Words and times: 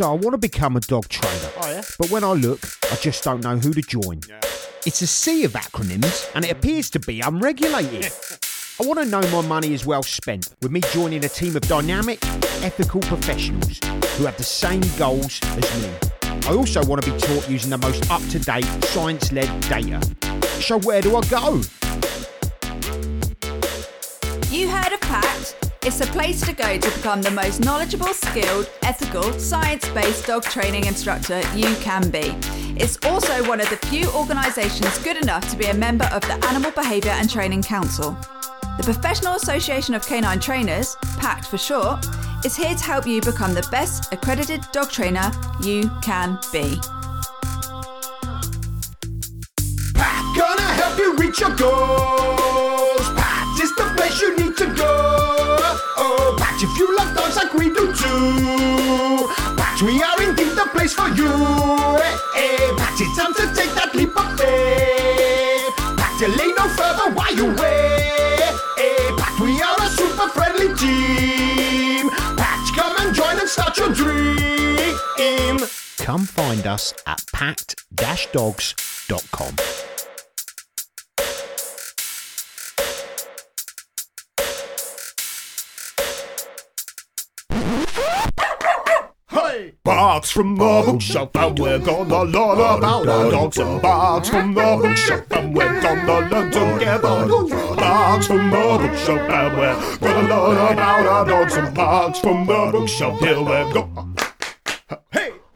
So 0.00 0.10
I 0.10 0.14
want 0.14 0.32
to 0.32 0.38
become 0.38 0.78
a 0.78 0.80
dog 0.80 1.08
trainer. 1.10 1.50
Oh, 1.58 1.70
yeah? 1.70 1.82
But 1.98 2.10
when 2.10 2.24
I 2.24 2.32
look, 2.32 2.60
I 2.90 2.94
just 2.94 3.22
don't 3.22 3.44
know 3.44 3.58
who 3.58 3.74
to 3.74 3.82
join. 3.82 4.22
It's 4.86 5.02
a 5.02 5.06
sea 5.06 5.44
of 5.44 5.52
acronyms 5.52 6.26
and 6.34 6.42
it 6.42 6.50
appears 6.50 6.88
to 6.92 7.00
be 7.00 7.20
unregulated. 7.20 8.10
I 8.80 8.86
want 8.86 8.98
to 9.00 9.04
know 9.04 9.20
my 9.30 9.46
money 9.46 9.74
is 9.74 9.84
well 9.84 10.02
spent 10.02 10.48
with 10.62 10.72
me 10.72 10.80
joining 10.94 11.22
a 11.26 11.28
team 11.28 11.54
of 11.54 11.60
dynamic, 11.68 12.18
ethical 12.64 13.02
professionals 13.02 13.78
who 14.16 14.24
have 14.24 14.38
the 14.38 14.42
same 14.42 14.80
goals 14.96 15.38
as 15.42 15.82
me. 15.82 15.92
I 16.48 16.54
also 16.54 16.82
want 16.86 17.04
to 17.04 17.12
be 17.12 17.18
taught 17.18 17.50
using 17.50 17.68
the 17.68 17.76
most 17.76 18.10
up 18.10 18.22
to 18.30 18.38
date, 18.38 18.64
science 18.84 19.30
led 19.32 19.50
data. 19.68 20.00
So, 20.62 20.78
where 20.78 21.02
do 21.02 21.14
I 21.14 21.20
go? 21.28 21.60
You 24.48 24.66
heard 24.70 24.94
of 24.94 25.00
PACT? 25.02 25.29
It's 25.82 26.02
a 26.02 26.06
place 26.08 26.42
to 26.42 26.52
go 26.52 26.76
to 26.76 26.90
become 26.90 27.22
the 27.22 27.30
most 27.30 27.60
knowledgeable, 27.60 28.12
skilled, 28.12 28.70
ethical, 28.82 29.32
science 29.38 29.88
based 29.88 30.26
dog 30.26 30.42
training 30.42 30.84
instructor 30.84 31.40
you 31.56 31.74
can 31.76 32.10
be. 32.10 32.36
It's 32.78 32.98
also 33.06 33.48
one 33.48 33.62
of 33.62 33.70
the 33.70 33.78
few 33.78 34.06
organisations 34.10 34.98
good 34.98 35.16
enough 35.16 35.50
to 35.50 35.56
be 35.56 35.64
a 35.66 35.74
member 35.74 36.04
of 36.12 36.20
the 36.20 36.34
Animal 36.48 36.70
Behaviour 36.72 37.12
and 37.12 37.30
Training 37.30 37.62
Council. 37.62 38.10
The 38.76 38.82
Professional 38.84 39.36
Association 39.36 39.94
of 39.94 40.06
Canine 40.06 40.38
Trainers, 40.38 40.96
PACT 41.16 41.46
for 41.46 41.56
short, 41.56 42.04
is 42.44 42.54
here 42.54 42.74
to 42.74 42.84
help 42.84 43.06
you 43.06 43.22
become 43.22 43.54
the 43.54 43.66
best 43.70 44.12
accredited 44.12 44.60
dog 44.72 44.90
trainer 44.90 45.32
you 45.62 45.90
can 46.02 46.38
be. 46.52 46.78
PACT 49.94 50.38
gonna 50.38 50.60
help 50.60 50.98
you 50.98 51.16
reach 51.16 51.40
your 51.40 51.56
goals. 51.56 53.08
PACT 53.16 53.62
is 53.62 53.74
the 53.76 53.94
place 53.96 54.20
you 54.20 54.36
need 54.36 54.58
to 54.58 54.66
go. 54.74 54.99
Like 57.50 57.58
we 57.58 57.66
do 57.74 57.92
too. 57.92 59.26
PACT, 59.56 59.82
we 59.82 60.00
are 60.02 60.22
indeed 60.22 60.52
the 60.54 60.68
place 60.72 60.92
for 60.92 61.08
you. 61.08 61.26
Hey, 61.98 62.16
hey, 62.34 62.70
PACT, 62.76 63.00
it's 63.00 63.16
time 63.16 63.32
to 63.34 63.52
take 63.54 63.74
that 63.74 63.92
leap 63.94 64.16
of 64.16 64.38
faith. 64.38 65.74
PACT, 65.96 66.18
delay 66.20 66.52
no 66.56 66.68
further 66.68 67.10
while 67.12 67.34
you 67.34 67.46
wait. 67.46 68.54
Hey, 68.76 69.10
PACT, 69.16 69.40
we 69.40 69.60
are 69.62 69.76
a 69.80 69.88
super 69.88 70.28
friendly 70.28 70.72
team. 70.76 72.08
PACT, 72.36 72.76
come 72.76 72.94
and 73.00 73.12
join 73.16 73.36
and 73.38 73.48
start 73.48 73.76
your 73.78 73.92
dream. 73.92 75.58
Come 75.98 76.24
find 76.26 76.66
us 76.68 76.94
at 77.06 77.24
pact-dogs.com. 77.32 79.56
Barks 89.90 90.30
from 90.30 90.54
the 90.54 90.82
bookshelf, 90.86 91.30
and 91.34 91.58
we're 91.58 91.80
gonna 91.80 92.22
learn 92.22 92.78
about 92.78 93.08
our 93.08 93.28
dogs. 93.28 93.58
And 93.58 93.82
barks 93.82 94.28
from 94.28 94.54
the 94.54 94.78
bookshelf, 94.80 95.24
and 95.32 95.52
we're 95.52 95.80
gonna 95.80 96.30
learn 96.30 96.50
together. 96.52 97.26
Barks 97.74 98.28
from 98.28 98.50
the 98.50 98.78
bookshelf, 98.82 99.20
and 99.28 99.58
we're 99.58 99.98
gonna 99.98 100.42
learn 100.48 100.72
about 100.74 101.06
our 101.06 101.24
dogs. 101.26 101.56
And 101.56 101.74
barks 101.74 102.20
from 102.20 102.46
the 102.46 102.70
bookshelf, 102.70 103.18
here 103.18 103.40
we 103.40 103.72
go. 103.74 103.88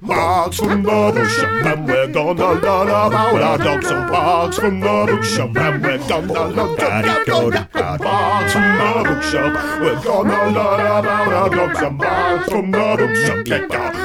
Barks 0.03 0.57
from 0.59 0.83
the 0.83 1.13
bookshelf, 1.15 1.67
and 1.67 1.87
we're 1.87 2.09
gonna 2.09 2.53
learn 2.55 2.89
about 2.89 3.41
our 3.41 3.59
dogs. 3.59 3.91
And 3.93 4.11
barks 4.11 4.59
from 4.59 4.81
the 4.81 5.07
bookshelf, 5.11 5.57
and 5.57 5.81
we're 5.85 6.09
gonna 6.09 6.45
learn 6.49 6.77
together. 6.77 7.69
Barks 7.73 8.53
from 8.53 8.79
the 8.81 8.91
bookshelf, 9.07 9.81
we're 9.81 10.03
gonna 10.03 10.51
learn 10.51 10.81
about 10.81 11.07
our 11.07 11.49
dogs. 11.51 11.83
And 11.83 11.99
barks 11.99 12.49
from 12.49 12.73
the 12.73 12.97
bookshelf! 12.99 14.04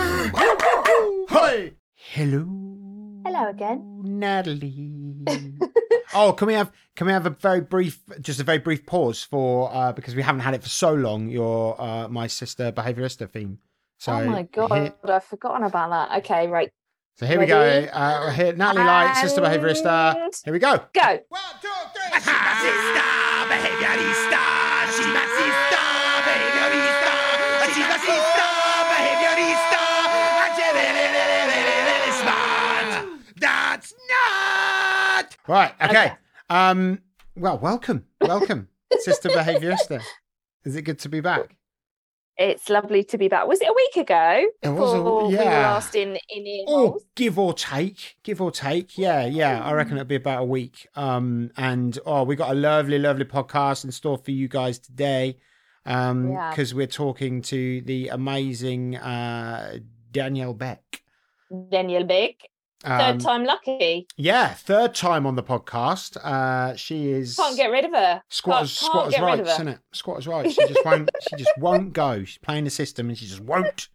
Hello. 2.11 2.43
Hello 3.23 3.49
again. 3.51 4.01
Natalie. 4.03 5.13
oh, 6.15 6.33
can 6.33 6.47
we 6.47 6.55
have 6.55 6.71
can 6.95 7.05
we 7.05 7.13
have 7.13 7.27
a 7.27 7.29
very 7.29 7.61
brief, 7.61 8.01
just 8.19 8.39
a 8.39 8.43
very 8.43 8.57
brief 8.57 8.87
pause 8.87 9.23
for 9.23 9.69
uh, 9.71 9.91
because 9.93 10.15
we 10.15 10.23
haven't 10.23 10.41
had 10.41 10.55
it 10.55 10.63
for 10.63 10.69
so 10.69 10.91
long. 10.91 11.29
Your 11.29 11.79
uh, 11.79 12.07
my 12.07 12.25
sister 12.25 12.71
behaviorista 12.71 13.29
theme. 13.29 13.59
So 13.99 14.13
oh 14.13 14.25
my 14.25 14.41
god, 14.41 14.71
Here, 14.71 14.93
I've 15.03 15.23
forgotten 15.23 15.61
about 15.65 15.91
that. 15.91 16.17
Okay, 16.23 16.47
right. 16.47 16.71
so 17.15 17.27
here 17.27 17.39
we 17.39 17.45
go. 17.45 17.61
Uh, 17.61 18.31
here, 18.31 18.55
Natalie 18.55 18.85
Light, 18.85 19.13
sister 19.21 19.41
behaviorista. 19.41 20.15
Here 20.43 20.51
we 20.51 20.57
go. 20.57 20.83
Go. 20.91 21.19
One, 21.29 21.41
two, 21.61 21.69
three. 21.93 22.19
Sister, 22.21 23.03
behaviorista. 23.53 24.28
Right. 35.49 35.73
Okay. 35.81 35.89
Okay. 36.05 36.13
Um. 36.51 36.99
Well, 37.35 37.57
welcome, 37.57 38.05
welcome, 38.21 38.67
sister 38.99 39.29
behaviorista. 39.29 40.01
Is 40.63 40.75
it 40.75 40.83
good 40.83 40.99
to 40.99 41.09
be 41.09 41.21
back? 41.21 41.55
It's 42.37 42.69
lovely 42.69 43.03
to 43.05 43.17
be 43.17 43.27
back. 43.29 43.47
Was 43.47 43.59
it 43.59 43.67
a 43.67 43.73
week 43.73 44.05
ago? 44.05 44.45
It 44.61 44.69
was 44.69 44.93
a- 44.93 44.97
before 44.97 45.27
we 45.27 45.33
yeah. 45.33 45.71
last 45.71 45.95
in 45.95 46.17
in 46.29 46.65
Or 46.67 46.99
give 47.15 47.39
or 47.39 47.53
take, 47.53 48.17
give 48.23 48.41
or 48.41 48.51
take. 48.51 48.95
Yeah, 48.97 49.25
yeah. 49.25 49.63
I 49.63 49.73
reckon 49.73 49.93
it'll 49.93 50.05
be 50.05 50.15
about 50.15 50.43
a 50.43 50.45
week. 50.45 50.87
Um, 50.95 51.49
and 51.57 51.97
oh, 52.05 52.23
we 52.23 52.35
got 52.35 52.51
a 52.51 52.55
lovely, 52.55 52.99
lovely 52.99 53.25
podcast 53.25 53.85
in 53.85 53.91
store 53.91 54.19
for 54.19 54.31
you 54.31 54.47
guys 54.47 54.77
today. 54.77 55.37
Um, 55.85 56.31
Yeah. 56.31 56.51
because 56.51 56.75
we're 56.75 56.87
talking 56.87 57.41
to 57.43 57.81
the 57.81 58.09
amazing 58.09 58.97
uh 58.97 59.79
Danielle 60.11 60.53
Beck. 60.53 61.01
Daniel 61.71 62.03
Beck. 62.03 62.35
Third 62.83 63.01
Um, 63.01 63.17
time 63.19 63.43
lucky. 63.43 64.07
Yeah, 64.15 64.53
third 64.53 64.95
time 64.95 65.25
on 65.25 65.35
the 65.35 65.43
podcast. 65.43 66.15
Uh, 66.23 66.75
she 66.77 67.11
is 67.11 67.35
Can't 67.35 67.57
get 67.57 67.71
rid 67.71 67.83
of 67.85 67.91
her. 67.91 68.21
squatters, 68.29 68.77
can't 68.79 68.89
squatters 68.91 69.13
get 69.15 69.21
rid 69.23 69.39
rights, 69.39 69.51
isn't 69.51 69.67
it? 69.67 69.79
Squatters 69.91 70.27
rights. 70.27 70.53
She 70.53 70.67
just 70.67 70.85
won't. 70.85 71.09
she 71.29 71.35
just 71.35 71.51
won't 71.57 71.91
go. 71.93 72.23
She's 72.23 72.37
playing 72.37 72.63
the 72.63 72.69
system, 72.69 73.09
and 73.09 73.17
she 73.17 73.25
just 73.25 73.41
won't. 73.41 73.89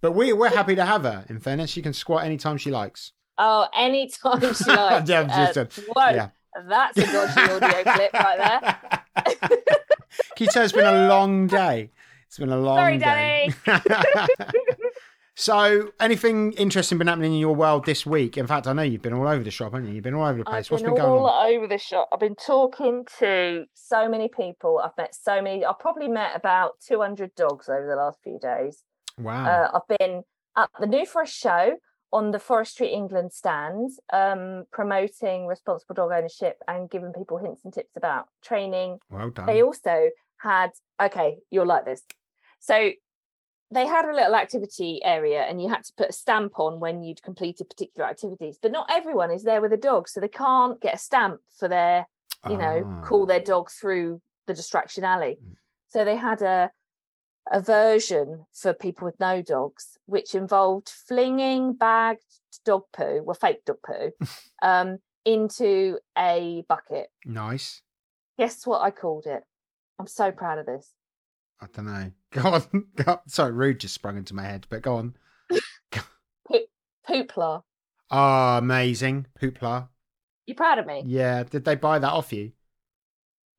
But 0.00 0.12
we 0.12 0.32
we're 0.32 0.48
happy 0.50 0.74
to 0.74 0.84
have 0.84 1.02
her. 1.04 1.24
In 1.28 1.38
fairness, 1.38 1.70
she 1.70 1.80
can 1.82 1.92
squat 1.92 2.24
anytime 2.24 2.56
she 2.58 2.70
likes. 2.72 3.12
Oh, 3.38 3.68
anytime 3.76 4.40
she 4.40 4.64
likes. 4.64 5.08
Yeah, 5.08 5.24
just, 5.52 5.56
uh, 5.58 5.60
uh, 5.60 5.92
whoa, 5.94 6.10
yeah. 6.10 6.28
That's 6.68 6.98
a 6.98 7.02
dodgy 7.02 7.52
audio 7.52 7.82
clip 7.94 8.12
right 8.14 8.38
there. 9.14 9.38
Can 10.36 10.44
you 10.44 10.46
tell 10.48 10.64
it's 10.64 10.72
been 10.72 10.86
a 10.92 11.06
long 11.08 11.46
day? 11.46 11.90
It's 12.26 12.38
been 12.38 12.50
a 12.50 12.58
long 12.58 12.78
Sorry, 12.78 12.98
day. 12.98 13.52
so, 15.40 15.92
anything 16.00 16.50
interesting 16.54 16.98
been 16.98 17.06
happening 17.06 17.32
in 17.32 17.38
your 17.38 17.54
world 17.54 17.86
this 17.86 18.04
week? 18.04 18.36
In 18.36 18.48
fact, 18.48 18.66
I 18.66 18.72
know 18.72 18.82
you've 18.82 19.02
been 19.02 19.12
all 19.12 19.28
over 19.28 19.44
the 19.44 19.52
shop, 19.52 19.72
haven't 19.72 19.86
you? 19.86 19.94
You've 19.94 20.02
been 20.02 20.14
all 20.14 20.26
over 20.26 20.36
the 20.36 20.44
place. 20.44 20.66
I've 20.66 20.72
What's 20.72 20.82
been, 20.82 20.94
been 20.94 21.04
all 21.04 21.28
on? 21.28 21.52
over 21.52 21.68
the 21.68 21.78
shop. 21.78 22.08
I've 22.12 22.18
been 22.18 22.34
talking 22.34 23.06
to 23.20 23.64
so 23.72 24.08
many 24.08 24.28
people. 24.28 24.80
I've 24.84 24.96
met 24.98 25.14
so 25.14 25.40
many. 25.40 25.64
I've 25.64 25.78
probably 25.78 26.08
met 26.08 26.32
about 26.34 26.72
200 26.88 27.36
dogs 27.36 27.68
over 27.68 27.86
the 27.86 27.94
last 27.94 28.18
few 28.24 28.40
days. 28.40 28.82
Wow. 29.16 29.46
Uh, 29.46 29.78
I've 29.78 29.98
been 29.98 30.24
at 30.56 30.70
the 30.80 30.88
New 30.88 31.06
Forest 31.06 31.36
show 31.36 31.76
on 32.12 32.32
the 32.32 32.40
Forestry 32.40 32.88
England 32.88 33.32
stand, 33.32 33.92
um, 34.12 34.64
promoting 34.72 35.46
responsible 35.46 35.94
dog 35.94 36.10
ownership 36.10 36.56
and 36.66 36.90
giving 36.90 37.12
people 37.12 37.38
hints 37.38 37.60
and 37.64 37.72
tips 37.72 37.96
about 37.96 38.26
training. 38.42 38.98
well 39.08 39.30
done. 39.30 39.46
They 39.46 39.62
also 39.62 40.10
had, 40.38 40.70
okay, 41.00 41.36
you'll 41.52 41.66
like 41.66 41.84
this. 41.84 42.02
So 42.58 42.90
they 43.70 43.86
had 43.86 44.06
a 44.06 44.14
little 44.14 44.34
activity 44.34 45.00
area 45.04 45.42
and 45.42 45.60
you 45.60 45.68
had 45.68 45.84
to 45.84 45.92
put 45.96 46.10
a 46.10 46.12
stamp 46.12 46.58
on 46.58 46.80
when 46.80 47.02
you'd 47.02 47.22
completed 47.22 47.68
particular 47.68 48.08
activities, 48.08 48.58
but 48.60 48.72
not 48.72 48.86
everyone 48.90 49.30
is 49.30 49.42
there 49.42 49.60
with 49.60 49.72
a 49.72 49.76
dog. 49.76 50.08
So 50.08 50.20
they 50.20 50.28
can't 50.28 50.80
get 50.80 50.94
a 50.94 50.98
stamp 50.98 51.40
for 51.58 51.68
their 51.68 52.06
you 52.48 52.56
know, 52.56 52.84
Ah. 52.86 53.04
call 53.04 53.26
their 53.26 53.40
dog 53.40 53.68
through 53.68 54.22
the 54.46 54.54
distraction 54.54 55.02
alley. 55.02 55.38
Mm. 55.42 55.56
So 55.88 56.04
they 56.04 56.16
had 56.16 56.40
a 56.42 56.70
a 57.50 57.60
version 57.60 58.46
for 58.52 58.74
people 58.74 59.06
with 59.06 59.18
no 59.18 59.40
dogs, 59.42 59.96
which 60.04 60.34
involved 60.34 60.88
flinging 60.88 61.72
bagged 61.72 62.22
dog 62.64 62.82
poo, 62.92 63.22
well, 63.24 63.34
fake 63.34 63.64
dog 63.64 63.78
poo, 63.84 64.12
um, 64.62 64.98
into 65.24 65.98
a 66.16 66.62
bucket. 66.68 67.10
Nice. 67.24 67.82
Guess 68.38 68.66
what 68.66 68.82
I 68.82 68.90
called 68.90 69.26
it? 69.26 69.42
I'm 69.98 70.06
so 70.06 70.30
proud 70.30 70.58
of 70.58 70.66
this. 70.66 70.92
I 71.60 71.66
don't 71.72 71.86
know. 71.86 72.10
Go 72.30 72.42
on. 72.50 72.62
Go 72.96 73.12
on. 73.12 73.18
Sorry, 73.26 73.52
rude 73.52 73.80
just 73.80 73.94
sprung 73.94 74.16
into 74.16 74.34
my 74.34 74.42
head, 74.44 74.66
but 74.68 74.82
go 74.82 74.96
on. 74.96 75.14
Poopla. 77.08 77.62
Oh, 78.10 78.58
amazing. 78.58 79.26
Poopla. 79.40 79.88
You 80.46 80.54
proud 80.54 80.78
of 80.78 80.86
me? 80.86 81.02
Yeah. 81.06 81.44
Did 81.44 81.64
they 81.64 81.74
buy 81.74 81.98
that 81.98 82.12
off 82.12 82.32
you? 82.34 82.52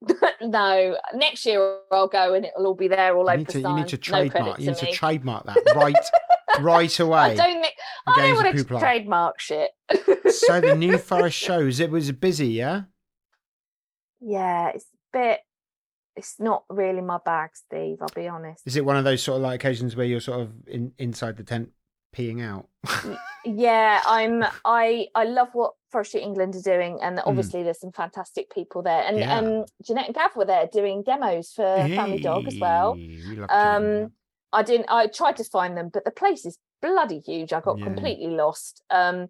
no. 0.42 0.96
Next 1.16 1.46
year 1.48 1.80
I'll 1.92 2.08
go 2.08 2.36
and 2.36 2.46
it'll 2.46 2.68
all 2.68 2.76
be 2.76 2.88
there 2.88 3.16
all 3.18 3.26
You 3.26 3.30
over 3.30 3.38
need 3.38 3.48
the 3.48 3.54
to, 3.54 3.60
you 3.60 3.76
need 3.76 3.88
to 3.88 3.98
trademark. 3.98 4.32
credit 4.32 4.60
you 4.60 4.68
need 4.70 4.78
to 4.78 4.86
me. 4.86 4.94
trademark 4.94 5.46
that 5.46 5.58
right, 5.76 5.96
right 6.60 7.00
away. 7.00 7.20
I 7.20 7.36
don't 7.36 7.62
think 7.62 7.74
I 8.08 8.16
don't 8.16 8.36
want 8.36 8.56
to 8.56 8.64
trademark 8.64 9.40
shit. 9.40 9.72
so 10.32 10.62
the 10.62 10.76
New 10.76 10.98
Forest 11.00 11.38
shows 11.38 11.80
it 11.80 11.90
was 11.92 12.12
busy, 12.12 12.48
yeah. 12.50 12.84
yeah, 14.22 14.70
it's 14.70 14.86
a 14.86 15.18
bit. 15.18 15.40
It's 16.20 16.38
not 16.38 16.66
really 16.70 17.00
my 17.00 17.18
bag, 17.24 17.52
Steve. 17.54 17.98
I'll 18.02 18.10
be 18.14 18.28
honest. 18.28 18.68
Is 18.68 18.76
it 18.76 18.84
one 18.84 18.98
of 18.98 19.06
those 19.06 19.24
sort 19.24 19.38
of 19.38 19.44
like 19.44 19.56
occasions 19.56 19.96
where 19.96 20.06
you're 20.06 20.20
sort 20.20 20.42
of 20.42 20.52
in 20.68 20.92
inside 20.98 21.38
the 21.38 21.44
tent 21.44 21.70
peeing 22.14 22.44
out. 22.44 22.68
yeah 23.46 24.02
i'm 24.06 24.44
i 24.66 25.08
i 25.16 25.24
love 25.24 25.48
what 25.54 25.74
forestry 25.92 26.22
england 26.22 26.54
are 26.56 26.62
doing 26.62 27.00
and 27.02 27.22
obviously 27.26 27.64
there's 27.64 27.80
some 27.80 27.92
fantastic 27.92 28.54
people 28.54 28.82
there 28.82 29.04
and 29.04 29.16
Hmm. 29.16 29.22
Yeah. 29.22 29.38
um 29.38 29.66
jeanette 29.86 30.08
and 30.08 30.16
gav 30.16 30.36
were 30.36 30.44
there 30.44 30.68
doing 30.68 31.04
demos 31.04 31.54
for 31.54 31.64
family 31.96 32.20
dog 32.20 32.48
as 32.48 32.58
well 32.60 32.96
we 32.96 33.40
um 33.50 34.12
i 34.52 34.62
didn't 34.64 34.88
i 34.90 35.08
tried 35.08 35.38
to 35.38 35.44
find 35.46 35.78
them 35.78 35.90
but 35.94 36.04
the 36.04 36.12
place 36.12 36.46
is 36.46 36.58
bloody 36.82 37.20
huge 37.20 37.54
i 37.54 37.62
got 37.62 37.78
Yeah. 37.80 37.86
completely 37.86 38.28
lost 38.28 38.84
um 38.90 39.28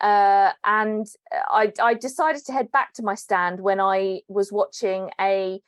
uh 0.00 0.50
and 0.64 1.06
i 1.32 1.72
i 1.80 1.94
decided 1.94 2.44
to 2.46 2.52
head 2.52 2.72
back 2.72 2.92
to 2.94 3.02
my 3.04 3.14
stand 3.14 3.60
when 3.60 3.80
i 3.80 4.20
was 4.28 4.50
watching 4.50 5.10
a 5.20 5.60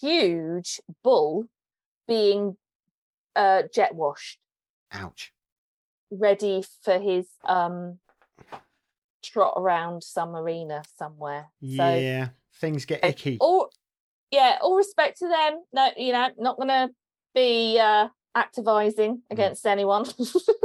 huge 0.00 0.80
bull 1.02 1.44
being 2.08 2.56
uh 3.36 3.62
jet 3.74 3.94
washed. 3.94 4.38
Ouch. 4.92 5.32
ready 6.10 6.62
for 6.82 6.98
his 6.98 7.26
um 7.44 7.98
trot 9.22 9.54
around 9.56 10.02
some 10.02 10.34
arena 10.36 10.82
somewhere. 10.96 11.46
So 11.60 11.94
Yeah, 11.94 12.28
things 12.60 12.84
get 12.84 13.04
icky. 13.04 13.38
all 13.40 13.70
yeah, 14.30 14.58
all 14.60 14.76
respect 14.76 15.18
to 15.18 15.28
them. 15.28 15.62
No, 15.72 15.90
you 15.96 16.12
know, 16.12 16.28
not 16.38 16.58
gonna 16.58 16.90
be 17.34 17.78
uh 17.78 18.08
activizing 18.36 19.16
Mm. 19.16 19.20
against 19.30 19.66
anyone. 19.66 20.04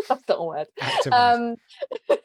That's 0.09 0.27
not 0.27 0.39
a 0.39 0.43
word. 0.43 0.67
Um 1.11 1.55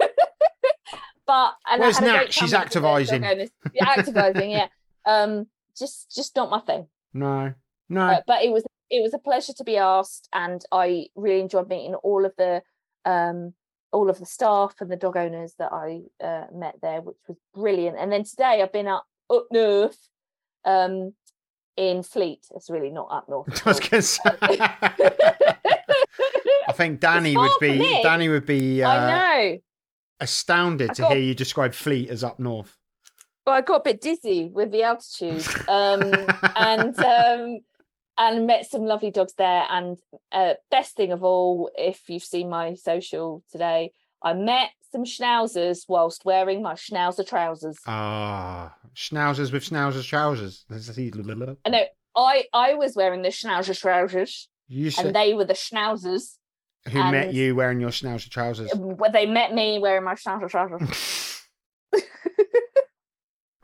but 1.26 1.54
and 1.66 1.80
Where's 1.80 2.00
Nat? 2.00 2.32
She's 2.32 2.50
time 2.52 2.62
with 2.64 2.72
the 2.72 2.78
activising. 2.78 3.48
Yeah, 3.72 3.84
activising, 3.96 4.50
yeah. 4.50 4.66
Um 5.06 5.46
just 5.76 6.14
just 6.14 6.36
not 6.36 6.50
my 6.50 6.60
thing. 6.60 6.86
no, 7.12 7.52
no. 7.88 8.06
Uh, 8.06 8.20
but 8.26 8.44
it 8.44 8.50
was 8.52 8.64
it 8.90 9.02
was 9.02 9.14
a 9.14 9.19
pleasure 9.19 9.54
to 9.54 9.64
be 9.64 9.76
asked 9.78 10.28
and 10.32 10.64
i 10.70 11.06
really 11.16 11.40
enjoyed 11.40 11.69
meeting 11.69 11.94
all 11.94 12.24
of 12.24 12.32
the 12.36 12.62
um 13.04 13.52
all 13.90 14.08
of 14.08 14.19
the 14.19 14.26
staff 14.26 14.74
and 14.80 14.90
the 14.90 14.96
dog 14.96 15.16
owners 15.16 15.54
that 15.58 15.72
i 15.72 16.00
uh, 16.24 16.44
met 16.54 16.76
there 16.82 17.00
which 17.00 17.16
was 17.26 17.38
brilliant 17.54 17.96
and 17.98 18.12
then 18.12 18.22
today 18.22 18.60
i've 18.62 18.72
been 18.72 18.86
up 18.86 19.04
up 19.30 19.46
north 19.50 19.98
um 20.64 21.12
in 21.76 22.02
fleet 22.02 22.46
it's 22.54 22.68
really 22.70 22.90
not 22.90 23.08
up 23.10 23.28
north 23.28 23.48
I 23.66 23.70
was 23.70 23.80
gonna 23.80 24.02
say. 24.02 24.20
I 26.68 26.72
think 26.75 27.00
Dani 27.00 27.34
would 27.34 27.58
be. 27.60 27.78
Dani 28.04 28.30
would 28.30 28.46
be 28.46 28.82
uh, 28.82 28.88
i 28.88 29.10
know 29.10 29.58
astounded 30.22 30.90
I 30.90 30.94
to 30.94 31.08
hear 31.08 31.18
you 31.18 31.34
describe 31.34 31.75
Fleet 31.75 32.08
as 32.08 32.25
up 32.25 32.38
north. 32.38 32.78
But 33.44 33.52
i 33.52 33.60
got 33.60 33.80
a 33.80 33.84
bit 33.84 34.00
dizzy 34.00 34.48
with 34.52 34.70
the 34.70 34.82
altitude 34.82 35.46
um 35.68 36.12
and 36.56 36.98
um 37.04 37.60
and 38.18 38.46
met 38.46 38.70
some 38.70 38.82
lovely 38.82 39.10
dogs 39.10 39.32
there. 39.38 39.64
And 39.70 39.98
uh, 40.30 40.54
best 40.70 40.96
thing 40.96 41.12
of 41.12 41.24
all 41.24 41.70
if 41.76 42.02
you've 42.08 42.22
seen 42.22 42.50
my 42.50 42.74
social 42.74 43.42
today 43.50 43.92
i 44.22 44.32
met 44.34 44.70
some 44.92 45.04
schnauzers 45.04 45.84
whilst 45.88 46.24
wearing 46.24 46.62
my 46.62 46.74
schnauzer 46.74 47.26
trousers. 47.26 47.78
Ah, 47.86 48.74
schnauzers 48.94 49.50
with 49.50 49.64
schnauzer 49.64 50.04
trousers. 50.04 50.66
I 51.64 51.70
know. 51.70 51.84
I 52.14 52.44
i 52.52 52.74
was 52.74 52.94
wearing 52.94 53.22
the 53.22 53.30
schnauzer 53.30 53.78
trousers 53.78 54.48
You 54.68 54.90
and 54.98 55.14
they 55.14 55.32
were 55.32 55.46
the 55.46 55.54
schnauzers. 55.54 56.36
Who 56.90 56.98
met 57.10 57.32
you 57.32 57.54
wearing 57.54 57.80
your 57.80 57.90
schnauzer 57.90 58.28
trousers? 58.28 58.70
they 59.12 59.24
met 59.24 59.54
me 59.54 59.78
wearing 59.78 60.04
my 60.04 60.14
schnauzer 60.14 60.50
trousers 60.50 61.42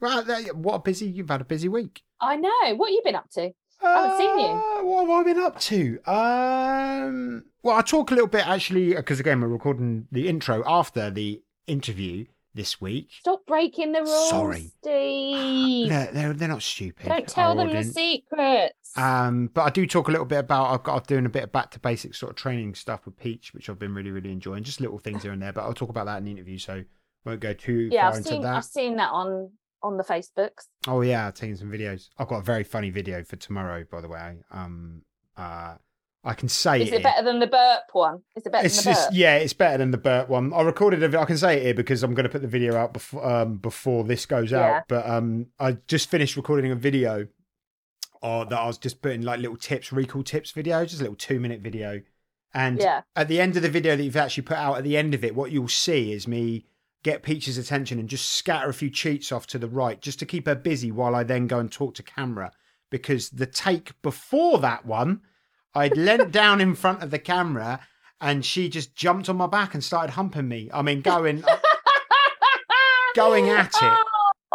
Right, 0.00 0.24
there- 0.24 0.54
what 0.54 0.74
a 0.74 0.78
busy 0.80 1.06
you've 1.06 1.28
had 1.30 1.40
a 1.40 1.44
busy 1.44 1.68
week. 1.68 2.02
i 2.20 2.36
know 2.36 2.74
what 2.76 2.88
have 2.88 2.94
you 2.94 3.02
been 3.04 3.14
up 3.16 3.30
to 3.30 3.50
I 3.80 4.02
haven't 4.02 4.18
seen 4.18 4.38
you. 4.40 4.46
Uh, 4.46 4.82
What 4.82 5.06
have 5.06 5.10
I 5.20 5.22
been 5.32 5.38
up 5.40 5.60
to? 5.60 5.98
Um, 6.06 7.44
well, 7.62 7.76
I'll 7.76 7.82
talk 7.84 8.10
a 8.10 8.14
little 8.14 8.26
bit 8.28 8.46
actually 8.46 8.94
because 8.94 9.20
again 9.20 9.40
we're 9.40 9.46
recording 9.48 10.08
the 10.10 10.28
intro 10.28 10.64
after 10.66 11.10
the 11.10 11.42
interview 11.68 12.26
this 12.54 12.80
week. 12.80 13.08
stop 13.20 13.46
breaking 13.46 13.92
the 13.92 14.00
rules 14.02 14.30
Sorry. 14.30 14.72
Steve. 14.80 15.88
They're, 15.90 16.10
they're, 16.12 16.32
they're 16.32 16.48
not 16.48 16.62
stupid. 16.62 17.06
don't 17.06 17.28
tell 17.28 17.54
them 17.54 17.70
the 17.70 17.84
secrets 17.84 18.96
Um, 18.96 19.48
but 19.54 19.62
I 19.62 19.70
do 19.70 19.86
talk 19.86 20.08
a 20.08 20.10
little 20.10 20.26
bit 20.26 20.38
about 20.40 20.72
I've 20.72 20.82
got 20.82 20.96
I'm 20.96 21.02
doing 21.06 21.26
a 21.26 21.28
bit 21.28 21.44
of 21.44 21.52
back 21.52 21.70
to 21.72 21.78
basics 21.78 22.18
sort 22.18 22.30
of 22.30 22.36
training 22.36 22.74
stuff 22.74 23.04
with 23.06 23.16
Peach, 23.16 23.54
which 23.54 23.70
I've 23.70 23.78
been 23.78 23.94
really 23.94 24.10
really 24.10 24.32
enjoying. 24.32 24.64
Just 24.64 24.80
little 24.80 24.98
things 24.98 25.22
here 25.22 25.30
and 25.32 25.40
there, 25.42 25.52
but 25.52 25.62
I'll 25.62 25.72
talk 25.74 25.88
about 25.90 26.06
that 26.06 26.18
in 26.18 26.24
the 26.24 26.32
interview, 26.32 26.58
so 26.58 26.82
won't 27.24 27.40
go 27.40 27.52
too 27.52 27.90
yeah 27.92 28.02
far 28.02 28.10
i've 28.10 28.16
into 28.18 28.28
seen 28.30 28.42
that. 28.42 28.54
i've 28.56 28.64
seen 28.64 28.96
that 28.96 29.10
on 29.10 29.50
on 29.82 29.96
the 29.96 30.04
facebooks 30.04 30.66
Oh 30.86 31.00
yeah, 31.02 31.26
I've 31.26 31.34
taken 31.34 31.56
some 31.56 31.70
videos. 31.70 32.08
I've 32.18 32.28
got 32.28 32.38
a 32.38 32.42
very 32.42 32.64
funny 32.64 32.90
video 32.90 33.22
for 33.24 33.36
tomorrow, 33.36 33.84
by 33.90 34.00
the 34.00 34.08
way. 34.08 34.38
Um, 34.50 35.02
uh, 35.36 35.74
I 36.24 36.34
can 36.34 36.48
say 36.48 36.82
Is 36.82 36.88
it. 36.92 36.94
it 36.96 37.02
better 37.02 37.22
than 37.24 37.38
the 37.40 37.46
burp 37.46 37.82
one? 37.92 38.22
Is 38.36 38.44
it 38.46 38.52
better 38.52 38.66
It's 38.66 38.76
than 38.76 38.84
the 38.84 38.90
just 38.90 39.08
burp? 39.10 39.16
yeah, 39.16 39.36
it's 39.36 39.52
better 39.52 39.78
than 39.78 39.90
the 39.90 39.98
burp 39.98 40.28
one. 40.28 40.52
I 40.52 40.62
recorded 40.62 41.02
it. 41.02 41.14
I 41.14 41.24
can 41.24 41.38
say 41.38 41.58
it 41.58 41.62
here 41.62 41.74
because 41.74 42.02
I'm 42.02 42.14
going 42.14 42.24
to 42.24 42.28
put 42.30 42.42
the 42.42 42.48
video 42.48 42.76
out 42.76 42.92
before 42.92 43.24
um, 43.24 43.58
before 43.58 44.04
this 44.04 44.26
goes 44.26 44.50
Yeah. 44.52 44.78
out. 44.78 44.84
But 44.88 45.08
um, 45.08 45.46
I 45.58 45.72
just 45.86 46.10
finished 46.10 46.36
recording 46.36 46.70
a 46.72 46.76
video, 46.76 47.28
uh, 48.22 48.44
that 48.44 48.58
I 48.58 48.66
was 48.66 48.78
just 48.78 49.00
putting 49.00 49.22
like 49.22 49.40
little 49.40 49.56
tips, 49.56 49.92
recall 49.92 50.22
tips 50.22 50.50
video, 50.50 50.84
just 50.84 51.00
a 51.00 51.04
little 51.04 51.16
two 51.16 51.38
minute 51.40 51.60
video. 51.60 52.02
And 52.54 52.78
Yeah. 52.78 53.02
at 53.14 53.28
the 53.28 53.40
end 53.40 53.56
of 53.56 53.62
the 53.62 53.68
video 53.68 53.94
that 53.96 54.02
you've 54.02 54.16
actually 54.16 54.42
put 54.44 54.56
out, 54.56 54.78
at 54.78 54.84
the 54.84 54.96
end 54.96 55.14
of 55.14 55.22
it, 55.22 55.34
what 55.34 55.52
you'll 55.52 55.68
see 55.68 56.12
is 56.12 56.26
me 56.26 56.64
get 57.02 57.22
Peach's 57.22 57.58
attention 57.58 57.98
and 57.98 58.08
just 58.08 58.28
scatter 58.32 58.68
a 58.68 58.74
few 58.74 58.90
cheats 58.90 59.32
off 59.32 59.46
to 59.48 59.58
the 59.58 59.68
right, 59.68 60.00
just 60.00 60.18
to 60.18 60.26
keep 60.26 60.46
her 60.46 60.54
busy 60.54 60.90
while 60.90 61.14
I 61.14 61.22
then 61.22 61.46
go 61.46 61.58
and 61.58 61.70
talk 61.70 61.94
to 61.94 62.02
camera. 62.02 62.52
Because 62.90 63.30
the 63.30 63.46
take 63.46 64.00
before 64.02 64.58
that 64.58 64.86
one, 64.86 65.20
I'd 65.74 65.96
leant 65.96 66.32
down 66.32 66.60
in 66.60 66.74
front 66.74 67.02
of 67.02 67.10
the 67.10 67.18
camera 67.18 67.80
and 68.20 68.44
she 68.44 68.68
just 68.68 68.94
jumped 68.96 69.28
on 69.28 69.36
my 69.36 69.46
back 69.46 69.74
and 69.74 69.84
started 69.84 70.12
humping 70.12 70.48
me. 70.48 70.68
I 70.72 70.82
mean, 70.82 71.02
going 71.02 71.44
going 73.14 73.48
at 73.48 73.72
it. 73.80 73.98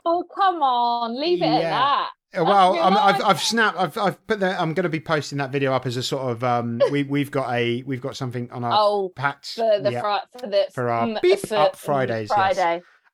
Oh, 0.05 0.25
come 0.35 0.61
on, 0.61 1.19
leave 1.19 1.41
it 1.41 1.45
at 1.45 1.61
that. 1.61 2.09
Uh, 2.35 2.43
Well, 2.43 2.79
I've. 2.79 3.21
I've 3.21 3.41
snapped. 3.41 3.77
I've 3.77 3.97
I've 3.97 4.27
put 4.27 4.39
the. 4.39 4.59
I'm 4.59 4.73
going 4.73 4.83
to 4.83 4.89
be 4.89 4.99
posting 4.99 5.37
that 5.37 5.51
video 5.51 5.73
up 5.73 5.85
as 5.85 5.97
a 5.97 6.03
sort 6.03 6.31
of. 6.31 6.43
Um, 6.43 6.81
we 6.91 7.03
we've 7.03 7.31
got 7.31 7.51
a 7.53 7.83
we've 7.83 8.01
got 8.01 8.15
something 8.15 8.49
on 8.51 8.63
our 8.63 8.71
Oh, 8.73 9.11
packed 9.15 9.53
for 9.53 9.79
the 9.79 9.91
yeah. 9.91 10.19
for 10.39 10.47
the 10.47 10.67
For 10.73 10.89
our 10.89 11.07
mm, 11.07 11.21
beep 11.21 11.39
for, 11.39 11.55
up 11.55 11.75
Fridays, 11.75 12.29
yes. 12.35 12.57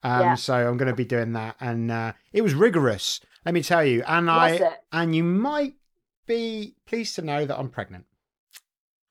Um, 0.03 0.21
Yeah. 0.21 0.35
So 0.35 0.53
I'm 0.53 0.77
going 0.77 0.89
to 0.89 0.95
be 0.95 1.05
doing 1.05 1.33
that, 1.33 1.55
and 1.59 1.91
uh, 1.91 2.13
it 2.31 2.41
was 2.41 2.53
rigorous. 2.53 3.19
Let 3.45 3.53
me 3.53 3.63
tell 3.63 3.83
you, 3.83 4.03
and 4.07 4.29
I 4.29 4.49
it? 4.51 4.73
and 4.91 5.15
you 5.15 5.23
might 5.23 5.75
be 6.25 6.75
pleased 6.85 7.15
to 7.15 7.21
know 7.21 7.45
that 7.45 7.57
I'm 7.57 7.69
pregnant. 7.69 8.05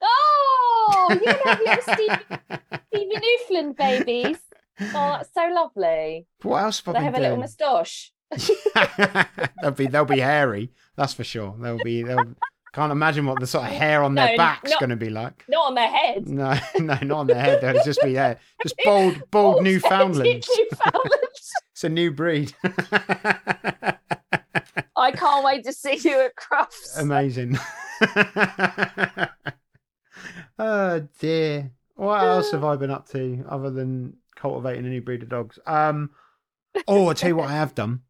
Oh, 0.00 1.18
you 1.20 1.32
have 1.44 1.60
little 1.60 1.94
Stevie, 1.94 2.40
Stevie 2.88 3.20
Newfoundland 3.50 3.76
babies. 3.76 4.38
Oh, 4.80 5.16
that's 5.18 5.34
so 5.34 5.48
lovely. 5.52 6.26
what 6.42 6.62
else 6.62 6.80
have 6.86 6.94
I 6.94 7.00
have 7.00 7.16
a 7.16 7.20
little 7.20 7.36
moustache. 7.36 8.12
they'll 9.62 9.70
be 9.72 9.86
they'll 9.86 10.04
be 10.04 10.20
hairy. 10.20 10.70
That's 10.96 11.14
for 11.14 11.24
sure. 11.24 11.54
They'll 11.58 11.78
be. 11.82 12.02
They'll, 12.02 12.34
can't 12.74 12.92
imagine 12.92 13.24
what 13.26 13.40
the 13.40 13.46
sort 13.46 13.64
of 13.66 13.72
hair 13.72 14.02
on 14.02 14.12
No, 14.14 14.26
their 14.26 14.36
back's 14.36 14.70
not- 14.70 14.78
going 14.80 14.90
to 14.90 14.96
be 14.96 15.08
like. 15.08 15.42
Not 15.48 15.68
on 15.68 15.74
their 15.74 15.88
head. 15.88 16.28
No, 16.28 16.54
no, 16.78 16.98
not 17.02 17.10
on 17.10 17.26
their 17.26 17.40
head. 17.40 17.60
They'll 17.62 17.82
just 17.82 18.02
be 18.02 18.12
there. 18.12 18.38
Just 18.62 18.74
bald, 18.84 19.14
bald 19.30 19.30
Bald-headed 19.30 19.64
Newfoundlands. 19.64 20.48
Newfoundlands. 20.56 21.52
It's 21.72 21.84
a 21.84 21.88
new 21.88 22.10
breed. 22.10 22.52
I 24.96 25.12
can't 25.12 25.44
wait 25.44 25.64
to 25.64 25.72
see 25.72 25.96
you 25.96 26.20
at 26.20 26.32
Crufts. 26.36 26.98
Amazing. 26.98 27.56
oh 30.58 31.08
dear. 31.20 31.70
What 31.94 32.22
else 32.22 32.50
have 32.52 32.64
I 32.64 32.76
been 32.76 32.90
up 32.90 33.08
to 33.10 33.44
other 33.48 33.70
than 33.70 34.16
cultivating 34.36 34.86
a 34.86 34.88
new 34.88 35.00
breed 35.00 35.22
of 35.22 35.28
dogs? 35.28 35.58
Um. 35.66 36.10
Oh, 36.86 37.08
I 37.08 37.14
tell 37.14 37.30
you 37.30 37.36
what 37.36 37.48
I 37.48 37.52
have 37.54 37.74
done. 37.74 38.02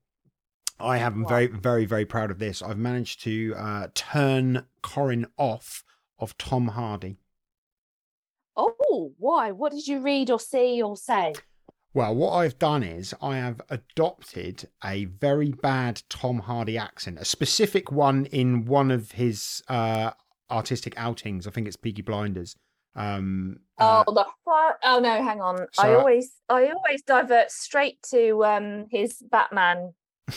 I 0.81 0.99
am 0.99 1.23
What? 1.23 1.29
very, 1.29 1.47
very, 1.49 1.85
very 1.85 2.05
proud 2.05 2.31
of 2.31 2.39
this. 2.39 2.63
I've 2.63 2.79
managed 2.79 3.23
to 3.25 3.55
uh, 3.57 3.89
turn 3.95 4.67
Corin 4.83 5.27
off 5.37 5.85
of 6.19 6.37
Tom 6.39 6.69
Hardy. 6.69 7.19
Oh, 8.57 9.13
why? 9.19 9.51
What 9.53 9.73
did 9.73 9.87
you 9.87 10.01
read 10.01 10.31
or 10.31 10.41
see 10.41 10.83
or 10.83 10.97
say? 10.97 11.35
Well, 11.95 12.15
what 12.15 12.33
I've 12.33 12.59
done 12.59 12.83
is 12.83 13.15
I 13.23 13.37
have 13.39 13.61
adopted 13.71 14.69
a 14.85 15.07
very 15.07 15.51
bad 15.53 16.03
Tom 16.09 16.41
Hardy 16.41 16.77
accent, 16.77 17.19
a 17.19 17.25
specific 17.25 17.91
one 17.91 18.27
in 18.27 18.65
one 18.67 18.91
of 18.91 19.13
his 19.13 19.63
uh, 19.69 20.11
artistic 20.51 20.95
outings. 20.97 21.47
I 21.47 21.51
think 21.51 21.67
it's 21.67 21.77
Peaky 21.77 22.03
Blinders. 22.03 22.57
Um, 22.95 23.61
uh, 23.79 24.05
Oh, 24.07 24.13
the 24.13 24.27
oh 24.85 25.01
no, 25.01 25.23
hang 25.23 25.41
on. 25.41 25.67
I 25.79 25.95
always 25.95 26.33
I 26.49 26.71
always 26.71 27.03
divert 27.03 27.51
straight 27.51 28.03
to 28.11 28.45
um 28.45 28.87
his 28.91 29.23
Batman. 29.31 29.95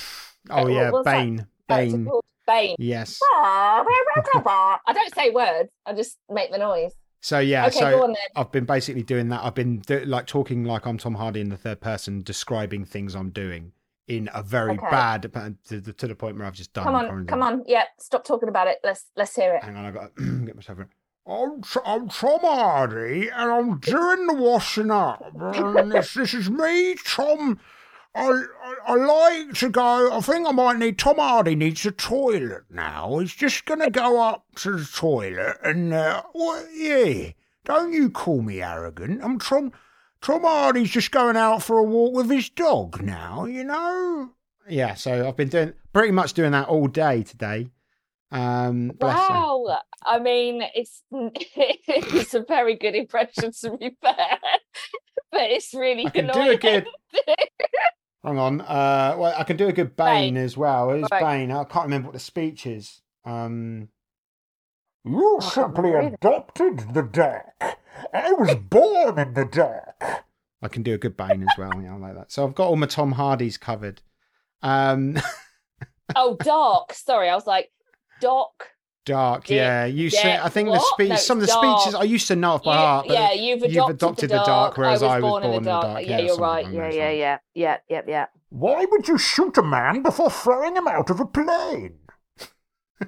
oh 0.50 0.64
what 0.64 0.72
yeah, 0.74 0.92
that 0.92 1.04
Bane. 1.06 1.48
Bane. 1.68 2.10
Bane. 2.48 2.76
Yes. 2.80 3.20
I 3.34 4.78
don't 4.94 5.16
say 5.16 5.30
words. 5.30 5.70
I 5.86 5.94
just 5.94 6.18
make 6.30 6.52
the 6.52 6.58
noise. 6.58 6.94
So 7.22 7.38
yeah, 7.40 7.68
okay, 7.68 7.80
so 7.80 7.92
go 7.92 8.04
on 8.04 8.10
then. 8.14 8.18
I've 8.36 8.52
been 8.52 8.66
basically 8.66 9.04
doing 9.04 9.30
that. 9.30 9.44
I've 9.44 9.54
been 9.54 9.80
do- 9.80 10.04
like 10.06 10.26
talking 10.26 10.64
like 10.64 10.86
I'm 10.88 10.98
Tom 10.98 11.16
Hardy 11.16 11.40
in 11.42 11.50
the 11.50 11.58
third 11.58 11.80
person, 11.80 12.24
describing 12.24 12.84
things 12.84 13.14
I'm 13.16 13.30
doing 13.30 13.74
in 14.08 14.28
a 14.34 14.42
very 14.42 14.72
Okay. 14.74 14.88
bad 14.90 15.22
to, 15.68 15.80
the- 15.80 15.94
to 15.94 16.08
the 16.08 16.16
point 16.16 16.38
where 16.38 16.48
I've 16.48 16.56
just 16.56 16.74
done. 16.74 16.84
Come 16.86 16.96
on, 16.96 17.08
Corin's 17.08 17.30
come 17.30 17.44
on. 17.44 17.64
Yeah, 17.68 17.84
stop 18.00 18.26
talking 18.26 18.50
about 18.50 18.68
it. 18.68 18.80
Let's 18.84 19.06
let's 19.16 19.36
hear 19.36 19.54
it. 19.56 19.64
Hang 19.64 19.78
on, 19.78 19.86
I 19.86 19.92
got 19.92 20.16
to 20.16 20.40
get 20.46 20.56
myself. 20.56 20.80
in. 20.80 20.88
I'm, 21.28 21.62
I'm 21.86 22.10
Tom 22.10 22.40
Hardy, 22.42 23.30
and 23.30 23.52
I'm 23.52 23.78
doing 23.80 24.26
the 24.26 24.34
washing 24.34 24.90
up. 24.90 25.24
And 25.40 25.92
this, 25.92 26.16
this 26.16 26.34
is 26.34 26.50
me, 26.50 26.96
Tom. 27.06 27.60
I, 28.14 28.28
I 28.28 28.76
I 28.88 28.96
like 28.96 29.54
to 29.56 29.70
go. 29.70 30.12
I 30.12 30.20
think 30.22 30.48
I 30.48 30.52
might 30.52 30.78
need. 30.78 31.00
Tom 31.00 31.18
Hardy 31.18 31.56
needs 31.56 31.86
a 31.86 31.92
toilet 31.92 32.64
now. 32.70 33.20
He's 33.20 33.34
just 33.34 33.66
going 33.66 33.80
to 33.80 33.90
go 33.90 34.22
up 34.22 34.46
to 34.58 34.78
the 34.78 34.86
toilet 34.86 35.58
and. 35.64 35.94
Uh, 35.94 36.24
what? 36.34 36.66
Yeah. 36.74 37.32
Don't 37.64 37.94
you 37.94 38.10
call 38.10 38.42
me 38.42 38.62
arrogant. 38.62 39.24
I'm 39.24 39.40
Tom. 39.40 39.72
Tom 40.22 40.42
Hardy's 40.42 40.90
just 40.92 41.12
going 41.12 41.38
out 41.38 41.64
for 41.64 41.78
a 41.78 41.84
walk 41.84 42.14
with 42.14 42.30
his 42.30 42.50
dog 42.50 43.02
now. 43.02 43.46
You 43.46 43.64
know. 43.64 44.32
Yeah. 44.68 44.96
So 44.96 45.28
I've 45.28 45.38
been 45.38 45.50
doing 45.50 45.74
pretty 45.94 46.12
much 46.12 46.34
doing 46.34 46.52
that 46.52 46.68
all 46.68 46.88
day 46.88 47.24
today. 47.24 47.70
Um, 48.32 48.90
bless 48.98 49.18
her. 49.28 49.34
Wow. 49.34 49.78
I 50.06 50.20
mean, 50.20 50.64
it's 50.74 51.04
it's 51.12 52.34
a 52.34 52.44
very 52.48 52.76
good 52.76 52.96
impression 52.96 53.52
to 53.62 53.78
be 53.78 53.96
fair, 54.02 54.16
but 55.32 55.42
it's 55.42 55.74
really 55.74 56.08
I 56.08 56.10
can 56.10 56.28
do 56.28 56.40
a 56.50 56.58
good- 56.58 56.88
Hang 58.24 58.38
on. 58.38 58.62
Uh, 58.62 59.16
well, 59.18 59.34
I 59.38 59.44
can 59.44 59.58
do 59.58 59.68
a 59.68 59.74
good 59.74 59.96
Bane, 59.96 60.36
Bane. 60.36 60.38
as 60.38 60.56
well. 60.56 60.92
It's 60.92 61.08
Right. 61.12 61.22
Bane. 61.40 61.52
I 61.52 61.64
can't 61.64 61.86
remember 61.86 62.08
what 62.08 62.14
the 62.14 62.20
speech 62.20 62.66
is. 62.68 63.02
Um, 63.26 63.90
You 65.04 65.40
I 65.42 65.44
simply 65.44 65.94
adopted 65.96 66.94
the 66.94 67.02
dark. 67.02 67.80
I 68.14 68.32
was 68.34 68.56
born 68.56 69.18
in 69.18 69.34
the 69.34 69.46
dark. 69.46 70.24
I 70.62 70.68
can 70.68 70.84
do 70.84 70.94
a 70.94 70.98
good 71.00 71.18
Bane 71.18 71.42
as 71.42 71.58
well. 71.58 71.72
Yeah, 71.82 71.96
I 71.96 71.98
like 71.98 72.16
that. 72.16 72.32
So 72.32 72.46
I've 72.46 72.54
got 72.56 72.68
all 72.68 72.76
my 72.76 72.86
Tom 72.86 73.14
Hardys 73.14 73.58
covered. 73.58 74.02
Um, 74.62 75.18
oh, 76.16 76.38
dark. 76.38 76.94
Sorry, 76.94 77.28
I 77.30 77.36
was 77.36 77.48
like, 77.48 77.72
Doc. 78.20 78.68
Dark. 79.06 79.46
Dick, 79.46 79.56
Yeah, 79.56 79.86
you 79.86 80.10
Dick, 80.12 80.20
say. 80.20 80.38
I 80.38 80.50
think 80.50 80.70
the 80.70 80.80
speech. 80.80 81.10
No, 81.10 81.16
some 81.16 81.38
of 81.40 81.48
the 81.48 81.52
it's 81.52 81.54
speeches. 81.84 81.96
I 81.96 82.04
used 82.04 82.28
to 82.28 82.36
know 82.36 82.52
off 82.52 82.64
by 82.64 82.74
You- 82.74 82.80
heart. 82.80 83.08
But 83.08 83.14
yeah, 83.14 83.32
you've 83.34 83.58
adopted, 83.64 83.74
you've 83.76 83.90
adopted 83.90 84.30
the, 84.30 84.38
the 84.38 84.44
dark, 84.44 84.78
whereas 84.78 85.02
I 85.04 85.08
I 85.08 85.20
was 85.20 85.24
was 85.24 85.32
born, 85.32 85.44
in 85.44 85.64
the 85.64 85.70
dark. 85.70 85.84
dark. 85.86 86.02
Yeah, 86.06 86.10
Yeah, 86.20 86.26
you're 86.26 86.38
right. 86.38 86.66
along 86.66 86.76
Yeah, 86.76 86.90
yeah, 86.92 87.10
yeah, 87.12 87.38
yeah, 87.56 87.78
yeah, 87.90 88.02
yeah. 88.08 88.26
Why 88.50 88.86
would 88.86 89.08
you 89.08 89.18
shoot 89.18 89.58
a 89.58 89.64
man 89.64 90.04
before 90.04 90.30
throwing 90.30 90.76
him 90.76 90.88
out 90.88 91.10
of 91.10 91.20
a 91.20 91.26
plane? 91.26 91.98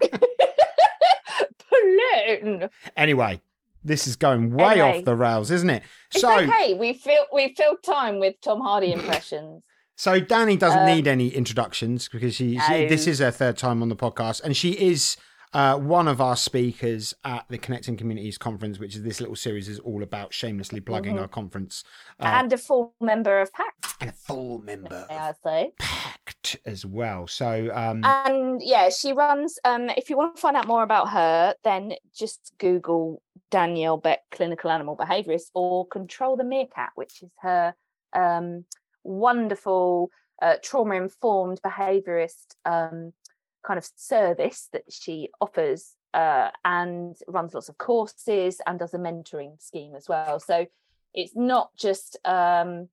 Balloon. 1.71 2.69
Anyway, 2.95 3.41
this 3.83 4.07
is 4.07 4.15
going 4.15 4.51
way 4.53 4.63
Anyway. 4.81 5.00
off 5.00 5.05
the 5.05 5.15
rails, 5.15 5.51
isn't 5.51 5.69
it? 5.69 5.83
It's 6.12 6.21
So, 6.21 6.39
okay. 6.39 6.73
We 6.73 6.93
filled 6.93 7.27
we 7.33 7.53
filled 7.55 7.83
time 7.83 8.19
with 8.19 8.35
Tom 8.41 8.62
Hardy 8.62 8.93
impressions. 8.93 9.63
so 9.95 10.19
Dani 10.21 10.57
doesn't 10.57 10.79
Um, 10.81 10.85
need 10.88 11.07
any 11.07 11.29
introductions 11.29 12.09
because 12.12 12.35
she, 12.35 12.57
she- 12.59 12.83
No. 12.83 12.88
this 12.89 13.07
is 13.07 13.19
her 13.19 13.31
third 13.31 13.57
time 13.57 13.81
on 13.81 13.89
the 13.89 13.95
podcast, 13.95 14.41
and 14.43 14.55
she 14.55 14.71
is 14.71 15.17
uh, 15.53 15.77
one 15.77 16.07
of 16.07 16.19
our 16.19 16.36
speakers 16.36 17.13
at 17.24 17.45
the 17.50 17.57
Connecting 17.57 17.95
Communities 17.95 18.38
conference, 18.38 18.79
which 18.79 18.95
is 18.95 19.03
this 19.03 19.19
little 19.19 19.36
series 19.36 19.69
is 19.69 19.79
all 19.79 20.01
about 20.03 20.33
shamelessly 20.33 20.79
plugging 20.79 21.15
Mhm. 21.17 21.22
our 21.22 21.27
conference, 21.27 21.83
uh, 22.19 22.25
and 22.25 22.51
a 22.51 22.57
full 22.57 22.95
member 23.00 23.39
of 23.39 23.53
PACT, 23.53 23.95
and 24.01 24.10
a 24.10 24.13
full 24.13 24.60
member 24.60 25.05
Pact 25.77 26.57
as 26.65 26.86
well. 26.86 27.27
So, 27.27 27.69
um, 27.74 28.03
And 28.03 28.62
yeah, 28.62 28.89
she 28.89 29.13
runs. 29.13 29.60
Um, 29.63 29.89
if 29.91 30.10
you 30.10 30.17
want 30.17 30.36
to 30.36 30.41
find 30.41 30.57
out 30.57 30.67
more 30.67 30.83
about 30.83 31.10
her, 31.10 31.55
then 31.63 31.93
just 32.13 32.53
Google 32.57 33.22
Danielle 33.51 33.98
Beck, 33.98 34.22
clinical 34.31 34.72
animal 34.72 34.95
behaviourist, 34.98 35.51
or 35.53 35.86
Control 35.88 36.36
the 36.36 36.43
Meerkat, 36.43 36.91
which 36.95 37.22
is 37.22 37.29
her 37.41 37.75
um, 38.13 38.65
wonderful 39.03 40.10
uh, 40.41 40.55
trauma 40.62 40.95
informed 40.95 41.62
behaviourist 41.62 42.55
um, 42.65 43.13
kind 43.65 43.77
of 43.77 43.88
service 43.96 44.70
that 44.74 44.84
she 44.89 45.29
offers 45.41 45.93
uh, 46.13 46.50
and 46.63 47.15
runs 47.27 47.53
lots 47.53 47.70
of 47.70 47.77
courses 47.77 48.62
and 48.67 48.79
does 48.79 48.93
a 48.93 48.98
mentoring 48.98 49.62
scheme 49.62 49.96
as 49.96 50.08
well. 50.08 50.39
So 50.39 50.67
it's 51.13 51.36
not 51.36 51.70
just 51.77 52.17
um, 52.25 52.89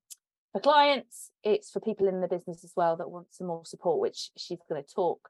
for 0.52 0.60
clients, 0.60 1.30
it's 1.44 1.70
for 1.70 1.80
people 1.80 2.08
in 2.08 2.20
the 2.20 2.28
business 2.28 2.64
as 2.64 2.72
well 2.76 2.96
that 2.96 3.10
want 3.10 3.28
some 3.30 3.46
more 3.46 3.64
support, 3.64 4.00
which 4.00 4.30
she's 4.36 4.58
going 4.68 4.82
to 4.82 4.94
talk 4.94 5.28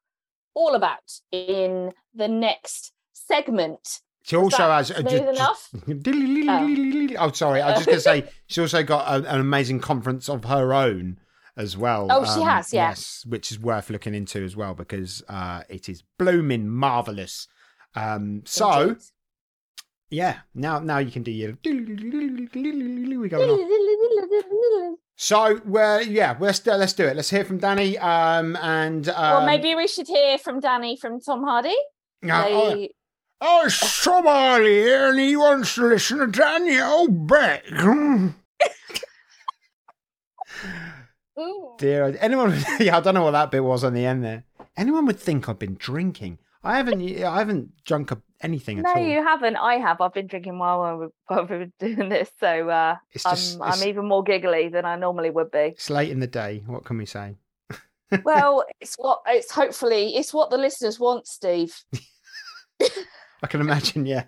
all 0.55 0.75
about 0.75 1.13
in 1.33 1.93
the 2.15 2.29
next 2.29 2.93
segment. 3.13 4.01
she 4.23 4.37
also 4.37 4.69
has. 4.71 4.89
smooth 4.89 5.09
ju- 5.09 5.19
ju- 5.19 5.29
enough? 5.29 5.69
Oh, 7.19 7.31
sorry. 7.33 7.61
I 7.61 7.71
was 7.71 7.85
just 7.85 7.87
going 7.87 7.97
to 8.23 8.27
say 8.27 8.33
she 8.47 8.61
also 8.61 8.83
got 8.83 9.07
a, 9.09 9.33
an 9.33 9.41
amazing 9.41 9.81
conference 9.81 10.29
of 10.29 10.45
her 10.45 10.73
own 10.75 11.19
as 11.57 11.77
well. 11.77 12.11
um, 12.11 12.25
Oh, 12.25 12.35
she 12.35 12.43
has, 12.43 12.73
yeah. 12.73 12.91
Yes, 12.91 13.25
which 13.27 13.51
is 13.51 13.59
worth 13.59 13.91
looking 13.91 14.15
into 14.15 14.43
as 14.45 14.57
well 14.57 14.75
because 14.75 15.23
uh, 15.29 15.63
it 15.69 15.89
is 15.89 16.03
blooming 16.19 16.69
marvelous. 16.69 17.47
Um, 17.95 18.43
so 18.45 18.81
Indeed. 18.83 18.97
yeah, 20.11 20.37
now 20.55 20.79
now 20.79 20.99
you 20.99 21.11
can 21.11 21.23
do 21.23 21.31
your 21.31 21.59
we 21.65 23.29
going 23.29 23.51
on. 23.51 24.97
So 25.17 25.61
well, 25.67 26.03
yeah, 26.03 26.37
let's 26.41 26.65
let's 26.67 26.93
do 26.95 27.05
it. 27.07 27.15
Let's 27.17 27.31
hear 27.31 27.45
from 27.45 27.61
Dani. 27.61 28.03
Um, 28.03 28.57
and 28.57 29.09
um, 29.11 29.15
well, 29.17 29.47
maybe 29.47 29.75
we 29.75 29.87
should 29.87 30.07
hear 30.09 30.39
from 30.39 30.61
Dani 30.61 30.99
from 30.99 31.21
Tom 31.21 31.43
Hardy. 31.45 31.77
oh, 32.25 32.75
They- 32.75 32.95
Oh, 33.43 33.63
it's 33.65 33.75
somebody 33.77 34.67
here 34.83 35.09
and 35.09 35.19
he 35.19 35.35
wants 35.35 35.75
to 35.77 35.87
listen 35.87 36.19
to 36.19 36.27
Danielle 36.27 37.09
Beck. 37.09 37.65
Ooh. 41.41 41.75
Dear, 41.79 42.17
anyone? 42.21 42.57
Yeah, 42.81 42.97
I 42.97 43.01
don't 43.01 43.15
know 43.15 43.25
what 43.25 43.31
that 43.33 43.51
bit 43.51 43.65
was 43.65 43.85
on 43.85 43.95
the 43.95 44.05
end 44.07 44.23
there. 44.25 44.45
Anyone 44.77 45.07
would 45.07 45.19
think 45.19 45.49
I've 45.49 45.59
been 45.59 45.77
drinking. 45.79 46.39
I 46.63 46.77
haven't. 46.77 47.01
I 47.25 47.39
haven't 47.39 47.71
drunk 47.85 48.13
anything 48.43 48.79
at 48.79 48.85
No, 48.85 48.93
all. 48.95 49.03
you 49.03 49.23
haven't. 49.23 49.57
I 49.57 49.75
have. 49.79 50.01
I've 50.01 50.13
been 50.13 50.27
drinking 50.27 50.59
while 50.59 50.97
we- 50.99 51.07
while 51.27 51.47
we've 51.47 51.71
doing 51.79 52.09
this, 52.11 52.31
so 52.39 52.69
uh, 52.69 52.97
just. 53.13 53.59
I'm, 53.61 53.73
I'm 53.73 53.89
even 53.89 54.07
more 54.07 54.23
giggly 54.23 54.69
than 54.69 54.85
I 54.85 54.97
normally 54.97 55.31
would 55.31 55.51
be. 55.51 55.59
it's 55.75 55.89
late 55.91 56.11
in 56.11 56.21
the 56.21 56.27
day. 56.27 56.63
What 56.67 56.85
can 56.85 56.99
we 56.99 57.07
say? 57.07 57.37
Well, 58.25 58.65
it's 58.81 58.97
what 58.97 59.21
it's 59.29 59.53
hopefully 59.53 60.17
it's 60.17 60.35
what 60.35 60.51
the 60.51 60.59
listeners 60.59 60.99
want, 60.99 61.29
Steve. 61.29 61.73
I 63.43 63.47
can 63.47 63.61
imagine. 63.61 64.05
Yeah, 64.05 64.25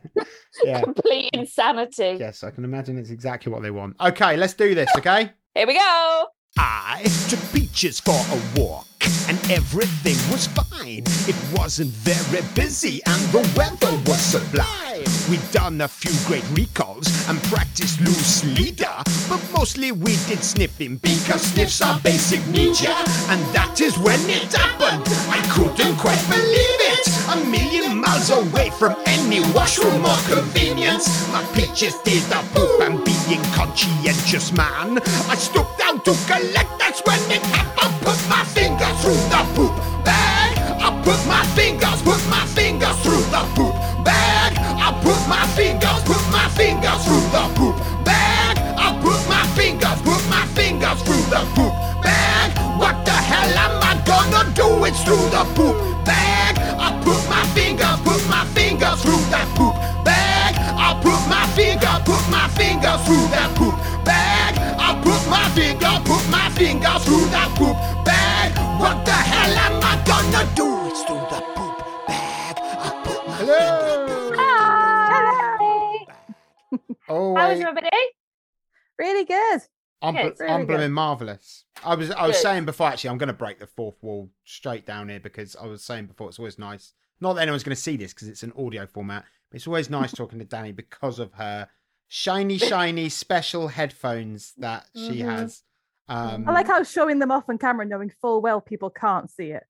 yeah. 0.65 0.81
Complete 0.83 1.31
insanity. 1.33 2.17
yes, 2.19 2.45
I 2.45 2.51
can 2.51 2.65
imagine. 2.65 2.97
It's 2.97 3.11
exactly 3.11 3.53
what 3.53 3.63
they 3.63 3.71
want. 3.73 3.97
Okay, 4.01 4.37
let's 4.37 4.55
do 4.55 4.75
this. 4.75 4.89
Okay. 4.97 5.33
Here 5.55 5.67
we 5.67 5.75
go. 5.75 6.27
I. 6.57 7.03
Took 7.29 7.41
Peaches 7.53 8.01
for 8.01 8.13
a 8.13 8.61
walk, 8.61 8.87
and 9.29 9.39
everything 9.51 10.17
was 10.31 10.47
fine. 10.47 11.03
It 11.29 11.37
wasn't 11.53 11.91
very 11.91 12.43
busy, 12.55 13.01
and 13.07 13.23
the 13.33 13.43
weather 13.57 13.93
was 14.07 14.21
sublime. 14.21 14.83
We'd 15.31 15.51
done 15.53 15.81
a 15.81 15.89
few 15.89 16.13
great 16.27 16.45
recalls 16.53 17.07
and 17.29 17.43
practiced 17.45 18.01
loose 18.01 18.45
leader, 18.45 18.93
but 19.29 19.41
mostly 19.53 19.93
we 19.93 20.17
did 20.27 20.43
sniffing 20.43 20.97
because 20.97 21.43
sniffs 21.43 21.81
are 21.81 21.99
basic 22.01 22.41
yeah. 22.53 22.99
And 23.31 23.41
that 23.55 23.81
is 23.81 23.97
when 23.99 24.21
it 24.29 24.53
happened. 24.53 25.05
I 25.31 25.41
couldn't 25.55 25.97
quite 25.97 26.23
believe 26.29 26.81
it. 26.93 27.07
A 27.33 27.37
million 27.49 28.01
miles 28.01 28.31
away 28.31 28.71
from 28.71 28.95
any 29.07 29.41
washroom 29.55 30.05
or 30.05 30.19
convenience. 30.29 31.07
My 31.33 31.45
peaches 31.55 31.95
did 32.05 32.25
a 32.33 32.43
poop 32.53 32.81
and 32.83 33.05
being 33.05 33.43
conscientious 33.55 34.53
man. 34.53 34.99
I 35.29 35.37
stooped 35.37 35.79
down 35.79 36.03
to 36.03 36.13
collect, 36.27 36.79
that's 36.79 37.01
when 37.07 37.21
it 37.31 37.43
happened. 37.43 38.02
My 38.33 38.45
finger 38.45 38.91
through 39.03 39.23
the 39.29 39.43
poop 39.55 39.73
bag. 40.07 40.57
I 40.81 40.89
put 41.05 41.21
my 41.29 41.45
fingers, 41.53 42.01
put 42.01 42.23
my 42.33 42.45
fingers 42.57 42.97
through 43.05 43.25
the 43.29 43.43
poop 43.55 43.75
bag. 44.09 44.57
I 44.57 44.89
put 45.05 45.21
my 45.29 45.45
fingers, 45.53 46.01
put 46.09 46.25
my 46.33 46.49
fingers 46.57 47.01
through 47.05 47.27
the 47.37 47.45
poop 47.57 47.77
bag. 48.09 48.57
I 48.87 48.89
put 49.05 49.21
my 49.29 49.45
fingers, 49.53 50.01
put 50.01 50.23
my 50.33 50.47
fingers 50.57 50.99
through 51.05 51.25
the 51.29 51.45
poop 51.55 51.75
bag. 52.03 52.49
What 52.81 53.05
the 53.05 53.13
hell 53.13 53.53
am 53.65 53.75
I 53.85 54.01
gonna 54.09 54.49
do? 54.57 54.85
It's 54.89 55.03
through 55.05 55.29
the 55.29 55.45
poop 55.53 55.77
bag. 56.07 56.57
I 56.81 56.89
put 57.05 57.21
my 57.29 57.45
finger, 57.53 57.93
put 58.03 58.23
my 58.33 58.47
finger 58.57 58.93
through 58.97 59.23
that 59.29 59.47
poop 59.61 59.77
bag. 60.09 60.57
I 60.57 60.97
put 61.05 61.21
my 61.29 61.45
finger, 61.53 61.95
put 62.09 62.25
my 62.33 62.49
finger 62.57 62.97
through 63.05 63.29
that 63.37 63.53
poop 63.61 63.77
bag. 64.09 64.57
I 64.81 64.97
put 65.05 65.21
my 65.29 65.45
finger, 65.53 65.93
put 66.09 66.25
my 66.33 66.49
finger 66.57 66.97
through 67.05 67.29
that 67.37 67.53
poop. 67.61 67.77
What 68.83 69.05
the 69.07 69.13
hell 69.13 69.55
am 69.67 69.81
I 69.83 69.95
gonna 70.05 70.45
do? 70.57 70.87
It's 70.89 71.03
through 71.05 71.27
the 71.31 71.41
poop 71.55 71.77
bag. 72.09 72.57
I 72.59 73.03
put 73.05 73.27
my 73.29 73.35
Hello. 73.37 74.33
Hi. 74.37 76.07
Oh, 77.09 77.35
How 77.37 77.49
was 77.49 77.59
wait. 77.59 77.67
everybody? 77.67 77.91
Really 78.99 79.25
good. 79.25 79.61
I'm, 80.03 80.15
Yeah, 80.17 80.23
bl- 80.23 80.29
it's 80.29 80.41
really 80.41 80.53
I'm 80.53 80.61
good. 80.63 80.67
blooming 80.69 80.93
marvelous. 80.93 81.65
I 81.85 81.95
was 81.95 82.11
I 82.11 82.27
was 82.27 82.37
Good. 82.37 82.43
saying 82.43 82.65
before 82.65 82.89
actually 82.89 83.11
I'm 83.11 83.19
going 83.19 83.29
to 83.29 83.33
break 83.33 83.59
the 83.61 83.67
fourth 83.67 83.97
wall 84.03 84.31
straight 84.45 84.85
down 84.87 85.09
here 85.09 85.21
because 85.21 85.55
I 85.57 85.67
was 85.67 85.83
saying 85.85 86.07
before 86.07 86.29
it's 86.29 86.39
always 86.39 86.59
nice. 86.59 86.93
Not 87.21 87.35
that 87.35 87.43
anyone's 87.43 87.63
going 87.63 87.77
to 87.77 87.81
see 87.81 87.97
this 87.97 88.13
because 88.13 88.27
it's 88.29 88.43
an 88.43 88.53
audio 88.59 88.87
format, 88.87 89.25
but 89.51 89.57
it's 89.57 89.67
always 89.69 89.91
nice 89.91 90.11
talking 90.17 90.39
to 90.41 90.45
Dani 90.45 90.75
because 90.75 91.19
of 91.21 91.33
her 91.35 91.69
shiny, 92.09 92.59
shiny 92.59 93.09
special 93.25 93.69
headphones 93.69 94.55
that 94.59 94.87
she 94.95 95.19
Mhm. 95.21 95.25
has. 95.25 95.63
Um, 96.09 96.49
I 96.49 96.53
like 96.53 96.67
how 96.67 96.83
showing 96.83 97.19
them 97.19 97.31
off 97.31 97.45
on 97.49 97.59
camera, 97.59 97.87
knowing 97.87 98.11
full 98.21 98.41
well 98.41 98.61
people 98.61 98.91
can't 98.91 99.31
see 99.31 99.51
it. 99.53 99.65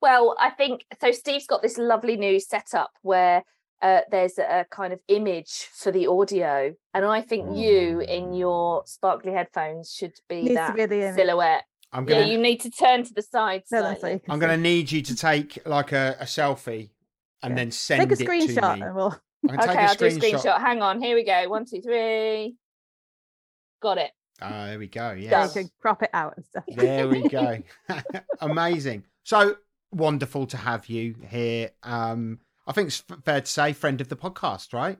Well, 0.00 0.36
I 0.38 0.50
think 0.50 0.84
so. 1.00 1.10
Steve's 1.12 1.46
got 1.46 1.62
this 1.62 1.78
lovely 1.78 2.16
new 2.16 2.38
setup 2.40 2.90
where 3.02 3.44
uh, 3.82 4.00
there's 4.10 4.38
a 4.38 4.66
kind 4.70 4.92
of 4.92 5.00
image 5.08 5.68
for 5.72 5.90
the 5.92 6.06
audio, 6.06 6.74
and 6.94 7.04
I 7.04 7.20
think 7.22 7.56
you 7.56 8.00
in 8.00 8.32
your 8.32 8.82
sparkly 8.86 9.32
headphones 9.32 9.92
should 9.92 10.14
be 10.28 10.42
Needs 10.42 10.54
that 10.54 10.74
be 10.76 10.86
the 10.86 11.12
silhouette. 11.14 11.64
I'm 11.92 12.08
Yeah, 12.08 12.20
gonna 12.20 12.26
you 12.32 12.38
need 12.38 12.60
to 12.62 12.70
turn 12.70 13.04
to 13.04 13.14
the 13.14 13.22
side. 13.22 13.62
No, 13.70 13.82
that's 13.82 13.92
what 13.94 14.00
slightly. 14.00 14.20
I'm 14.28 14.36
see. 14.36 14.40
gonna 14.40 14.56
need 14.56 14.90
you 14.90 15.02
to 15.02 15.14
take 15.16 15.58
like 15.66 15.92
a, 15.92 16.16
a 16.20 16.24
selfie 16.24 16.90
and 17.42 17.52
Yeah. 17.52 17.54
then 17.56 17.70
send 17.70 18.00
take 18.00 18.10
a 18.10 18.12
it 18.14 18.16
to 18.18 18.24
screenshot 18.26 18.76
me. 18.78 18.82
and 18.82 18.94
we'll 18.94 19.16
I 19.48 19.48
can 19.48 19.60
Okay, 19.60 19.66
take 19.66 19.78
I'll 19.78 19.94
a 19.94 19.96
do 19.96 20.04
a 20.06 20.08
screenshot. 20.10 20.40
screenshot. 20.42 20.60
Hang 20.60 20.82
on, 20.82 21.00
here 21.00 21.14
we 21.14 21.24
go. 21.24 21.48
One, 21.48 21.64
two, 21.64 21.80
three. 21.80 22.56
Got 23.80 23.98
it. 23.98 24.10
Ah, 24.42 24.66
there 24.66 24.78
we 24.78 24.86
go. 24.86 25.12
yeah, 25.12 25.30
Yes. 25.30 25.54
you 25.56 25.62
can 25.62 25.70
crop 25.80 26.02
it 26.02 26.10
out 26.12 26.34
and 26.36 26.44
stuff. 26.44 26.64
There 26.68 27.08
we 27.08 27.28
go. 27.28 27.62
Amazing. 28.40 29.04
So 29.24 29.56
wonderful 29.92 30.46
to 30.48 30.56
have 30.56 30.88
you 30.88 31.14
here. 31.28 31.70
Um, 31.82 32.40
I 32.66 32.72
think 32.72 32.88
it's 32.88 33.02
fair 33.24 33.40
to 33.40 33.46
say, 33.46 33.72
friend 33.72 34.00
of 34.00 34.08
the 34.08 34.16
podcast, 34.16 34.72
right? 34.72 34.98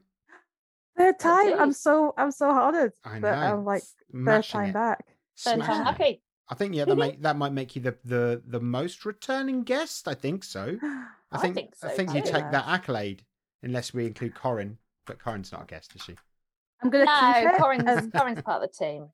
Third 0.97 1.19
time. 1.19 1.61
I'm 1.61 1.73
so 1.73 2.14
I'm 2.16 2.31
so 2.31 2.49
honoured 2.50 2.93
I 3.05 3.19
that 3.21 3.40
know. 3.40 3.57
I'm 3.59 3.64
like 3.64 3.83
third 4.25 4.45
time 4.45 4.71
it. 4.71 4.73
back. 4.73 5.05
Third 5.38 5.61
time 5.61 5.83
it. 5.83 5.85
lucky. 5.85 6.23
I 6.49 6.55
think 6.55 6.75
yeah, 6.75 6.85
that 6.87 6.97
might 6.97 7.21
that 7.23 7.37
might 7.37 7.52
make 7.52 7.76
you 7.76 7.83
the 7.83 7.97
the 8.05 8.43
the 8.47 8.61
most 8.61 9.05
returning 9.05 9.62
guest. 9.64 10.09
I 10.09 10.14
think 10.14 10.45
so. 10.45 10.78
I 10.83 11.07
I 11.33 11.38
think 11.38 11.55
think 11.57 11.75
so 11.76 11.88
I 11.88 11.90
think 11.90 12.14
you 12.14 12.23
take 12.23 12.50
that 12.52 12.64
accolade, 12.66 13.25
unless 13.62 13.93
we 13.93 14.07
include 14.07 14.35
Corin. 14.35 14.78
But 15.05 15.19
Corin's 15.19 15.52
not 15.52 15.62
a 15.64 15.66
guest, 15.66 15.95
is 15.95 16.02
she? 16.02 16.16
I'm 16.83 16.90
gonna 16.90 17.04
keep 17.06 17.45
No, 17.45 17.50
it. 17.52 17.59
Corin's, 17.59 17.85
and- 17.87 18.12
Corin's 18.14 18.42
part 18.42 18.62
of 18.62 18.71
the 18.71 18.76
team. 18.85 19.09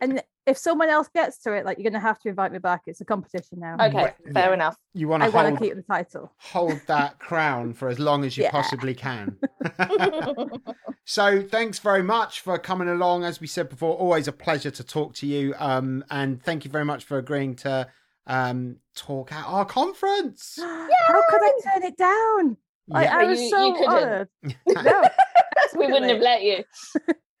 And 0.00 0.22
if 0.46 0.56
someone 0.58 0.88
else 0.90 1.08
gets 1.12 1.38
to 1.38 1.52
it, 1.54 1.64
like 1.64 1.78
you're 1.78 1.90
gonna 1.90 2.00
have 2.00 2.18
to 2.20 2.28
invite 2.28 2.52
me 2.52 2.58
back. 2.58 2.82
It's 2.86 3.00
a 3.00 3.04
competition 3.04 3.58
now. 3.60 3.74
Okay, 3.80 3.94
Well, 3.94 4.14
fair 4.32 4.48
yeah. 4.48 4.54
enough. 4.54 4.76
You 4.94 5.08
want 5.08 5.22
to? 5.22 5.26
I 5.26 5.30
want 5.30 5.54
to 5.56 5.60
keep 5.64 5.74
the 5.74 5.82
title. 5.82 6.32
hold 6.38 6.80
that 6.86 7.18
crown 7.28 7.72
for 7.74 7.88
as 7.88 7.98
long 7.98 8.24
as 8.24 8.36
you 8.36 8.44
Yeah. 8.44 8.50
possibly 8.50 8.94
can. 8.94 9.36
so 11.04 11.42
thanks 11.42 11.78
very 11.78 12.02
much 12.02 12.40
for 12.40 12.58
coming 12.58 12.88
along. 12.88 13.24
As 13.24 13.40
we 13.40 13.46
said 13.46 13.68
before, 13.68 13.96
always 13.96 14.28
a 14.28 14.32
pleasure 14.32 14.70
to 14.70 14.84
talk 14.84 15.14
to 15.14 15.26
you. 15.26 15.54
Um, 15.58 16.04
and 16.10 16.42
thank 16.42 16.64
you 16.64 16.70
very 16.70 16.84
much 16.84 17.04
for 17.04 17.18
agreeing 17.18 17.54
to 17.56 17.88
um 18.28 18.76
talk 18.94 19.30
at 19.32 19.46
our 19.46 19.64
conference. 19.64 20.58
How 20.60 21.22
could 21.28 21.40
I 21.42 21.52
turn 21.72 21.82
it 21.84 21.96
down? 21.96 22.56
Like, 22.88 23.06
Yeah. 23.06 23.16
I 23.18 23.24
was 23.24 23.38
you- 23.40 23.44
you 23.46 23.50
so 23.50 23.72
couldn't. 23.74 23.88
honoured. 23.92 24.28
No, 24.84 25.02
we 25.78 25.86
wouldn't 25.92 26.10
have 26.12 26.20
let 26.20 26.42
you. 26.42 26.64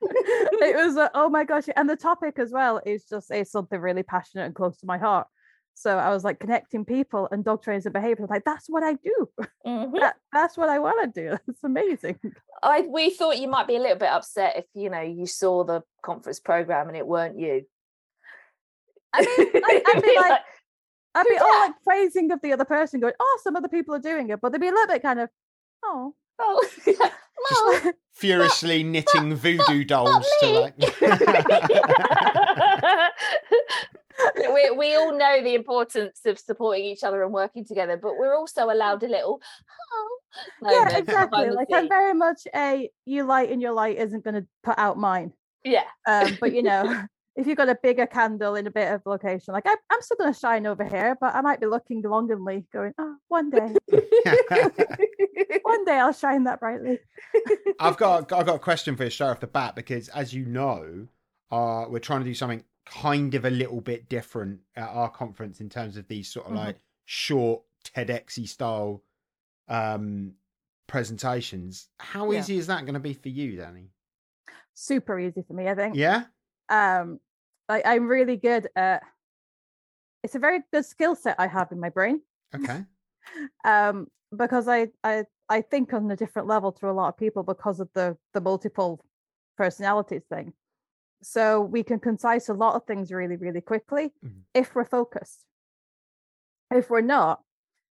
it 0.02 0.76
was 0.76 0.96
uh, 0.96 1.08
oh 1.14 1.28
my 1.28 1.42
gosh 1.44 1.64
and 1.74 1.88
the 1.88 1.96
topic 1.96 2.38
as 2.38 2.52
well 2.52 2.80
is 2.86 3.04
just 3.04 3.30
it's 3.30 3.50
something 3.50 3.80
really 3.80 4.02
passionate 4.02 4.44
and 4.44 4.54
close 4.54 4.76
to 4.78 4.86
my 4.86 4.98
heart 4.98 5.26
so 5.74 5.96
i 5.98 6.10
was 6.10 6.22
like 6.22 6.38
connecting 6.38 6.84
people 6.84 7.26
and 7.32 7.44
dog 7.44 7.62
trainers 7.62 7.86
and 7.86 7.92
behavior 7.94 8.26
like 8.28 8.44
that's 8.44 8.66
what 8.68 8.82
i 8.84 8.92
do 8.92 9.28
Mhm. 9.66 9.98
that, 9.98 10.16
that's 10.32 10.56
what 10.56 10.68
i 10.68 10.78
want 10.78 11.12
to 11.14 11.20
do 11.30 11.36
it's 11.48 11.64
amazing 11.64 12.18
I 12.62 12.82
we 12.82 13.10
thought 13.10 13.38
you 13.40 13.48
might 13.48 13.66
be 13.66 13.76
a 13.76 13.80
little 13.80 13.96
bit 13.98 14.10
upset 14.10 14.56
if 14.58 14.64
you 14.74 14.90
know 14.90 15.00
you 15.00 15.26
saw 15.26 15.64
the 15.64 15.82
conference 16.02 16.40
program 16.40 16.88
and 16.88 16.96
it 16.96 17.06
weren't 17.06 17.38
you. 17.38 17.62
i 19.14 19.20
mean 19.22 19.62
I, 19.64 20.00
be 20.00 20.16
like 20.20 20.40
i'd 21.16 21.24
be 21.24 21.34
Who's 21.34 21.42
all 21.42 21.60
like 21.60 21.74
praising 21.84 22.30
of 22.30 22.40
the 22.42 22.52
other 22.52 22.64
person 22.64 23.00
going 23.00 23.14
oh 23.20 23.40
some 23.42 23.56
other 23.56 23.68
people 23.68 23.94
are 23.94 24.00
doing 24.00 24.30
it 24.30 24.40
but 24.40 24.52
they'd 24.52 24.60
be 24.60 24.68
a 24.68 24.72
little 24.72 24.86
bit 24.86 25.02
kind 25.02 25.20
of 25.20 25.28
oh 25.84 26.14
oh, 26.38 26.68
yeah. 26.86 27.10
Well, 27.50 27.92
Furiously 28.14 28.82
knitting 28.82 29.34
voodoo 29.34 29.84
dolls 29.84 30.26
to 30.40 30.46
me. 30.46 30.58
like. 30.58 30.78
we, 34.54 34.70
we 34.70 34.96
all 34.96 35.16
know 35.16 35.42
the 35.42 35.54
importance 35.54 36.20
of 36.24 36.38
supporting 36.38 36.86
each 36.86 37.04
other 37.04 37.22
and 37.22 37.32
working 37.32 37.66
together, 37.66 37.98
but 37.98 38.16
we're 38.18 38.34
also 38.34 38.70
allowed 38.70 39.02
a 39.02 39.08
little. 39.08 39.42
Oh, 39.92 40.18
yeah 40.70 40.98
exactly 40.98 41.48
like 41.48 41.68
i'm 41.72 41.88
very 41.88 42.12
much 42.12 42.46
a 42.54 42.90
you 43.06 43.24
light 43.24 43.50
and 43.50 43.62
your 43.62 43.72
light 43.72 43.96
isn't 43.96 44.22
going 44.22 44.34
to 44.34 44.46
put 44.62 44.78
out 44.78 44.98
mine 44.98 45.32
yeah. 45.66 45.84
um, 46.06 46.36
but 46.40 46.52
you 46.52 46.62
know, 46.62 47.04
if 47.36 47.46
you've 47.46 47.56
got 47.56 47.68
a 47.68 47.78
bigger 47.82 48.06
candle 48.06 48.54
in 48.54 48.66
a 48.66 48.70
bit 48.70 48.92
of 48.92 49.02
location, 49.04 49.52
like 49.52 49.66
I, 49.66 49.76
I'm 49.90 50.00
still 50.02 50.16
going 50.16 50.32
to 50.32 50.38
shine 50.38 50.66
over 50.66 50.84
here, 50.84 51.16
but 51.20 51.34
I 51.34 51.40
might 51.42 51.60
be 51.60 51.66
looking 51.66 52.02
longingly, 52.02 52.64
going, 52.72 52.92
"Oh, 52.98 53.16
one 53.28 53.50
day, 53.50 53.74
one 55.62 55.84
day 55.84 55.98
I'll 55.98 56.12
shine 56.12 56.44
that 56.44 56.60
brightly." 56.60 56.98
I've 57.80 57.96
got 57.96 58.32
I've 58.32 58.46
got 58.46 58.56
a 58.56 58.58
question 58.60 58.96
for 58.96 59.04
you 59.04 59.10
straight 59.10 59.28
off 59.28 59.40
the 59.40 59.46
bat 59.46 59.74
because, 59.74 60.08
as 60.08 60.32
you 60.32 60.46
know, 60.46 61.08
uh, 61.50 61.84
we're 61.88 61.98
trying 61.98 62.20
to 62.20 62.24
do 62.26 62.34
something 62.34 62.64
kind 62.86 63.34
of 63.34 63.44
a 63.44 63.50
little 63.50 63.80
bit 63.80 64.08
different 64.08 64.60
at 64.76 64.88
our 64.88 65.10
conference 65.10 65.60
in 65.60 65.68
terms 65.68 65.96
of 65.96 66.06
these 66.08 66.28
sort 66.28 66.46
of 66.46 66.52
Mhm. 66.52 66.56
like 66.56 66.76
short 67.04 67.62
TEDxy 67.84 68.48
style 68.48 69.02
um, 69.68 70.34
presentations. 70.86 71.88
How 71.98 72.30
Yeah. 72.30 72.38
easy 72.38 72.56
is 72.58 72.68
that 72.68 72.82
going 72.82 72.94
to 72.94 73.00
be 73.00 73.12
for 73.14 73.28
you, 73.28 73.58
Dani? 73.58 73.88
Super 74.74 75.18
easy 75.18 75.42
for 75.42 75.54
me, 75.54 75.68
I 75.68 75.74
think. 75.74 75.96
Yeah. 75.96 76.24
Um, 76.68 77.18
I, 77.68 77.82
I'm 77.84 78.06
really 78.06 78.36
good 78.36 78.68
at. 78.76 79.02
It's 80.22 80.34
a 80.34 80.38
very 80.38 80.60
good 80.72 80.84
skill 80.84 81.14
set 81.14 81.36
I 81.38 81.46
have 81.46 81.70
in 81.72 81.78
my 81.80 81.88
brain, 81.88 82.22
Okay. 82.54 82.84
um, 83.64 84.08
because 84.36 84.68
I, 84.68 84.88
I 85.04 85.24
I 85.48 85.60
think 85.60 85.92
on 85.92 86.10
a 86.10 86.16
different 86.16 86.48
level 86.48 86.72
to 86.72 86.90
a 86.90 86.92
lot 86.92 87.08
of 87.08 87.16
people 87.16 87.42
because 87.42 87.80
of 87.80 87.88
the 87.94 88.16
the 88.34 88.40
multiple 88.40 89.04
personalities 89.56 90.24
thing. 90.28 90.52
So 91.22 91.60
we 91.60 91.82
can 91.82 92.00
concise 92.00 92.48
a 92.48 92.54
lot 92.54 92.74
of 92.76 92.84
things 92.86 93.12
really, 93.12 93.36
really 93.36 93.60
quickly 93.60 94.12
Mhm. 94.24 94.42
if 94.54 94.74
we're 94.74 94.84
focused. 94.84 95.44
If 96.70 96.90
we're 96.90 97.00
not, 97.00 97.42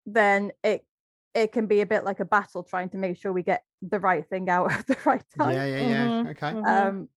then 0.05 0.51
it 0.63 0.85
it 1.33 1.51
can 1.51 1.67
be 1.67 1.81
a 1.81 1.85
bit 1.85 2.03
like 2.03 2.19
a 2.19 2.25
battle 2.25 2.63
trying 2.63 2.89
to 2.89 2.97
make 2.97 3.17
sure 3.17 3.31
we 3.31 3.43
get 3.43 3.63
the 3.81 3.99
right 3.99 4.27
thing 4.27 4.49
out 4.49 4.71
at 4.79 4.87
the 4.87 4.97
right 5.05 5.23
time. 5.37 5.53
Yeah. 5.53 5.65
Yeah. 5.65 5.81
Yeah. 5.87 6.23
Mhm, 6.23 6.29
Okay. 6.31 6.51
mhm. 6.53 6.67
Um, 6.67 7.09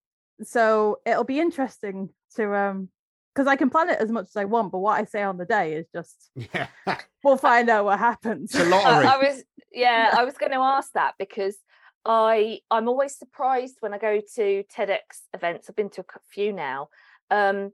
so 0.43 1.01
it'll 1.07 1.25
be 1.25 1.41
interesting 1.41 2.11
to 2.37 2.55
um 2.55 2.89
because 3.35 3.47
I 3.47 3.57
can 3.57 3.71
plan 3.71 3.91
it 3.91 4.01
as 4.01 4.11
much 4.11 4.27
as 4.27 4.37
I 4.37 4.45
want, 4.45 4.73
but 4.73 4.79
what 4.79 5.01
I 5.01 5.05
say 5.05 5.23
on 5.23 5.37
the 5.37 5.45
day 5.45 5.75
is 5.75 5.87
just 5.95 6.31
Yeah. 6.35 6.67
we'll 7.23 7.37
find 7.37 7.69
out 7.71 7.85
what 7.85 7.99
happens. 7.99 8.55
It's 8.55 8.61
a 8.61 8.65
I, 8.69 8.71
lottery. 8.71 9.07
I 9.07 9.17
was 9.19 9.45
yeah, 9.73 10.15
I 10.17 10.25
was 10.25 10.37
going 10.37 10.53
to 10.53 10.59
ask 10.59 10.93
that 10.93 11.15
because 11.19 11.57
I 12.05 12.61
I'm 12.71 12.89
always 12.89 13.17
surprised 13.17 13.77
when 13.81 13.95
I 13.95 13.99
go 13.99 14.21
to 14.37 14.65
TEDx 14.75 14.99
events. 15.35 15.69
I've 15.69 15.77
been 15.77 15.91
to 15.91 16.01
a 16.03 16.21
few 16.33 16.53
now. 16.53 16.89
Um, 17.31 17.73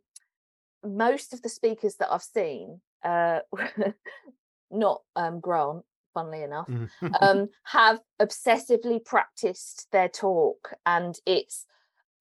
most 0.84 1.32
of 1.32 1.42
the 1.42 1.48
speakers 1.48 1.96
that 1.96 2.12
I've 2.12 2.22
seen, 2.22 2.80
uh, 3.02 3.40
not 4.70 5.02
um, 5.16 5.40
Grant, 5.40 5.84
funnily 6.14 6.42
enough, 6.42 6.68
Mhm. 6.68 6.88
um, 7.20 7.48
have 7.64 8.00
obsessively 8.20 9.04
practiced 9.04 9.88
their 9.90 10.08
talk, 10.08 10.74
and 10.84 11.18
it's 11.24 11.66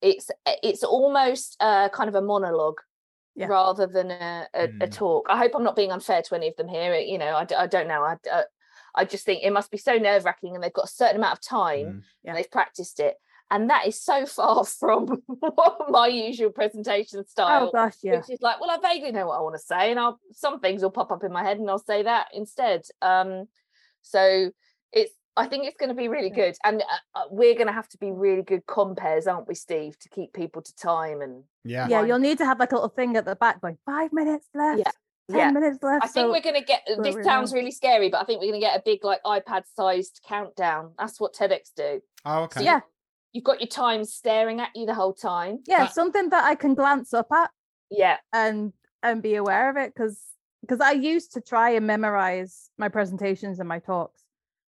it's 0.06 0.30
it's 0.64 0.84
almost 0.84 1.58
uh, 1.60 1.90
kind 1.90 2.08
of 2.10 2.16
a 2.16 2.22
monologue 2.22 2.80
Yeah. 3.36 3.48
rather 3.48 3.88
than 3.88 4.12
a, 4.12 4.48
a, 4.54 4.64
a 4.64 4.68
Mm. 4.88 4.92
talk. 4.92 5.26
I 5.30 5.38
hope 5.38 5.52
I'm 5.56 5.64
not 5.70 5.76
being 5.76 5.92
unfair 5.92 6.22
to 6.22 6.36
any 6.36 6.48
of 6.48 6.56
them 6.56 6.68
here. 6.70 6.94
You 6.96 7.18
know, 7.18 7.34
I 7.36 7.68
don't 7.68 7.88
know. 7.88 8.02
I, 8.04 8.16
d- 8.24 8.30
uh, 8.30 8.44
I 8.94 9.04
just 9.06 9.26
think 9.26 9.44
it 9.44 9.52
must 9.52 9.72
be 9.72 9.78
so 9.78 9.94
nerve 9.98 10.24
wracking, 10.26 10.54
and 10.56 10.64
they've 10.64 10.80
got 10.82 10.86
a 10.92 11.00
certain 11.02 11.18
amount 11.18 11.34
of 11.40 11.42
time, 11.42 11.86
Mm. 11.86 12.02
Yeah. 12.24 12.30
and 12.32 12.38
they've 12.38 12.52
practiced 12.60 13.00
it, 13.00 13.16
and 13.52 13.70
that 13.72 13.88
is 13.88 13.98
so 14.02 14.26
far 14.38 14.64
from 14.64 15.22
my 15.90 16.08
usual 16.08 16.52
presentation 16.52 17.26
style 17.28 17.68
oh 17.68 17.72
gosh, 17.78 17.98
yeah. 18.04 18.18
which 18.18 18.30
is 18.30 18.42
like, 18.42 18.60
well, 18.62 18.72
I 18.72 18.78
vaguely 18.88 19.12
know 19.12 19.28
what 19.28 19.38
I 19.40 19.42
want 19.42 19.56
to 19.56 19.68
say, 19.74 19.92
and 19.92 20.00
I'll 20.00 20.20
some 20.32 20.60
things 20.60 20.82
will 20.84 20.92
pop 21.00 21.12
up 21.12 21.24
in 21.24 21.32
my 21.34 21.44
head, 21.44 21.58
and 21.60 21.70
I'll 21.70 21.90
say 21.94 22.04
that 22.04 22.28
instead. 22.34 22.82
Um, 23.02 23.48
so 24.04 24.52
it's 24.92 25.14
I 25.38 25.48
think 25.48 25.66
it's 25.66 25.76
going 25.78 25.90
to 25.90 25.96
be 25.96 26.08
really 26.08 26.30
good, 26.30 26.56
and 26.64 26.82
uh, 26.82 27.20
uh, 27.20 27.24
we're 27.30 27.56
going 27.56 27.68
to 27.68 27.74
have 27.74 27.90
to 27.90 27.98
be 27.98 28.12
really 28.12 28.42
good 28.42 28.66
compares, 28.68 29.28
aren't 29.28 29.48
we, 29.48 29.56
Steve, 29.56 30.00
to 30.00 30.10
keep 30.10 30.34
people 30.34 30.62
to 30.62 30.76
time 30.76 31.22
and 31.22 31.44
Yeah. 31.64 31.88
Yeah, 31.90 32.06
you'll 32.06 32.20
need 32.20 32.38
to 32.38 32.46
have 32.46 32.60
like 32.60 32.72
a 32.72 32.76
little 32.76 32.90
thing 32.90 33.18
at 33.18 33.26
the 33.26 33.36
back 33.36 33.62
going 33.62 33.78
five 33.86 34.14
minutes 34.14 34.48
left, 34.54 34.80
Yeah. 34.80 34.92
ten 35.30 35.40
yeah. 35.40 35.52
minutes 35.52 35.80
left. 35.84 36.06
I 36.06 36.08
think 36.08 36.26
so 36.26 36.32
we're 36.32 36.42
going 36.42 36.56
to 36.56 36.66
get. 36.66 36.82
This 37.04 37.16
we 37.16 37.24
sounds 37.24 37.54
really 37.54 37.72
scary, 37.72 38.10
but 38.10 38.22
I 38.22 38.24
think 38.24 38.40
we're 38.40 38.48
going 38.52 38.62
to 38.62 38.66
get 38.66 38.78
a 38.80 38.82
big 38.86 39.04
like 39.04 39.22
iPad-sized 39.24 40.22
countdown. 40.28 40.94
That's 40.98 41.20
what 41.20 41.34
TEDx 41.34 41.72
do. 41.76 42.02
Oh, 42.26 42.44
okay. 42.44 42.64
yeah, 42.64 42.80
You've 43.34 43.44
got 43.44 43.60
your 43.60 43.68
time 43.68 44.06
staring 44.06 44.62
at 44.62 44.70
you 44.76 44.86
the 44.86 44.94
whole 44.94 45.14
time. 45.14 45.60
yeah, 45.68 45.80
That- 45.86 45.94
something 45.94 46.30
that 46.30 46.46
I 46.46 46.56
can 46.56 46.74
glance 46.76 47.14
up 47.14 47.28
at 47.34 47.52
Yeah, 47.90 48.18
and 48.32 48.72
and 49.04 49.22
be 49.22 49.36
aware 49.36 49.70
of 49.70 49.76
it 49.76 49.94
because 49.94 50.22
because 50.62 50.80
I 50.80 50.92
used 50.94 51.34
to 51.34 51.42
try 51.42 51.72
and 51.72 51.86
memorize 51.86 52.70
my 52.78 52.88
presentations 52.88 53.60
and 53.60 53.68
my 53.70 53.80
talks, 53.80 54.24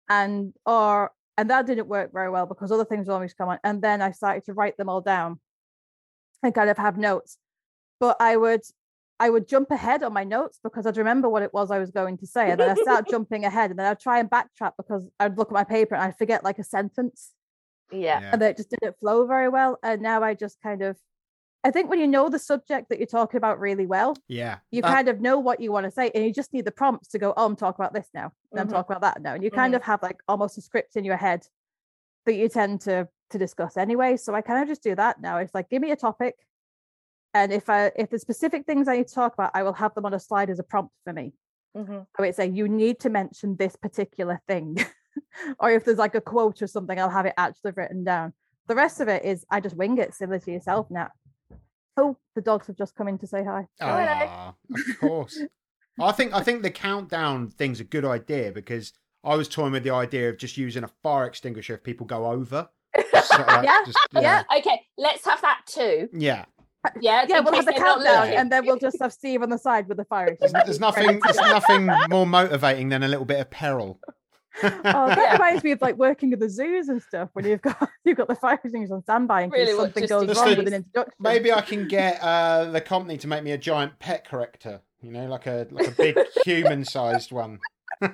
and 0.09 0.55
or 0.67 1.13
and 1.37 1.51
that 1.51 1.67
didn't 1.67 1.89
work 1.89 2.13
very 2.13 2.31
well 2.31 2.47
because 2.47 2.73
other 2.73 2.85
things 2.85 3.07
would 3.07 3.15
always 3.15 3.35
come 3.35 3.49
on, 3.49 3.59
and 3.65 3.83
then 3.83 4.03
I 4.03 4.11
started 4.13 4.45
to 4.45 4.55
write 4.55 4.77
them 4.77 4.89
all 4.89 5.01
down 5.01 5.41
and 6.43 6.55
kind 6.55 6.71
of 6.71 6.79
have 6.79 6.97
notes, 6.99 7.39
but 8.01 8.17
I 8.21 8.37
would 8.37 8.63
I 9.21 9.31
would 9.31 9.49
jump 9.49 9.71
ahead 9.71 10.03
on 10.03 10.13
my 10.13 10.25
notes 10.25 10.61
because 10.63 10.87
I'd 10.87 10.97
remember 10.97 11.29
what 11.29 11.43
it 11.43 11.53
was 11.53 11.71
I 11.71 11.79
was 11.79 11.91
going 11.91 12.19
to 12.19 12.27
say, 12.27 12.51
and 12.51 12.61
then 12.61 12.71
I 12.71 12.75
start 12.75 13.09
jumping 13.11 13.45
ahead, 13.45 13.71
and 13.71 13.79
then 13.79 13.87
I'd 13.87 14.01
try 14.01 14.19
and 14.21 14.31
backtrack 14.31 14.73
because 14.77 15.09
I'd 15.19 15.37
look 15.37 15.49
at 15.49 15.55
my 15.55 15.65
paper 15.65 15.95
and 15.95 16.05
I'd 16.05 16.19
forget 16.19 16.45
like 16.45 16.59
a 16.59 16.65
sentence 16.65 17.33
yeah, 17.91 18.21
Yeah. 18.21 18.31
and 18.33 18.43
then 18.43 18.51
it 18.51 18.57
just 18.57 18.71
didn't 18.71 18.99
flow 18.99 19.27
very 19.27 19.49
well. 19.49 19.79
And 19.83 20.03
now 20.03 20.23
I 20.23 20.35
just 20.35 20.61
kind 20.63 20.83
of, 20.83 20.97
I 21.65 21.71
think 21.71 21.91
when 21.91 21.99
you 21.99 22.07
know 22.07 22.29
the 22.29 22.39
subject 22.39 22.89
that 22.89 22.99
you're 22.99 23.07
talking 23.07 23.37
about 23.39 23.59
really 23.59 23.87
well, 23.87 24.17
Yeah. 24.29 24.59
you 24.71 24.83
Uh, 24.83 24.89
kind 24.89 25.09
of 25.09 25.21
know 25.21 25.39
what 25.39 25.61
you 25.61 25.73
want 25.73 25.85
to 25.85 25.91
say, 25.91 26.11
and 26.15 26.25
you 26.25 26.33
just 26.33 26.53
need 26.53 26.65
the 26.65 26.71
prompts 26.73 27.09
to 27.09 27.19
go, 27.19 27.35
oh, 27.37 27.47
I'm 27.47 27.57
talking 27.57 27.83
about 27.83 27.93
this 27.95 28.09
now, 28.15 28.33
and 28.53 28.61
I'm 28.61 28.69
Mhm. 28.69 28.73
talking 28.73 28.97
about 28.97 29.15
that 29.15 29.23
now, 29.23 29.35
and 29.35 29.43
you 29.43 29.51
kind 29.51 29.75
Mhm. 29.75 29.79
of 29.79 29.83
have 29.85 30.03
like 30.03 30.21
almost 30.29 30.57
a 30.59 30.61
script 30.61 30.97
in 30.97 31.05
your 31.05 31.17
head 31.17 31.47
that 32.27 32.35
you 32.35 32.49
tend 32.49 32.81
to 32.83 33.09
to 33.31 33.39
discuss 33.39 33.77
anyway. 33.77 34.17
So 34.17 34.35
I 34.35 34.41
kind 34.41 34.63
of 34.63 34.69
just 34.69 34.83
do 34.83 34.95
that 34.95 35.21
now. 35.21 35.37
It's 35.39 35.55
like 35.55 35.69
give 35.69 35.83
me 35.83 35.91
a 35.91 35.97
topic, 35.97 36.37
and 37.35 37.53
if 37.53 37.69
I 37.69 37.93
if 37.97 38.11
there's 38.11 38.23
specific 38.23 38.65
things 38.67 38.89
I 38.89 38.97
need 38.97 39.09
to 39.09 39.15
talk 39.15 39.35
about, 39.35 39.51
I 39.55 39.63
will 39.65 39.75
have 39.75 39.95
them 39.95 40.07
on 40.07 40.15
a 40.15 40.21
slide 40.21 40.51
as 40.51 40.59
a 40.59 40.63
prompt 40.63 40.95
for 41.05 41.13
me. 41.13 41.35
Mhm. 41.77 42.07
I 42.19 42.23
would 42.23 42.35
say 42.35 42.47
you 42.47 42.69
need 42.69 43.01
to 43.01 43.11
mention 43.11 43.57
this 43.57 43.77
particular 43.77 44.41
thing, 44.49 44.77
or 45.61 45.71
if 45.71 45.85
there's 45.85 45.99
like 45.99 46.15
a 46.15 46.21
quote 46.21 46.63
or 46.63 46.67
something, 46.67 46.99
I'll 46.99 47.11
have 47.11 47.27
it 47.27 47.35
actually 47.37 47.73
written 47.73 48.05
down. 48.05 48.33
The 48.69 48.75
rest 48.77 49.01
of 49.01 49.09
it 49.09 49.25
is 49.25 49.45
I 49.51 49.61
just 49.61 49.77
wing 49.77 49.99
it, 49.99 50.15
similar 50.15 50.39
to 50.41 50.53
yourself 50.53 50.91
now. 50.91 51.11
Oh, 51.99 52.17
the 52.35 52.41
dogs 52.41 52.67
have 52.69 52.77
just 52.77 52.95
come 52.95 53.09
in 53.09 53.19
to 53.19 53.27
say 53.27 53.45
hi. 53.45 53.67
Ah, 53.81 54.55
of 54.71 55.01
course. 55.01 55.39
I 56.01 56.13
think 56.13 56.33
I 56.33 56.43
think 56.43 56.63
the 56.63 56.71
countdown 56.71 57.51
thing's 57.51 57.81
a 57.81 57.85
good 57.85 58.05
idea 58.05 58.53
because 58.53 58.93
I 59.25 59.35
was 59.35 59.49
toying 59.49 59.73
with 59.73 59.83
the 59.83 59.91
idea 59.91 60.29
of 60.31 60.39
just 60.39 60.57
using 60.57 60.85
a 60.85 60.89
fire 61.03 61.27
extinguisher 61.27 61.75
if 61.75 61.83
people 61.83 62.07
go 62.07 62.27
over. 62.27 62.69
Just 63.13 63.29
sort 63.29 63.41
of 63.41 63.47
like- 63.49 63.65
Yeah, 63.65 63.81
just- 63.85 63.99
yeah. 64.13 64.43
Okay, 64.59 64.81
let's 64.97 65.25
have 65.25 65.41
that 65.43 65.63
too. 65.67 66.09
yeah. 66.13 66.45
Yeah, 67.01 67.25
Yeah, 67.29 67.39
in 67.39 67.45
we'll 67.45 67.55
have 67.55 67.67
the 67.67 67.73
countdown, 67.73 68.29
and 68.29 68.53
then 68.53 68.65
we'll 68.65 68.79
just 68.79 68.97
have 69.03 69.13
Steve 69.13 69.43
on 69.43 69.51
the 69.51 69.59
side 69.59 69.89
with 69.89 69.97
the 69.99 70.05
fire. 70.05 70.37
There's, 70.39 70.53
there's 70.53 70.79
nothing 70.81 71.21
there's 71.25 71.37
nothing 71.37 71.91
more 72.09 72.25
motivating 72.25 72.89
than 72.91 73.03
a 73.03 73.09
little 73.09 73.25
bit 73.27 73.41
of 73.41 73.51
peril. 73.51 73.99
Oh, 74.63 74.73
that 74.83 75.33
reminds 75.35 75.63
me 75.63 75.73
of 75.73 75.81
like 75.81 75.97
working 75.97 76.33
at 76.33 76.41
the 76.41 76.49
zoos 76.49 76.89
and 76.89 77.03
stuff 77.03 77.31
when 77.33 77.45
you've 77.45 77.63
got 77.63 77.89
you've 78.05 78.17
got 78.17 78.29
the 78.29 78.35
fire 78.35 78.55
extinguishers 78.55 78.91
on 78.91 79.03
standby 79.03 79.43
in 79.43 79.51
case 79.51 79.59
Really, 79.59 79.75
what, 79.75 79.95
something 79.95 80.07
goes 80.07 80.23
in 80.23 80.37
wrong 80.37 80.57
with 80.57 80.69
an 80.69 80.75
introduction. 80.75 81.15
Maybe 81.21 81.53
I 81.53 81.61
can 81.61 81.89
get 81.89 82.21
uh, 82.21 82.65
the 82.67 82.81
company 82.81 83.19
to 83.19 83.29
make 83.29 83.45
me 83.45 83.53
a 83.53 83.59
giant 83.59 83.99
pet 83.99 84.27
corrector. 84.27 84.81
You 85.01 85.13
know, 85.13 85.27
like 85.27 85.47
a 85.47 85.67
like 85.71 85.89
a 85.89 85.93
big 85.93 86.19
human-sized 86.45 87.31
one. 87.31 87.61
Is 88.03 88.11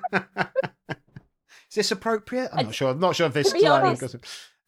this 1.73 1.91
appropriate? 1.91 2.51
I'm 2.53 2.67
not 2.67 2.75
sure. 2.75 2.91
I'm 2.91 2.99
not 2.99 3.15
sure 3.15 3.27
if 3.27 3.33
this. 3.33 3.51
to 3.51 3.59
be 3.59 3.67
honest, 3.67 4.15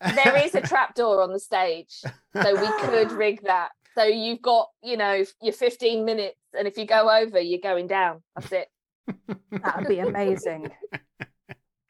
there 0.01 0.37
is 0.43 0.55
a 0.55 0.61
trapdoor 0.61 1.21
on 1.21 1.31
the 1.31 1.39
stage, 1.39 2.01
so 2.01 2.55
we 2.59 2.67
could 2.87 3.11
rig 3.11 3.41
that. 3.43 3.69
So 3.93 4.03
you've 4.03 4.43
got, 4.43 4.69
you 4.83 4.95
know, 4.95 5.23
your 5.41 5.53
15 5.53 6.05
minutes, 6.05 6.37
and 6.57 6.67
if 6.67 6.77
you 6.77 6.85
go 6.85 7.09
over, 7.09 7.39
you're 7.39 7.59
going 7.59 7.87
down. 7.87 8.21
That's 8.35 8.51
it. 8.51 8.67
that 9.51 9.77
would 9.77 9.87
be 9.87 9.99
amazing. 9.99 10.71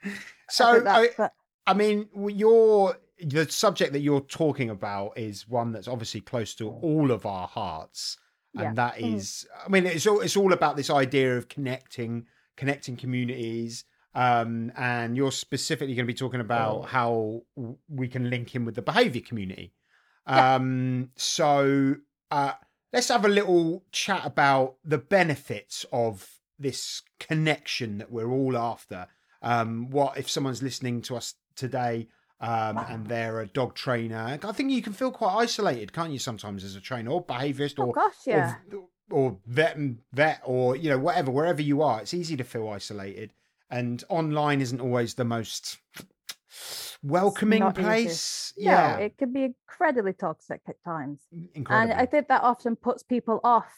So 0.49 0.65
I, 0.87 1.09
that- 1.17 1.33
I 1.65 1.73
mean, 1.73 2.07
your 2.15 2.97
the 3.19 3.49
subject 3.49 3.91
that 3.93 3.99
you're 3.99 4.21
talking 4.21 4.69
about 4.69 5.17
is 5.17 5.47
one 5.47 5.71
that's 5.73 5.87
obviously 5.87 6.21
close 6.21 6.53
to 6.55 6.69
all 6.69 7.11
of 7.11 7.25
our 7.25 7.47
hearts, 7.47 8.17
and 8.53 8.63
Yeah. 8.63 8.73
that 8.75 8.95
Mhm. 8.97 9.15
is, 9.15 9.45
I 9.65 9.67
mean, 9.69 9.85
it's 9.85 10.07
all 10.07 10.21
it's 10.21 10.37
all 10.37 10.53
about 10.53 10.77
this 10.77 10.89
idea 10.89 11.35
of 11.37 11.49
connecting, 11.49 12.27
connecting 12.55 12.95
communities. 12.95 13.83
Um, 14.15 14.71
and 14.75 15.15
you're 15.17 15.31
specifically 15.31 15.93
going 15.93 16.07
to 16.07 16.11
be 16.13 16.17
talking 16.17 16.39
about 16.39 16.85
how 16.85 17.43
we 17.87 18.07
can 18.07 18.29
link 18.31 18.55
in 18.55 18.65
with 18.65 18.73
the 18.75 18.81
behavior 18.81 19.21
community. 19.21 19.73
Yeah. 20.27 20.55
Um, 20.55 21.11
so 21.17 21.97
uh, 22.31 22.53
let's 22.91 23.09
have 23.09 23.25
a 23.25 23.29
little 23.29 23.83
chat 23.91 24.25
about 24.25 24.77
the 24.83 24.97
benefits 24.97 25.85
of 25.91 26.39
this 26.57 27.03
connection 27.19 27.99
that 27.99 28.11
we're 28.11 28.31
all 28.31 28.57
after. 28.57 29.05
Um, 29.47 29.89
what 29.89 30.17
if 30.17 30.29
someone's 30.29 30.61
listening 30.61 31.01
to 31.03 31.15
us 31.15 31.35
today 31.55 32.07
um, 32.41 32.77
and 32.89 33.07
they're 33.07 33.39
a 33.39 33.47
dog 33.47 33.75
trainer? 33.75 34.39
I 34.43 34.51
think 34.51 34.71
you 34.71 34.81
can 34.81 34.93
feel 34.93 35.11
quite 35.11 35.35
isolated, 35.35 35.93
can't 35.93 36.11
you? 36.11 36.19
Sometimes 36.19 36.63
as 36.63 36.75
a 36.75 36.81
trainer 36.81 37.11
or 37.11 37.23
behaviourist 37.23 37.75
oh 37.79 37.85
or 37.85 37.93
gosh, 37.93 38.13
yeah. 38.25 38.55
or, 38.73 38.87
or 39.09 39.37
vet 39.45 39.77
and 39.77 39.99
vet 40.11 40.41
or 40.43 40.75
you 40.75 40.89
know 40.89 40.97
whatever 40.97 41.31
wherever 41.31 41.61
you 41.61 41.81
are 41.81 42.01
it's 42.01 42.13
easy 42.13 42.35
to 42.35 42.43
feel 42.43 42.67
isolated 42.67 43.31
and 43.69 44.03
online 44.09 44.59
isn't 44.59 44.81
always 44.81 45.13
the 45.13 45.23
most 45.23 45.77
welcoming 47.01 47.71
place 47.71 48.51
yeah 48.57 48.97
it 48.97 49.17
can 49.17 49.31
be 49.31 49.45
incredibly 49.45 50.13
toxic 50.13 50.61
at 50.67 50.75
times. 50.83 51.19
incredible 51.53 51.91
And 51.91 51.93
I 51.93 52.05
think 52.05 52.27
that 52.27 52.43
often 52.43 52.75
puts 52.75 53.03
people 53.03 53.39
off 53.43 53.71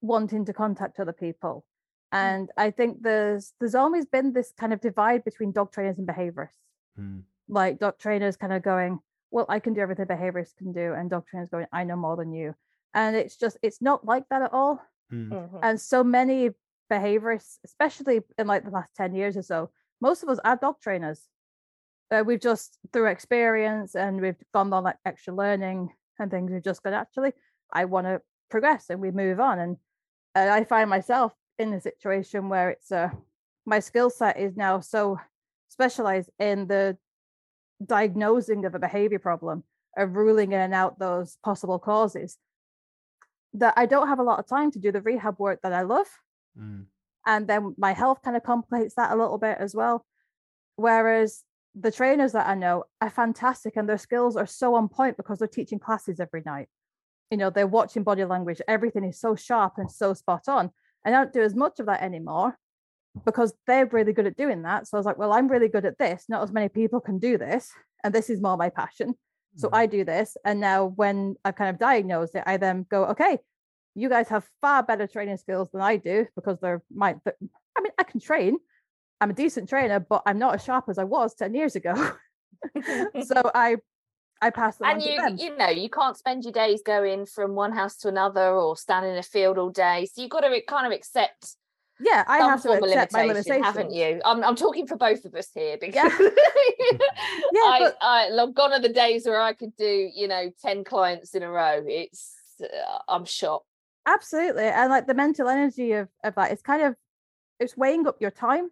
wanting 0.00 0.44
to 0.46 0.52
contact 0.52 0.98
other 0.98 1.12
people. 1.12 1.64
And 2.12 2.50
I 2.58 2.70
think 2.70 3.02
there's 3.02 3.54
there's 3.58 3.74
always 3.74 4.04
been 4.04 4.32
this 4.32 4.52
kind 4.58 4.72
of 4.72 4.80
divide 4.80 5.24
between 5.24 5.50
dog 5.50 5.72
trainers 5.72 5.98
and 5.98 6.06
behaviorists. 6.06 6.60
Mm. 7.00 7.22
Like 7.48 7.80
dog 7.80 7.98
trainers 7.98 8.36
kind 8.36 8.52
of 8.52 8.62
going, 8.62 9.00
well, 9.30 9.46
I 9.48 9.58
can 9.58 9.72
do 9.72 9.80
everything 9.80 10.04
behaviorists 10.06 10.56
can 10.56 10.72
do, 10.72 10.92
and 10.92 11.08
dog 11.08 11.26
trainers 11.26 11.48
going, 11.48 11.66
I 11.72 11.84
know 11.84 11.96
more 11.96 12.16
than 12.16 12.32
you. 12.32 12.54
And 12.92 13.16
it's 13.16 13.36
just 13.36 13.56
it's 13.62 13.80
not 13.80 14.04
like 14.04 14.24
that 14.28 14.42
at 14.42 14.52
all. 14.52 14.82
Mm. 15.10 15.30
Mhm. 15.30 15.58
And 15.62 15.80
so 15.80 16.04
many 16.04 16.50
behaviorists, 16.92 17.58
especially 17.64 18.20
in 18.38 18.46
like 18.46 18.64
the 18.64 18.70
last 18.70 18.90
10 18.96 19.14
years 19.14 19.36
or 19.36 19.42
so, 19.42 19.70
most 20.00 20.22
of 20.22 20.28
us 20.28 20.38
are 20.44 20.56
dog 20.56 20.76
trainers. 20.82 21.22
Uh, 22.10 22.22
we've 22.26 22.40
just 22.40 22.78
through 22.92 23.06
experience 23.06 23.94
and 23.94 24.20
we've 24.20 24.36
gone 24.52 24.70
on 24.72 24.84
like 24.84 24.96
extra 25.06 25.34
learning 25.34 25.88
and 26.18 26.30
things, 26.30 26.52
we've 26.52 26.62
just 26.62 26.82
gone, 26.82 26.92
actually, 26.92 27.32
I 27.72 27.86
want 27.86 28.06
to 28.06 28.20
progress 28.50 28.90
and 28.90 29.00
we 29.00 29.10
move 29.10 29.40
on. 29.40 29.58
And, 29.58 29.76
and 30.34 30.50
I 30.50 30.64
find 30.64 30.90
myself 30.90 31.32
in 31.68 31.74
a 31.74 31.80
situation 31.80 32.48
where 32.48 32.70
it's 32.70 32.90
uh, 32.92 33.10
my 33.64 33.80
skill 33.80 34.10
set 34.10 34.38
is 34.38 34.56
now 34.56 34.80
so 34.80 35.18
specialized 35.68 36.30
in 36.38 36.66
the 36.66 36.96
diagnosing 37.84 38.64
of 38.64 38.74
a 38.74 38.78
behavior 38.78 39.18
problem, 39.18 39.64
of 39.96 40.14
ruling 40.14 40.52
in 40.52 40.60
and 40.60 40.74
out 40.74 40.98
those 40.98 41.36
possible 41.42 41.78
causes, 41.78 42.36
that 43.54 43.74
I 43.76 43.86
don't 43.86 44.08
have 44.08 44.18
a 44.18 44.24
lot 44.24 44.38
of 44.38 44.46
time 44.46 44.70
to 44.72 44.78
do 44.78 44.92
the 44.92 45.02
rehab 45.02 45.38
work 45.38 45.60
that 45.62 45.72
I 45.72 45.82
love. 45.82 46.06
Mm. 46.58 46.86
And 47.26 47.46
then 47.46 47.74
my 47.78 47.92
health 47.92 48.20
kind 48.22 48.36
of 48.36 48.42
complicates 48.42 48.94
that 48.96 49.12
a 49.12 49.16
little 49.16 49.38
bit 49.38 49.58
as 49.60 49.74
well. 49.74 50.04
Whereas 50.76 51.44
the 51.74 51.92
trainers 51.92 52.32
that 52.32 52.48
I 52.48 52.54
know 52.54 52.84
are 53.00 53.10
fantastic 53.10 53.76
and 53.76 53.88
their 53.88 53.98
skills 53.98 54.36
are 54.36 54.46
so 54.46 54.74
on 54.74 54.88
point 54.88 55.16
because 55.16 55.38
they're 55.38 55.48
teaching 55.48 55.78
classes 55.78 56.20
every 56.20 56.42
night. 56.44 56.68
You 57.30 57.38
know, 57.38 57.50
they're 57.50 57.66
watching 57.66 58.02
body 58.02 58.24
language, 58.24 58.60
everything 58.68 59.04
is 59.04 59.18
so 59.18 59.34
sharp 59.34 59.74
and 59.78 59.90
so 59.90 60.12
spot 60.12 60.48
on. 60.48 60.70
I 61.04 61.10
don't 61.10 61.32
do 61.32 61.42
as 61.42 61.54
much 61.54 61.80
of 61.80 61.86
that 61.86 62.02
anymore 62.02 62.56
because 63.24 63.52
they're 63.66 63.86
really 63.86 64.12
good 64.12 64.26
at 64.26 64.36
doing 64.36 64.62
that. 64.62 64.86
So 64.86 64.96
I 64.96 64.98
was 64.98 65.06
like, 65.06 65.18
well, 65.18 65.32
I'm 65.32 65.48
really 65.48 65.68
good 65.68 65.84
at 65.84 65.98
this. 65.98 66.24
Not 66.28 66.42
as 66.42 66.52
many 66.52 66.68
people 66.68 67.00
can 67.00 67.18
do 67.18 67.36
this. 67.36 67.70
And 68.04 68.14
this 68.14 68.30
is 68.30 68.40
more 68.40 68.56
my 68.56 68.70
passion. 68.70 69.14
So 69.56 69.68
Mm. 69.68 69.76
I 69.76 69.86
do 69.86 70.04
this. 70.04 70.36
And 70.44 70.60
now 70.60 70.86
when 70.86 71.36
I've 71.44 71.56
kind 71.56 71.70
of 71.70 71.78
diagnosed 71.78 72.34
it, 72.34 72.44
I 72.46 72.56
then 72.56 72.86
go, 72.90 73.06
okay, 73.06 73.38
you 73.94 74.08
guys 74.08 74.28
have 74.28 74.48
far 74.60 74.82
better 74.82 75.06
training 75.06 75.36
skills 75.36 75.68
than 75.72 75.82
I 75.82 75.96
do 75.96 76.26
because 76.34 76.58
they're 76.60 76.82
my, 76.90 77.16
I 77.26 77.80
mean, 77.80 77.92
I 77.98 78.04
can 78.04 78.20
train. 78.20 78.58
I'm 79.20 79.30
a 79.30 79.34
decent 79.34 79.68
trainer, 79.68 80.00
but 80.00 80.22
I'm 80.24 80.38
not 80.38 80.54
as 80.54 80.64
sharp 80.64 80.86
as 80.88 80.98
I 80.98 81.04
was 81.04 81.34
10 81.34 81.54
years 81.54 81.76
ago. 81.76 81.94
so 83.24 83.50
I, 83.54 83.76
I 84.42 84.50
pass 84.50 84.76
them 84.76 84.88
and 84.90 85.00
you 85.00 85.46
you 85.46 85.56
know 85.56 85.68
you 85.68 85.88
can't 85.88 86.16
spend 86.16 86.42
your 86.42 86.52
days 86.52 86.82
going 86.84 87.26
from 87.26 87.54
one 87.54 87.72
house 87.72 87.96
to 87.98 88.08
another 88.08 88.50
or 88.50 88.76
standing 88.76 89.12
in 89.12 89.18
a 89.18 89.22
field 89.22 89.56
all 89.56 89.70
day. 89.70 90.08
So 90.12 90.20
you've 90.20 90.32
got 90.32 90.40
to 90.40 90.60
kind 90.66 90.84
of 90.86 90.92
accept 90.92 91.56
yeah, 92.00 92.24
I 92.26 92.38
have 92.38 92.60
to 92.62 92.72
accept 92.72 93.12
my 93.12 93.26
limitation, 93.26 93.62
limitations. 93.62 93.64
haven't 93.66 93.92
you? 93.92 94.20
I'm, 94.24 94.42
I'm 94.42 94.56
talking 94.56 94.88
for 94.88 94.96
both 94.96 95.24
of 95.24 95.34
us 95.36 95.50
here 95.54 95.78
because 95.80 95.94
Yeah. 95.94 96.10
I, 97.64 97.78
but- 97.78 97.96
I 98.00 98.46
gone 98.52 98.72
are 98.72 98.80
the 98.80 98.88
days 98.88 99.26
where 99.26 99.40
I 99.40 99.52
could 99.52 99.76
do 99.76 100.10
you 100.12 100.26
know 100.26 100.50
10 100.60 100.84
clients 100.84 101.34
in 101.34 101.44
a 101.44 101.50
row. 101.50 101.84
It's 101.86 102.34
uh, 102.60 102.98
I'm 103.08 103.24
shocked 103.24 103.66
absolutely 104.06 104.64
and 104.64 104.90
like 104.90 105.06
the 105.06 105.14
mental 105.14 105.48
energy 105.48 105.92
of, 105.92 106.08
of 106.24 106.34
that 106.34 106.50
it's 106.50 106.62
kind 106.62 106.82
of 106.82 106.96
it's 107.60 107.76
weighing 107.76 108.06
up 108.08 108.16
your 108.20 108.32
time 108.32 108.68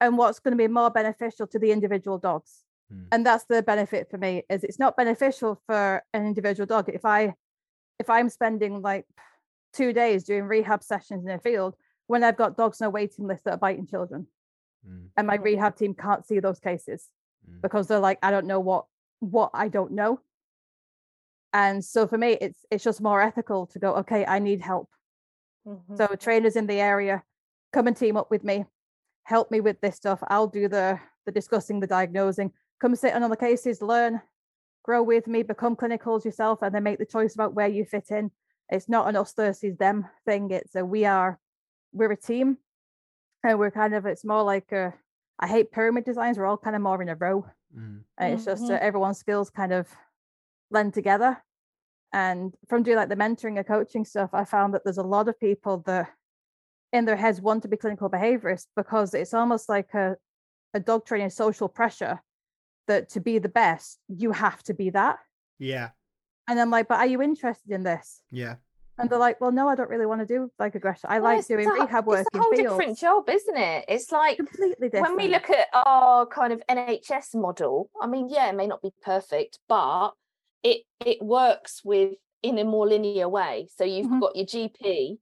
and 0.00 0.18
what's 0.18 0.38
going 0.38 0.52
to 0.52 0.58
be 0.58 0.68
more 0.68 0.90
beneficial 0.90 1.46
to 1.46 1.58
the 1.58 1.72
individual 1.72 2.18
dogs 2.18 2.64
Hmm. 2.90 3.02
and 3.12 3.24
that's 3.24 3.44
the 3.44 3.62
benefit 3.62 4.10
for 4.10 4.18
me 4.18 4.42
is 4.50 4.64
it's 4.64 4.78
not 4.78 4.96
beneficial 4.96 5.60
for 5.66 6.02
an 6.12 6.26
individual 6.26 6.66
dog. 6.66 6.88
If 6.88 7.04
i 7.04 7.34
if 7.98 8.10
i'm 8.10 8.28
spending 8.28 8.82
like 8.82 9.06
two 9.72 9.92
days 9.92 10.24
doing 10.24 10.44
rehab 10.44 10.82
sessions 10.82 11.24
in 11.24 11.30
a 11.30 11.38
field 11.38 11.76
when 12.08 12.24
i've 12.24 12.36
got 12.36 12.56
dogs 12.56 12.80
on 12.80 12.86
a 12.86 12.90
waiting 12.90 13.26
list 13.26 13.44
that 13.44 13.54
are 13.54 13.58
biting 13.58 13.86
children 13.86 14.26
Mm. 14.88 15.08
and 15.18 15.26
my 15.26 15.34
rehab 15.36 15.76
team 15.76 15.92
can't 15.94 16.26
see 16.26 16.40
those 16.40 16.58
cases 16.58 17.06
Mm. 17.48 17.60
because 17.60 17.86
they're 17.86 18.00
like 18.00 18.18
i 18.22 18.30
don't 18.30 18.46
know 18.46 18.60
what 18.60 18.86
what 19.20 19.50
i 19.52 19.68
don't 19.68 19.92
know. 19.92 20.20
And 21.52 21.84
so 21.84 22.06
for 22.06 22.16
me 22.16 22.38
it's 22.40 22.64
it's 22.70 22.84
just 22.84 23.00
more 23.02 23.20
ethical 23.20 23.66
to 23.66 23.78
go 23.78 23.94
okay 23.96 24.24
i 24.24 24.38
need 24.38 24.60
help. 24.62 24.88
So 25.96 26.06
trainers 26.16 26.56
in 26.56 26.66
the 26.66 26.80
area 26.80 27.22
come 27.72 27.86
and 27.86 27.96
team 27.96 28.16
up 28.16 28.30
with 28.30 28.42
me. 28.44 28.64
Help 29.24 29.50
me 29.50 29.60
with 29.60 29.80
this 29.80 29.96
stuff. 29.96 30.20
I'll 30.28 30.46
do 30.48 30.66
the 30.68 30.98
the 31.26 31.32
discussing 31.32 31.80
the 31.80 31.86
diagnosing 31.86 32.52
come 32.80 32.96
sit 32.96 33.14
in 33.14 33.22
on 33.22 33.30
the 33.30 33.36
cases 33.36 33.82
learn 33.82 34.20
grow 34.82 35.02
with 35.02 35.26
me 35.26 35.42
become 35.42 35.76
clinicals 35.76 36.24
yourself 36.24 36.62
and 36.62 36.74
then 36.74 36.82
make 36.82 36.98
the 36.98 37.06
choice 37.06 37.34
about 37.34 37.54
where 37.54 37.68
you 37.68 37.84
fit 37.84 38.10
in. 38.10 38.30
It's 38.70 38.88
not 38.88 39.08
an 39.08 39.16
us 39.16 39.32
versus 39.34 39.76
them 39.76 40.06
thing 40.24 40.50
it's 40.50 40.74
a 40.74 40.84
we 40.84 41.04
are 41.04 41.38
we're 41.92 42.12
a 42.12 42.16
team. 42.16 42.58
And 43.42 43.58
we're 43.58 43.70
kind 43.70 43.94
of 43.94 44.06
it's 44.06 44.24
more 44.24 44.42
like 44.42 44.72
a 44.72 44.94
i 45.38 45.46
hate 45.46 45.72
pyramid 45.72 46.04
designs 46.04 46.36
we're 46.36 46.46
all 46.46 46.58
kind 46.58 46.76
of 46.76 46.82
more 46.82 47.00
in 47.02 47.08
a 47.08 47.14
row. 47.14 47.46
Mm. 47.76 48.00
and 48.18 48.34
it's 48.34 48.44
just 48.46 48.68
uh, 48.68 48.78
everyone's 48.80 49.18
skills 49.18 49.48
kind 49.48 49.72
of 49.72 49.88
blend 50.70 50.92
together. 50.94 51.40
And 52.12 52.52
from 52.68 52.82
doing 52.82 52.96
like 52.96 53.08
the 53.08 53.14
mentoring 53.14 53.56
and 53.58 53.66
coaching 53.66 54.04
stuff 54.04 54.30
i 54.32 54.44
found 54.44 54.74
that 54.74 54.82
there's 54.84 54.98
a 54.98 55.02
lot 55.02 55.28
of 55.28 55.38
people 55.38 55.78
that 55.86 56.10
in 56.92 57.04
their 57.04 57.16
heads 57.16 57.40
want 57.40 57.62
to 57.62 57.68
be 57.68 57.76
clinical 57.76 58.10
behaviorists 58.10 58.66
because 58.76 59.14
it's 59.14 59.34
almost 59.34 59.68
like 59.68 59.94
a, 59.94 60.16
a 60.74 60.80
dog 60.80 61.06
training 61.06 61.30
social 61.30 61.68
pressure 61.68 62.20
that 62.90 63.08
to 63.10 63.20
be 63.20 63.38
the 63.38 63.48
best, 63.48 63.98
you 64.08 64.32
have 64.32 64.62
to 64.64 64.74
be 64.74 64.90
that. 64.90 65.18
Yeah. 65.58 65.90
And 66.48 66.58
I'm 66.60 66.70
like, 66.70 66.88
but 66.88 66.98
are 66.98 67.06
you 67.06 67.22
interested 67.22 67.70
in 67.70 67.82
this? 67.84 68.20
Yeah. 68.30 68.56
And 68.98 69.08
they're 69.08 69.18
like, 69.18 69.40
well, 69.40 69.52
no, 69.52 69.68
I 69.68 69.76
don't 69.76 69.88
really 69.88 70.04
want 70.04 70.20
to 70.20 70.26
do 70.26 70.50
like 70.58 70.74
aggression. 70.74 71.08
I 71.10 71.20
Well, 71.20 71.36
like 71.36 71.46
doing 71.46 71.66
a- 71.66 71.72
rehab 71.72 72.06
work 72.06 72.26
It's 72.26 72.34
a 72.34 72.38
whole 72.38 72.50
fields. 72.54 72.70
different 72.70 72.98
job, 72.98 73.28
isn't 73.30 73.56
it? 73.56 73.84
It's 73.88 74.10
like 74.12 74.36
Completely 74.36 74.88
different. 74.90 75.16
when 75.16 75.26
we 75.26 75.32
look 75.32 75.48
at 75.48 75.68
our 75.72 76.26
kind 76.26 76.52
of 76.52 76.60
NHS 76.68 77.34
model, 77.36 77.88
I 78.02 78.06
mean, 78.08 78.28
yeah, 78.28 78.48
it 78.50 78.54
may 78.56 78.66
not 78.66 78.82
be 78.82 78.92
perfect, 79.02 79.58
but 79.68 80.10
it 80.62 80.82
it 81.06 81.22
works 81.22 81.82
with 81.84 82.14
in 82.42 82.58
a 82.58 82.64
more 82.64 82.86
linear 82.88 83.28
way. 83.28 83.68
So 83.76 83.84
you've 83.84 84.08
Mhm. 84.10 84.20
got 84.20 84.36
your 84.36 84.46
GP, 84.46 85.18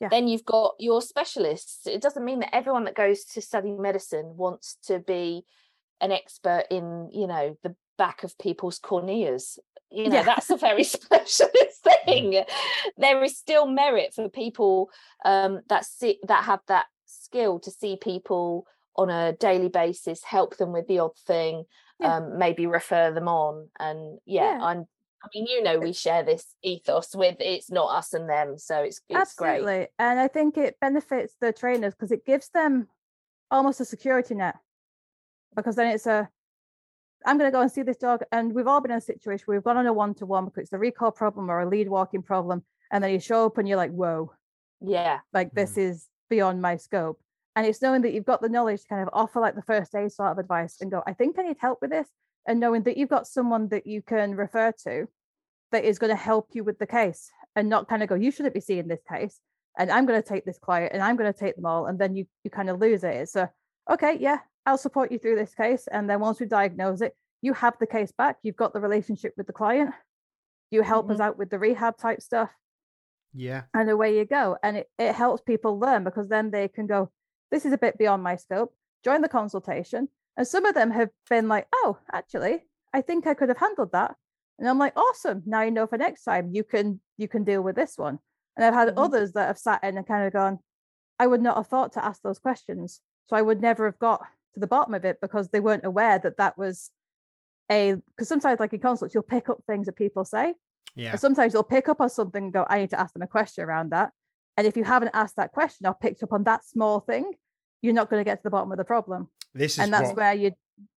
Yeah. 0.00 0.08
then 0.08 0.26
you've 0.28 0.44
got 0.44 0.74
your 0.78 1.00
specialists. 1.00 1.86
It 1.86 2.02
doesn't 2.02 2.24
mean 2.24 2.40
that 2.40 2.54
everyone 2.54 2.84
that 2.84 2.94
goes 2.94 3.24
to 3.32 3.40
study 3.40 3.70
medicine 3.70 4.36
wants 4.36 4.76
to 4.88 4.98
be 4.98 5.46
an 6.02 6.12
expert 6.12 6.64
in, 6.70 7.08
you 7.12 7.26
know, 7.26 7.56
the 7.62 7.74
back 7.96 8.24
of 8.24 8.36
people's 8.38 8.78
corneas. 8.78 9.58
You 9.90 10.08
know, 10.08 10.16
Yeah. 10.16 10.22
that's 10.24 10.50
a 10.50 10.56
very 10.56 10.84
specialist 10.96 11.86
thing. 12.04 12.44
There 12.98 13.22
is 13.22 13.38
still 13.38 13.66
merit 13.66 14.12
for 14.14 14.28
people 14.28 14.90
um, 15.24 15.60
that 15.68 15.84
see 15.86 16.18
that 16.26 16.44
have 16.44 16.60
that 16.68 16.86
skill 17.06 17.60
to 17.60 17.70
see 17.70 17.96
people 17.96 18.66
on 18.96 19.08
a 19.08 19.32
daily 19.32 19.68
basis, 19.68 20.22
help 20.24 20.56
them 20.58 20.72
with 20.72 20.86
the 20.86 20.98
odd 20.98 21.16
thing, 21.26 21.64
Yeah. 21.98 22.16
um, 22.16 22.38
maybe 22.38 22.66
refer 22.66 23.10
them 23.12 23.28
on. 23.28 23.68
And 23.78 24.18
yeah, 24.26 24.56
Yeah. 24.58 24.64
I'm. 24.64 24.86
I 25.24 25.28
mean, 25.32 25.46
you 25.46 25.62
know, 25.62 25.78
we 25.78 25.92
share 25.92 26.24
this 26.24 26.56
ethos 26.62 27.14
with 27.14 27.36
it's 27.38 27.70
not 27.70 27.96
us 27.96 28.12
and 28.12 28.28
them, 28.28 28.58
so 28.58 28.82
it's 28.82 29.00
it's 29.08 29.34
great. 29.34 29.60
Absolutely. 29.60 29.86
And 30.00 30.18
I 30.18 30.26
think 30.26 30.56
it 30.58 30.80
benefits 30.80 31.36
the 31.40 31.52
trainers 31.52 31.94
because 31.94 32.10
it 32.10 32.26
gives 32.26 32.48
them 32.48 32.88
almost 33.48 33.80
a 33.80 33.84
security 33.84 34.34
net. 34.34 34.56
Because 35.54 35.76
then 35.76 35.88
it's 35.88 36.06
a, 36.06 36.28
I'm 37.26 37.38
going 37.38 37.48
to 37.50 37.54
go 37.54 37.60
and 37.60 37.70
see 37.70 37.82
this 37.82 37.96
dog. 37.96 38.22
And 38.32 38.54
we've 38.54 38.66
all 38.66 38.80
been 38.80 38.90
in 38.90 38.98
a 38.98 39.00
situation 39.00 39.44
where 39.46 39.56
we've 39.56 39.64
gone 39.64 39.76
on 39.76 39.86
a 39.86 39.92
one 39.92 40.14
to 40.14 40.26
one 40.26 40.46
because 40.46 40.64
it's 40.64 40.72
a 40.72 40.78
recall 40.78 41.10
problem 41.10 41.50
or 41.50 41.60
a 41.60 41.68
lead 41.68 41.88
walking 41.88 42.22
problem. 42.22 42.64
And 42.90 43.02
then 43.02 43.12
you 43.12 43.20
show 43.20 43.46
up 43.46 43.58
and 43.58 43.68
you're 43.68 43.76
like, 43.76 43.92
whoa, 43.92 44.32
Yeah, 44.80 45.20
like 45.32 45.52
this 45.52 45.72
mm-hmm. 45.72 45.92
is 45.92 46.08
beyond 46.28 46.60
my 46.60 46.76
scope. 46.76 47.20
And 47.54 47.66
it's 47.66 47.82
knowing 47.82 48.02
that 48.02 48.12
you've 48.12 48.24
got 48.24 48.40
the 48.40 48.48
knowledge 48.48 48.82
to 48.82 48.88
kind 48.88 49.02
of 49.02 49.10
offer 49.12 49.40
like 49.40 49.54
the 49.54 49.62
first 49.62 49.94
aid 49.94 50.10
sort 50.10 50.30
of 50.30 50.38
advice 50.38 50.78
and 50.80 50.90
go, 50.90 51.02
I 51.06 51.12
think 51.12 51.38
I 51.38 51.42
need 51.42 51.58
help 51.60 51.80
with 51.82 51.90
this. 51.90 52.08
And 52.46 52.58
knowing 52.58 52.82
that 52.84 52.96
you've 52.96 53.10
got 53.10 53.26
someone 53.26 53.68
that 53.68 53.86
you 53.86 54.02
can 54.02 54.34
refer 54.34 54.72
to 54.84 55.06
that 55.70 55.84
is 55.84 55.98
going 55.98 56.10
to 56.10 56.16
help 56.16 56.48
you 56.52 56.64
with 56.64 56.78
the 56.78 56.86
case 56.86 57.30
and 57.54 57.68
not 57.68 57.88
kind 57.88 58.02
of 58.02 58.08
go, 58.08 58.14
you 58.14 58.30
shouldn't 58.30 58.54
be 58.54 58.60
seeing 58.60 58.88
this 58.88 59.02
case. 59.08 59.38
And 59.78 59.90
I'm 59.90 60.06
going 60.06 60.20
to 60.20 60.28
take 60.28 60.44
this 60.44 60.58
client 60.58 60.92
and 60.92 61.02
I'm 61.02 61.16
going 61.16 61.32
to 61.32 61.38
take 61.38 61.56
them 61.56 61.66
all. 61.66 61.86
And 61.86 61.98
then 61.98 62.16
you, 62.16 62.26
you 62.42 62.50
kind 62.50 62.68
of 62.68 62.80
lose 62.80 63.04
it. 63.04 63.14
It's 63.14 63.36
a, 63.36 63.50
okay, 63.90 64.16
yeah, 64.18 64.38
I'll 64.66 64.78
support 64.78 65.10
you 65.12 65.18
through 65.18 65.36
this 65.36 65.54
case. 65.54 65.88
And 65.90 66.08
then 66.08 66.20
once 66.20 66.40
we 66.40 66.46
diagnose 66.46 67.00
it, 67.00 67.14
you 67.40 67.52
have 67.54 67.74
the 67.78 67.86
case 67.86 68.12
back. 68.12 68.36
You've 68.42 68.56
got 68.56 68.72
the 68.72 68.80
relationship 68.80 69.34
with 69.36 69.46
the 69.46 69.52
client. 69.52 69.92
You 70.70 70.82
help 70.82 71.10
us 71.10 71.20
out 71.20 71.36
with 71.36 71.50
the 71.50 71.58
rehab 71.58 71.98
type 71.98 72.22
stuff 72.22 72.50
Yeah. 73.34 73.62
and 73.74 73.90
away 73.90 74.16
you 74.16 74.24
go. 74.24 74.56
And 74.62 74.78
it, 74.78 74.90
it 74.98 75.14
helps 75.14 75.42
people 75.42 75.78
learn 75.78 76.04
because 76.04 76.28
then 76.28 76.50
they 76.50 76.68
can 76.68 76.86
go, 76.86 77.10
this 77.50 77.66
is 77.66 77.72
a 77.72 77.78
bit 77.78 77.98
beyond 77.98 78.22
my 78.22 78.36
scope, 78.36 78.72
join 79.04 79.20
the 79.20 79.28
consultation. 79.28 80.08
And 80.36 80.46
some 80.48 80.64
of 80.64 80.74
them 80.74 80.90
have 80.92 81.10
been 81.28 81.48
like, 81.48 81.66
oh, 81.74 81.98
actually, 82.12 82.64
I 82.94 83.02
think 83.02 83.26
I 83.26 83.34
could 83.34 83.48
have 83.50 83.58
handled 83.58 83.92
that. 83.92 84.14
And 84.58 84.66
I'm 84.68 84.78
like, 84.78 84.96
awesome. 84.96 85.42
Now 85.44 85.62
you 85.62 85.70
know 85.72 85.86
for 85.86 85.98
next 85.98 86.22
time 86.24 86.50
you 86.52 86.62
can 86.64 87.00
you 87.18 87.26
can 87.28 87.42
deal 87.44 87.60
with 87.62 87.74
this 87.76 87.98
one. 87.98 88.18
And 88.56 88.64
I've 88.64 88.74
had 88.74 88.88
Mhm. 88.94 89.04
others 89.04 89.32
that 89.32 89.46
have 89.48 89.58
sat 89.58 89.82
in 89.84 89.96
and 89.98 90.06
kind 90.06 90.26
of 90.26 90.32
gone, 90.32 90.60
I 91.18 91.26
would 91.26 91.42
not 91.42 91.56
have 91.56 91.66
thought 91.66 91.92
to 91.94 92.04
ask 92.04 92.22
those 92.22 92.38
questions. 92.38 93.00
So 93.28 93.36
I 93.36 93.42
would 93.42 93.60
never 93.60 93.84
have 93.86 93.98
got 93.98 94.26
to 94.54 94.60
the 94.60 94.66
bottom 94.66 94.94
of 94.94 95.04
it 95.04 95.18
because 95.20 95.48
they 95.48 95.60
weren't 95.60 95.84
aware 95.84 96.18
that 96.18 96.36
that 96.38 96.56
was 96.58 96.90
a 97.70 97.96
because 98.16 98.28
sometimes 98.28 98.60
like 98.60 98.72
in 98.72 98.80
consults 98.80 99.14
you'll 99.14 99.22
pick 99.22 99.48
up 99.48 99.58
things 99.66 99.86
that 99.86 99.96
people 99.96 100.24
say 100.24 100.54
Yeah. 100.94 101.16
sometimes 101.16 101.52
you'll 101.54 101.62
pick 101.62 101.88
up 101.88 102.00
on 102.00 102.10
something 102.10 102.44
and 102.44 102.52
go, 102.52 102.66
I 102.68 102.78
need 102.80 102.90
to 102.90 103.00
ask 103.00 103.12
them 103.14 103.22
a 103.22 103.26
question 103.26 103.64
around 103.64 103.90
that. 103.92 104.10
And 104.56 104.66
if 104.66 104.76
you 104.76 104.84
haven't 104.84 105.12
asked 105.14 105.36
that 105.36 105.52
question 105.52 105.86
or 105.86 105.94
picked 105.94 106.22
up 106.22 106.32
on 106.32 106.44
that 106.44 106.64
small 106.66 107.00
thing, 107.00 107.32
you're 107.80 107.94
not 107.94 108.10
going 108.10 108.20
to 108.20 108.24
get 108.28 108.36
to 108.36 108.42
the 108.42 108.50
bottom 108.50 108.70
of 108.70 108.76
the 108.78 108.84
problem. 108.84 109.28
This 109.54 109.74
is 109.74 109.78
And 109.84 109.92
that's 109.92 110.08
what, 110.08 110.16
where 110.16 110.34
you 110.34 110.52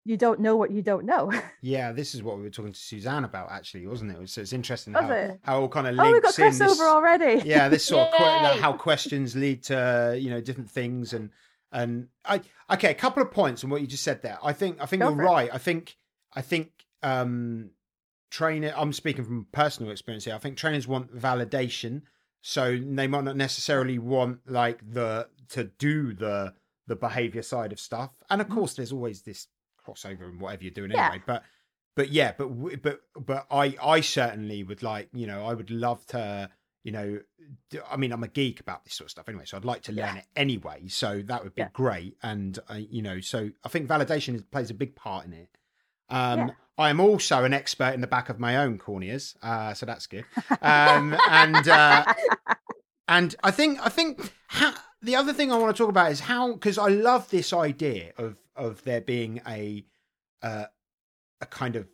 you 0.05 0.17
don't 0.17 0.41
know 0.41 0.57
what 0.57 0.71
you 0.71 0.83
don't 0.83 1.05
know. 1.05 1.33
yeah, 1.63 1.93
this 1.93 2.15
is 2.15 2.23
what 2.23 2.37
we 2.37 2.43
were 2.43 2.51
talking 2.51 2.73
to 2.73 2.79
Suzanne 2.79 3.25
about 3.25 3.51
actually, 3.51 3.87
wasn't 3.87 4.13
it? 4.13 4.29
So 4.29 4.41
it's 4.41 4.53
interesting 4.53 4.93
Was 4.95 5.05
how, 5.05 5.13
it? 5.13 5.41
how 5.43 5.61
all 5.61 5.69
kind 5.69 5.87
of 5.87 5.95
links 5.95 6.09
oh, 6.09 6.13
we've 6.13 6.23
got 6.23 6.39
in 6.39 6.59
this, 6.59 6.81
already. 6.81 7.49
yeah, 7.49 7.69
this 7.69 7.85
sort 7.85 8.09
of 8.09 8.15
que- 8.15 8.61
how 8.61 8.73
questions 8.89 9.35
lead 9.37 9.63
to 9.65 10.17
you 10.19 10.31
know 10.31 10.41
different 10.41 10.71
things 10.71 11.13
and 11.13 11.31
and 11.75 12.09
I 12.25 12.41
okay, 12.71 12.91
a 12.91 12.95
couple 12.95 13.23
of 13.23 13.31
points 13.31 13.63
on 13.65 13.69
what 13.71 13.83
you 13.83 13.87
just 13.87 14.03
said 14.05 14.23
there. 14.23 14.39
I 14.43 14.53
think 14.55 14.79
I 14.81 14.87
think 14.87 15.03
Go 15.03 15.09
you're 15.09 15.17
for 15.17 15.23
it. 15.23 15.27
right. 15.27 15.51
I 15.53 15.59
think 15.59 15.97
I 16.33 16.41
think 16.41 16.71
um 17.03 17.71
trainer 18.31 18.73
I'm 18.77 18.93
speaking 18.93 19.25
from 19.25 19.47
personal 19.53 19.93
experience 19.93 20.25
here. 20.25 20.35
I 20.35 20.39
think 20.39 20.57
trainers 20.57 20.89
want 20.89 21.15
validation. 21.15 22.03
So 22.43 22.79
they 22.79 23.07
might 23.07 23.25
not 23.25 23.37
necessarily 23.37 23.99
want 23.99 24.41
like 24.47 24.81
the 24.89 25.29
to 25.51 25.65
do 25.65 26.15
the 26.15 26.55
the 26.87 26.97
behavior 26.97 27.43
side 27.43 27.73
of 27.73 27.81
stuff. 27.81 28.11
And 28.31 28.41
of 28.41 28.49
Mhm. 28.49 28.55
course 28.55 28.75
there's 28.75 28.93
always 28.93 29.23
this 29.23 29.49
crossover 29.87 30.23
and 30.29 30.41
whatever 30.41 30.63
you're 30.65 30.71
doing 30.71 30.91
Yeah. 30.93 31.09
anyway. 31.11 31.23
But 31.27 31.43
but 31.97 32.11
yeah, 32.11 32.33
but 32.37 32.49
but 32.83 33.01
but 33.19 33.47
I 33.51 33.77
I 33.83 34.01
certainly 34.01 34.63
would 34.63 34.83
like, 34.83 35.09
you 35.13 35.27
know, 35.27 35.47
I 35.47 35.55
would 35.55 35.71
love 35.71 36.05
to 36.09 36.51
you 36.85 36.93
know, 36.93 37.19
I 37.91 37.97
mean, 37.97 38.13
I'm 38.13 38.23
a 38.23 38.29
geek 38.29 38.61
about 38.61 38.85
this 38.85 38.95
sort 38.95 39.07
of 39.07 39.11
stuff 39.11 39.29
anyway, 39.29 39.45
so 39.47 39.57
I'd 39.57 39.65
like 39.65 39.83
to 39.85 39.93
learn 39.93 40.15
Yeah. 40.15 40.19
it 40.19 40.27
anyway. 40.37 40.87
So 40.89 41.23
that 41.27 41.43
would 41.43 41.55
be 41.55 41.63
Yeah. 41.63 41.69
great, 41.73 42.17
and 42.23 42.59
uh, 42.71 42.75
you 42.75 43.03
know, 43.03 43.21
so 43.21 43.51
I 43.65 43.69
think 43.69 43.89
validation 43.89 44.35
is, 44.37 44.43
plays 44.43 44.71
a 44.71 44.75
big 44.75 44.95
part 44.95 45.25
in 45.27 45.33
it. 45.33 45.49
Um, 46.09 46.39
Yeah. 46.49 46.55
I 46.77 46.91
am 46.91 47.01
also 47.01 47.45
an 47.45 47.53
expert 47.55 47.95
in 47.95 48.01
the 48.01 48.07
back 48.07 48.29
of 48.29 48.39
my 48.39 48.57
own 48.57 48.79
corneas, 48.79 49.37
uh, 49.43 49.75
so 49.75 49.87
that's 49.87 50.07
good. 50.07 50.25
Um, 50.61 51.17
and 51.29 51.67
uh, 51.69 52.05
and 53.09 53.35
I 53.43 53.51
think 53.51 53.79
I 53.85 53.89
think 53.89 54.33
how, 54.49 54.75
the 55.01 55.17
other 55.17 55.33
thing 55.33 55.53
I 55.53 55.57
want 55.57 55.75
to 55.77 55.83
talk 55.83 55.89
about 55.91 56.11
is 56.13 56.21
how 56.21 56.53
because 56.53 56.77
I 56.79 56.89
love 56.89 57.31
this 57.31 57.53
idea 57.53 58.13
of 58.19 58.37
of 58.57 58.83
there 58.85 59.01
being 59.01 59.41
a 59.47 59.85
uh, 60.43 60.67
a 61.41 61.47
kind 61.47 61.77
of 61.77 61.89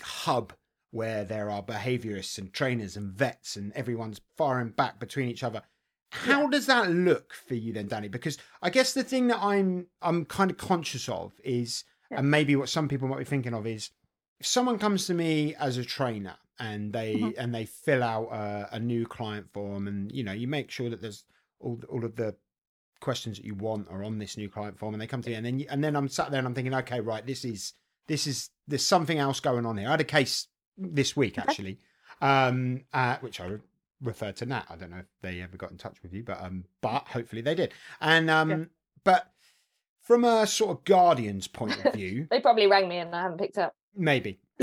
hub 0.00 0.52
where 0.92 1.24
there 1.24 1.50
are 1.50 1.62
behaviorists 1.62 2.38
and 2.38 2.52
trainers 2.52 2.96
and 2.96 3.12
vets 3.12 3.56
and 3.56 3.72
everyone's 3.72 4.20
far 4.36 4.60
and 4.60 4.76
back 4.76 5.00
between 5.00 5.28
each 5.28 5.42
other. 5.42 5.62
How 6.12 6.46
does 6.46 6.66
that 6.66 6.90
look 6.90 7.32
for 7.32 7.54
you 7.54 7.72
then, 7.72 7.88
Dani? 7.88 8.10
Because 8.10 8.36
I 8.60 8.68
guess 8.68 8.92
the 8.92 9.02
thing 9.02 9.26
that 9.28 9.42
I'm 9.42 9.86
I'm 10.02 10.26
kind 10.26 10.50
of 10.50 10.58
conscious 10.58 11.08
of 11.08 11.32
is, 11.42 11.84
Yeah. 12.10 12.18
and 12.18 12.30
maybe 12.30 12.54
what 12.54 12.68
some 12.68 12.86
people 12.88 13.08
might 13.08 13.18
be 13.18 13.24
thinking 13.24 13.54
of 13.54 13.66
is, 13.66 13.90
if 14.38 14.46
someone 14.46 14.78
comes 14.78 15.06
to 15.06 15.14
me 15.14 15.54
as 15.54 15.78
a 15.78 15.84
trainer 15.84 16.36
and 16.58 16.92
they 16.92 17.14
Mhm. 17.16 17.34
and 17.38 17.54
they 17.54 17.64
fill 17.64 18.02
out 18.02 18.28
a, 18.30 18.68
a 18.76 18.78
new 18.78 19.06
client 19.06 19.50
form, 19.54 19.88
and 19.88 20.12
you 20.12 20.22
know 20.22 20.32
you 20.32 20.46
make 20.46 20.70
sure 20.70 20.90
that 20.90 21.00
there's 21.00 21.24
all 21.58 21.80
all 21.88 22.04
of 22.04 22.16
the 22.16 22.36
questions 23.00 23.38
that 23.38 23.46
you 23.46 23.54
want 23.54 23.88
are 23.88 24.04
on 24.04 24.18
this 24.18 24.36
new 24.36 24.50
client 24.50 24.78
form, 24.78 24.92
and 24.94 25.00
they 25.00 25.06
come 25.06 25.22
to 25.22 25.30
me, 25.30 25.36
and 25.36 25.46
then 25.46 25.58
you, 25.58 25.66
and 25.70 25.82
then 25.82 25.96
I'm 25.96 26.08
sat 26.08 26.30
there 26.30 26.38
and 26.38 26.46
I'm 26.46 26.54
thinking, 26.54 26.74
okay, 26.74 27.00
right, 27.00 27.24
this 27.26 27.42
is 27.46 27.72
this 28.06 28.26
is 28.26 28.50
there's 28.68 28.84
something 28.84 29.18
else 29.18 29.40
going 29.40 29.64
on 29.64 29.78
here. 29.78 29.88
I 29.88 29.92
had 29.92 30.00
a 30.02 30.04
case 30.04 30.48
this 30.76 31.16
week 31.16 31.38
actually, 31.38 31.78
um, 32.20 32.84
uh, 32.92 33.16
which 33.20 33.40
I 33.40 33.50
referred 34.00 34.36
to 34.36 34.46
Nat. 34.46 34.66
I 34.70 34.76
don't 34.76 34.90
know 34.90 34.98
if 34.98 35.06
they 35.22 35.40
ever 35.40 35.56
got 35.56 35.70
in 35.70 35.78
touch 35.78 35.96
with 36.02 36.12
you, 36.12 36.22
but 36.22 36.40
um, 36.42 36.64
but 36.80 37.06
hopefully 37.08 37.42
they 37.42 37.54
did. 37.54 37.72
And 38.00 38.30
um, 38.30 38.50
Yeah. 38.50 38.64
but 39.04 39.32
from 40.02 40.24
a 40.24 40.46
sort 40.46 40.70
of 40.78 40.84
guardian's 40.84 41.46
point 41.46 41.84
of 41.84 41.92
view, 41.94 42.26
they 42.30 42.40
probably 42.40 42.66
rang 42.66 42.88
me 42.88 42.98
and 42.98 43.14
I 43.14 43.22
haven't 43.22 43.38
picked 43.38 43.58
up. 43.58 43.74
maybe. 43.94 44.38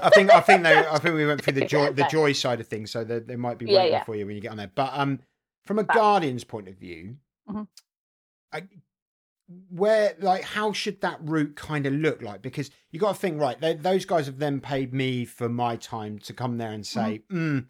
I 0.00 0.10
think 0.10 0.32
I 0.32 0.40
think 0.40 0.62
they 0.62 0.76
I 0.78 0.98
think 0.98 1.14
we 1.16 1.26
went 1.26 1.42
through 1.42 1.54
the 1.54 1.66
joy 1.66 1.90
the 1.92 2.04
joy 2.04 2.32
side 2.32 2.60
of 2.60 2.66
things, 2.68 2.90
so 2.90 3.02
they, 3.04 3.18
they 3.18 3.36
might 3.36 3.58
be 3.58 3.66
waiting 3.66 3.92
yeah. 3.92 4.04
for 4.04 4.14
you 4.14 4.26
when 4.26 4.36
you 4.36 4.40
get 4.40 4.52
on 4.52 4.56
there. 4.56 4.70
But 4.72 4.90
um, 4.94 5.20
from 5.66 5.78
a 5.80 5.84
Fair. 5.84 5.96
guardian's 5.96 6.44
point 6.44 6.68
of 6.68 6.76
view, 6.76 7.16
Mhm. 7.50 7.66
I, 8.52 8.62
where 9.70 10.14
like 10.20 10.42
how 10.44 10.72
should 10.72 11.00
that 11.00 11.18
route 11.22 11.56
kind 11.56 11.86
of 11.86 11.92
look 11.94 12.20
like? 12.22 12.42
Because 12.42 12.70
you 12.90 13.00
got 13.00 13.14
to 13.14 13.18
think 13.20 13.40
right. 13.40 13.58
They, 13.60 13.74
those 13.74 14.04
guys 14.04 14.26
have 14.26 14.38
then 14.38 14.60
paid 14.60 14.92
me 14.92 15.24
for 15.24 15.48
my 15.48 15.76
time 15.76 16.18
to 16.20 16.32
come 16.32 16.58
there 16.58 16.72
and 16.72 16.86
say, 16.86 17.22
mm, 17.32 17.64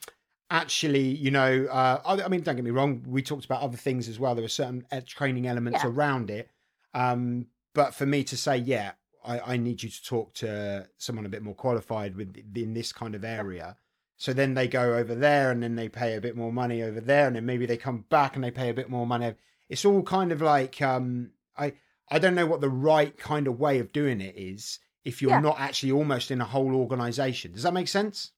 actually, 0.50 1.06
you 1.08 1.30
know, 1.30 1.66
uh, 1.70 2.00
I, 2.04 2.22
I 2.22 2.28
mean, 2.28 2.40
don't 2.40 2.56
get 2.56 2.64
me 2.64 2.70
wrong. 2.70 3.04
We 3.06 3.22
talked 3.22 3.44
about 3.44 3.62
other 3.62 3.76
things 3.76 4.08
as 4.08 4.18
well. 4.18 4.34
There 4.34 4.42
were 4.42 4.48
certain 4.48 4.84
training 5.06 5.46
elements 5.46 5.80
Yeah. 5.82 5.90
around 5.90 6.30
it. 6.30 6.50
Um, 6.94 7.46
but 7.74 7.94
for 7.94 8.06
me 8.06 8.24
to 8.24 8.36
say, 8.36 8.56
yeah, 8.56 8.92
I, 9.24 9.54
I 9.54 9.56
need 9.56 9.82
you 9.82 9.90
to 9.90 10.02
talk 10.04 10.34
to 10.34 10.88
someone 10.96 11.26
a 11.26 11.28
bit 11.28 11.42
more 11.42 11.54
qualified 11.54 12.16
with 12.16 12.36
in 12.54 12.74
this 12.74 12.92
kind 12.92 13.14
of 13.14 13.24
area. 13.24 13.76
So 14.16 14.32
then 14.32 14.54
they 14.54 14.66
go 14.66 14.94
over 14.94 15.14
there 15.14 15.52
and 15.52 15.62
then 15.62 15.76
they 15.76 15.88
pay 15.88 16.16
a 16.16 16.20
bit 16.20 16.34
more 16.36 16.52
money 16.52 16.82
over 16.82 17.00
there, 17.00 17.28
and 17.28 17.36
then 17.36 17.46
maybe 17.46 17.66
they 17.66 17.76
come 17.76 18.04
back 18.08 18.34
and 18.34 18.42
they 18.42 18.50
pay 18.50 18.68
a 18.68 18.74
bit 18.74 18.90
more 18.90 19.06
money. 19.06 19.34
It's 19.68 19.84
all 19.84 20.02
kind 20.02 20.32
of 20.32 20.40
like 20.40 20.82
um, 20.82 21.30
I 21.58 21.74
I 22.10 22.18
don't 22.18 22.34
know 22.34 22.46
what 22.46 22.60
the 22.60 22.70
right 22.70 23.16
kind 23.16 23.46
of 23.46 23.58
way 23.60 23.78
of 23.80 23.92
doing 23.92 24.20
it 24.20 24.34
is 24.36 24.78
if 25.04 25.20
you're 25.22 25.32
Yeah. 25.32 25.40
not 25.40 25.60
actually 25.60 25.92
almost 25.92 26.30
in 26.30 26.40
a 26.40 26.44
whole 26.44 26.74
organization. 26.74 27.52
Does 27.52 27.62
that 27.64 27.74
make 27.74 27.88
sense? 27.88 28.32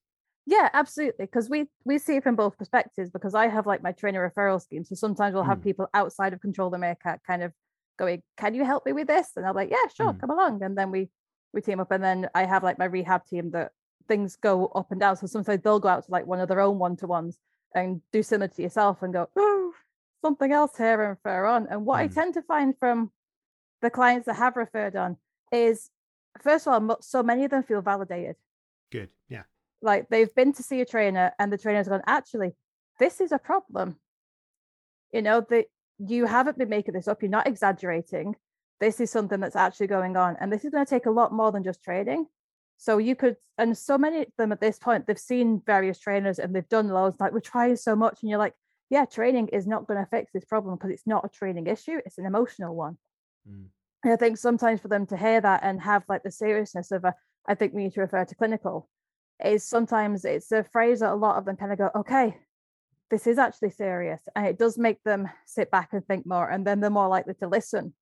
Yeah, 0.46 0.68
absolutely. 0.72 1.26
Because 1.26 1.48
we 1.48 1.68
we 1.84 1.98
see 1.98 2.16
it 2.16 2.22
from 2.22 2.36
both 2.36 2.58
perspectives. 2.58 3.10
Because 3.10 3.34
I 3.34 3.48
have 3.48 3.66
like 3.66 3.82
my 3.82 3.92
trainer 3.92 4.28
referral 4.28 4.60
scheme, 4.60 4.84
so 4.84 4.94
sometimes 4.94 5.34
we'll 5.34 5.44
have 5.44 5.58
Mm. 5.58 5.62
people 5.62 5.86
outside 5.94 6.32
of 6.32 6.40
Control 6.40 6.70
the 6.70 6.78
Meerkat 6.78 7.20
kind 7.26 7.42
of 7.42 7.52
going, 7.98 8.22
"Can 8.36 8.54
you 8.54 8.64
help 8.64 8.84
me 8.86 8.92
with 8.92 9.06
this?" 9.06 9.32
And 9.36 9.46
I'm 9.46 9.54
like, 9.54 9.70
"Yeah, 9.70 9.86
sure, 9.94 10.12
Mm. 10.12 10.20
come 10.20 10.30
along." 10.30 10.62
And 10.62 10.76
then 10.76 10.90
we 10.90 11.10
we 11.52 11.60
team 11.60 11.80
up, 11.80 11.90
and 11.92 12.02
then 12.02 12.28
I 12.34 12.44
have 12.46 12.62
like 12.62 12.78
my 12.78 12.86
rehab 12.86 13.26
team 13.26 13.50
that 13.52 13.72
things 14.08 14.36
go 14.36 14.66
up 14.68 14.90
and 14.90 15.00
down. 15.00 15.16
So 15.16 15.26
sometimes 15.26 15.62
they'll 15.62 15.80
go 15.80 15.88
out 15.88 16.04
to 16.06 16.10
like 16.10 16.26
one 16.26 16.40
of 16.40 16.48
their 16.48 16.60
own 16.60 16.78
one 16.78 16.96
to 16.96 17.06
ones 17.06 17.38
and 17.74 18.00
do 18.12 18.22
similar 18.22 18.48
to 18.48 18.62
yourself 18.62 19.02
and 19.02 19.12
go, 19.12 19.28
oh, 19.36 19.59
something 20.22 20.52
else 20.52 20.76
here 20.76 21.00
and 21.00 21.10
refer 21.10 21.46
on. 21.46 21.66
And 21.68 21.84
what 21.86 22.00
I 22.00 22.08
Mm. 22.08 22.14
tend 22.14 22.34
to 22.34 22.42
find 22.42 22.78
from 22.78 23.12
the 23.80 23.90
clients 23.90 24.26
that 24.26 24.34
have 24.34 24.56
referred 24.56 24.96
on 24.96 25.16
is, 25.52 25.90
first 26.40 26.66
of 26.66 26.90
all, 26.90 26.98
so 27.00 27.22
many 27.22 27.44
of 27.44 27.50
them 27.50 27.62
feel 27.62 27.80
validated. 27.80 28.36
Good. 28.90 29.10
Yeah. 29.28 29.44
Like 29.82 30.08
they've 30.08 30.34
been 30.34 30.52
to 30.54 30.62
see 30.62 30.80
a 30.80 30.86
trainer 30.86 31.32
and 31.38 31.52
the 31.52 31.58
trainer's 31.58 31.88
gone, 31.88 32.02
actually, 32.06 32.54
this 32.98 33.20
is 33.20 33.32
a 33.32 33.38
problem. 33.38 33.98
You 35.12 35.22
know, 35.22 35.40
that 35.40 35.66
you 35.98 36.26
haven't 36.26 36.58
been 36.58 36.68
making 36.68 36.94
this 36.94 37.08
up, 37.08 37.22
you're 37.22 37.30
not 37.30 37.46
exaggerating. 37.46 38.36
This 38.78 39.00
is 39.00 39.10
something 39.10 39.40
that's 39.40 39.56
actually 39.56 39.88
going 39.88 40.16
on. 40.16 40.36
And 40.40 40.52
this 40.52 40.64
is 40.64 40.70
going 40.70 40.84
to 40.84 40.90
take 40.90 41.06
a 41.06 41.10
lot 41.10 41.32
more 41.32 41.52
than 41.52 41.64
just 41.64 41.82
training. 41.82 42.26
So 42.76 42.96
you 42.96 43.14
could, 43.14 43.36
and 43.58 43.76
so 43.76 43.98
many 43.98 44.22
of 44.22 44.28
them 44.38 44.52
at 44.52 44.60
this 44.60 44.78
point, 44.78 45.06
they've 45.06 45.18
seen 45.18 45.60
various 45.66 45.98
trainers 45.98 46.38
and 46.38 46.54
they've 46.54 46.68
done 46.68 46.88
loads, 46.88 47.20
like 47.20 47.32
we're 47.32 47.40
trying 47.40 47.76
so 47.76 47.94
much. 47.94 48.22
And 48.22 48.30
you're 48.30 48.38
like, 48.38 48.54
yeah, 48.90 49.04
training 49.04 49.48
is 49.48 49.66
not 49.66 49.86
going 49.86 50.02
to 50.02 50.10
fix 50.10 50.32
this 50.32 50.44
problem 50.44 50.74
because 50.74 50.90
it's 50.90 51.06
not 51.06 51.24
a 51.24 51.28
training 51.28 51.66
issue, 51.66 52.00
it's 52.04 52.18
an 52.18 52.26
emotional 52.26 52.74
one. 52.74 52.98
Mm. 53.48 53.66
And 54.02 54.12
I 54.12 54.16
think 54.16 54.36
sometimes 54.38 54.80
for 54.80 54.88
them 54.88 55.06
to 55.06 55.16
hear 55.16 55.40
that 55.40 55.60
and 55.62 55.80
have 55.80 56.04
like 56.08 56.22
the 56.22 56.30
seriousness 56.30 56.90
of 56.90 57.04
a, 57.04 57.14
I 57.46 57.54
think 57.54 57.72
we 57.72 57.84
need 57.84 57.94
to 57.94 58.00
refer 58.00 58.24
to 58.24 58.34
clinical, 58.34 58.88
is 59.44 59.64
sometimes 59.64 60.24
it's 60.24 60.50
a 60.52 60.64
phrase 60.64 61.00
that 61.00 61.12
a 61.12 61.14
lot 61.14 61.36
of 61.36 61.44
them 61.44 61.56
kind 61.56 61.72
of 61.72 61.78
go, 61.78 61.90
okay, 61.94 62.36
this 63.10 63.26
is 63.26 63.38
actually 63.38 63.70
serious. 63.70 64.20
And 64.34 64.46
it 64.46 64.58
does 64.58 64.78
make 64.78 65.02
them 65.02 65.28
sit 65.46 65.70
back 65.70 65.90
and 65.92 66.06
think 66.06 66.26
more. 66.26 66.48
And 66.48 66.66
then 66.66 66.80
they're 66.80 66.90
more 66.90 67.08
likely 67.08 67.34
to 67.34 67.48
listen 67.48 67.94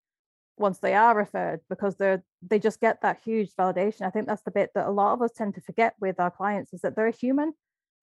once 0.57 0.79
they 0.79 0.95
are 0.95 1.17
referred 1.17 1.61
because 1.69 1.97
they're 1.97 2.23
they 2.43 2.59
just 2.59 2.81
get 2.81 3.01
that 3.03 3.21
huge 3.25 3.51
validation. 3.59 4.03
I 4.03 4.11
think 4.11 4.27
that's 4.27 4.43
the 4.43 4.51
bit 4.51 4.71
that 4.75 4.87
a 4.87 4.91
lot 4.91 5.13
of 5.13 5.23
us 5.23 5.33
tend 5.33 5.55
to 5.55 5.61
forget 5.61 5.95
with 6.01 6.19
our 6.21 6.31
clients 6.31 6.73
is 6.73 6.81
that 6.81 6.97
they're 6.97 7.11
human 7.11 7.53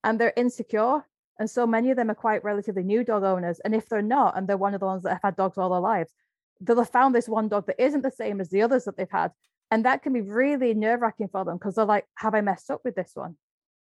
and 0.02 0.18
they're 0.18 0.32
insecure. 0.36 1.06
And 1.38 1.50
so 1.50 1.66
many 1.66 1.90
of 1.90 1.96
them 1.96 2.10
are 2.10 2.14
quite 2.14 2.44
relatively 2.44 2.82
new 2.82 3.04
dog 3.04 3.22
owners. 3.22 3.60
And 3.60 3.74
if 3.74 3.88
they're 3.88 4.02
not, 4.02 4.36
and 4.36 4.48
they're 4.48 4.56
one 4.56 4.74
of 4.74 4.80
the 4.80 4.86
ones 4.86 5.02
that 5.02 5.10
have 5.10 5.22
had 5.22 5.36
dogs 5.36 5.58
all 5.58 5.70
their 5.70 5.80
lives, 5.80 6.12
they'll 6.60 6.78
have 6.78 6.88
found 6.90 7.14
this 7.14 7.28
one 7.28 7.48
dog 7.48 7.66
that 7.66 7.82
isn't 7.82 8.02
the 8.02 8.10
same 8.10 8.40
as 8.40 8.48
the 8.48 8.62
others 8.62 8.84
that 8.84 8.96
they've 8.96 9.10
had. 9.10 9.32
And 9.70 9.84
that 9.84 10.02
can 10.02 10.12
be 10.12 10.22
really 10.22 10.72
nerve 10.74 11.02
wracking 11.02 11.28
for 11.28 11.44
them 11.44 11.56
because 11.58 11.74
they're 11.74 11.84
like, 11.84 12.06
have 12.14 12.34
I 12.34 12.40
messed 12.40 12.70
up 12.70 12.80
with 12.84 12.94
this 12.94 13.12
one? 13.14 13.36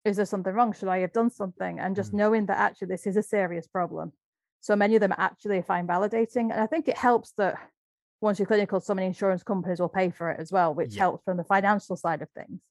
Is 0.06 0.18
there 0.18 0.26
something 0.26 0.54
wrong? 0.54 0.74
Should 0.74 0.90
I 0.90 1.00
have 1.00 1.14
done 1.14 1.30
something? 1.30 1.80
And 1.80 1.96
just 1.96 2.12
Mm. 2.12 2.18
knowing 2.18 2.46
that 2.48 2.58
actually 2.58 2.90
this 2.90 3.08
is 3.08 3.18
a 3.18 3.24
serious 3.24 3.68
problem. 3.68 4.14
So 4.60 4.76
many 4.76 4.96
of 4.96 5.02
them 5.02 5.14
actually 5.18 5.62
find 5.62 5.88
validating. 5.88 6.52
And 6.52 6.60
I 6.60 6.68
think 6.68 6.88
it 6.88 6.98
helps 6.98 7.32
that 7.34 7.58
once 8.20 8.38
you're 8.38 8.46
clinical, 8.46 8.80
so 8.80 8.94
many 8.94 9.08
insurance 9.08 9.42
companies 9.42 9.80
will 9.80 9.90
pay 9.90 10.12
for 10.12 10.30
it 10.30 10.40
as 10.40 10.52
well, 10.52 10.76
which 10.76 10.96
Yeah. 10.96 11.04
helps 11.04 11.24
from 11.24 11.38
the 11.38 11.44
financial 11.44 11.96
side 11.96 12.22
of 12.22 12.30
things. 12.32 12.62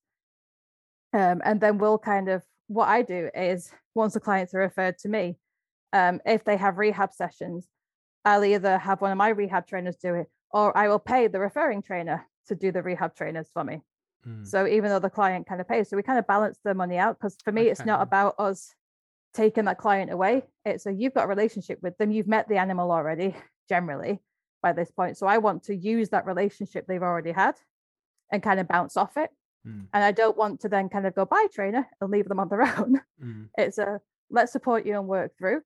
Um, 1.13 1.41
and 1.45 1.61
then 1.61 1.79
we'll 1.79 1.99
kind 1.99 2.29
of, 2.29 2.45
what 2.71 2.89
I 2.89 3.03
do 3.03 3.31
is 3.35 3.73
once 3.97 4.15
the 4.15 4.21
clients 4.21 4.55
are 4.55 4.61
referred 4.61 4.97
to 4.99 5.09
me, 5.09 5.37
um, 5.93 6.21
if 6.25 6.45
they 6.45 6.57
have 6.57 6.79
rehab 6.79 7.13
sessions, 7.13 7.67
I'll 8.25 8.45
either 8.45 8.79
have 8.79 9.01
one 9.01 9.11
of 9.11 9.19
my 9.19 9.31
rehab 9.31 9.67
trainers 9.67 9.97
do 9.97 10.15
it 10.15 10.29
or 10.53 10.77
I 10.79 10.87
will 10.87 11.01
pay 11.01 11.27
the 11.27 11.41
referring 11.41 11.83
trainer 11.83 12.25
to 12.47 12.55
do 12.55 12.71
the 12.71 12.81
rehab 12.83 13.17
trainers 13.17 13.49
for 13.53 13.65
me. 13.65 13.81
Mm. 14.25 14.47
So 14.47 14.69
even 14.69 14.89
though 14.89 15.01
the 15.01 15.11
client 15.11 15.49
kind 15.49 15.61
of 15.61 15.67
pays, 15.67 15.91
so 15.91 15.97
we 15.97 16.05
kind 16.05 16.19
of 16.19 16.29
balance 16.29 16.59
the 16.63 16.73
money 16.75 16.97
out 16.97 17.19
because 17.19 17.37
for 17.43 17.51
me, 17.51 17.63
it's 17.63 17.85
not 17.85 18.03
about 18.03 18.37
us 18.39 18.73
taking 19.35 19.65
that 19.65 19.79
client 19.79 20.13
away. 20.13 20.45
It's 20.65 20.87
a 20.87 20.93
you've 20.93 21.15
got 21.15 21.25
a 21.25 21.29
relationship 21.29 21.81
with 21.83 21.99
them, 21.99 22.13
you've 22.13 22.29
met 22.29 22.49
the 22.49 22.59
animal 22.59 22.93
already, 22.93 23.35
generally 23.69 24.21
by 24.63 24.73
this 24.73 24.93
point. 24.93 25.17
So 25.17 25.27
I 25.27 25.39
want 25.39 25.65
to 25.65 25.75
use 25.75 26.11
that 26.11 26.27
relationship 26.27 26.87
they've 26.87 27.03
already 27.03 27.33
had 27.33 27.57
and 28.31 28.43
kind 28.43 28.61
of 28.61 28.69
bounce 28.69 28.97
off 28.97 29.17
it. 29.17 29.31
Mm. 29.67 29.87
And 29.93 30.05
I 30.05 30.13
don't 30.13 30.37
want 30.37 30.61
to 30.61 30.69
then 30.69 30.89
kind 30.89 31.07
of 31.07 31.15
go 31.15 31.25
bye 31.25 31.47
trainer 31.53 31.87
and 32.01 32.11
leave 32.11 32.29
them 32.29 32.41
on 32.41 32.49
their 32.49 32.63
own. 32.79 33.01
Mm. 33.23 33.49
It's 33.59 33.79
a 33.79 34.01
let's 34.31 34.53
support 34.53 34.87
you 34.87 34.99
and 34.99 35.09
work 35.09 35.33
through. 35.37 35.63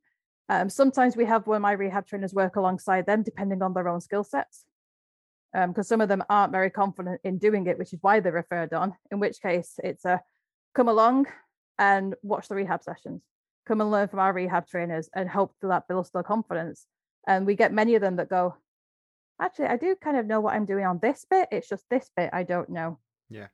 Um, 0.49 0.69
sometimes 0.69 1.17
we 1.17 1.25
have 1.25 1.47
one 1.47 1.57
of 1.57 1.63
my 1.63 1.73
rehab 1.73 2.07
trainers 2.07 2.35
work 2.35 2.57
alongside 2.57 3.07
them, 3.07 3.23
depending 3.23 3.63
on 3.63 3.73
their 3.73 3.89
own 3.89 4.01
skill 4.01 4.25
sets. 4.25 4.65
Because 5.53 5.87
some 5.87 6.01
of 6.01 6.09
them 6.09 6.25
aren't 6.29 6.51
very 6.51 6.69
confident 6.69 7.21
in 7.23 7.39
doing 7.39 7.69
it, 7.69 7.79
which 7.79 7.93
is 7.93 8.01
why 8.03 8.19
they're 8.19 8.33
referred 8.33 8.73
on. 8.73 8.95
In 9.13 9.21
which 9.21 9.41
case, 9.41 9.79
it's 9.85 10.05
a 10.05 10.21
come 10.75 10.89
along 10.89 11.27
and 11.79 12.15
watch 12.23 12.49
the 12.49 12.57
rehab 12.57 12.83
sessions. 12.83 13.23
Come 13.65 13.81
and 13.81 13.91
learn 13.91 14.09
from 14.09 14.19
our 14.19 14.33
rehab 14.33 14.67
trainers 14.67 15.09
and 15.15 15.29
hope 15.29 15.55
that 15.63 15.69
that 15.69 15.89
builds 15.89 16.11
their 16.11 16.25
confidence. 16.25 16.87
And 17.27 17.47
we 17.47 17.55
get 17.55 17.73
many 17.73 17.95
of 17.95 18.03
them 18.03 18.17
that 18.17 18.29
go, 18.29 18.57
actually, 19.41 19.67
I 19.67 19.77
do 19.77 19.95
kind 19.95 20.17
of 20.17 20.27
know 20.27 20.41
what 20.41 20.55
I'm 20.55 20.67
doing 20.67 20.85
on 20.85 20.99
this 21.01 21.25
bit. 21.31 21.49
It's 21.53 21.69
just 21.69 21.85
this 21.89 22.11
bit 22.17 22.31
I 22.33 22.43
don't 22.43 22.69
know. 22.69 22.99
Yeah. 23.31 23.47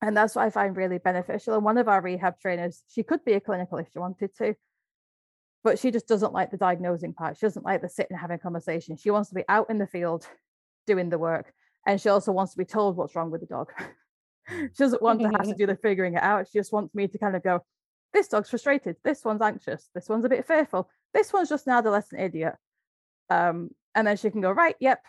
And 0.00 0.16
that's 0.16 0.36
what 0.36 0.44
I 0.44 0.50
find 0.50 0.76
really 0.76 0.98
beneficial. 0.98 1.54
And 1.54 1.64
one 1.64 1.78
of 1.78 1.88
our 1.88 2.00
rehab 2.00 2.38
trainers, 2.40 2.82
she 2.88 3.02
could 3.02 3.24
be 3.24 3.32
a 3.32 3.40
clinical 3.40 3.78
if 3.78 3.88
she 3.92 3.98
wanted 3.98 4.34
to, 4.36 4.54
but 5.64 5.78
she 5.78 5.90
just 5.90 6.06
doesn't 6.06 6.32
like 6.32 6.50
the 6.50 6.56
diagnosing 6.56 7.12
part. 7.12 7.36
She 7.36 7.46
doesn't 7.46 7.64
like 7.64 7.82
the 7.82 7.88
sitting 7.88 8.12
and 8.12 8.20
having 8.20 8.36
a 8.36 8.38
conversation. 8.38 8.96
She 8.96 9.10
wants 9.10 9.28
to 9.30 9.34
be 9.34 9.44
out 9.48 9.70
in 9.70 9.78
the 9.78 9.86
field 9.86 10.26
doing 10.86 11.10
the 11.10 11.18
work. 11.18 11.52
And 11.86 12.00
she 12.00 12.08
also 12.08 12.32
wants 12.32 12.52
to 12.52 12.58
be 12.58 12.64
told 12.64 12.96
what's 12.96 13.16
wrong 13.16 13.30
with 13.30 13.40
the 13.40 13.46
dog. 13.46 13.72
she 14.48 14.68
doesn't 14.78 15.02
want 15.02 15.20
to 15.20 15.28
have 15.28 15.48
to 15.48 15.54
do 15.58 15.66
the 15.66 15.76
figuring 15.76 16.14
it 16.14 16.22
out. 16.22 16.46
She 16.48 16.58
just 16.58 16.72
wants 16.72 16.94
me 16.94 17.08
to 17.08 17.18
kind 17.18 17.34
of 17.34 17.42
go, 17.42 17.64
this 18.12 18.28
dog's 18.28 18.50
frustrated. 18.50 18.96
This 19.04 19.24
one's 19.24 19.42
anxious. 19.42 19.88
This 19.94 20.08
one's 20.08 20.24
a 20.24 20.28
bit 20.28 20.46
fearful. 20.46 20.88
This 21.12 21.32
one's 21.32 21.48
just 21.48 21.66
an 21.66 21.72
adolescent 21.72 22.20
idiot. 22.20 22.54
Um, 23.30 23.70
and 23.94 24.06
then 24.06 24.16
she 24.16 24.30
can 24.30 24.40
go, 24.40 24.50
right, 24.50 24.76
yep. 24.80 25.02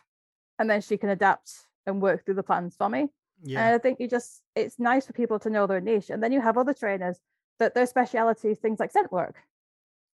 And 0.57 0.69
then 0.69 0.81
she 0.81 0.97
can 0.97 1.09
adapt 1.09 1.51
and 1.85 2.01
work 2.01 2.25
through 2.25 2.35
the 2.35 2.43
plans 2.43 2.75
for 2.75 2.89
me. 2.89 3.09
Yeah. 3.43 3.65
And 3.65 3.75
I 3.75 3.77
think 3.77 3.99
you 3.99 4.07
just, 4.07 4.41
it's 4.55 4.79
nice 4.79 5.05
for 5.05 5.13
people 5.13 5.39
to 5.39 5.49
know 5.49 5.67
their 5.67 5.81
niche. 5.81 6.09
And 6.09 6.21
then 6.21 6.31
you 6.31 6.41
have 6.41 6.57
other 6.57 6.73
trainers 6.73 7.19
that 7.59 7.73
their 7.73 7.85
speciality 7.85 8.49
is 8.49 8.59
things 8.59 8.79
like 8.79 8.91
scent 8.91 9.11
work, 9.11 9.35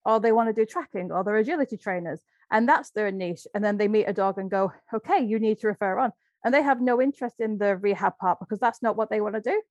or 0.06 0.20
they 0.20 0.32
want 0.32 0.50
to 0.50 0.54
do 0.54 0.66
tracking, 0.66 1.12
or 1.12 1.24
they're 1.24 1.38
agility 1.38 1.78
trainers, 1.78 2.22
and 2.52 2.68
that's 2.68 2.92
their 2.92 3.12
niche. 3.12 3.48
And 3.54 3.64
then 3.64 3.78
they 3.78 3.88
meet 3.88 4.06
a 4.06 4.14
dog 4.14 4.38
and 4.38 4.50
go, 4.50 4.72
okay, 4.94 5.24
you 5.24 5.40
need 5.40 5.60
to 5.60 5.68
refer 5.68 5.98
on. 6.00 6.12
And 6.44 6.54
they 6.54 6.62
have 6.62 6.82
no 6.82 7.02
interest 7.02 7.36
in 7.40 7.58
the 7.58 7.78
rehab 7.78 8.18
part 8.18 8.40
because 8.40 8.60
that's 8.60 8.82
not 8.82 8.98
what 8.98 9.10
they 9.10 9.22
want 9.22 9.36
to 9.36 9.42
do. 9.42 9.62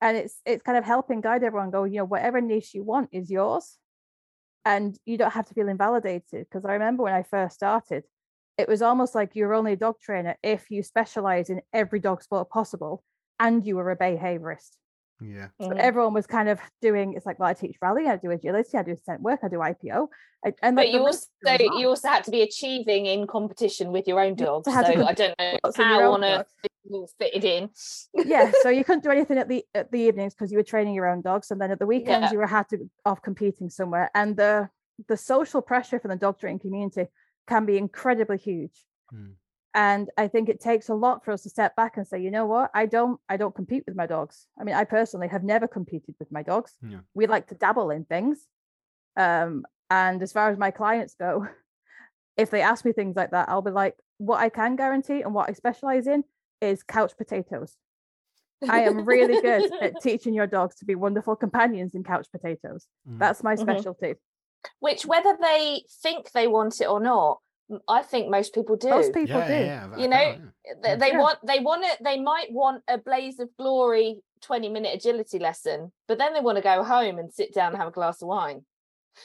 And 0.00 0.16
it's 0.16 0.40
it's 0.44 0.62
kind 0.62 0.78
of 0.78 0.84
helping 0.84 1.20
guide 1.20 1.42
everyone 1.42 1.70
go, 1.70 1.84
you 1.84 1.98
know, 1.98 2.04
whatever 2.04 2.40
niche 2.40 2.74
you 2.74 2.82
want 2.82 3.10
is 3.12 3.30
yours. 3.30 3.78
And 4.64 4.98
you 5.04 5.18
don't 5.18 5.32
have 5.32 5.46
to 5.46 5.54
feel 5.54 5.68
invalidated. 5.68 6.46
Because 6.48 6.64
I 6.64 6.72
remember 6.72 7.02
when 7.02 7.12
I 7.12 7.22
first 7.22 7.56
started, 7.56 8.04
it 8.58 8.68
was 8.68 8.82
almost 8.82 9.14
like 9.14 9.34
you're 9.34 9.54
only 9.54 9.72
a 9.72 9.76
dog 9.76 9.96
trainer 10.00 10.36
if 10.42 10.70
you 10.70 10.82
specialize 10.82 11.50
in 11.50 11.60
every 11.72 11.98
dog 12.00 12.22
sport 12.22 12.50
possible 12.50 13.02
and 13.40 13.66
you 13.66 13.76
were 13.76 13.90
a 13.90 13.96
behaviorist. 13.96 14.76
yeah. 15.20 15.48
So 15.60 15.68
Mhm. 15.70 15.78
everyone 15.78 16.14
was 16.14 16.26
kind 16.26 16.48
of 16.48 16.60
doing 16.82 17.14
it's 17.14 17.26
like, 17.26 17.38
well, 17.38 17.48
I 17.48 17.54
teach 17.54 17.76
rally, 17.80 18.06
I 18.08 18.16
do 18.16 18.30
agility, 18.30 18.76
I 18.76 18.82
do 18.82 18.96
scent 19.04 19.20
work, 19.22 19.40
I 19.42 19.48
do 19.48 19.58
IPO. 19.58 20.08
I, 20.44 20.52
and 20.62 20.76
like 20.76 20.86
But 20.86 20.92
the 20.92 20.98
you 20.98 21.06
also 21.06 21.26
you 21.80 21.88
also 21.88 22.08
had 22.08 22.24
to 22.24 22.30
be 22.30 22.42
achieving 22.42 23.06
in 23.06 23.26
competition 23.26 23.90
with 23.92 24.06
your 24.06 24.20
own 24.20 24.30
You 24.38 24.46
dog. 24.46 24.64
So 24.64 24.72
also 24.72 24.84
had 24.84 24.94
to 24.94 25.06
I 25.06 25.12
don't 25.12 25.38
know 25.38 25.58
lots 25.64 25.78
of 25.78 25.86
your 25.86 26.02
how 26.02 26.12
on 26.12 26.24
earth 26.24 26.38
dogs. 26.38 26.52
this 26.62 26.92
all 26.92 27.10
fitted 27.18 27.44
in. 27.44 27.70
yeah, 28.26 28.52
so 28.62 28.68
you 28.68 28.84
couldn't 28.84 29.04
do 29.04 29.10
anything 29.18 29.38
at 29.38 29.48
the 29.48 29.64
at 29.74 29.90
the 29.90 29.98
evenings 30.00 30.34
because 30.34 30.50
you 30.52 30.58
were 30.58 30.64
training 30.64 30.94
your 30.94 31.08
own 31.08 31.22
dogs, 31.22 31.50
and 31.50 31.60
then 31.60 31.70
at 31.70 31.78
the 31.78 31.86
weekends 31.86 32.26
Yeah. 32.26 32.32
you 32.32 32.38
were 32.38 32.46
had 32.46 32.68
to 32.70 32.90
off 33.04 33.22
competing 33.22 33.70
somewhere. 33.70 34.10
And 34.14 34.36
the 34.36 34.68
the 35.08 35.16
social 35.16 35.60
pressure 35.62 35.98
from 35.98 36.10
the 36.10 36.16
dog 36.16 36.38
training 36.38 36.60
community 36.60 37.06
can 37.46 37.66
be 37.66 37.76
incredibly 37.78 38.38
huge. 38.38 38.84
Mm. 39.12 39.34
And 39.76 40.08
I 40.16 40.28
think 40.28 40.48
it 40.48 40.60
takes 40.60 40.88
a 40.88 40.94
lot 40.94 41.24
for 41.24 41.32
us 41.32 41.42
to 41.42 41.50
step 41.50 41.74
back 41.74 41.96
and 41.96 42.06
say, 42.06 42.20
you 42.20 42.30
know 42.30 42.46
what, 42.46 42.70
I 42.74 42.86
don't 42.86 43.20
I 43.28 43.36
don't 43.36 43.54
compete 43.54 43.82
with 43.86 43.96
my 43.96 44.06
dogs. 44.06 44.46
I 44.58 44.64
mean, 44.64 44.74
I 44.76 44.84
personally 44.84 45.28
have 45.28 45.42
never 45.42 45.66
competed 45.66 46.14
with 46.20 46.30
my 46.30 46.42
dogs. 46.42 46.76
Yeah. 46.88 46.98
We 47.14 47.26
like 47.26 47.48
to 47.48 47.54
dabble 47.56 47.90
in 47.90 48.04
things. 48.04 48.46
Um, 49.16 49.64
and 49.90 50.22
as 50.22 50.32
far 50.32 50.50
as 50.50 50.58
my 50.58 50.70
clients 50.70 51.14
go, 51.18 51.48
if 52.36 52.50
they 52.50 52.62
ask 52.62 52.84
me 52.84 52.92
things 52.92 53.16
like 53.16 53.32
that, 53.32 53.48
I'll 53.48 53.62
be 53.62 53.70
like, 53.72 53.96
what 54.18 54.38
I 54.40 54.48
can 54.48 54.76
guarantee 54.76 55.22
and 55.22 55.34
what 55.34 55.48
I 55.50 55.52
specialize 55.54 56.06
in 56.06 56.22
is 56.60 56.82
couch 56.84 57.12
potatoes. 57.18 57.76
I 58.68 58.82
am 58.82 59.04
really 59.04 59.40
good 59.42 59.72
at 59.82 60.00
teaching 60.02 60.32
your 60.34 60.46
dogs 60.46 60.76
to 60.76 60.84
be 60.86 60.94
wonderful 60.94 61.36
companions 61.36 61.94
in 61.94 62.04
couch 62.04 62.28
potatoes. 62.32 62.86
Mm. 63.08 63.18
That's 63.18 63.42
my 63.42 63.56
Mhm. 63.56 63.60
specialty. 63.60 64.14
Which 64.78 65.04
whether 65.04 65.36
they 65.38 65.84
think 66.02 66.30
they 66.32 66.46
want 66.46 66.80
it 66.80 66.86
or 66.88 67.00
not, 67.00 67.32
m- 67.34 67.42
I 67.88 68.02
think 68.02 68.30
most 68.30 68.54
people 68.54 68.76
do. 68.76 68.90
Most 68.90 69.14
people 69.14 69.38
yeah, 69.38 69.46
do. 69.48 69.52
yeah, 69.54 69.88
yeah, 69.90 69.96
You 69.96 70.08
know, 70.08 70.36
that, 70.82 70.98
They, 71.00 71.10
they 71.10 71.16
want 71.16 71.38
they 71.46 71.60
want 71.60 71.84
it 71.84 71.98
they 72.04 72.20
might 72.20 72.52
want 72.52 72.82
a 72.88 72.98
blaze 72.98 73.40
of 73.40 73.48
glory 73.58 74.22
20 74.42 74.68
minute 74.68 74.94
agility 74.94 75.38
lesson, 75.38 75.90
but 76.06 76.18
then 76.18 76.34
they 76.34 76.40
want 76.40 76.56
to 76.56 76.62
go 76.62 76.82
home 76.84 77.18
and 77.18 77.32
sit 77.32 77.54
down 77.54 77.68
and 77.72 77.78
have 77.78 77.88
a 77.88 77.92
glass 77.92 78.20
of 78.20 78.28
wine. 78.28 78.64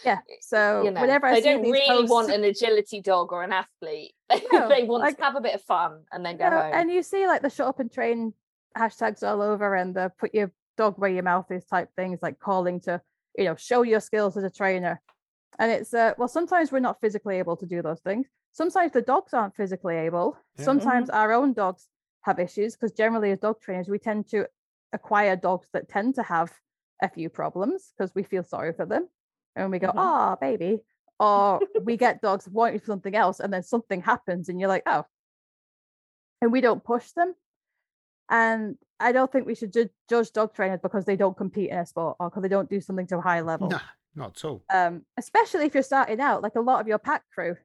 Yeah. 0.06 0.20
So 0.42 0.84
You 0.84 0.92
know, 0.92 1.02
whenever 1.02 1.28
I 1.28 1.36
they 1.36 1.42
see 1.42 1.50
don't 1.50 1.64
these 1.64 1.72
really 1.74 1.88
posts, 1.88 2.12
want 2.12 2.32
an 2.32 2.44
agility 2.44 3.02
dog 3.02 3.34
or 3.34 3.44
an 3.44 3.52
athlete. 3.52 4.14
They, 4.30 4.42
No, 4.54 4.70
they 4.70 4.84
want 4.84 5.04
like- 5.04 5.18
to 5.18 5.24
have 5.24 5.36
a 5.36 5.42
bit 5.42 5.56
of 5.56 5.62
fun 5.64 6.04
and 6.12 6.26
then 6.26 6.38
go 6.38 6.46
you 6.46 6.52
know, 6.52 6.62
home. 6.62 6.72
and 6.74 6.92
you 6.92 7.04
see 7.04 7.28
like 7.28 7.42
the 7.42 7.50
shut 7.50 7.68
up 7.68 7.80
and 7.80 7.92
train 7.92 8.34
hashtags 8.78 9.24
all 9.24 9.42
over 9.42 9.76
and 9.76 9.96
the 9.96 10.12
put 10.20 10.34
your 10.34 10.52
dog 10.78 10.94
where 10.98 11.10
your 11.10 11.24
mouth 11.24 11.50
is 11.52 11.66
type 11.66 11.90
things 11.98 12.20
like 12.22 12.40
calling 12.40 12.80
to, 12.82 13.02
you 13.38 13.46
know, 13.46 13.56
show 13.56 13.82
your 13.82 14.00
skills 14.00 14.38
as 14.38 14.44
a 14.44 14.50
trainer. 14.50 15.02
And 15.58 15.72
it's 15.72 15.94
uh 15.94 16.14
well, 16.18 16.28
sometimes 16.28 16.72
we're 16.72 16.80
not 16.80 17.02
physically 17.02 17.38
able 17.38 17.58
to 17.58 17.66
do 17.66 17.82
those 17.82 18.00
things. 18.02 18.28
Sometimes 18.52 18.92
the 18.92 19.02
dogs 19.02 19.34
aren't 19.34 19.56
physically 19.56 19.96
able. 19.96 20.38
Yeah. 20.58 20.66
Sometimes 20.66 21.10
our 21.10 21.32
own 21.34 21.54
dogs 21.54 21.88
have 22.22 22.40
issues 22.40 22.76
because 22.76 22.92
generally 22.92 23.32
as 23.32 23.40
dog 23.40 23.60
trainers 23.62 23.88
we 23.90 23.98
tend 24.00 24.28
to 24.30 24.46
acquire 24.94 25.36
dogs 25.36 25.68
that 25.74 25.88
tend 25.90 26.16
to 26.16 26.24
have 26.24 26.52
a 27.02 27.10
few 27.10 27.30
problems 27.30 27.94
because 27.98 28.14
we 28.14 28.24
feel 28.24 28.44
sorry 28.44 28.74
for 28.74 28.86
them 28.86 29.08
and 29.56 29.72
we 29.72 29.80
go 29.80 29.88
Mhm. 29.88 29.94
oh 29.96 30.38
baby 30.42 30.84
or 31.20 31.62
we 31.84 31.96
get 31.96 32.22
dogs 32.22 32.48
wanting 32.50 32.82
something 32.82 33.16
else 33.16 33.40
and 33.40 33.54
then 33.54 33.64
something 33.64 34.02
happens 34.02 34.50
and 34.50 34.60
you're 34.60 34.68
like 34.70 34.84
oh 34.86 35.06
and 36.42 36.52
we 36.52 36.60
don't 36.62 36.84
push 36.84 37.12
them 37.12 37.34
and 38.30 38.78
i 39.00 39.12
don't 39.12 39.32
think 39.32 39.46
we 39.46 39.56
should 39.56 39.72
ju- 39.72 39.90
judge 40.10 40.32
dog 40.34 40.54
trainers 40.54 40.80
because 40.82 41.06
they 41.06 41.16
don't 41.16 41.38
compete 41.38 41.70
in 41.70 41.78
a 41.78 41.86
sport 41.86 42.18
or 42.20 42.30
because 42.30 42.42
they 42.44 42.50
don't 42.50 42.70
do 42.70 42.82
something 42.82 43.08
to 43.08 43.18
a 43.18 43.22
high 43.22 43.42
level 43.42 43.70
No, 43.70 43.80
not 44.20 44.36
at 44.38 44.46
all. 44.46 44.62
um, 44.70 45.04
especially 45.18 45.66
if 45.66 45.74
you're 45.74 45.84
starting 45.84 46.20
out, 46.20 46.44
like 46.44 46.56
a 46.56 46.62
lot 46.62 46.80
of 46.82 46.88
your 46.88 47.00
PACT 47.00 47.26
crew 47.34 47.56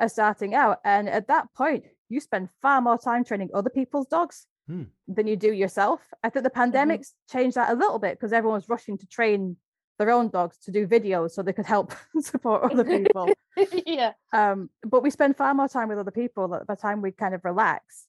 are 0.00 0.08
starting 0.08 0.54
out. 0.54 0.78
And 0.84 1.08
at 1.08 1.28
that 1.28 1.46
point, 1.54 1.84
you 2.08 2.20
spend 2.20 2.48
far 2.62 2.80
more 2.80 2.98
time 2.98 3.22
training 3.24 3.50
other 3.54 3.70
people's 3.70 4.06
dogs 4.08 4.46
Hmm. 4.66 4.84
than 5.06 5.26
you 5.26 5.34
do 5.36 5.50
yourself. 5.52 6.00
I 6.22 6.28
think 6.28 6.42
the 6.44 6.50
pandemics 6.50 7.08
changed 7.30 7.56
that 7.56 7.70
a 7.70 7.74
little 7.74 7.98
bit 7.98 8.18
because 8.18 8.34
everyone 8.34 8.58
was 8.58 8.68
rushing 8.68 8.98
to 8.98 9.06
train 9.06 9.56
their 9.98 10.10
own 10.10 10.28
dogs 10.28 10.58
to 10.64 10.70
do 10.70 10.86
videos 10.86 11.30
so 11.30 11.42
they 11.42 11.54
could 11.54 11.66
help 11.66 11.94
support 12.20 12.70
other 12.70 12.84
people. 12.84 13.30
yeah. 13.86 14.12
Um, 14.32 14.68
but 14.84 15.02
we 15.02 15.10
spend 15.10 15.36
far 15.36 15.54
more 15.54 15.68
time 15.68 15.88
with 15.88 15.98
other 15.98 16.10
people 16.10 16.48
that 16.48 16.66
by 16.66 16.74
the 16.74 16.80
time 16.80 17.00
we 17.02 17.12
kind 17.12 17.34
of 17.34 17.44
relax, 17.44 18.06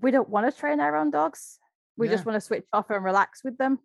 we 0.00 0.10
don't 0.12 0.28
want 0.28 0.46
to 0.52 0.58
train 0.60 0.78
our 0.80 0.96
own 0.96 1.10
dogs. 1.10 1.58
We 1.96 2.08
just 2.08 2.24
want 2.24 2.36
to 2.36 2.40
switch 2.40 2.64
off 2.72 2.90
and 2.90 3.04
relax 3.04 3.44
with 3.44 3.58
them. 3.58 3.78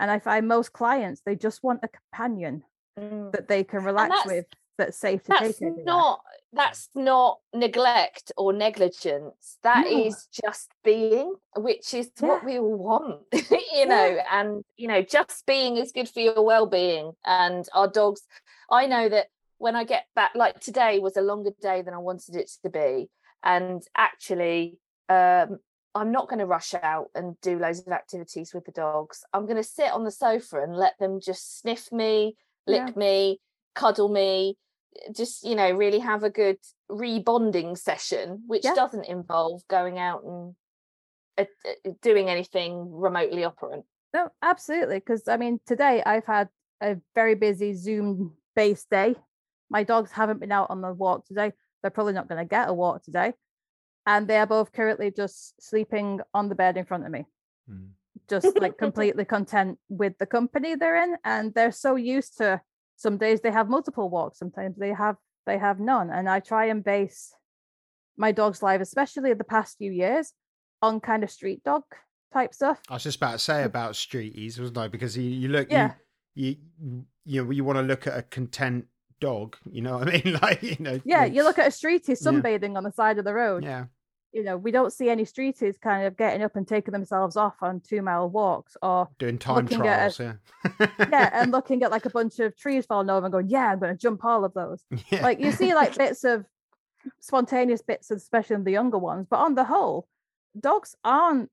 And 0.00 0.10
I 0.10 0.18
find 0.18 0.48
most 0.48 0.72
clients, 0.72 1.20
they 1.24 1.36
just 1.36 1.62
want 1.62 1.80
a 1.84 1.88
companion 1.88 2.64
Mm. 2.98 3.30
that 3.32 3.46
they 3.46 3.62
can 3.62 3.84
relax 3.84 4.08
that's- 4.10 4.26
with 4.26 4.46
that's 4.76 4.98
safe 4.98 5.22
to 5.24 5.28
That's 5.28 5.58
take 5.58 5.62
everywhere. 5.62 5.84
not 5.84 6.20
that's 6.52 6.88
not 6.94 7.38
neglect 7.54 8.32
or 8.36 8.52
negligence. 8.52 9.58
That 9.62 9.84
No. 9.88 10.04
is 10.06 10.26
just 10.32 10.72
being, 10.82 11.34
which 11.56 11.94
is 11.94 12.10
what 12.18 12.42
we 12.44 12.58
all 12.58 12.74
want, 12.76 13.20
you 13.72 13.86
know, 13.86 14.18
and 14.30 14.64
you 14.76 14.88
know, 14.88 15.02
just 15.02 15.46
being 15.46 15.76
is 15.76 15.92
good 15.92 16.08
for 16.08 16.18
your 16.20 16.42
well-being. 16.42 17.12
And 17.24 17.68
our 17.74 17.86
dogs, 17.88 18.22
I 18.70 18.86
know 18.86 19.08
that 19.10 19.28
when 19.58 19.76
I 19.76 19.84
get 19.84 20.06
back, 20.16 20.32
like 20.34 20.58
today 20.60 20.98
was 20.98 21.16
a 21.16 21.22
longer 21.22 21.50
day 21.60 21.82
than 21.82 21.94
I 21.94 21.98
wanted 21.98 22.34
it 22.34 22.50
to 22.64 22.70
be. 22.70 23.08
And 23.44 23.82
actually, 23.94 24.78
um, 25.08 25.60
I'm 25.94 26.12
not 26.12 26.28
going 26.28 26.38
to 26.38 26.46
rush 26.46 26.74
out 26.74 27.08
and 27.14 27.40
do 27.40 27.58
loads 27.58 27.80
of 27.80 27.92
activities 27.92 28.54
with 28.54 28.64
the 28.64 28.72
dogs. 28.72 29.24
I'm 29.32 29.46
going 29.46 29.56
to 29.56 29.62
sit 29.62 29.90
on 29.90 30.04
the 30.04 30.10
sofa 30.10 30.62
and 30.62 30.76
let 30.76 30.98
them 30.98 31.20
just 31.20 31.60
sniff 31.60 31.90
me, 31.90 32.36
Yeah. 32.66 32.84
lick 32.86 32.96
me, 32.96 33.40
cuddle 33.74 34.08
me, 34.08 34.56
just 35.12 35.44
you 35.44 35.54
know, 35.56 35.70
really 35.72 35.98
have 35.98 36.22
a 36.22 36.30
good 36.30 36.58
rebonding 36.90 37.76
session, 37.76 38.44
which 38.46 38.64
Yeah. 38.64 38.74
doesn't 38.74 39.06
involve 39.06 39.66
going 39.68 39.98
out 39.98 40.22
and 40.24 40.54
uh, 41.38 41.44
uh, 41.66 41.90
doing 42.02 42.28
anything 42.28 42.92
remotely 42.92 43.44
operant. 43.44 43.84
No, 44.12 44.28
absolutely. 44.42 44.98
Because 44.98 45.26
I 45.28 45.36
mean, 45.36 45.60
today 45.66 46.02
I've 46.04 46.26
had 46.26 46.48
a 46.80 46.98
very 47.14 47.34
busy 47.34 47.74
Zoom 47.74 48.36
based 48.54 48.90
day. 48.90 49.14
My 49.70 49.84
dogs 49.84 50.10
haven't 50.10 50.40
been 50.40 50.52
out 50.52 50.70
on 50.70 50.80
the 50.80 50.92
walk 50.92 51.26
today. 51.26 51.52
They're 51.82 51.90
probably 51.90 52.12
not 52.12 52.28
going 52.28 52.40
to 52.40 52.48
get 52.48 52.68
a 52.68 52.74
walk 52.74 53.02
today. 53.04 53.32
And 54.12 54.26
they 54.28 54.38
are 54.42 54.46
both 54.56 54.70
currently 54.78 55.08
just 55.22 55.36
sleeping 55.68 56.08
on 56.38 56.44
the 56.50 56.54
bed 56.62 56.74
in 56.80 56.84
front 56.90 57.04
of 57.06 57.10
me, 57.16 57.22
Mm. 57.70 57.88
just 58.34 58.52
like 58.64 58.76
completely 58.86 59.24
content 59.36 59.78
with 60.00 60.14
the 60.18 60.26
company 60.38 60.70
they're 60.74 61.00
in. 61.04 61.12
And 61.34 61.44
they're 61.54 61.76
so 61.86 61.90
used 62.16 62.32
to 62.38 62.48
some 63.04 63.16
days 63.24 63.38
they 63.40 63.52
have 63.58 63.68
multiple 63.76 64.08
walks, 64.16 64.38
sometimes 64.42 64.74
they 64.84 64.92
have 65.04 65.16
they 65.48 65.58
have 65.66 65.78
none. 65.92 66.08
And 66.16 66.24
I 66.36 66.38
try 66.52 66.64
and 66.72 66.82
base 66.94 67.20
my 68.24 68.30
dog's 68.40 68.62
life, 68.68 68.80
especially 68.88 69.32
the 69.34 69.50
past 69.56 69.78
few 69.78 69.92
years, 70.04 70.26
on 70.82 71.00
kind 71.10 71.22
of 71.24 71.30
street 71.30 71.60
dog 71.70 71.84
type 72.36 72.52
stuff. 72.60 72.78
I 72.90 72.94
was 72.94 73.04
just 73.08 73.16
about 73.22 73.32
to 73.38 73.38
say 73.50 73.58
about 73.64 73.92
streeties, 74.04 74.58
wasn't 74.60 74.78
I? 74.84 74.88
Because 74.88 75.16
you, 75.16 75.24
you 75.42 75.48
look, 75.56 75.68
Yeah. 75.70 75.92
you, 76.34 76.56
you, 76.82 77.04
you 77.24 77.44
know, 77.44 77.50
you 77.56 77.64
want 77.68 77.78
to 77.82 77.86
look 77.92 78.06
at 78.10 78.18
a 78.18 78.22
content 78.22 78.86
dog. 79.20 79.56
You 79.70 79.82
know 79.82 79.94
what 79.98 80.08
I 80.08 80.12
mean? 80.18 80.38
Like, 80.42 80.62
you 80.62 80.76
know, 80.86 80.96
Yeah, 81.04 81.24
you 81.34 81.42
look 81.44 81.58
at 81.58 81.66
a 81.72 81.74
streetie 81.80 82.16
sunbathing 82.26 82.76
on 82.76 82.84
the 82.84 82.92
side 83.00 83.18
of 83.18 83.24
the 83.24 83.34
road. 83.34 83.64
yeah, 83.64 83.84
You 84.32 84.44
know, 84.44 84.56
we 84.56 84.70
don't 84.70 84.92
see 84.92 85.08
any 85.10 85.24
streeties 85.24 85.80
kind 85.80 86.06
of 86.06 86.16
getting 86.16 86.42
up 86.42 86.54
and 86.54 86.66
taking 86.66 86.92
themselves 86.92 87.36
off 87.36 87.56
on 87.62 87.80
two 87.80 88.00
mile 88.00 88.30
walks 88.30 88.76
or 88.80 89.08
doing 89.18 89.38
time 89.38 89.64
Looking 89.66 89.86
at 89.86 90.14
trials. 90.14 90.20
a- 90.20 90.38
yeah, 90.78 90.86
yeah, 91.10 91.30
and 91.32 91.50
looking 91.56 91.82
at 91.82 91.90
like 91.90 92.06
a 92.06 92.10
bunch 92.10 92.38
of 92.38 92.56
trees 92.56 92.86
falling 92.86 93.10
over 93.10 93.26
and 93.26 93.32
going, 93.32 93.48
Yeah, 93.48 93.72
I'm 93.72 93.80
gonna 93.80 93.96
jump 93.96 94.24
all 94.24 94.44
of 94.44 94.54
those. 94.54 94.84
yeah. 95.10 95.22
Like 95.22 95.40
you 95.40 95.50
see 95.50 95.74
like 95.74 95.96
bits 95.96 96.22
of 96.22 96.46
spontaneous 97.20 97.82
bits, 97.82 98.10
especially 98.12 98.54
in 98.56 98.64
the 98.64 98.70
younger 98.70 98.98
ones, 98.98 99.26
but 99.28 99.38
on 99.40 99.54
the 99.56 99.64
whole, 99.64 100.06
dogs 100.58 100.94
aren't 101.04 101.50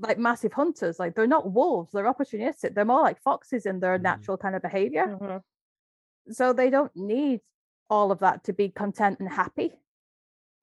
like 0.00 0.18
massive 0.18 0.52
hunters. 0.52 0.98
Like 1.00 1.14
they're 1.16 1.26
not 1.26 1.50
wolves, 1.50 1.90
they're 1.92 2.04
opportunistic. 2.12 2.74
They're 2.74 2.84
more 2.84 3.02
like 3.02 3.20
foxes 3.22 3.66
in 3.66 3.80
their 3.80 3.98
Mhm. 3.98 4.02
natural 4.02 4.36
kind 4.36 4.54
of 4.54 4.62
behavior. 4.62 5.06
Mm-hmm. 5.20 6.32
so 6.32 6.52
they 6.52 6.70
don't 6.70 6.94
need 6.96 7.40
all 7.90 8.10
of 8.12 8.20
that 8.20 8.44
to 8.44 8.52
be 8.52 8.68
content 8.70 9.18
and 9.20 9.28
happy 9.28 9.72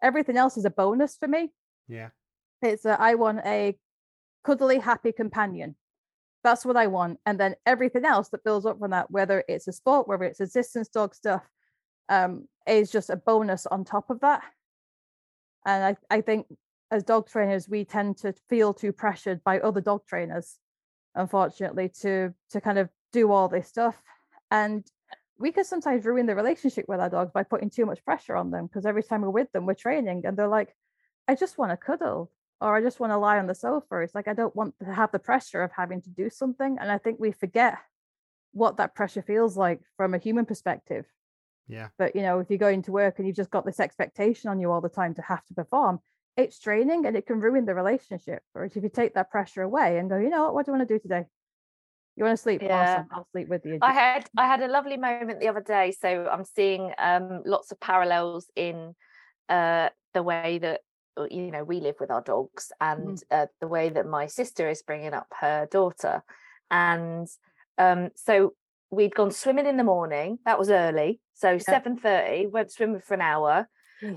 everything 0.01 0.37
else 0.37 0.57
is 0.57 0.65
a 0.65 0.69
bonus 0.69 1.17
for 1.17 1.27
me. 1.27 1.51
Yeah. 1.87 2.09
it's 2.61 2.85
a, 2.85 2.99
i 3.01 3.15
want 3.15 3.39
a 3.45 3.77
cuddly 4.43 4.79
happy 4.79 5.11
companion. 5.11 5.75
That's 6.43 6.65
what 6.65 6.77
i 6.77 6.87
want 6.87 7.19
and 7.25 7.39
then 7.39 7.55
everything 7.65 8.05
else 8.05 8.29
that 8.29 8.43
builds 8.43 8.65
up 8.65 8.79
from 8.79 8.91
that 8.91 9.11
whether 9.11 9.43
it's 9.47 9.67
a 9.67 9.73
sport 9.73 10.07
whether 10.07 10.23
it's 10.23 10.39
assistance 10.39 10.87
dog 10.89 11.13
stuff 11.13 11.43
um 12.09 12.47
is 12.67 12.91
just 12.91 13.09
a 13.09 13.15
bonus 13.15 13.65
on 13.67 13.83
top 13.83 14.09
of 14.09 14.21
that. 14.21 14.43
And 15.65 15.83
i 15.83 16.17
i 16.17 16.21
think 16.21 16.47
as 16.89 17.03
dog 17.03 17.29
trainers 17.29 17.69
we 17.69 17.85
tend 17.85 18.17
to 18.17 18.33
feel 18.49 18.73
too 18.73 18.91
pressured 18.91 19.43
by 19.43 19.59
other 19.59 19.81
dog 19.81 20.01
trainers 20.07 20.57
unfortunately 21.15 21.89
to 22.01 22.33
to 22.49 22.61
kind 22.61 22.77
of 22.77 22.89
do 23.11 23.31
all 23.31 23.47
this 23.47 23.67
stuff. 23.67 24.01
And 24.49 24.85
we 25.41 25.51
can 25.51 25.65
sometimes 25.65 26.05
ruin 26.05 26.25
the 26.25 26.35
relationship 26.35 26.85
with 26.87 26.99
our 26.99 27.09
dogs 27.09 27.31
by 27.31 27.43
putting 27.43 27.69
too 27.69 27.85
much 27.85 28.03
pressure 28.05 28.35
on 28.35 28.51
them 28.51 28.67
because 28.67 28.85
every 28.85 29.03
time 29.03 29.21
we're 29.21 29.29
with 29.29 29.51
them 29.51 29.65
we're 29.65 29.73
training 29.73 30.21
and 30.25 30.37
they're 30.37 30.47
like 30.47 30.75
i 31.27 31.35
just 31.35 31.57
want 31.57 31.71
to 31.71 31.77
cuddle 31.77 32.31
or 32.61 32.75
i 32.75 32.81
just 32.81 32.99
want 32.99 33.11
to 33.11 33.17
lie 33.17 33.39
on 33.39 33.47
the 33.47 33.55
sofa. 33.55 33.99
It's 33.99 34.15
like 34.15 34.27
i 34.27 34.33
don't 34.33 34.55
want 34.55 34.75
to 34.79 34.93
have 34.93 35.11
the 35.11 35.19
pressure 35.19 35.63
of 35.63 35.71
having 35.71 36.01
to 36.03 36.09
do 36.09 36.29
something 36.29 36.77
and 36.79 36.91
i 36.91 36.97
think 36.97 37.19
we 37.19 37.31
forget 37.31 37.77
what 38.53 38.77
that 38.77 38.95
pressure 38.95 39.21
feels 39.21 39.57
like 39.57 39.79
from 39.97 40.13
a 40.13 40.17
human 40.17 40.45
perspective. 40.45 41.05
Yeah. 41.67 41.87
but 41.97 42.15
you 42.15 42.21
know 42.21 42.39
if 42.39 42.49
you 42.51 42.57
go 42.57 42.67
into 42.67 42.91
work 42.91 43.17
and 43.17 43.27
you've 43.27 43.35
just 43.35 43.51
got 43.51 43.65
this 43.65 43.79
expectation 43.79 44.49
on 44.49 44.59
you 44.59 44.71
all 44.71 44.81
the 44.81 44.89
time 44.89 45.13
to 45.15 45.21
have 45.21 45.45
to 45.45 45.53
perform 45.53 45.99
it's 46.35 46.59
draining 46.59 47.05
and 47.05 47.15
it 47.15 47.25
can 47.25 47.39
ruin 47.39 47.65
the 47.65 47.75
relationship 47.75 48.41
whereas 48.51 48.75
if 48.75 48.83
you 48.83 48.89
take 48.89 49.13
that 49.13 49.31
pressure 49.31 49.61
away 49.61 49.97
and 49.97 50.09
go 50.09 50.17
you 50.17 50.29
know 50.29 50.43
what? 50.43 50.53
What 50.53 50.65
do 50.65 50.71
you 50.71 50.77
want 50.77 50.87
to 50.87 50.93
do 50.95 50.99
today 50.99 51.25
you 52.22 52.26
want 52.28 52.38
to 52.38 52.43
sleep 52.43 52.61
Yeah. 52.61 52.82
awesome 52.82 53.07
i'll 53.11 53.28
sleep 53.32 53.49
with 53.49 53.65
you 53.65 53.80
I 53.82 53.93
had 53.93 54.30
I 54.38 54.45
had 54.47 54.61
a 54.61 54.67
lovely 54.67 54.97
moment 54.97 55.39
the 55.39 55.47
other 55.47 55.61
day. 55.61 55.91
So 55.91 56.28
I'm 56.32 56.45
seeing 56.45 56.91
um, 56.97 57.41
lots 57.45 57.72
of 57.72 57.80
parallels 57.80 58.49
in 58.55 58.95
uh, 59.49 59.89
the 60.13 60.24
way 60.24 60.59
that 60.59 60.82
uh, 61.17 61.26
you 61.30 61.51
know 61.51 61.63
we 61.63 61.80
live 61.80 61.95
with 61.99 62.11
our 62.11 62.22
dogs 62.22 62.72
and 62.80 63.22
uh, 63.32 63.47
the 63.59 63.67
way 63.67 63.89
that 63.89 64.05
my 64.05 64.28
sister 64.28 64.69
is 64.69 64.84
bringing 64.84 65.13
up 65.13 65.28
her 65.39 65.67
daughter. 65.72 66.24
And 66.69 67.28
um, 67.78 68.09
so 68.15 68.53
we'd 68.91 69.15
gone 69.15 69.32
swimming 69.32 69.65
in 69.65 69.78
the 69.78 69.84
morning. 69.84 70.38
That 70.45 70.59
was 70.59 70.69
early. 70.69 71.19
So 71.34 71.57
seven 71.57 71.97
thirty 71.97 72.45
went 72.45 72.72
swimming 72.72 73.01
for 73.01 73.15
an 73.15 73.22
hour. 73.22 73.67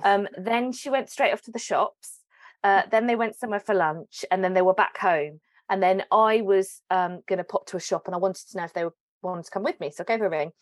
Um, 0.03 0.29
then 0.39 0.73
she 0.73 0.91
went 0.91 1.11
straight 1.11 1.33
off 1.33 1.43
to 1.43 1.53
the 1.53 1.59
shops. 1.59 2.21
Uh, 2.63 2.83
then 2.91 3.07
they 3.07 3.17
went 3.17 3.37
somewhere 3.37 3.61
for 3.61 3.75
lunch, 3.75 4.25
and 4.31 4.43
then 4.43 4.55
they 4.55 4.63
were 4.63 4.75
back 4.75 4.99
home. 4.99 5.41
And 5.69 5.83
then 5.83 6.05
I 6.11 6.43
was 6.43 6.83
um, 6.91 7.21
going 7.27 7.39
to 7.39 7.45
pop 7.45 7.67
to 7.67 7.77
a 7.77 7.81
shop, 7.81 8.03
and 8.07 8.15
I 8.15 8.19
wanted 8.19 8.47
to 8.51 8.57
know 8.57 8.65
if 8.65 8.73
they 8.73 8.85
were, 8.85 8.95
wanted 9.23 9.45
to 9.47 9.51
come 9.51 9.63
with 9.63 9.81
me. 9.81 9.91
So 9.91 10.05
I 10.07 10.13
gave 10.13 10.21
her 10.21 10.27
a 10.27 10.31
ring. 10.31 10.53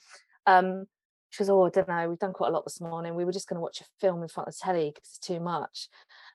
Um, 0.46 0.86
she 1.30 1.42
was, 1.42 1.50
"Oh, 1.50 1.64
I 1.64 1.70
don't 1.70 1.88
know. 1.88 2.09
We've 2.09 2.18
done 2.18 2.32
quite 2.32 2.50
a 2.50 2.53
lot 2.53 2.64
this 2.64 2.80
morning. 2.80 3.14
We 3.14 3.24
were 3.24 3.32
just 3.32 3.48
going 3.48 3.57
to 3.57 3.62
watch 3.62 3.80
a 3.80 3.84
film 4.00 4.22
in 4.22 4.28
front 4.28 4.48
of 4.48 4.55
the 4.55 4.61
telly 4.62 4.92
because 4.94 5.09
it's 5.09 5.18
too 5.18 5.40
much." 5.40 5.88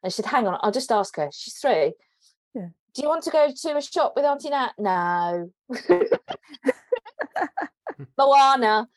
And 0.03 0.11
she 0.11 0.18
said, 0.22 0.30
"Hang 0.30 0.47
on, 0.47 0.59
I'll 0.61 0.72
just 0.72 0.91
ask 0.91 1.15
her. 1.15 1.30
She's 1.34 1.55
three. 1.55 1.93
Yeah. 2.53 2.70
Do 2.93 3.01
you 3.03 3.07
want 3.07 3.24
to 3.24 3.30
go 3.30 3.47
to 3.55 3.78
a 3.78 3.82
shop 3.82 4.13
with 4.15 4.26
Auntie 4.26 4.49
Nat? 4.49 4.72
No. 4.78 5.51
Moana. 8.18 8.88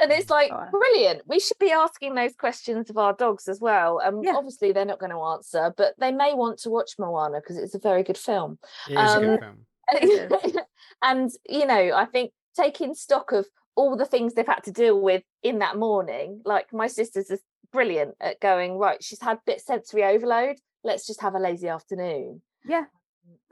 And 0.00 0.10
it's 0.12 0.30
like 0.30 0.50
Oh, 0.52 0.66
brilliant. 0.70 1.22
We 1.26 1.38
should 1.40 1.58
be 1.58 1.70
asking 1.70 2.14
those 2.14 2.34
questions 2.34 2.90
of 2.90 2.98
our 2.98 3.12
dogs 3.12 3.48
as 3.48 3.60
well. 3.60 3.98
And 3.98 4.24
Yeah. 4.24 4.36
obviously 4.36 4.72
they're 4.72 4.84
not 4.84 4.98
going 4.98 5.12
to 5.12 5.22
answer, 5.22 5.72
but 5.76 5.94
they 5.98 6.12
may 6.12 6.34
want 6.34 6.58
to 6.60 6.70
watch 6.70 6.92
Moana 6.98 7.40
because 7.40 7.56
it's 7.58 7.74
a 7.74 7.78
very 7.78 8.02
good 8.02 8.18
film. 8.18 8.58
It 8.88 8.98
is 8.98 9.16
a 9.16 9.20
good 9.20 9.42
Um, 9.42 10.40
film. 10.40 10.64
And 11.02 11.30
you 11.48 11.66
know, 11.66 11.92
I 11.94 12.06
think 12.06 12.32
taking 12.56 12.94
stock 12.94 13.32
of 13.32 13.46
all 13.76 13.96
the 13.96 14.04
things 14.04 14.34
they've 14.34 14.46
had 14.46 14.64
to 14.64 14.72
deal 14.72 15.00
with 15.00 15.22
in 15.42 15.60
that 15.60 15.76
morning, 15.76 16.42
like 16.44 16.72
my 16.72 16.88
sister's 16.88 17.30
is 17.30 17.42
brilliant 17.72 18.16
at 18.20 18.40
going, 18.40 18.78
right, 18.78 19.02
she's 19.02 19.22
had 19.22 19.36
a 19.36 19.42
bit 19.46 19.60
sensory 19.60 20.02
overload. 20.04 20.56
Let's 20.82 21.06
just 21.06 21.20
have 21.20 21.34
a 21.34 21.38
lazy 21.38 21.68
afternoon 21.68 22.42
yeah 22.64 22.84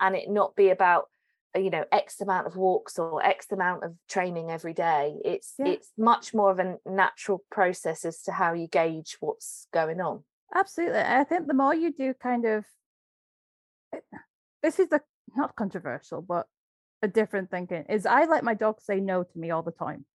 and 0.00 0.16
it 0.16 0.28
not 0.28 0.56
be 0.56 0.70
about 0.70 1.08
Uh, 1.56 1.58
you 1.58 1.70
know 1.70 1.84
x 1.90 2.20
amount 2.20 2.46
of 2.46 2.56
walks 2.56 2.98
or 2.98 3.24
x 3.24 3.46
amount 3.50 3.82
of 3.82 3.94
training 4.08 4.50
every 4.50 4.74
day 4.74 5.16
it's 5.24 5.54
Yeah. 5.58 5.68
it's 5.68 5.90
much 5.96 6.34
more 6.34 6.50
of 6.50 6.58
a 6.58 6.76
natural 6.84 7.42
process 7.50 8.04
as 8.04 8.20
to 8.22 8.32
how 8.32 8.52
you 8.52 8.68
gauge 8.68 9.16
what's 9.20 9.66
going 9.72 10.00
on 10.00 10.22
Absolutely. 10.54 11.00
I 11.00 11.24
think 11.24 11.46
the 11.46 11.54
more 11.54 11.74
you 11.74 11.92
do 11.92 12.14
kind 12.14 12.44
of 12.44 12.64
eh, 13.92 13.98
this 14.62 14.78
is 14.78 14.88
the 14.88 15.00
not 15.36 15.56
controversial, 15.56 16.22
but 16.22 16.46
a 17.02 17.08
different 17.08 17.50
thinking 17.50 17.84
is 17.88 18.06
I 18.06 18.24
let 18.24 18.44
my 18.44 18.54
dog 18.54 18.80
say 18.80 19.00
no 19.00 19.22
to 19.22 19.38
me 19.38 19.50
all 19.50 19.62
the 19.62 19.72
time. 19.72 20.06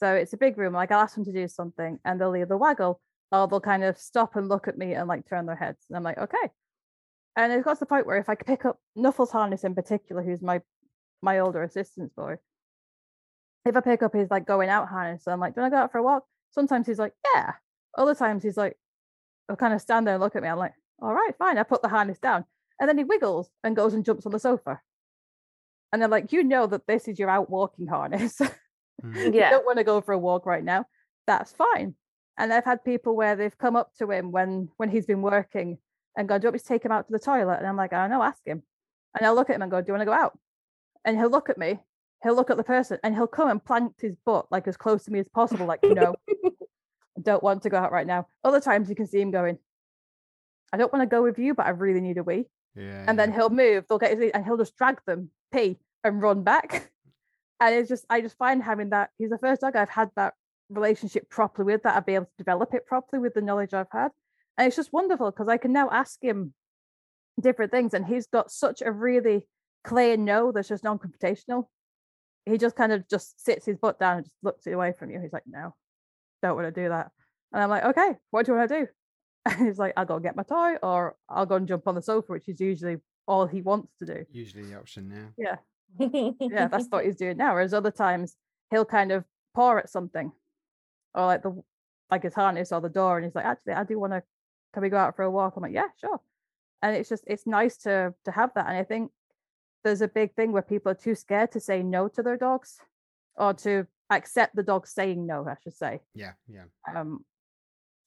So 0.00 0.12
it's 0.14 0.32
a 0.32 0.38
big 0.38 0.58
room. 0.58 0.72
Like 0.72 0.90
I'll 0.90 1.00
ask 1.00 1.14
them 1.14 1.24
to 1.26 1.32
do 1.32 1.46
something 1.46 1.98
and 2.04 2.20
they'll 2.20 2.34
either 2.36 2.56
waggle 2.56 3.00
or 3.30 3.46
they'll 3.46 3.60
kind 3.60 3.84
of 3.84 3.98
stop 3.98 4.34
and 4.34 4.48
look 4.48 4.66
at 4.66 4.78
me 4.78 4.94
and 4.94 5.08
like 5.08 5.28
turn 5.28 5.46
their 5.46 5.56
heads. 5.56 5.84
And 5.88 5.96
I'm 5.96 6.02
like, 6.02 6.18
okay. 6.18 6.50
And 7.36 7.52
it 7.52 7.64
got 7.64 7.74
to 7.74 7.80
the 7.80 7.86
point 7.86 8.06
where 8.06 8.16
if 8.18 8.28
I 8.28 8.34
could 8.36 8.46
pick 8.46 8.64
up 8.64 8.78
Nuffles 8.96 9.32
Harness 9.32 9.64
in 9.64 9.74
particular, 9.74 10.22
who's 10.22 10.42
my 10.42 10.60
my 11.22 11.38
older 11.40 11.62
assistance 11.62 12.12
boy, 12.14 12.36
if 13.64 13.76
I 13.76 13.80
pick 13.80 14.02
up 14.02 14.14
his 14.14 14.30
like 14.30 14.46
going 14.46 14.68
out 14.68 14.88
harness, 14.88 15.26
I'm 15.26 15.40
like, 15.40 15.54
do 15.54 15.62
I 15.62 15.70
go 15.70 15.76
out 15.76 15.92
for 15.92 15.98
a 15.98 16.02
walk? 16.02 16.24
Sometimes 16.50 16.86
he's 16.86 16.98
like, 16.98 17.14
yeah. 17.34 17.52
Other 17.96 18.14
times 18.14 18.42
he's 18.42 18.56
like, 18.56 18.76
I'll 19.48 19.56
kind 19.56 19.74
of 19.74 19.80
stand 19.80 20.06
there 20.06 20.14
and 20.14 20.22
look 20.22 20.36
at 20.36 20.42
me. 20.42 20.48
I'm 20.48 20.58
like, 20.58 20.74
all 21.00 21.14
right, 21.14 21.32
fine. 21.38 21.58
I 21.58 21.62
put 21.62 21.82
the 21.82 21.88
harness 21.88 22.18
down. 22.18 22.44
And 22.78 22.88
then 22.88 22.98
he 22.98 23.04
wiggles 23.04 23.50
and 23.62 23.74
goes 23.76 23.94
and 23.94 24.04
jumps 24.04 24.26
on 24.26 24.32
the 24.32 24.38
sofa. 24.38 24.80
And 25.92 26.02
they're 26.02 26.08
like, 26.08 26.32
you 26.32 26.42
know 26.42 26.66
that 26.66 26.86
this 26.86 27.08
is 27.08 27.18
your 27.18 27.30
out 27.30 27.50
walking 27.50 27.86
harness. 27.86 28.40
Mm. 29.02 29.24
you 29.34 29.40
Yeah. 29.40 29.50
don't 29.50 29.64
want 29.66 29.78
to 29.78 29.84
go 29.84 30.00
for 30.00 30.12
a 30.12 30.18
walk 30.18 30.44
right 30.46 30.64
now. 30.64 30.86
That's 31.26 31.52
fine. 31.52 31.94
And 32.36 32.52
I've 32.52 32.64
had 32.64 32.84
people 32.84 33.16
where 33.16 33.36
they've 33.36 33.56
come 33.56 33.76
up 33.76 33.92
to 33.98 34.10
him 34.10 34.30
when 34.32 34.68
when 34.76 34.88
he's 34.90 35.06
been 35.06 35.22
working 35.22 35.78
and 36.16 36.28
gone, 36.28 36.40
Do 36.40 36.44
you 36.44 36.48
want 36.48 36.54
me 36.54 36.58
to 36.60 36.66
take 36.66 36.84
him 36.84 36.92
out 36.92 37.06
to 37.06 37.12
the 37.12 37.18
toilet? 37.18 37.58
And 37.58 37.66
I'm 37.66 37.76
like, 37.76 37.92
I 37.92 38.02
don't 38.02 38.10
know, 38.10 38.22
ask 38.22 38.44
him. 38.44 38.62
And 39.16 39.26
I'll 39.26 39.34
look 39.34 39.50
at 39.50 39.56
him 39.56 39.62
and 39.62 39.70
go, 39.70 39.80
Do 39.80 39.88
you 39.88 39.92
want 39.92 40.02
to 40.02 40.06
go 40.06 40.12
out? 40.12 40.38
And 41.04 41.18
he'll 41.18 41.30
look 41.30 41.50
at 41.50 41.58
me, 41.58 41.80
he'll 42.22 42.34
look 42.34 42.50
at 42.50 42.56
the 42.56 42.64
person, 42.64 42.98
and 43.02 43.14
he'll 43.14 43.26
come 43.26 43.50
and 43.50 43.64
plant 43.64 43.94
his 44.00 44.14
butt 44.24 44.46
like 44.50 44.66
as 44.66 44.76
close 44.76 45.04
to 45.04 45.10
me 45.10 45.18
as 45.18 45.28
possible, 45.28 45.66
like, 45.66 45.80
no, 45.82 46.14
I 46.26 46.50
don't 47.22 47.42
want 47.42 47.62
to 47.62 47.70
go 47.70 47.76
out 47.76 47.92
right 47.92 48.06
now. 48.06 48.26
Other 48.42 48.60
times 48.60 48.88
you 48.88 48.96
can 48.96 49.06
see 49.06 49.20
him 49.20 49.30
going, 49.30 49.58
I 50.72 50.76
don't 50.76 50.92
want 50.92 51.02
to 51.02 51.14
go 51.14 51.22
with 51.22 51.38
you, 51.38 51.54
but 51.54 51.66
I 51.66 51.70
really 51.70 52.00
need 52.00 52.18
a 52.18 52.22
wee. 52.22 52.46
Yeah. 52.74 53.04
And 53.06 53.18
then 53.18 53.32
he'll 53.32 53.50
move, 53.50 53.84
they'll 53.88 53.98
get 53.98 54.18
his 54.18 54.30
and 54.32 54.44
he'll 54.44 54.56
just 54.56 54.76
drag 54.76 54.98
them, 55.06 55.30
pee, 55.52 55.78
and 56.02 56.20
run 56.20 56.42
back. 56.42 56.90
And 57.60 57.72
it's 57.76 57.88
just 57.88 58.04
I 58.10 58.20
just 58.20 58.36
find 58.36 58.62
having 58.62 58.90
that 58.90 59.10
he's 59.16 59.30
the 59.30 59.38
first 59.38 59.60
dog 59.60 59.76
I've 59.76 59.88
had 59.88 60.10
that 60.16 60.34
relationship 60.68 61.30
properly 61.30 61.72
with 61.72 61.84
that 61.84 61.96
I've 61.96 62.04
been 62.04 62.16
able 62.16 62.24
to 62.26 62.36
develop 62.36 62.74
it 62.74 62.84
properly 62.84 63.20
with 63.22 63.32
the 63.32 63.40
knowledge 63.40 63.72
I've 63.72 63.90
had. 63.92 64.10
And 64.56 64.66
it's 64.66 64.76
just 64.76 64.92
wonderful 64.92 65.30
because 65.30 65.48
I 65.48 65.56
can 65.56 65.72
now 65.72 65.90
ask 65.90 66.22
him 66.22 66.54
different 67.40 67.72
things 67.72 67.94
and 67.94 68.06
he's 68.06 68.26
got 68.26 68.50
such 68.50 68.82
a 68.82 68.92
really 68.92 69.46
clear 69.82 70.16
no 70.16 70.52
that's 70.52 70.68
just 70.68 70.84
non-confrontational. 70.84 71.64
He 72.46 72.58
just 72.58 72.76
kind 72.76 72.92
of 72.92 73.08
just 73.08 73.42
sits 73.44 73.66
his 73.66 73.76
butt 73.76 73.98
down 73.98 74.18
and 74.18 74.26
just 74.26 74.36
looks 74.42 74.66
away 74.66 74.92
from 74.98 75.10
you. 75.10 75.20
He's 75.20 75.32
like, 75.32 75.44
no, 75.46 75.74
don't 76.42 76.56
want 76.56 76.72
to 76.72 76.82
do 76.82 76.88
that. 76.88 77.10
And 77.52 77.62
I'm 77.62 77.70
like, 77.70 77.84
okay, 77.84 78.16
what 78.30 78.46
do 78.46 78.52
you 78.52 78.58
want 78.58 78.70
to 78.70 78.80
do? 78.80 78.86
And 79.46 79.66
he's 79.66 79.78
like, 79.78 79.92
I'll 79.98 80.06
go 80.06 80.18
get 80.18 80.36
my 80.36 80.42
toy 80.42 80.76
or 80.82 81.16
I'll 81.28 81.44
go 81.44 81.56
and 81.56 81.68
jump 81.68 81.86
on 81.86 81.94
the 81.94 82.00
sofa, 82.00 82.32
which 82.32 82.48
is 82.48 82.60
usually 82.60 82.96
all 83.26 83.46
he 83.46 83.60
wants 83.60 83.92
to 83.98 84.06
do. 84.06 84.24
usually 84.30 84.64
the 84.64 84.78
option 84.78 85.08
now. 85.10 85.28
Yeah. 85.36 85.56
Yeah, 86.40 86.68
that's 86.68 86.86
what 86.88 87.04
he's 87.04 87.16
doing 87.16 87.36
now. 87.36 87.52
Whereas 87.52 87.74
other 87.74 87.90
times 87.90 88.36
he'll 88.70 88.86
kind 88.86 89.12
of 89.12 89.24
paw 89.54 89.76
at 89.76 89.90
something. 89.90 90.32
Or 91.14 91.26
like 91.26 91.42
the 91.42 91.62
like 92.10 92.22
his 92.22 92.32
harness 92.34 92.72
or 92.72 92.80
the 92.80 92.88
door 92.88 93.16
and 93.18 93.24
he's 93.26 93.34
like, 93.34 93.44
actually, 93.44 93.74
I 93.74 93.84
do 93.84 93.98
want 93.98 94.14
to 94.14 94.22
can 94.74 94.82
we 94.82 94.90
go 94.90 94.98
out 94.98 95.16
for 95.16 95.22
a 95.22 95.30
walk? 95.30 95.54
I'm 95.56 95.62
like, 95.62 95.72
yeah, 95.72 95.88
sure. 96.00 96.20
And 96.82 96.94
it's 96.96 97.08
just 97.08 97.24
it's 97.26 97.46
nice 97.46 97.78
to 97.78 98.12
to 98.24 98.30
have 98.30 98.50
that. 98.54 98.66
And 98.66 98.76
I 98.76 98.82
think 98.82 99.10
there's 99.84 100.02
a 100.02 100.08
big 100.08 100.34
thing 100.34 100.52
where 100.52 100.62
people 100.62 100.92
are 100.92 100.96
too 100.96 101.14
scared 101.14 101.52
to 101.52 101.60
say 101.60 101.82
no 101.82 102.08
to 102.08 102.22
their 102.22 102.36
dogs 102.36 102.78
or 103.36 103.54
to 103.54 103.86
accept 104.10 104.56
the 104.56 104.62
dog 104.62 104.86
saying 104.86 105.26
no, 105.26 105.46
I 105.46 105.56
should 105.62 105.74
say. 105.74 106.00
Yeah, 106.14 106.32
yeah. 106.48 106.64
Um, 106.94 107.24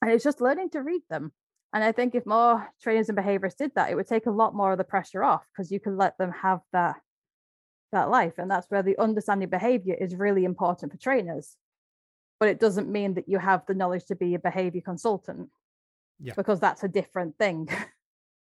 and 0.02 0.12
it's 0.12 0.24
just 0.24 0.42
learning 0.42 0.70
to 0.72 0.82
read 0.82 1.02
them. 1.10 1.32
And 1.74 1.84
I 1.84 1.92
think 1.92 2.16
if 2.16 2.26
more 2.26 2.68
trainers 2.82 3.10
and 3.10 3.18
behaviorists 3.18 3.58
did 3.58 3.72
that, 3.76 3.92
it 3.92 3.96
would 3.96 4.08
take 4.08 4.26
a 4.26 4.32
lot 4.32 4.56
more 4.56 4.72
of 4.72 4.78
the 4.78 4.84
pressure 4.84 5.24
off 5.24 5.44
because 5.52 5.72
you 5.72 5.80
can 5.80 5.98
let 5.98 6.18
them 6.18 6.32
have 6.32 6.60
that 6.74 6.98
that 7.94 8.10
life. 8.10 8.34
And 8.38 8.52
that's 8.52 8.70
where 8.70 8.84
the 8.84 9.00
understanding 9.00 9.50
behavior 9.50 9.96
is 10.00 10.16
really 10.16 10.44
important 10.44 10.92
for 10.92 10.98
trainers. 10.98 11.56
But 12.40 12.50
it 12.50 12.60
doesn't 12.60 12.92
mean 12.92 13.16
that 13.16 13.30
you 13.30 13.40
have 13.40 13.66
the 13.66 13.74
knowledge 13.74 14.06
to 14.06 14.16
be 14.16 14.36
a 14.36 14.40
behavior 14.40 14.82
consultant. 14.82 15.50
Yeah. 16.20 16.34
Because 16.36 16.60
that's 16.60 16.84
a 16.84 16.88
different 16.88 17.38
thing. 17.38 17.70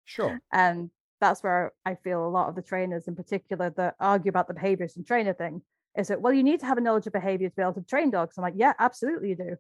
Sure. 0.10 0.40
and 0.54 0.90
that's 1.20 1.44
where 1.44 1.74
I 1.86 1.96
feel 1.96 2.26
a 2.26 2.30
lot 2.30 2.48
of 2.48 2.56
the 2.56 2.62
trainers 2.62 3.10
in 3.10 3.16
particular 3.16 3.72
that 3.72 3.96
argue 4.00 4.30
about 4.30 4.48
the 4.48 4.54
behaviorist 4.54 4.96
and 4.96 5.06
trainer 5.06 5.34
thing 5.34 5.62
is 5.98 6.08
that, 6.08 6.22
well, 6.22 6.32
you 6.32 6.44
need 6.44 6.62
to 6.62 6.66
have 6.66 6.78
a 6.78 6.82
knowledge 6.82 7.08
of 7.08 7.12
behavior 7.14 7.50
to 7.50 7.56
be 7.56 7.62
able 7.62 7.74
to 7.74 7.82
train 7.82 8.10
dogs. 8.10 8.38
I'm 8.38 8.42
like, 8.44 8.54
yeah, 8.56 8.72
absolutely 8.80 9.30
you 9.30 9.36
do. 9.36 9.56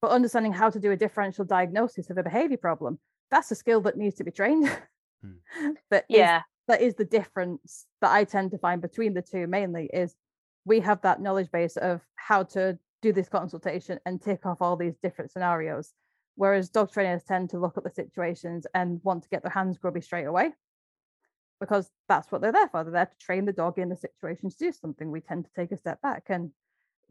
But 0.00 0.12
understanding 0.12 0.52
how 0.52 0.70
to 0.70 0.78
do 0.78 0.92
a 0.92 0.96
differential 0.96 1.44
diagnosis 1.44 2.08
of 2.08 2.18
a 2.18 2.22
behavior 2.22 2.56
problem, 2.56 3.00
that's 3.32 3.50
a 3.50 3.56
skill 3.56 3.80
that 3.80 3.96
needs 3.96 4.14
to 4.16 4.24
be 4.24 4.30
trained. 4.30 4.68
Hmm. 5.24 5.72
that 5.90 6.04
is- 6.08 6.16
yeah. 6.18 6.42
that 6.68 6.80
is 6.82 6.94
the 6.94 7.04
difference 7.04 7.86
that 8.00 8.12
I 8.12 8.22
tend 8.22 8.52
to 8.52 8.58
find 8.58 8.80
between 8.80 9.12
the 9.14 9.22
two 9.22 9.48
mainly 9.48 9.90
is 9.92 10.14
we 10.64 10.78
have 10.80 11.02
that 11.02 11.20
knowledge 11.20 11.50
base 11.50 11.76
of 11.76 12.00
how 12.14 12.44
to 12.44 12.78
do 13.02 13.12
this 13.12 13.28
consultation 13.28 13.98
and 14.06 14.22
tick 14.22 14.46
off 14.46 14.58
all 14.62 14.76
these 14.76 14.94
different 15.02 15.32
scenarios. 15.32 15.92
Whereas 16.40 16.70
dog 16.70 16.90
trainers 16.90 17.22
tend 17.22 17.50
to 17.50 17.58
look 17.58 17.76
at 17.76 17.84
the 17.84 17.90
situations 17.90 18.66
and 18.72 18.98
want 19.04 19.24
to 19.24 19.28
get 19.28 19.42
their 19.42 19.52
hands 19.52 19.76
grubby 19.76 20.00
straight 20.00 20.24
away 20.24 20.52
because 21.60 21.90
that's 22.08 22.32
what 22.32 22.40
they're 22.40 22.50
there 22.50 22.68
for. 22.68 22.82
They're 22.82 22.94
there 22.94 23.04
to 23.04 23.18
train 23.18 23.44
the 23.44 23.52
dog 23.52 23.78
in 23.78 23.90
the 23.90 23.96
situation 23.96 24.48
to 24.48 24.56
do 24.56 24.72
something. 24.72 25.10
We 25.10 25.20
tend 25.20 25.44
to 25.44 25.50
take 25.54 25.70
a 25.70 25.76
step 25.76 26.00
back 26.00 26.28
and 26.30 26.52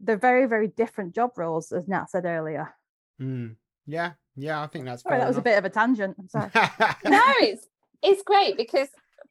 they're 0.00 0.16
very, 0.16 0.46
very 0.46 0.66
different 0.66 1.14
job 1.14 1.38
roles, 1.38 1.70
as 1.70 1.86
Nat 1.86 2.10
said 2.10 2.24
earlier. 2.24 2.74
Mm. 3.22 3.54
Yeah, 3.86 4.14
yeah, 4.34 4.64
I 4.64 4.66
think 4.66 4.84
that's 4.84 5.04
Sorry, 5.04 5.20
that 5.20 5.28
was 5.28 5.36
a 5.36 5.42
bit 5.42 5.58
of 5.58 5.64
a 5.64 5.70
tangent. 5.70 6.16
I'm 6.18 6.28
sorry. 6.28 6.50
no, 7.04 7.22
it's 7.38 7.68
it's 8.02 8.24
great 8.24 8.56
because 8.56 8.88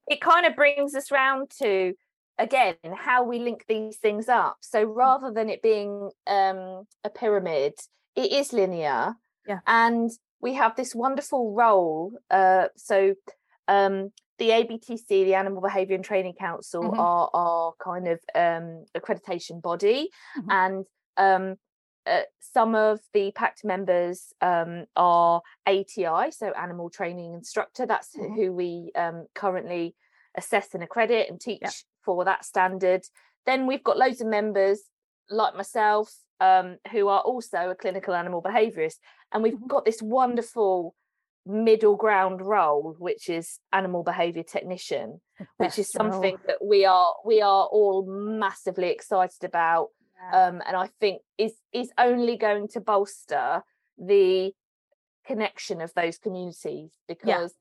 it 0.08 0.22
kind 0.22 0.45
of 0.45 0.56
brings 0.56 0.95
us 0.95 1.12
round 1.12 1.50
to 1.60 1.93
again 2.38 2.76
how 2.95 3.24
we 3.24 3.39
link 3.39 3.66
these 3.68 3.97
things 3.97 4.30
up. 4.30 4.60
So 4.62 4.86
Mm. 4.86 4.95
rather 4.95 5.32
than 5.34 5.50
it 5.50 5.62
being 5.62 6.10
um, 6.26 6.88
a 7.04 7.10
pyramid, 7.14 7.74
it 8.16 8.32
is 8.32 8.54
linear. 8.54 9.18
Yeah. 9.48 9.60
And 9.68 10.10
we 10.42 10.54
have 10.56 10.76
this 10.76 10.96
wonderful 10.96 11.54
role. 11.54 12.14
Uh, 12.30 12.68
so 12.76 13.16
um, 13.68 14.12
the 14.38 14.50
ABTC, 14.50 15.08
the 15.08 15.36
Animal 15.36 15.62
Behaviour 15.62 15.96
and 15.96 16.04
Training 16.04 16.34
Council, 16.40 16.84
Mhm. 16.84 16.98
are 16.98 17.30
our 17.34 17.74
kind 17.84 18.08
of 18.08 18.20
um, 18.36 18.86
accreditation 18.98 19.62
body, 19.62 20.10
Mhm. 20.38 20.46
and 20.50 20.86
um, 21.18 21.56
uh, 22.06 22.22
some 22.40 22.74
of 22.76 23.00
the 23.14 23.32
pact 23.34 23.64
members 23.66 24.34
um, 24.42 24.86
are 24.96 25.42
ATI, 25.68 26.32
so 26.32 26.48
Animal 26.52 26.90
Training 26.90 27.34
Instructor. 27.34 27.86
That's 27.86 28.14
who- 28.14 28.30
Mhm. 28.30 28.36
who 28.36 28.54
we 28.54 28.92
um, 28.96 29.28
currently 29.36 29.96
assess 30.36 30.74
and 30.74 30.84
accredit 30.84 31.30
and 31.30 31.40
teach 31.42 31.86
for 32.04 32.24
that 32.26 32.46
standard. 32.46 33.04
Then 33.46 33.68
we've 33.68 33.84
got 33.84 33.98
loads 33.98 34.22
of 34.22 34.28
members 34.28 34.90
like 35.30 35.56
myself 35.56 36.16
um, 36.40 36.78
who 36.92 37.08
are 37.08 37.22
also 37.22 37.70
a 37.70 37.76
clinical 37.76 38.14
animal 38.14 38.42
behaviourist, 38.42 38.98
and 39.32 39.44
we've 39.44 39.54
Mhm. 39.56 39.68
got 39.68 39.86
this 39.86 40.02
wonderful 40.02 40.96
middle 41.46 41.96
ground 41.96 42.42
role, 42.42 42.96
which 43.00 43.30
is 43.30 43.60
animal 43.72 44.04
behaviour 44.04 44.44
technician 44.44 45.22
which 45.58 45.80
is 45.80 45.88
Best 45.88 45.96
role. 46.00 46.12
something 46.12 46.38
that 46.48 46.58
we 46.64 46.84
are 46.86 47.16
we 47.26 47.42
are 47.42 47.66
all 47.68 48.06
massively 48.06 48.90
excited 48.90 49.44
about 49.44 49.88
Yeah. 50.16 50.48
um, 50.48 50.62
and 50.68 50.76
i 50.76 50.88
think 51.00 51.22
is 51.38 51.54
is 51.72 51.92
only 51.98 52.36
going 52.36 52.68
to 52.68 52.82
bolster 52.82 53.64
the 53.98 54.54
connection 55.26 55.80
of 55.82 55.94
those 55.94 56.18
communities 56.18 56.92
because 57.08 57.54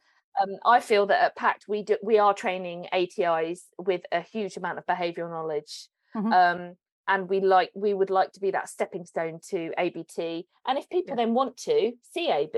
um, 0.42 0.56
i 0.64 0.80
feel 0.80 1.06
that 1.06 1.22
at 1.22 1.36
pact 1.36 1.66
we 1.68 1.82
do 1.84 1.96
we 2.02 2.18
are 2.18 2.34
training 2.34 2.86
atis 2.92 3.66
with 3.78 4.02
a 4.12 4.20
huge 4.22 4.56
amount 4.56 4.78
of 4.78 4.86
behavioral 4.86 5.30
knowledge 5.30 5.88
Mhm. 6.16 6.32
um, 6.32 6.74
and 7.08 7.28
we 7.28 7.40
like 7.40 7.70
we 7.74 7.92
would 7.94 8.10
like 8.10 8.30
to 8.32 8.40
be 8.40 8.50
that 8.52 8.68
stepping 8.68 9.04
stone 9.04 9.40
to 9.48 9.72
abt 9.78 10.18
and 10.18 10.78
if 10.78 10.88
people 10.88 11.10
Yeah. 11.12 11.16
then 11.16 11.34
want 11.34 11.56
to 11.58 11.92
cab 12.14 12.50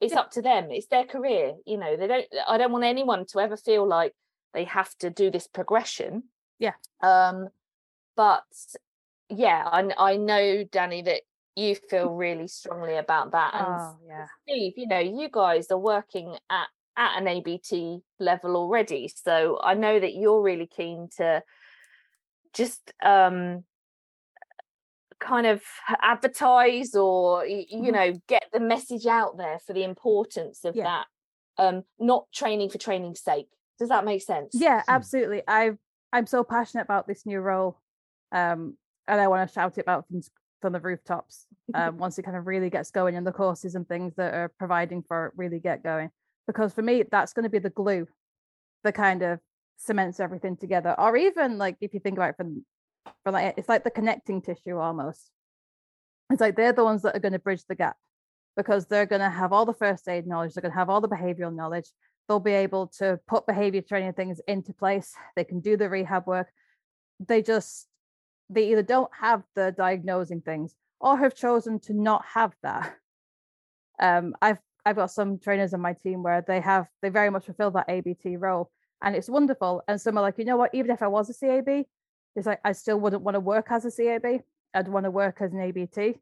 it's 0.00 0.12
Yeah. 0.12 0.20
up 0.20 0.30
to 0.32 0.42
them 0.42 0.70
it's 0.70 0.86
their 0.86 1.04
career 1.04 1.54
you 1.64 1.78
know 1.78 1.96
they 1.96 2.06
don't 2.06 2.26
i 2.46 2.58
don't 2.58 2.72
want 2.72 2.84
anyone 2.84 3.24
to 3.26 3.40
ever 3.40 3.56
feel 3.56 3.86
like 3.86 4.14
they 4.52 4.64
have 4.64 4.94
to 4.98 5.10
do 5.10 5.30
this 5.30 5.46
progression 5.48 6.24
Yeah. 6.58 6.74
um 7.02 7.48
but 8.14 8.44
yeah 9.28 9.68
i, 9.72 10.12
I 10.12 10.16
know 10.16 10.64
Dani 10.64 11.04
that 11.06 11.22
you 11.56 11.74
feel 11.74 12.10
really 12.10 12.48
strongly 12.48 12.96
about 12.96 13.32
that 13.32 13.54
and 13.54 13.80
Oh, 13.80 13.96
yeah. 14.06 14.26
steve 14.42 14.74
you 14.76 14.86
know 14.86 14.98
you 14.98 15.28
guys 15.30 15.70
are 15.70 15.78
working 15.78 16.36
at 16.50 16.68
at 16.98 17.18
an 17.20 17.26
abt 17.28 18.02
level 18.20 18.56
already 18.56 19.08
so 19.08 19.58
i 19.62 19.74
know 19.74 19.98
that 19.98 20.14
you're 20.14 20.42
really 20.42 20.66
keen 20.66 21.08
to 21.16 21.42
just 22.54 22.92
um 23.02 23.64
kind 25.20 25.46
of 25.46 25.62
advertise 26.02 26.94
or 26.94 27.46
you 27.46 27.90
Mhm. 27.90 27.92
know 27.92 28.12
get 28.28 28.44
the 28.52 28.60
message 28.60 29.06
out 29.06 29.36
there 29.38 29.58
for 29.58 29.72
the 29.72 29.82
importance 29.84 30.64
of 30.64 30.74
Yeah. 30.74 30.84
that 30.84 31.06
um 31.58 31.84
not 31.98 32.26
training 32.32 32.68
for 32.70 32.78
training's 32.78 33.20
sake 33.22 33.48
does 33.78 33.88
that 33.88 34.04
make 34.04 34.22
sense 34.22 34.60
Yeah, 34.60 34.82
Hmm. 34.88 34.88
absolutely. 34.88 35.42
I 35.48 35.72
I'm 36.12 36.26
so 36.26 36.44
passionate 36.44 36.84
about 36.84 37.06
this 37.06 37.26
new 37.26 37.40
role, 37.40 37.80
um, 38.32 38.76
and 39.08 39.20
I 39.20 39.28
want 39.28 39.48
to 39.48 39.52
shout 39.52 39.76
it 39.78 39.82
about 39.82 40.06
from 40.08 40.20
from 40.62 40.72
the 40.72 40.80
rooftops 40.80 41.46
um, 41.74 41.98
once 41.98 42.18
it 42.18 42.22
kind 42.22 42.36
of 42.36 42.46
really 42.46 42.70
gets 42.70 42.90
going, 42.90 43.16
and 43.16 43.26
the 43.26 43.32
courses 43.32 43.74
and 43.74 43.86
things 43.88 44.14
that 44.16 44.34
are 44.34 44.48
providing 44.58 45.02
for 45.02 45.26
it 45.26 45.32
really 45.36 45.60
get 45.60 45.82
going. 45.82 46.10
Because 46.46 46.72
for 46.72 46.82
me, 46.82 47.02
that's 47.02 47.32
going 47.32 47.42
to 47.44 47.50
be 47.50 47.58
the 47.58 47.70
glue 47.70 48.06
the 48.84 48.92
kind 48.92 49.22
of 49.22 49.40
cements 49.78 50.20
everything 50.20 50.56
together. 50.56 50.94
Or 50.98 51.16
even 51.16 51.58
like 51.58 51.76
if 51.80 51.94
you 51.94 52.00
think 52.00 52.18
about 52.18 52.30
it 52.30 52.36
from 52.36 52.64
from 53.24 53.34
like 53.34 53.54
it's 53.56 53.68
like 53.68 53.84
the 53.84 53.90
connecting 53.90 54.42
tissue 54.42 54.78
almost. 54.78 55.30
It's 56.30 56.40
like 56.40 56.56
they're 56.56 56.72
the 56.72 56.84
ones 56.84 57.02
that 57.02 57.16
are 57.16 57.20
going 57.20 57.32
to 57.32 57.38
bridge 57.38 57.64
the 57.68 57.74
gap 57.74 57.96
because 58.56 58.86
they're 58.86 59.06
going 59.06 59.20
to 59.20 59.30
have 59.30 59.52
all 59.52 59.66
the 59.66 59.74
first 59.74 60.08
aid 60.08 60.26
knowledge, 60.26 60.54
they're 60.54 60.62
going 60.62 60.72
to 60.72 60.78
have 60.78 60.90
all 60.90 61.00
the 61.00 61.08
behavioral 61.08 61.54
knowledge. 61.54 61.90
They'll 62.26 62.40
be 62.40 62.52
able 62.52 62.88
to 62.98 63.20
put 63.28 63.46
behavior 63.46 63.82
training 63.82 64.14
things 64.14 64.40
into 64.48 64.72
place. 64.72 65.14
They 65.36 65.44
can 65.44 65.60
do 65.60 65.76
the 65.76 65.88
rehab 65.88 66.26
work. 66.26 66.48
They 67.20 67.42
just 67.42 67.86
they 68.50 68.70
either 68.70 68.82
don't 68.82 69.10
have 69.20 69.42
the 69.54 69.74
diagnosing 69.76 70.40
things 70.40 70.74
or 71.00 71.16
have 71.18 71.34
chosen 71.34 71.80
to 71.80 71.92
not 71.92 72.24
have 72.34 72.54
that. 72.62 72.96
Um, 73.98 74.34
I've 74.42 74.58
I've 74.84 74.96
got 74.96 75.10
some 75.10 75.38
trainers 75.38 75.74
on 75.74 75.80
my 75.80 75.94
team 75.94 76.22
where 76.22 76.44
they 76.46 76.60
have 76.60 76.86
they 77.02 77.08
very 77.08 77.30
much 77.30 77.46
fulfill 77.46 77.70
that 77.72 77.88
ABT 77.88 78.36
role, 78.36 78.70
and 79.02 79.16
it's 79.16 79.28
wonderful. 79.28 79.82
And 79.88 80.00
some 80.00 80.18
are 80.18 80.22
like, 80.22 80.38
you 80.38 80.44
know 80.44 80.56
what, 80.56 80.74
even 80.74 80.90
if 80.90 81.02
I 81.02 81.08
was 81.08 81.30
a 81.30 81.34
CAB, 81.34 81.86
it's 82.36 82.46
like 82.46 82.60
I 82.64 82.72
still 82.72 83.00
wouldn't 83.00 83.22
want 83.22 83.34
to 83.34 83.40
work 83.40 83.66
as 83.70 83.84
a 83.84 83.90
CAB. 83.90 84.42
I'd 84.74 84.88
want 84.88 85.04
to 85.04 85.10
work 85.10 85.38
as 85.40 85.52
an 85.52 85.60
ABT 85.60 86.16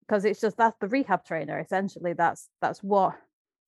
because 0.00 0.24
it's 0.24 0.40
just 0.40 0.56
that's 0.56 0.76
the 0.80 0.88
rehab 0.88 1.24
trainer 1.24 1.60
essentially. 1.60 2.14
That's 2.14 2.48
that's 2.60 2.82
what 2.82 3.14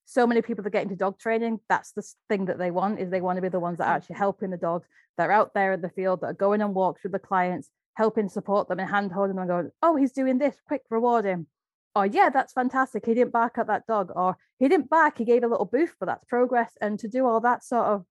so 0.06 0.26
many 0.26 0.42
people 0.42 0.64
that 0.64 0.70
get 0.70 0.82
into 0.82 0.96
dog 0.96 1.18
training. 1.18 1.60
That's 1.68 1.92
the 1.92 2.02
thing 2.28 2.46
that 2.46 2.58
they 2.58 2.70
want 2.70 2.98
is 2.98 3.10
they 3.10 3.20
want 3.20 3.36
to 3.36 3.42
be 3.42 3.48
the 3.48 3.60
ones 3.60 3.78
that 3.78 3.86
are 3.86 3.96
actually 3.96 4.16
helping 4.16 4.50
the 4.50 4.56
dogs. 4.56 4.88
They're 5.16 5.30
out 5.30 5.54
there 5.54 5.74
in 5.74 5.82
the 5.82 5.90
field 5.90 6.22
that 6.22 6.26
are 6.26 6.32
going 6.32 6.62
on 6.62 6.74
walks 6.74 7.02
with 7.04 7.12
the 7.12 7.18
clients, 7.18 7.70
helping 7.94 8.28
support 8.28 8.68
them 8.68 8.80
and 8.80 8.90
hand 8.90 9.12
holding 9.12 9.36
them 9.36 9.42
and 9.42 9.48
going, 9.48 9.70
oh, 9.82 9.94
he's 9.94 10.12
doing 10.12 10.38
this, 10.38 10.56
quick, 10.66 10.82
reward 10.90 11.26
him. 11.26 11.46
Or 11.94 12.06
yeah, 12.06 12.30
that's 12.30 12.52
fantastic. 12.52 13.06
He 13.06 13.14
didn't 13.14 13.32
bark 13.32 13.58
at 13.58 13.66
that 13.66 13.86
dog, 13.86 14.10
or 14.16 14.36
he 14.58 14.68
didn't 14.68 14.90
bark, 14.90 15.18
he 15.18 15.24
gave 15.24 15.44
a 15.44 15.48
little 15.48 15.66
boof, 15.66 15.94
but 16.00 16.06
that's 16.06 16.24
progress. 16.24 16.72
And 16.80 16.98
to 17.00 17.08
do 17.08 17.26
all 17.26 17.40
that 17.40 17.62
sort 17.62 17.86
of 17.86 18.04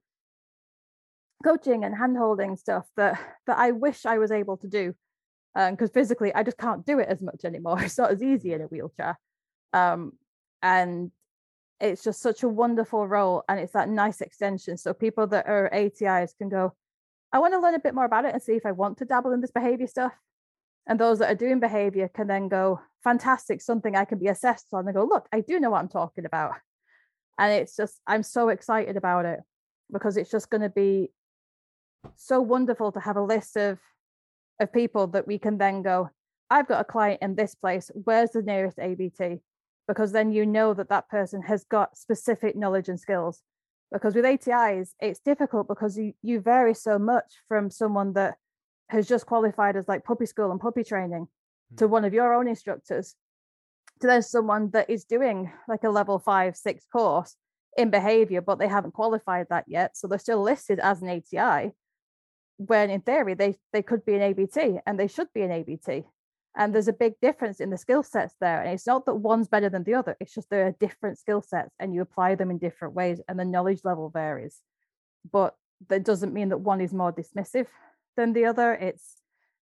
coaching 1.44 1.84
and 1.84 1.96
hand 1.96 2.18
holding 2.18 2.56
stuff 2.58 2.86
that 2.98 3.20
that 3.48 3.58
I 3.58 3.72
wish 3.72 4.06
I 4.06 4.18
was 4.18 4.32
able 4.32 4.58
to 4.58 4.68
do. 4.68 4.94
because 5.54 5.90
um, 5.90 5.94
physically 5.94 6.34
I 6.34 6.44
just 6.44 6.58
can't 6.58 6.86
do 6.86 7.00
it 7.00 7.10
as 7.10 7.22
much 7.22 7.46
anymore. 7.46 7.80
It's 7.84 7.98
not 7.98 8.12
as 8.12 8.24
easy 8.24 8.54
in 8.54 8.62
a 8.62 8.66
wheelchair. 8.66 9.18
Um, 9.74 10.14
and 10.62 11.12
it's 11.80 12.04
just 12.04 12.22
such 12.22 12.44
a 12.44 12.50
wonderful 12.50 13.08
role 13.08 13.44
and 13.48 13.60
it's 13.60 13.74
that 13.74 13.90
nice 13.90 14.22
extension. 14.22 14.78
So 14.78 14.94
people 14.94 15.28
that 15.28 15.48
are 15.48 15.70
ATIs 15.74 16.38
can 16.38 16.50
go, 16.50 16.74
I 17.32 17.40
want 17.40 17.54
to 17.54 17.60
learn 17.60 17.76
a 17.76 17.80
bit 17.80 17.96
more 17.96 18.06
about 18.06 18.26
it 18.26 18.34
and 18.34 18.44
see 18.44 18.54
if 18.54 18.66
I 18.66 18.72
want 18.72 18.98
to 18.98 19.06
dabble 19.06 19.32
in 19.32 19.42
this 19.42 19.52
behavior 19.52 19.88
stuff. 19.88 20.14
And 20.88 21.00
those 21.00 21.20
that 21.20 21.32
are 21.32 21.36
doing 21.36 21.60
behavior 21.60 22.10
can 22.14 22.28
then 22.28 22.50
go, 22.50 22.82
fantastic, 23.04 23.62
something 23.62 23.96
I 23.96 24.06
can 24.06 24.18
be 24.18 24.28
assessed 24.28 24.68
on 24.74 24.88
and 24.88 24.96
go, 24.96 25.06
look, 25.06 25.28
I 25.32 25.42
do 25.42 25.60
know 25.60 25.70
what 25.70 25.80
I'm 25.80 25.88
talking 25.88 26.26
about. 26.26 26.56
And 27.38 27.54
it's 27.54 27.76
just, 27.76 28.02
I'm 28.06 28.24
so 28.24 28.50
excited 28.50 28.98
about 28.98 29.26
it 29.26 29.40
because 29.92 30.18
it's 30.18 30.32
just 30.32 30.50
going 30.50 30.62
to 30.62 30.70
be 30.70 31.12
so 32.16 32.41
wonderful 32.41 32.91
to 32.91 33.00
have 33.00 33.18
a 33.18 33.24
list 33.24 33.58
of 33.58 33.80
of 34.60 34.74
people 34.74 35.08
that 35.08 35.26
we 35.26 35.39
can 35.39 35.58
then 35.58 35.82
go, 35.82 36.10
I've 36.50 36.68
got 36.68 36.82
a 36.82 36.86
client 36.86 37.22
in 37.22 37.36
this 37.36 37.56
place. 37.56 37.89
Where's 37.93 38.32
the 38.32 38.41
nearest 38.41 38.78
ABT? 38.78 39.39
Because 39.88 40.12
then 40.12 40.32
you 40.32 40.45
know 40.45 40.74
that 40.74 40.89
that 40.89 41.10
person 41.10 41.41
has 41.43 41.64
got 41.64 41.97
specific 41.97 42.56
knowledge 42.56 42.89
and 42.89 43.00
skills 43.00 43.41
because 43.91 44.16
with 44.16 44.26
ATIs, 44.26 44.93
it's 45.00 45.20
difficult 45.20 45.68
because 45.68 45.97
you, 45.97 46.14
you 46.22 46.39
vary 46.39 46.74
so 46.74 47.00
much 47.00 47.26
from 47.47 47.72
someone 47.72 48.14
that 48.14 48.36
has 48.89 49.08
just 49.08 49.26
qualified 49.26 49.76
as 49.76 49.88
like 49.88 50.04
puppy 50.04 50.26
school 50.26 50.52
and 50.52 50.60
puppy 50.60 50.84
training 50.84 51.26
mm-hmm. 51.26 51.76
to 51.78 51.88
one 51.88 52.06
of 52.06 52.14
your 52.14 52.34
own 52.34 52.47
instructors 52.47 53.16
to 54.02 54.08
then 54.08 54.22
someone 54.22 54.70
that 54.72 54.89
is 54.89 55.06
doing 55.06 55.52
like 55.68 55.84
a 55.84 55.89
level 55.89 56.20
five, 56.20 56.56
six 56.56 56.86
course 56.91 57.36
in 57.78 57.89
behavior, 57.89 58.41
but 58.41 58.60
they 58.60 58.68
haven't 58.68 58.93
qualified 58.93 59.47
that 59.50 59.66
yet. 59.68 59.97
So 59.97 60.08
they're 60.08 60.20
still 60.20 60.41
listed 60.41 60.80
as 60.80 61.02
an 61.02 61.10
ATI 61.10 61.72
when 62.60 62.89
in 62.89 63.01
theory 63.01 63.34
they, 63.34 63.57
they 63.72 63.82
could 63.82 64.05
be 64.05 64.16
an 64.16 64.22
ABT 64.22 64.80
and 64.86 64.99
they 64.99 65.07
should 65.07 65.32
be 65.34 65.41
an 65.41 65.51
ABT. 65.51 66.03
And 66.57 66.76
there's 66.76 66.89
a 66.89 66.93
big 66.93 67.14
difference 67.22 67.62
in 67.62 67.70
the 67.70 67.78
skill 67.78 68.03
sets 68.03 68.36
there. 68.41 68.62
And 68.62 68.74
it's 68.74 68.86
not 68.86 69.05
that 69.05 69.16
one's 69.16 69.47
better 69.47 69.70
than 69.70 69.84
the 69.84 69.93
other, 69.93 70.18
it's 70.20 70.34
just 70.34 70.49
there 70.49 70.68
are 70.68 70.76
different 70.80 71.18
skill 71.18 71.41
sets 71.41 71.74
and 71.80 71.93
you 71.93 72.01
apply 72.01 72.36
them 72.36 72.51
in 72.51 72.57
different 72.57 72.95
ways 72.95 73.22
and 73.28 73.39
the 73.39 73.45
knowledge 73.45 73.80
level 73.86 74.10
varies. 74.10 74.60
But 75.32 75.55
that 75.88 76.03
doesn't 76.03 76.34
mean 76.34 76.49
that 76.49 76.57
one 76.57 76.82
is 76.82 76.93
more 76.93 77.14
dismissive 77.14 77.68
than 78.18 78.34
the 78.34 78.45
other. 78.45 78.74
It's 78.74 79.16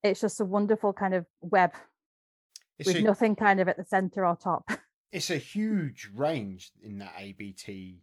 it's 0.05 0.21
just 0.21 0.41
a 0.41 0.45
wonderful 0.45 0.93
kind 0.93 1.15
of 1.15 1.27
web 1.41 1.73
it's 2.79 2.87
with 2.87 2.97
a, 2.99 3.03
nothing 3.03 3.35
kind 3.35 3.59
of 3.59 3.69
at 3.69 3.77
the 3.77 3.85
center 3.85 4.25
or 4.25 4.37
top. 4.37 4.71
It's 5.13 5.31
a 5.31 5.39
huge 5.39 6.11
range 6.15 6.71
in 6.83 6.99
that 6.99 7.15
ABT 7.19 8.01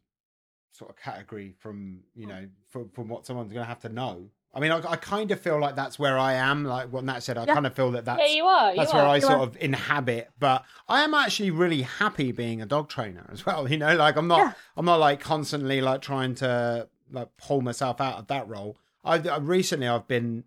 sort 0.71 0.89
of 0.89 0.97
category 0.97 1.53
from, 1.59 1.99
you 2.15 2.25
mm. 2.25 2.29
know, 2.29 2.47
from, 2.69 2.89
from 2.89 3.07
what 3.07 3.25
someone's 3.25 3.53
going 3.53 3.63
to 3.63 3.67
have 3.67 3.81
to 3.81 3.89
know 3.89 4.29
I 4.55 4.59
mean, 4.59 4.71
I, 4.71 4.77
I, 4.87 4.95
kind 4.97 5.31
of 5.31 5.39
feel 5.39 5.59
like 5.59 5.75
that's 5.75 5.97
where 5.97 6.17
I 6.19 6.33
am. 6.33 6.63
Like 6.63 6.93
what 6.93 7.03
Nat 7.03 7.21
said, 7.21 7.39
I 7.39 7.45
yeah. 7.45 7.55
kind 7.55 7.65
of 7.65 7.73
feel 7.73 7.89
that 7.91 8.05
that's 8.05 8.19
yeah, 8.19 8.35
you 8.35 8.45
are. 8.45 8.71
You 8.71 8.77
that's 8.77 8.93
are. 8.93 8.97
where 8.97 9.07
I 9.07 9.15
you 9.15 9.21
sort 9.21 9.33
are. 9.33 9.43
of 9.43 9.57
inhabit. 9.59 10.29
But 10.39 10.63
I 10.87 11.03
am 11.03 11.15
actually 11.15 11.49
really 11.49 11.81
happy 11.81 12.31
being 12.31 12.61
a 12.61 12.65
dog 12.67 12.87
trainer 12.87 13.27
as 13.31 13.45
well. 13.45 13.67
You 13.73 13.79
know, 13.79 13.95
like 13.95 14.15
I'm 14.15 14.27
not, 14.27 14.37
yeah. 14.37 14.53
I'm 14.77 14.85
not 14.85 14.99
like 14.99 15.19
constantly 15.19 15.81
like 15.81 16.01
trying 16.01 16.35
to 16.35 16.87
like 17.11 17.29
pull 17.37 17.61
myself 17.61 17.99
out 17.99 18.19
of 18.19 18.27
that 18.27 18.47
role. 18.47 18.77
I, 19.03 19.15
I 19.15 19.17
uh, 19.17 19.39
recently 19.39 19.87
I've 19.87 20.07
been 20.07 20.43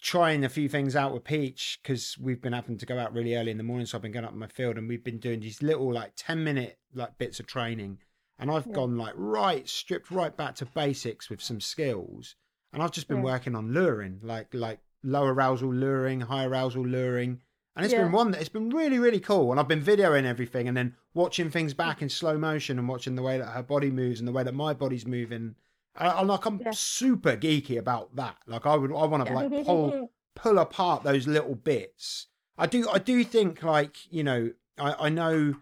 trying 0.00 0.44
a 0.44 0.48
few 0.48 0.68
things 0.68 0.94
out 0.94 1.12
with 1.12 1.24
Peach 1.24 1.80
because 1.82 2.16
we've 2.18 2.40
been 2.40 2.52
having 2.52 2.78
to 2.78 2.86
go 2.86 2.98
out 2.98 3.12
really 3.12 3.34
early 3.34 3.50
in 3.50 3.56
the 3.56 3.64
morning, 3.64 3.86
so 3.86 3.98
I've 3.98 4.02
been 4.02 4.12
going 4.12 4.24
up 4.24 4.32
in 4.32 4.38
my 4.38 4.46
field 4.46 4.78
and 4.78 4.88
we've 4.88 5.02
been 5.02 5.18
doing 5.18 5.40
these 5.40 5.60
little 5.60 5.92
like 5.92 6.12
ten 6.14 6.44
minute 6.44 6.78
like 6.94 7.18
bits 7.18 7.40
of 7.40 7.48
training, 7.48 7.98
and 8.38 8.48
I've 8.48 8.68
yeah. 8.68 8.74
gone 8.74 8.96
like 8.96 9.14
right 9.16 9.68
stripped 9.68 10.12
right 10.12 10.36
back 10.36 10.54
to 10.56 10.66
basics 10.66 11.28
with 11.28 11.42
some 11.42 11.60
skills 11.60 12.36
and 12.72 12.82
I've 12.82 12.92
just 12.92 13.08
been 13.08 13.18
yeah. 13.18 13.24
working 13.24 13.54
on 13.54 13.72
luring, 13.72 14.20
like 14.22 14.48
like 14.52 14.80
low 15.02 15.24
arousal 15.24 15.72
luring, 15.72 16.20
high 16.20 16.44
arousal 16.44 16.86
luring, 16.86 17.40
and 17.76 17.84
it's 17.84 17.92
yeah. 17.92 18.02
been 18.02 18.12
one 18.12 18.30
that 18.30 18.40
it's 18.40 18.48
been 18.48 18.70
really 18.70 18.98
really 18.98 19.20
cool. 19.20 19.50
And 19.50 19.60
I've 19.60 19.68
been 19.68 19.82
videoing 19.82 20.24
everything 20.24 20.68
and 20.68 20.76
then 20.76 20.94
watching 21.14 21.50
things 21.50 21.74
back 21.74 22.02
in 22.02 22.08
slow 22.08 22.38
motion 22.38 22.78
and 22.78 22.88
watching 22.88 23.14
the 23.14 23.22
way 23.22 23.38
that 23.38 23.48
her 23.48 23.62
body 23.62 23.90
moves 23.90 24.20
and 24.20 24.28
the 24.28 24.32
way 24.32 24.42
that 24.42 24.54
my 24.54 24.74
body's 24.74 25.06
moving. 25.06 25.36
And, 25.36 25.54
I'm 25.96 26.28
like 26.28 26.46
I'm 26.46 26.60
yeah. 26.60 26.70
super 26.70 27.36
geeky 27.36 27.76
about 27.76 28.14
that. 28.16 28.36
Like 28.46 28.64
I 28.64 28.76
would 28.76 28.92
I 28.92 29.04
want 29.06 29.26
to 29.26 29.32
like 29.32 29.66
pull 29.66 30.10
pull 30.34 30.58
apart 30.58 31.02
those 31.02 31.26
little 31.26 31.56
bits. 31.56 32.28
I 32.56 32.66
do 32.66 32.88
I 32.88 32.98
do 32.98 33.24
think 33.24 33.62
like 33.62 33.96
you 34.12 34.22
know 34.22 34.52
I 34.78 35.06
I 35.06 35.08
know 35.08 35.54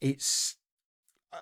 it's 0.00 0.56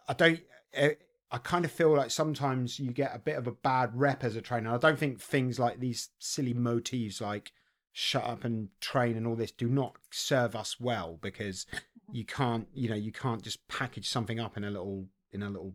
I 0.09 0.15
don't 0.15 0.41
eh, 0.73 0.95
I 1.35 1.39
kind 1.39 1.65
of 1.65 1.73
feel 1.73 1.97
like 1.97 2.13
sometimes 2.13 2.79
you 2.79 2.93
get 2.93 3.13
a 3.13 3.19
bit 3.19 3.37
of 3.37 3.49
a 3.49 3.53
bad 3.53 3.91
rep 3.93 4.23
as 4.23 4.37
a 4.37 4.41
trainer. 4.41 4.73
I 4.73 4.79
don't 4.79 4.97
think 4.97 5.21
things 5.21 5.59
like 5.59 5.81
these 5.81 6.11
silly 6.21 6.55
motifs 6.55 7.21
like 7.21 7.51
shut 7.91 8.23
up 8.23 8.45
and 8.45 8.69
train 8.81 9.17
and 9.17 9.27
all 9.27 9.35
this 9.35 9.51
do 9.51 9.69
not 9.69 9.97
serve 10.13 10.55
us 10.55 10.79
well 10.79 11.19
because 11.21 11.67
you 12.13 12.25
can't, 12.25 12.69
you 12.73 12.89
know, 12.89 12.95
you 12.95 13.11
can't 13.11 13.43
just 13.43 13.67
package 13.67 14.09
something 14.09 14.39
up 14.39 14.57
in 14.57 14.63
a 14.63 14.71
little 14.71 15.07
in 15.33 15.43
a 15.43 15.51
little 15.51 15.75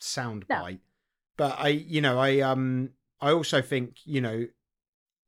sound 0.00 0.44
no. 0.50 0.62
bite. 0.62 0.80
But 1.36 1.54
I, 1.60 1.68
you 1.68 2.00
know, 2.00 2.18
I 2.18 2.40
um 2.40 2.90
I 3.20 3.30
also 3.30 3.62
think, 3.62 3.98
you 4.04 4.20
know, 4.20 4.48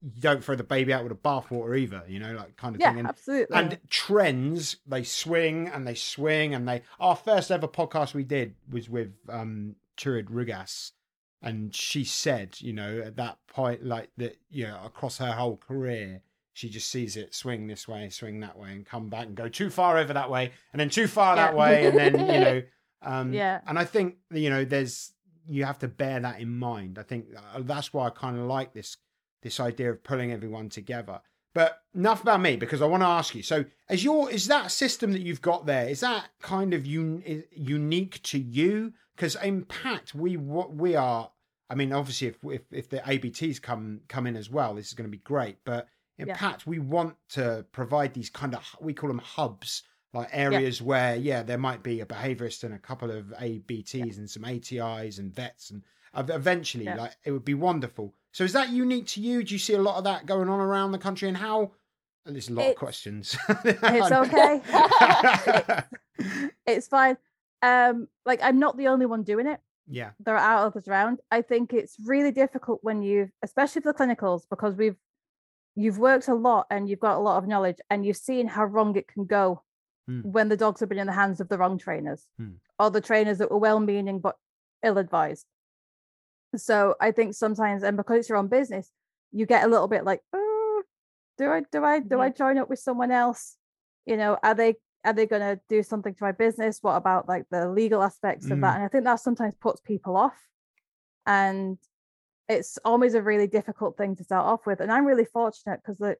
you 0.02 0.20
don't 0.20 0.42
throw 0.42 0.54
the 0.54 0.64
baby 0.64 0.92
out 0.92 1.04
with 1.04 1.12
the 1.12 1.28
bathwater 1.28 1.78
either, 1.78 2.02
you 2.08 2.18
know, 2.18 2.32
like 2.32 2.56
kind 2.56 2.74
of 2.74 2.80
yeah, 2.80 2.90
thing. 2.90 3.00
And, 3.00 3.08
absolutely. 3.08 3.56
And 3.56 3.78
trends, 3.90 4.76
they 4.86 5.02
swing 5.02 5.68
and 5.68 5.86
they 5.86 5.94
swing 5.94 6.54
and 6.54 6.66
they. 6.66 6.82
Our 6.98 7.16
first 7.16 7.50
ever 7.50 7.68
podcast 7.68 8.14
we 8.14 8.24
did 8.24 8.54
was 8.70 8.88
with 8.88 9.12
um 9.28 9.76
Turid 9.98 10.28
Rugaas, 10.28 10.92
and 11.42 11.74
she 11.74 12.04
said, 12.04 12.56
you 12.60 12.72
know, 12.72 13.02
at 13.04 13.16
that 13.16 13.38
point, 13.46 13.84
like 13.84 14.10
that, 14.16 14.38
you 14.50 14.66
know, 14.66 14.80
across 14.84 15.18
her 15.18 15.32
whole 15.32 15.58
career, 15.58 16.22
she 16.54 16.70
just 16.70 16.88
sees 16.88 17.16
it 17.16 17.34
swing 17.34 17.66
this 17.66 17.86
way, 17.86 18.08
swing 18.08 18.40
that 18.40 18.58
way, 18.58 18.72
and 18.72 18.86
come 18.86 19.10
back 19.10 19.26
and 19.26 19.34
go 19.34 19.48
too 19.48 19.68
far 19.68 19.98
over 19.98 20.14
that 20.14 20.30
way, 20.30 20.52
and 20.72 20.80
then 20.80 20.88
too 20.88 21.08
far 21.08 21.36
yeah. 21.36 21.46
that 21.46 21.56
way, 21.56 21.86
and 21.86 21.98
then 21.98 22.12
you 22.20 22.40
know, 22.40 22.62
um, 23.02 23.32
yeah. 23.34 23.60
And 23.66 23.78
I 23.78 23.84
think 23.84 24.16
you 24.32 24.48
know, 24.48 24.64
there's 24.64 25.12
you 25.46 25.64
have 25.64 25.78
to 25.80 25.88
bear 25.88 26.20
that 26.20 26.40
in 26.40 26.56
mind. 26.58 26.98
I 26.98 27.02
think 27.02 27.26
uh, 27.36 27.60
that's 27.60 27.92
why 27.92 28.06
I 28.06 28.10
kind 28.10 28.38
of 28.38 28.46
like 28.46 28.72
this 28.72 28.96
this 29.42 29.60
idea 29.60 29.90
of 29.90 30.02
pulling 30.02 30.32
everyone 30.32 30.68
together. 30.68 31.20
But 31.52 31.82
enough 31.94 32.22
about 32.22 32.40
me 32.40 32.56
because 32.56 32.80
I 32.80 32.86
want 32.86 33.02
to 33.02 33.08
ask 33.08 33.34
you. 33.34 33.42
So, 33.42 33.64
is 33.88 34.04
your 34.04 34.30
is 34.30 34.46
that 34.46 34.70
system 34.70 35.12
that 35.12 35.20
you've 35.20 35.42
got 35.42 35.66
there? 35.66 35.88
Is 35.88 36.00
that 36.00 36.26
kind 36.40 36.72
of 36.72 36.86
un, 36.86 37.44
unique 37.50 38.22
to 38.24 38.38
you? 38.38 38.92
Because 39.16 39.36
Impact, 39.36 40.14
we 40.14 40.36
what 40.36 40.74
we 40.74 40.94
are. 40.94 41.30
I 41.68 41.74
mean, 41.74 41.92
obviously, 41.92 42.28
if, 42.28 42.36
if 42.44 42.62
if 42.70 42.88
the 42.88 42.98
ABTs 42.98 43.60
come 43.60 44.02
come 44.06 44.26
in 44.26 44.36
as 44.36 44.48
well, 44.48 44.74
this 44.74 44.88
is 44.88 44.94
going 44.94 45.08
to 45.08 45.16
be 45.16 45.22
great. 45.22 45.58
But 45.64 45.88
Impact, 46.18 46.62
yeah. 46.66 46.70
we 46.70 46.78
want 46.78 47.16
to 47.30 47.66
provide 47.72 48.14
these 48.14 48.30
kind 48.30 48.54
of 48.54 48.76
we 48.80 48.94
call 48.94 49.08
them 49.08 49.18
hubs, 49.18 49.82
like 50.12 50.28
areas 50.30 50.80
yeah. 50.80 50.86
where 50.86 51.16
yeah, 51.16 51.42
there 51.42 51.58
might 51.58 51.82
be 51.82 52.00
a 52.00 52.06
behaviorist 52.06 52.62
and 52.62 52.74
a 52.74 52.78
couple 52.78 53.10
of 53.10 53.26
ABTs 53.40 53.94
yeah. 53.94 54.04
and 54.04 54.30
some 54.30 54.44
ATIs 54.44 55.18
and 55.18 55.34
vets, 55.34 55.70
and 55.70 55.82
eventually, 56.14 56.84
like 56.84 57.16
it 57.24 57.32
would 57.32 57.44
be 57.44 57.54
wonderful 57.54 58.14
so 58.32 58.44
is 58.44 58.52
that 58.52 58.70
unique 58.70 59.06
to 59.08 59.20
you? 59.20 59.42
Do 59.42 59.54
you 59.54 59.58
see 59.58 59.74
a 59.74 59.82
lot 59.82 59.96
of 59.96 60.04
that 60.04 60.26
going 60.26 60.48
on 60.48 60.60
around 60.60 60.92
the 60.92 60.98
country? 60.98 61.28
And 61.28 61.36
how? 61.36 61.72
And 62.26 62.34
there's 62.34 62.48
a 62.48 62.52
lot 62.52 62.68
of 62.70 62.76
questions. 62.76 63.36
it's 63.64 64.12
okay. 64.12 64.60
it's, 66.18 66.54
it's, 66.66 66.88
fine. 66.88 67.16
Um, 67.62 68.08
like 68.26 68.40
I'm 68.42 68.58
not 68.58 68.76
the 68.76 68.88
only 68.88 69.06
one 69.06 69.22
doing 69.22 69.46
it. 69.46 69.60
Yeah. 69.92 70.10
there 70.20 70.36
are 70.36 70.66
others 70.66 70.86
around. 70.86 71.18
I 71.32 71.42
think 71.42 71.72
it's 71.72 71.96
really 72.06 72.30
difficult 72.30 72.78
when 72.82 73.02
you, 73.02 73.28
especially 73.42 73.82
for 73.82 73.92
the 73.92 73.98
clinicals, 73.98 74.42
because 74.48 74.76
we've 74.76 74.96
you've 75.74 75.98
worked 75.98 76.28
a 76.28 76.34
lot 76.34 76.66
and 76.70 76.88
you've 76.88 77.00
got 77.00 77.16
a 77.16 77.20
lot 77.20 77.38
of 77.38 77.48
knowledge 77.48 77.78
and 77.90 78.04
you've 78.06 78.16
seen 78.16 78.46
how 78.46 78.64
wrong 78.64 78.96
it 78.96 79.08
can 79.08 79.24
go 79.24 79.62
Hmm. 80.06 80.20
when 80.22 80.48
the 80.48 80.56
dogs 80.56 80.80
have 80.80 80.88
been 80.88 80.98
in 80.98 81.06
the 81.06 81.12
hands 81.12 81.40
of 81.40 81.48
the 81.48 81.58
wrong 81.58 81.76
trainers 81.78 82.26
Hmm. 82.38 82.52
or 82.78 82.90
the 82.90 83.00
trainers 83.00 83.38
that 83.38 83.50
were 83.50 83.58
well-meaning 83.58 84.18
but 84.20 84.36
ill-advised. 84.82 85.44
So 86.56 86.94
I 87.00 87.12
think 87.12 87.34
sometimes, 87.34 87.82
and 87.82 87.96
because 87.96 88.18
it's 88.18 88.28
your 88.28 88.38
own 88.38 88.48
business, 88.48 88.90
you 89.32 89.46
get 89.46 89.64
a 89.64 89.68
little 89.68 89.88
bit 89.88 90.04
like, 90.04 90.20
oh, 90.32 90.82
do 91.38 91.50
I 91.50 91.62
do 91.70 91.84
I 91.84 92.00
do 92.00 92.20
I 92.20 92.30
join 92.30 92.58
up 92.58 92.68
with 92.68 92.80
someone 92.80 93.10
else? 93.10 93.56
You 94.06 94.16
know, 94.16 94.36
are 94.42 94.54
they 94.54 94.74
are 95.04 95.12
they 95.12 95.26
going 95.26 95.42
to 95.42 95.60
do 95.68 95.82
something 95.82 96.14
to 96.14 96.24
my 96.24 96.32
business? 96.32 96.78
What 96.82 96.96
about 96.96 97.28
like 97.28 97.44
the 97.50 97.68
legal 97.70 98.02
aspects 98.02 98.50
of 98.50 98.58
Mm. 98.58 98.62
that? 98.62 98.74
And 98.76 98.84
I 98.84 98.88
think 98.88 99.04
that 99.04 99.20
sometimes 99.20 99.54
puts 99.54 99.80
people 99.80 100.16
off. 100.16 100.38
And 101.26 101.78
it's 102.48 102.78
always 102.84 103.14
a 103.14 103.22
really 103.22 103.46
difficult 103.46 103.96
thing 103.96 104.16
to 104.16 104.24
start 104.24 104.44
off 104.44 104.66
with. 104.66 104.80
And 104.80 104.90
I'm 104.90 105.06
really 105.06 105.24
fortunate 105.24 105.80
because 105.82 106.00
like, 106.00 106.18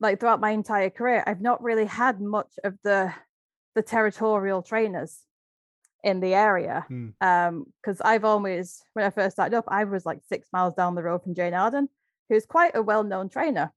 like 0.00 0.20
throughout 0.20 0.40
my 0.40 0.50
entire 0.50 0.90
career, 0.90 1.24
I've 1.26 1.40
not 1.40 1.62
really 1.62 1.86
had 1.86 2.20
much 2.20 2.52
of 2.64 2.74
the 2.84 3.12
the 3.74 3.82
territorial 3.82 4.62
trainers 4.62 5.18
in 6.04 6.20
the 6.20 6.34
area. 6.34 6.86
Mm. 6.90 7.12
Um, 7.20 7.66
because 7.82 8.00
I've 8.00 8.24
always 8.24 8.82
when 8.94 9.04
I 9.04 9.10
first 9.10 9.36
started 9.36 9.56
up, 9.56 9.64
I 9.68 9.84
was 9.84 10.06
like 10.06 10.20
six 10.28 10.48
miles 10.52 10.74
down 10.74 10.94
the 10.94 11.02
road 11.02 11.22
from 11.22 11.34
Jane 11.34 11.54
Arden, 11.54 11.88
who's 12.28 12.46
quite 12.46 12.74
a 12.76 12.82
well-known 12.82 13.28
trainer. 13.28 13.72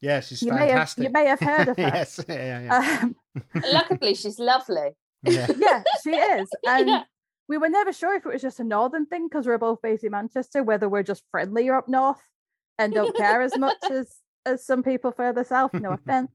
yeah 0.00 0.20
she's 0.20 0.42
You 0.42 0.52
may 0.52 0.68
have 0.68 0.88
fantastic. 0.90 1.04
you 1.04 1.10
may 1.10 1.26
have 1.26 1.40
heard 1.40 1.68
of 1.68 1.76
her. 1.82 1.82
yes. 1.82 2.20
Yeah. 2.28 2.60
Yeah. 2.60 2.98
Um, 3.02 3.16
Luckily, 3.72 4.14
she's 4.14 4.38
lovely. 4.38 4.90
yeah. 5.24 5.46
yeah, 5.56 5.82
she 6.02 6.10
is. 6.10 6.48
And 6.66 6.88
Yeah. 6.88 7.02
we 7.48 7.58
were 7.58 7.68
never 7.68 7.92
sure 7.92 8.14
if 8.14 8.24
it 8.26 8.32
was 8.32 8.42
just 8.42 8.60
a 8.60 8.64
northern 8.64 9.06
thing 9.06 9.26
because 9.28 9.46
we're 9.46 9.58
both 9.58 9.80
based 9.82 10.04
in 10.04 10.10
Manchester, 10.12 10.62
whether 10.62 10.88
we're 10.88 11.02
just 11.02 11.24
friendlier 11.30 11.74
up 11.74 11.88
north 11.88 12.20
and 12.78 12.92
don't 12.94 13.16
care 13.16 13.42
as 13.42 13.56
much 13.58 13.76
as 13.90 14.16
as 14.46 14.64
some 14.66 14.82
people 14.82 15.12
further 15.12 15.44
south. 15.44 15.72
No 15.74 15.90
offense. 15.92 16.30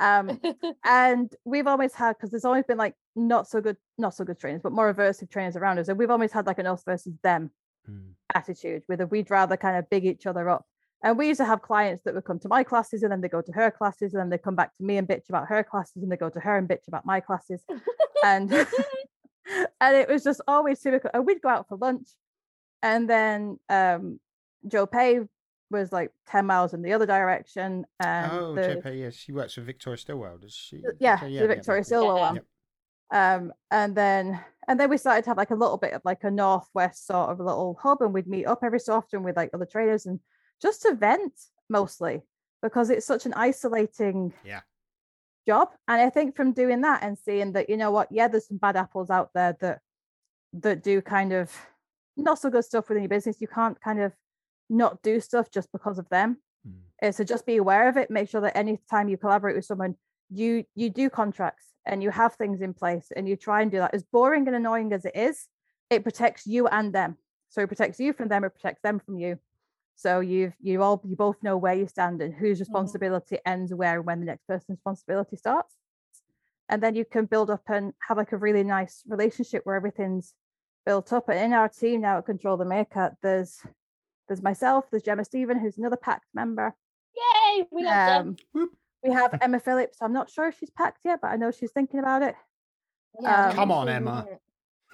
Um, 0.00 0.40
and 0.84 1.32
we've 1.44 1.66
always 1.66 1.94
had 1.94 2.16
because 2.16 2.30
there's 2.30 2.44
always 2.44 2.64
been 2.64 2.76
like 2.78 2.94
not 3.16 3.48
so 3.48 3.60
good, 3.60 3.76
not 3.98 4.14
so 4.14 4.24
good 4.24 4.38
trainers, 4.38 4.60
but 4.62 4.72
more 4.72 4.92
aversive 4.92 5.30
trainers 5.30 5.56
around 5.56 5.78
us, 5.78 5.88
and 5.88 5.98
we've 5.98 6.10
always 6.10 6.32
had 6.32 6.46
like 6.46 6.58
an 6.58 6.66
us 6.66 6.82
versus 6.84 7.14
them 7.22 7.50
Mm. 7.88 8.14
attitude, 8.34 8.82
whether 8.88 9.06
we'd 9.06 9.30
rather 9.30 9.56
kind 9.56 9.76
of 9.76 9.88
big 9.88 10.04
each 10.04 10.26
other 10.26 10.48
up. 10.50 10.66
And 11.04 11.16
we 11.16 11.28
used 11.28 11.38
to 11.38 11.44
have 11.44 11.62
clients 11.62 12.02
that 12.02 12.14
would 12.14 12.24
come 12.24 12.40
to 12.40 12.48
my 12.48 12.64
classes 12.64 13.04
and 13.04 13.12
then 13.12 13.20
they 13.20 13.28
go 13.28 13.40
to 13.40 13.52
her 13.52 13.70
classes 13.70 14.12
and 14.12 14.20
then 14.20 14.28
they 14.28 14.38
come 14.38 14.56
back 14.56 14.76
to 14.76 14.82
me 14.82 14.96
and 14.96 15.06
bitch 15.06 15.28
about 15.28 15.46
her 15.46 15.62
classes 15.62 16.02
and 16.02 16.10
they 16.10 16.16
go 16.16 16.28
to 16.28 16.40
her 16.40 16.56
and 16.58 16.68
bitch 16.68 16.88
about 16.88 17.06
my 17.06 17.20
classes. 17.20 17.62
and 18.24 18.50
and 19.80 19.96
it 19.96 20.08
was 20.08 20.24
just 20.24 20.40
always 20.48 20.80
typical. 20.80 21.10
And 21.14 21.24
we'd 21.24 21.40
go 21.40 21.48
out 21.48 21.68
for 21.68 21.76
lunch 21.76 22.08
and 22.82 23.08
then 23.08 23.58
um 23.68 24.18
Joe 24.66 24.86
Pay 24.86 25.20
was 25.70 25.92
like 25.92 26.10
10 26.28 26.44
miles 26.46 26.74
in 26.74 26.82
the 26.82 26.92
other 26.92 27.06
direction. 27.06 27.84
And 28.00 28.32
oh, 28.32 28.54
the, 28.56 28.82
JP, 28.84 28.98
yes, 28.98 29.14
she 29.14 29.30
works 29.30 29.54
for 29.54 29.60
Victoria 29.60 29.98
Stilwell, 29.98 30.38
does 30.38 30.54
she? 30.54 30.82
yeah, 30.98 31.20
So, 31.20 31.26
the 31.28 31.46
Victoria 31.46 31.84
Stilwell 31.84 32.16
Yeah. 32.16 32.22
one. 32.22 32.34
Yep. 32.34 32.44
Um, 33.10 33.52
and 33.70 33.94
then 33.96 34.40
and 34.68 34.80
then 34.80 34.90
we 34.90 34.98
started 34.98 35.22
to 35.24 35.30
have 35.30 35.36
like 35.36 35.50
a 35.50 35.54
little 35.56 35.76
bit 35.76 35.92
of 35.92 36.02
like 36.04 36.24
a 36.24 36.30
northwest 36.30 37.06
sort 37.06 37.30
of 37.30 37.38
little 37.38 37.78
hub, 37.80 38.02
and 38.02 38.12
we'd 38.12 38.26
meet 38.26 38.46
up 38.46 38.60
every 38.64 38.80
so 38.80 38.94
often 38.94 39.22
with 39.22 39.36
like 39.36 39.50
other 39.54 39.66
traders 39.66 40.06
and 40.06 40.20
just 40.60 40.82
to 40.82 40.94
vent 40.94 41.32
mostly 41.68 42.22
because 42.62 42.90
it's 42.90 43.06
such 43.06 43.26
an 43.26 43.34
isolating 43.34 44.32
Yeah. 44.44 44.62
job. 45.46 45.68
And 45.86 46.00
I 46.00 46.10
think 46.10 46.34
from 46.34 46.52
doing 46.52 46.80
that 46.80 47.02
and 47.02 47.16
seeing 47.16 47.52
that, 47.52 47.68
you 47.70 47.76
know 47.76 47.90
what, 47.92 48.10
yeah, 48.10 48.26
there's 48.28 48.48
some 48.48 48.56
bad 48.56 48.76
apples 48.76 49.10
out 49.10 49.30
there 49.34 49.56
that 49.60 49.80
that 50.54 50.82
do 50.82 51.00
kind 51.02 51.32
of 51.32 51.52
not 52.16 52.38
so 52.38 52.50
good 52.50 52.64
stuff 52.64 52.88
within 52.88 53.02
your 53.04 53.08
business. 53.10 53.40
You 53.40 53.48
can't 53.48 53.80
kind 53.80 54.00
of 54.00 54.12
not 54.68 55.02
do 55.02 55.20
stuff 55.20 55.50
just 55.50 55.70
because 55.70 55.98
of 55.98 56.08
them. 56.08 56.38
Mm. 56.66 57.14
So 57.14 57.22
just 57.24 57.46
be 57.46 57.56
aware 57.56 57.88
of 57.88 57.96
it. 57.96 58.10
Make 58.10 58.28
sure 58.28 58.40
that 58.40 58.56
any 58.56 58.80
time 58.90 59.08
you 59.08 59.16
collaborate 59.16 59.54
with 59.54 59.66
someone, 59.66 59.96
you 60.30 60.64
you 60.74 60.90
do 60.90 61.08
contracts 61.08 61.66
and 61.84 62.02
you 62.02 62.10
have 62.10 62.34
things 62.34 62.60
in 62.60 62.74
place 62.74 63.12
and 63.14 63.28
you 63.28 63.36
try 63.36 63.62
and 63.62 63.70
do 63.70 63.78
that. 63.78 63.94
As 63.94 64.02
boring 64.02 64.46
and 64.46 64.56
annoying 64.56 64.92
as 64.92 65.04
it 65.04 65.16
is, 65.16 65.46
it 65.90 66.02
protects 66.02 66.46
you 66.46 66.66
and 66.66 66.92
them. 66.92 67.16
So 67.48 67.62
it 67.62 67.68
protects 67.68 68.00
you 68.00 68.12
from 68.12 68.28
them, 68.28 68.44
it 68.44 68.50
protects 68.50 68.82
them 68.82 68.98
from 68.98 69.18
you. 69.18 69.38
So 69.94 70.20
you've 70.20 70.54
you 70.60 70.82
all 70.82 71.00
you 71.06 71.16
both 71.16 71.42
know 71.42 71.56
where 71.56 71.74
you 71.74 71.86
stand 71.86 72.20
and 72.20 72.34
whose 72.34 72.56
mm-hmm. 72.56 72.62
responsibility 72.62 73.38
ends 73.46 73.72
where 73.72 73.96
and 73.96 74.06
when 74.06 74.20
the 74.20 74.26
next 74.26 74.46
person's 74.46 74.78
responsibility 74.78 75.36
starts. 75.36 75.74
And 76.68 76.82
then 76.82 76.94
you 76.96 77.04
can 77.04 77.26
build 77.26 77.48
up 77.48 77.62
and 77.68 77.92
have 78.06 78.16
like 78.16 78.32
a 78.32 78.36
really 78.36 78.64
nice 78.64 79.02
relationship 79.06 79.64
where 79.64 79.76
everything's 79.76 80.34
built 80.84 81.12
up. 81.12 81.28
And 81.28 81.38
in 81.38 81.52
our 81.52 81.68
team 81.68 82.00
now 82.00 82.18
at 82.18 82.26
Control 82.26 82.56
the 82.56 82.64
Maker, 82.64 83.16
there's 83.22 83.60
there's 84.28 84.42
myself, 84.42 84.86
there's 84.90 85.04
Gemma 85.04 85.24
Stephen, 85.24 85.58
who's 85.58 85.78
another 85.78 85.96
pact 85.96 86.26
member. 86.34 86.74
Yay, 87.16 87.64
we 87.70 87.84
love 87.84 88.36
them. 88.52 88.68
Um, 89.06 89.12
Whoop. 89.14 89.32
we 89.32 89.38
have 89.38 89.38
Emma 89.42 89.60
Phillips. 89.60 89.98
I'm 90.00 90.12
not 90.12 90.30
sure 90.30 90.48
if 90.48 90.58
she's 90.58 90.70
PACT 90.70 90.98
yet, 91.04 91.20
but 91.20 91.28
I 91.28 91.36
know 91.36 91.50
she's 91.50 91.70
thinking 91.72 92.00
about 92.00 92.22
it. 92.22 92.34
Yeah, 93.20 93.46
um, 93.48 93.52
Come 93.54 93.70
on, 93.72 93.88
Emma. 93.88 94.26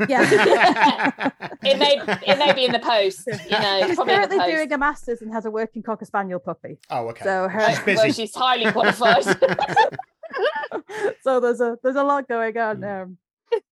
Yeah. 0.08 1.30
It 1.64 1.78
may 1.78 2.00
it 2.26 2.38
may 2.38 2.52
be 2.54 2.64
in 2.64 2.72
the 2.72 2.80
post, 2.80 3.22
you 3.26 3.50
know, 3.50 3.84
she's 3.86 3.94
probably 3.94 4.14
in 4.14 4.20
the 4.22 4.28
currently 4.28 4.52
doing 4.52 4.72
a 4.72 4.78
master's 4.78 5.22
and 5.22 5.32
has 5.32 5.44
a 5.44 5.50
working 5.50 5.80
cocker 5.80 6.04
spaniel 6.04 6.40
puppy. 6.40 6.78
oh, 6.90 7.06
okay. 7.10 7.22
So 7.22 7.46
her- 7.48 7.68
She's 7.70 7.78
busy. 7.80 7.96
Well, 7.96 8.12
she's 8.12 8.34
highly 8.34 8.72
qualified. 8.72 9.22
so 11.22 11.38
there's 11.38 11.60
a 11.60 11.78
there's 11.84 11.94
a 11.96 12.02
lot 12.02 12.26
going 12.28 12.56
on 12.58 12.78
Mm. 12.78 12.80
there. 12.80 13.10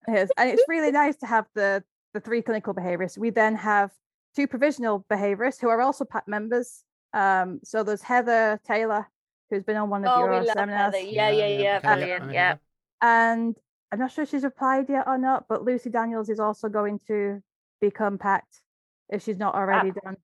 Yes, 0.07 0.29
and 0.37 0.49
it's 0.49 0.63
really 0.69 0.91
nice 0.91 1.17
to 1.17 1.25
have 1.25 1.47
the 1.53 1.83
the 2.13 2.21
three 2.21 2.41
clinical 2.41 2.73
behaviorists. 2.73 3.17
We 3.17 3.29
then 3.29 3.55
have 3.55 3.91
two 4.35 4.47
provisional 4.47 5.05
behaviorists 5.11 5.59
who 5.59 5.67
are 5.69 5.81
also 5.81 6.05
PACT 6.05 6.27
members. 6.29 6.83
Um, 7.13 7.59
so 7.63 7.83
there's 7.83 8.03
Heather 8.03 8.59
Taylor, 8.65 9.09
who's 9.51 9.63
been 9.63 9.77
on 9.77 9.89
one 9.89 10.03
of 10.05 10.11
oh, 10.17 10.25
your 10.25 10.45
seminars, 10.45 10.95
Heather. 10.95 10.99
Yeah, 10.99 11.29
yeah, 11.29 11.47
yeah, 11.47 11.77
okay, 11.77 11.93
brilliant. 11.95 12.23
I 12.29 12.33
Yeah. 12.33 12.55
and 13.01 13.55
I'm 13.91 13.99
not 13.99 14.11
sure 14.11 14.25
she's 14.25 14.43
replied 14.43 14.89
yet 14.89 15.03
or 15.05 15.17
not, 15.17 15.45
but 15.47 15.63
Lucy 15.63 15.89
Daniels 15.91 16.29
is 16.29 16.39
also 16.39 16.69
going 16.69 16.99
to 17.07 17.41
become 17.81 18.17
PACT 18.17 18.61
if 19.09 19.21
she's 19.21 19.37
not 19.37 19.53
already 19.53 19.91
done. 19.91 20.17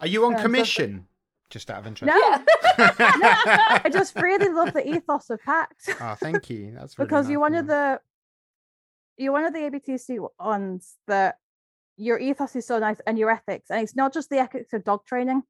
Are 0.00 0.06
you 0.08 0.24
on 0.24 0.32
Um, 0.34 0.38
so- 0.38 0.42
commission? 0.42 1.06
Just 1.50 1.70
out 1.70 1.80
of 1.80 1.86
interest. 1.86 2.06
No, 2.08 2.18
Yeah. 2.18 2.42
I 3.84 3.88
just 3.92 4.16
really 4.16 4.48
love 4.48 4.72
the 4.72 4.88
ethos 4.88 5.28
of 5.28 5.38
pact. 5.42 5.86
Oh, 6.00 6.14
thank 6.18 6.48
you. 6.48 6.72
That's 6.74 6.98
really 6.98 7.06
because 7.06 7.26
nice, 7.26 7.30
you're 7.30 7.40
one 7.40 7.52
yeah. 7.52 7.60
of 7.60 7.66
the 7.66 8.00
you're 9.18 9.32
one 9.32 9.44
of 9.44 9.52
the 9.52 9.58
ABTC 9.58 10.26
ones 10.40 10.96
that 11.08 11.36
your 11.98 12.18
ethos 12.18 12.56
is 12.56 12.66
so 12.66 12.78
nice 12.78 12.96
and 13.06 13.18
your 13.18 13.30
ethics, 13.30 13.70
and 13.70 13.82
it's 13.82 13.94
not 13.94 14.14
just 14.14 14.30
the 14.30 14.38
ethics 14.38 14.72
of 14.72 14.82
dog 14.82 15.04
training. 15.04 15.42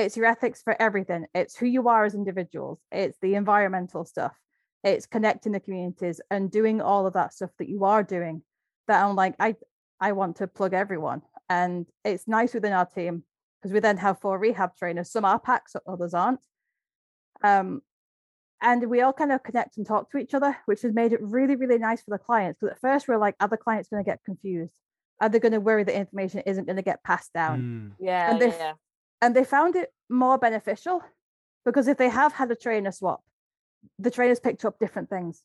It's 0.00 0.16
your 0.16 0.26
ethics 0.26 0.62
for 0.62 0.80
everything. 0.80 1.26
It's 1.34 1.56
who 1.56 1.66
you 1.66 1.88
are 1.88 2.04
as 2.04 2.14
individuals. 2.14 2.80
It's 2.90 3.18
the 3.20 3.34
environmental 3.34 4.04
stuff. 4.04 4.34
It's 4.82 5.06
connecting 5.06 5.52
the 5.52 5.60
communities 5.60 6.20
and 6.30 6.50
doing 6.50 6.80
all 6.80 7.06
of 7.06 7.12
that 7.14 7.34
stuff 7.34 7.50
that 7.58 7.68
you 7.68 7.84
are 7.84 8.02
doing. 8.02 8.42
That 8.88 9.04
I'm 9.04 9.14
like, 9.14 9.34
I 9.38 9.54
I 10.00 10.12
want 10.12 10.36
to 10.36 10.46
plug 10.46 10.72
everyone, 10.74 11.22
and 11.48 11.86
it's 12.04 12.26
nice 12.26 12.54
within 12.54 12.72
our 12.72 12.86
team 12.86 13.24
because 13.60 13.72
we 13.74 13.80
then 13.80 13.98
have 13.98 14.20
four 14.20 14.38
rehab 14.38 14.74
trainers. 14.76 15.10
Some 15.12 15.24
are 15.26 15.38
packs, 15.38 15.76
others 15.86 16.14
aren't. 16.14 16.40
Um, 17.44 17.82
and 18.62 18.88
we 18.88 19.00
all 19.02 19.12
kind 19.12 19.32
of 19.32 19.42
connect 19.42 19.76
and 19.76 19.86
talk 19.86 20.10
to 20.10 20.18
each 20.18 20.34
other, 20.34 20.56
which 20.66 20.82
has 20.82 20.92
made 20.92 21.12
it 21.12 21.20
really, 21.22 21.56
really 21.56 21.78
nice 21.78 22.02
for 22.02 22.10
the 22.10 22.18
clients. 22.18 22.58
Because 22.60 22.72
at 22.74 22.80
first 22.80 23.08
we're 23.08 23.18
like, 23.18 23.34
are 23.40 23.48
the 23.48 23.56
clients 23.56 23.88
going 23.88 24.02
to 24.02 24.10
get 24.10 24.24
confused? 24.24 24.72
Are 25.20 25.28
they 25.28 25.38
going 25.38 25.52
to 25.52 25.60
worry 25.60 25.84
that 25.84 25.94
information 25.94 26.40
isn't 26.46 26.64
going 26.64 26.76
to 26.76 26.82
get 26.82 27.02
passed 27.04 27.32
down? 27.34 27.60
Mm. 27.60 28.04
Yeah, 28.04 28.30
And 28.30 28.40
they- 28.40 28.48
yeah. 28.48 28.72
And 29.22 29.34
they 29.36 29.44
found 29.44 29.76
it 29.76 29.92
more 30.08 30.38
beneficial 30.38 31.02
because 31.64 31.88
if 31.88 31.96
they 31.98 32.08
have 32.08 32.32
had 32.32 32.50
a 32.50 32.56
trainer 32.56 32.92
swap, 32.92 33.22
the 33.98 34.10
trainers 34.10 34.40
picked 34.40 34.64
up 34.64 34.78
different 34.78 35.08
things 35.10 35.42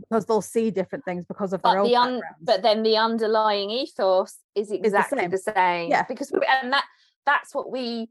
because 0.00 0.24
they'll 0.26 0.40
see 0.42 0.70
different 0.70 1.04
things 1.04 1.24
because 1.26 1.52
of 1.52 1.60
their 1.62 1.72
But 1.74 1.78
own 1.80 1.84
the 1.86 1.96
un- 1.96 2.22
but 2.40 2.62
then 2.62 2.82
the 2.82 2.96
underlying 2.96 3.70
ethos 3.70 4.38
is 4.54 4.70
exactly 4.70 5.18
same. 5.20 5.30
the 5.30 5.38
same. 5.38 5.90
Yeah. 5.90 6.04
Because 6.08 6.30
we, 6.32 6.40
and 6.62 6.72
that 6.72 6.84
that's 7.26 7.54
what 7.54 7.70
we 7.70 8.08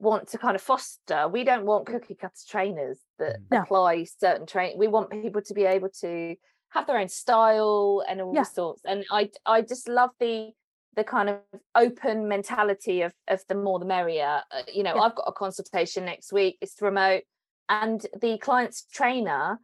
want 0.00 0.26
to 0.28 0.38
kind 0.38 0.56
of 0.56 0.62
foster. 0.62 1.28
We 1.28 1.44
don't 1.44 1.64
want 1.64 1.86
cookie 1.86 2.16
cutter 2.16 2.34
trainers 2.48 2.98
that 3.18 3.36
Mm. 3.38 3.50
No. 3.52 3.62
apply 3.62 4.04
certain 4.04 4.46
training. 4.46 4.78
We 4.78 4.88
want 4.88 5.10
people 5.10 5.42
to 5.42 5.54
be 5.54 5.64
able 5.64 5.90
to 6.00 6.34
have 6.70 6.86
their 6.88 6.98
own 6.98 7.08
style 7.08 8.02
and 8.08 8.20
all 8.20 8.34
Yeah. 8.34 8.42
sorts. 8.42 8.82
And 8.84 9.04
I 9.10 9.30
I 9.46 9.62
just 9.62 9.88
love 9.88 10.10
the 10.18 10.52
the 10.96 11.04
kind 11.04 11.28
of 11.30 11.38
open 11.74 12.28
mentality 12.28 13.02
of 13.02 13.12
of 13.28 13.40
the 13.48 13.54
more 13.54 13.78
the 13.78 13.84
merrier. 13.86 14.42
Uh, 14.50 14.62
you 14.72 14.82
know, 14.82 14.94
Yeah. 14.94 15.02
I've 15.02 15.14
got 15.14 15.24
a 15.26 15.32
consultation 15.32 16.04
next 16.04 16.32
week. 16.32 16.58
It's 16.60 16.80
remote, 16.80 17.22
and 17.68 18.04
the 18.20 18.38
client's 18.38 18.84
trainer 18.92 19.58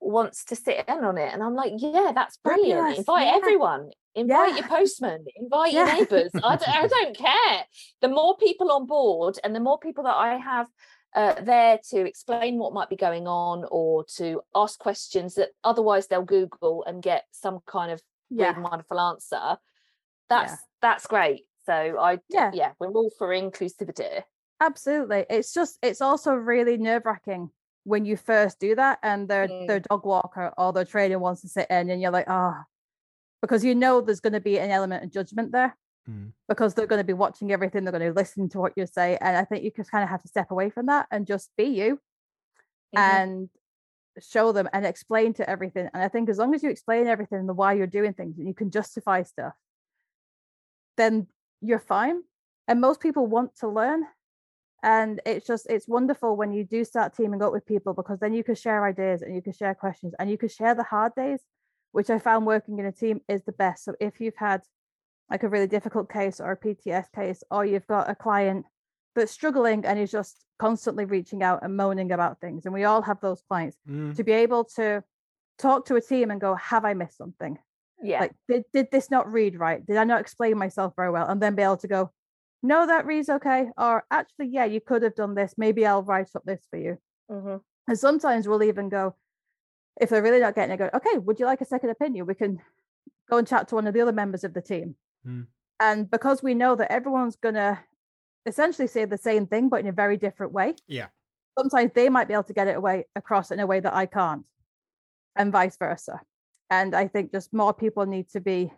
wants 0.00 0.44
to 0.46 0.56
sit 0.56 0.84
in 0.86 1.04
on 1.04 1.16
it, 1.18 1.32
and 1.32 1.42
I'm 1.42 1.54
like, 1.54 1.72
yeah, 1.76 2.12
that's 2.14 2.36
brilliant. 2.38 2.78
Fabulous, 2.80 2.98
Invite 2.98 3.26
yeah. 3.26 3.36
everyone. 3.36 3.90
Invite 4.14 4.48
Yeah. 4.50 4.56
your 4.56 4.68
postman. 4.76 5.24
Invite 5.36 5.72
your 5.72 5.86
neighbours. 5.86 6.30
I, 6.34 6.56
don't, 6.56 6.68
I 6.68 6.86
don't 6.86 7.16
care. 7.16 7.64
The 8.02 8.08
more 8.08 8.36
people 8.36 8.70
on 8.70 8.86
board, 8.86 9.38
and 9.42 9.54
the 9.56 9.60
more 9.60 9.78
people 9.78 10.04
that 10.04 10.14
I 10.16 10.36
have 10.36 10.68
uh, 11.16 11.40
there 11.40 11.78
to 11.90 12.00
explain 12.06 12.58
what 12.58 12.74
might 12.74 12.88
be 12.90 12.96
going 12.96 13.26
on 13.28 13.64
or 13.70 14.04
to 14.16 14.42
ask 14.54 14.78
questions 14.80 15.36
that 15.36 15.50
otherwise 15.62 16.08
they'll 16.08 16.22
Google 16.24 16.84
and 16.86 17.02
get 17.02 17.24
some 17.30 17.60
kind 17.66 17.90
of 17.92 18.02
yeah, 18.30 18.58
wonderful 18.58 18.98
answer. 19.00 19.56
that's 20.28 20.52
Yeah. 20.52 20.56
That's 20.84 21.06
great. 21.06 21.42
So 21.66 21.74
I 21.98 22.18
Yeah. 22.28 22.50
yeah, 22.52 22.72
we're 22.78 22.90
all 22.92 23.10
for 23.18 23.28
inclusivity. 23.28 24.22
Absolutely. 24.60 25.24
It's 25.30 25.52
just 25.52 25.78
it's 25.82 26.02
also 26.02 26.34
really 26.34 26.76
nerve 26.76 27.06
wracking 27.06 27.50
when 27.84 28.04
you 28.04 28.16
first 28.16 28.60
do 28.60 28.74
that 28.76 28.98
and 29.02 29.26
their 29.28 29.46
their 29.48 29.80
Mm. 29.80 29.88
dog 29.88 30.04
walker 30.04 30.52
or 30.58 30.72
their 30.72 30.84
trainer 30.84 31.18
wants 31.18 31.40
to 31.42 31.48
sit 31.48 31.68
in 31.70 31.88
and 31.90 32.00
you're 32.02 32.10
like, 32.18 32.28
oh, 32.28 32.54
because 33.42 33.64
you 33.64 33.74
know 33.74 34.00
there's 34.00 34.20
going 34.20 34.32
to 34.34 34.40
be 34.40 34.58
an 34.58 34.70
element 34.70 35.04
of 35.04 35.10
judgment 35.10 35.52
there 35.52 35.76
Mm. 36.08 36.32
because 36.48 36.74
they're 36.74 36.86
going 36.92 37.00
to 37.06 37.12
be 37.12 37.12
watching 37.24 37.50
everything, 37.50 37.84
they're 37.84 37.98
going 37.98 38.12
to 38.12 38.20
listen 38.20 38.48
to 38.50 38.58
what 38.58 38.74
you 38.76 38.86
say. 38.86 39.16
And 39.20 39.36
I 39.36 39.44
think 39.44 39.64
you 39.64 39.70
just 39.74 39.90
kind 39.90 40.04
of 40.04 40.10
have 40.10 40.22
to 40.22 40.28
step 40.28 40.50
away 40.50 40.68
from 40.70 40.86
that 40.86 41.06
and 41.10 41.26
just 41.26 41.50
be 41.56 41.64
you 41.64 41.90
Mhm. 42.94 43.00
and 43.00 43.50
show 44.20 44.52
them 44.52 44.68
and 44.74 44.84
explain 44.86 45.32
to 45.34 45.48
everything. 45.48 45.88
And 45.94 46.02
I 46.02 46.08
think 46.08 46.28
as 46.28 46.38
long 46.38 46.54
as 46.54 46.62
you 46.62 46.70
explain 46.70 47.06
everything 47.06 47.38
and 47.38 47.48
the 47.48 47.54
why 47.54 47.72
you're 47.72 47.86
doing 47.98 48.12
things 48.12 48.38
and 48.38 48.46
you 48.46 48.54
can 48.54 48.70
justify 48.70 49.22
stuff, 49.22 49.54
then 50.96 51.26
you're 51.60 51.78
fine. 51.78 52.22
And 52.68 52.80
most 52.80 53.00
people 53.00 53.26
want 53.26 53.56
to 53.56 53.68
learn. 53.68 54.04
And 54.82 55.20
it's 55.24 55.46
just 55.46 55.66
it's 55.70 55.88
wonderful 55.88 56.36
when 56.36 56.52
you 56.52 56.64
do 56.64 56.84
start 56.84 57.14
teaming 57.16 57.42
up 57.42 57.52
with 57.52 57.64
people 57.66 57.94
because 57.94 58.18
then 58.20 58.34
you 58.34 58.44
can 58.44 58.54
share 58.54 58.84
ideas 58.84 59.22
and 59.22 59.34
you 59.34 59.40
can 59.42 59.52
share 59.54 59.74
questions 59.74 60.14
and 60.18 60.30
you 60.30 60.36
can 60.36 60.48
share 60.50 60.74
the 60.74 60.82
hard 60.82 61.14
days, 61.14 61.40
which 61.92 62.10
I 62.10 62.18
found 62.18 62.44
working 62.46 62.78
in 62.78 62.84
a 62.86 62.92
team 62.92 63.20
is 63.28 63.42
the 63.44 63.52
best. 63.52 63.84
So 63.84 63.94
if 64.00 64.20
you've 64.20 64.36
had 64.36 64.62
like 65.30 65.42
a 65.42 65.48
really 65.48 65.66
difficult 65.66 66.10
case 66.12 66.38
or 66.38 66.52
a 66.52 66.56
PTS 66.56 67.06
case, 67.14 67.42
or 67.50 67.64
you've 67.64 67.86
got 67.86 68.10
a 68.10 68.14
client 68.14 68.66
that's 69.16 69.32
struggling 69.32 69.86
and 69.86 69.98
is 69.98 70.10
just 70.10 70.44
constantly 70.58 71.06
reaching 71.06 71.42
out 71.42 71.60
and 71.62 71.76
moaning 71.76 72.12
about 72.12 72.40
things, 72.42 72.66
and 72.66 72.74
we 72.74 72.84
all 72.84 73.00
have 73.00 73.20
those 73.22 73.42
clients, 73.48 73.78
Mm. 73.88 74.14
to 74.16 74.22
be 74.24 74.32
able 74.32 74.64
to 74.76 75.02
talk 75.58 75.86
to 75.86 75.96
a 75.96 76.00
team 76.00 76.30
and 76.30 76.40
go, 76.42 76.54
Have 76.56 76.84
I 76.84 76.92
missed 76.92 77.16
something? 77.16 77.56
Yeah. 78.02 78.20
Like, 78.20 78.32
did, 78.48 78.64
did 78.72 78.90
this 78.90 79.10
not 79.10 79.30
read 79.32 79.58
right? 79.58 79.84
Did 79.84 79.96
I 79.96 80.04
not 80.04 80.20
explain 80.20 80.58
myself 80.58 80.94
very 80.96 81.10
well? 81.10 81.26
And 81.28 81.40
then 81.40 81.54
be 81.54 81.62
able 81.62 81.76
to 81.78 81.88
go, 81.88 82.10
No, 82.62 82.86
that 82.86 83.06
reads 83.06 83.28
okay. 83.28 83.68
Or 83.78 84.04
actually, 84.10 84.48
yeah, 84.48 84.64
you 84.64 84.80
could 84.80 85.02
have 85.02 85.14
done 85.14 85.34
this. 85.34 85.54
Maybe 85.56 85.86
I'll 85.86 86.02
write 86.02 86.30
up 86.34 86.42
this 86.44 86.66
for 86.70 86.78
you. 86.78 86.98
Mhm. 87.30 87.60
And 87.88 87.98
sometimes 87.98 88.48
we'll 88.48 88.62
even 88.62 88.88
go, 88.88 89.14
if 90.00 90.08
they're 90.10 90.22
really 90.22 90.40
not 90.40 90.54
getting 90.54 90.74
it, 90.74 90.78
go, 90.78 90.90
okay, 90.94 91.18
would 91.18 91.38
you 91.38 91.46
like 91.46 91.60
a 91.60 91.66
second 91.66 91.90
opinion? 91.90 92.26
We 92.26 92.34
can 92.34 92.60
go 93.30 93.36
and 93.38 93.46
chat 93.46 93.68
to 93.68 93.74
one 93.74 93.86
of 93.86 93.94
the 93.94 94.00
other 94.00 94.12
members 94.12 94.44
of 94.44 94.54
the 94.54 94.62
team. 94.62 94.96
Mm. 95.26 95.46
And 95.80 96.10
because 96.10 96.42
we 96.42 96.54
know 96.54 96.74
that 96.76 96.90
everyone's 96.90 97.36
to 97.36 97.78
essentially 98.46 98.88
say 98.88 99.04
the 99.04 99.18
same 99.18 99.46
thing, 99.46 99.68
but 99.68 99.80
in 99.80 99.86
a 99.86 99.92
very 99.92 100.16
different 100.16 100.52
way, 100.52 100.74
Yeah. 100.86 101.08
sometimes 101.58 101.92
they 101.94 102.08
might 102.08 102.28
be 102.28 102.34
able 102.34 102.44
to 102.44 102.52
get 102.52 102.68
it 102.68 102.76
away 102.76 103.06
across 103.14 103.50
in 103.50 103.60
a 103.60 103.66
way 103.66 103.80
that 103.80 103.94
I 103.94 104.06
can't, 104.06 104.44
and 105.36 105.52
vice 105.52 105.76
versa. 105.76 106.20
And 106.70 106.94
I 106.94 107.08
think 107.08 107.32
just 107.32 107.52
more 107.52 107.74
people 107.74 108.06
need 108.06 108.28
to 108.30 108.40
be 108.40 108.72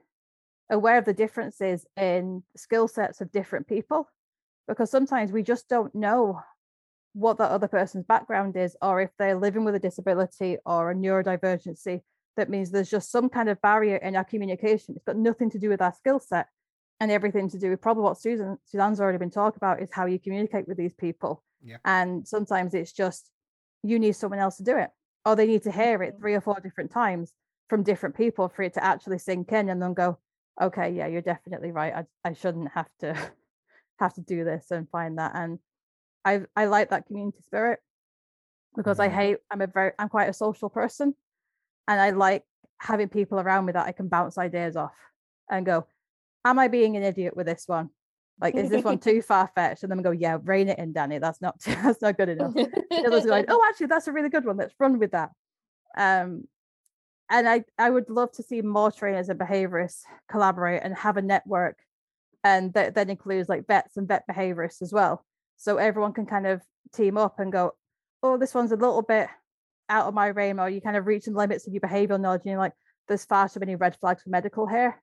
aware 0.71 0.99
of 0.99 1.05
the 1.05 1.15
differences 1.15 1.87
in 1.97 2.43
skill 2.57 2.89
sets 2.89 3.21
of 3.21 3.31
different 3.33 3.69
people, 3.69 4.09
because 4.67 4.91
sometimes 4.91 5.31
we 5.31 5.43
just 5.43 5.69
don't 5.69 5.95
know 5.95 6.41
what 7.13 7.39
that 7.39 7.51
other 7.51 7.69
person's 7.69 8.05
background 8.05 8.57
is, 8.57 8.77
or 8.83 9.01
if 9.01 9.11
they're 9.19 9.37
living 9.37 9.65
with 9.65 9.75
a 9.75 9.79
disability 9.79 10.59
or 10.67 10.91
a 10.91 10.95
neurodivergency. 10.95 12.01
That 12.37 12.51
means 12.51 12.71
there's 12.71 12.91
just 12.91 13.11
some 13.11 13.31
kind 13.31 13.49
of 13.49 13.63
barrier 13.63 13.97
in 13.97 14.15
our 14.15 14.25
communication. 14.25 14.95
It's 14.95 15.05
got 15.05 15.17
nothing 15.17 15.49
to 15.51 15.59
do 15.59 15.71
with 15.71 15.81
our 15.81 15.95
skill 15.95 16.21
set 16.21 16.49
and 17.01 17.11
everything 17.11 17.49
to 17.49 17.59
do 17.59 17.71
with 17.71 17.81
probably 17.81 18.03
what 18.03 18.21
Susan 18.21 18.59
Suzanne's 18.67 19.01
already 19.01 19.17
been 19.17 19.31
talking 19.31 19.57
about 19.57 19.81
is 19.81 19.89
how 19.93 20.05
you 20.05 20.19
communicate 20.19 20.69
with 20.69 20.77
these 20.77 20.93
people. 20.93 21.43
Yeah. 21.65 21.79
And 21.87 22.29
sometimes 22.29 22.75
it's 22.75 22.93
just 22.93 23.31
you 23.83 23.99
need 23.99 24.17
someone 24.17 24.41
else 24.41 24.59
to 24.59 24.65
do 24.65 24.77
it, 24.77 24.91
or 25.25 25.37
they 25.37 25.47
need 25.47 25.63
to 25.63 25.73
hear 25.73 26.03
it 26.03 26.17
three 26.19 26.35
or 26.35 26.43
four 26.43 26.61
different 26.61 26.91
times 26.91 27.33
from 27.69 27.83
different 27.83 28.17
people 28.17 28.49
for 28.49 28.63
it 28.63 28.75
to 28.75 28.85
actually 28.85 29.19
sink 29.19 29.53
in 29.53 29.69
and 29.69 29.83
then 29.83 29.95
go, 29.95 30.19
okay, 30.61 30.91
yeah, 30.91 31.07
you're 31.07 31.23
definitely 31.23 31.73
right. 31.73 31.95
I 31.95 32.05
I 32.29 32.33
shouldn't 32.33 32.71
have 32.73 32.89
to 33.01 33.15
have 33.99 34.15
to 34.15 34.21
do 34.21 34.45
this 34.45 34.71
and 34.71 34.89
find 34.91 35.19
that. 35.19 35.33
And 35.35 35.59
I 36.25 36.43
I 36.55 36.67
like 36.67 36.91
that 36.91 37.07
community 37.07 37.39
spirit 37.43 37.81
because 38.77 39.01
I 39.01 39.09
Mhm. 39.09 39.13
hate 39.13 39.39
I'm 39.51 39.61
a 39.61 39.67
very 39.67 39.93
I'm 39.99 40.09
quite 40.09 40.29
a 40.29 40.33
social 40.33 40.69
person 40.71 41.15
and 41.89 42.01
I 42.01 42.11
like 42.11 42.45
having 42.79 43.09
people 43.09 43.41
around 43.41 43.65
me 43.67 43.73
that 43.73 43.87
I 43.87 43.93
can 43.93 44.09
bounce 44.09 44.39
ideas 44.39 44.77
off 44.77 44.95
and 45.51 45.65
go, 45.67 45.87
Am 46.45 46.59
I 46.59 46.69
being 46.69 46.97
an 46.97 47.03
idiot 47.03 47.37
with 47.37 47.47
this 47.47 47.65
one? 47.67 47.91
Like, 48.41 48.55
is 48.57 48.71
this 48.71 48.85
one 48.85 48.99
too 49.09 49.23
far 49.23 49.51
fetched? 49.55 49.83
And 49.83 49.91
then 49.91 50.03
go, 50.03 50.11
Yeah, 50.11 50.39
rein 50.43 50.69
it 50.69 50.79
in, 50.79 50.93
Dani. 50.95 51.21
That's 51.21 51.41
not 51.41 51.59
that's 51.65 52.03
not 52.03 52.17
good 52.17 52.29
enough. 52.29 52.55
The 52.55 53.07
others 53.07 53.25
are 53.25 53.29
going, 53.29 53.47
Oh, 53.49 53.65
actually, 53.69 53.87
that's 53.87 54.09
a 54.09 54.13
really 54.13 54.29
good 54.29 54.45
one. 54.45 54.57
Let's 54.57 54.75
run 54.79 54.99
with 54.99 55.13
that. 55.13 55.31
Um, 55.97 56.47
and 57.31 57.49
I 57.49 57.65
I 57.79 57.91
would 57.91 58.09
love 58.09 58.33
to 58.33 58.43
see 58.43 58.63
more 58.63 58.93
trainers 58.93 59.29
and 59.29 59.39
behaviorists 59.39 60.03
collaborate 60.31 60.83
and 60.83 60.95
have 60.95 61.17
a 61.17 61.23
network, 61.23 61.79
and 62.45 62.73
that 62.75 62.95
then 62.95 63.11
includes 63.11 63.49
like 63.49 63.67
vets 63.67 63.97
and 63.97 64.09
vet 64.09 64.25
behaviorists 64.31 64.83
as 64.83 64.93
well. 64.93 65.25
So 65.57 65.79
everyone 65.79 66.13
can 66.13 66.27
kind 66.27 66.47
of 66.47 66.63
team 66.95 67.17
up 67.17 67.39
and 67.39 67.53
go, 67.53 67.75
oh, 68.23 68.37
this 68.37 68.55
one's 68.55 68.73
a 68.73 68.77
little 68.77 69.03
bit 69.03 69.29
out 69.89 70.07
of 70.07 70.15
my 70.15 70.31
realm, 70.31 70.61
or 70.61 70.69
you 70.69 70.81
kind 70.81 70.97
of 70.97 71.07
reaching 71.07 71.33
the 71.33 71.39
limits 71.39 71.67
of 71.67 71.73
your 71.73 71.81
behavioral 71.81 72.21
knowledge, 72.21 72.43
and 72.45 72.51
you're 72.51 72.59
like, 72.59 72.75
there's 73.09 73.25
far 73.25 73.49
too 73.49 73.61
many 73.61 73.77
red 73.77 73.97
flags 73.97 74.23
for 74.23 74.31
medical 74.31 74.67
here. 74.67 75.01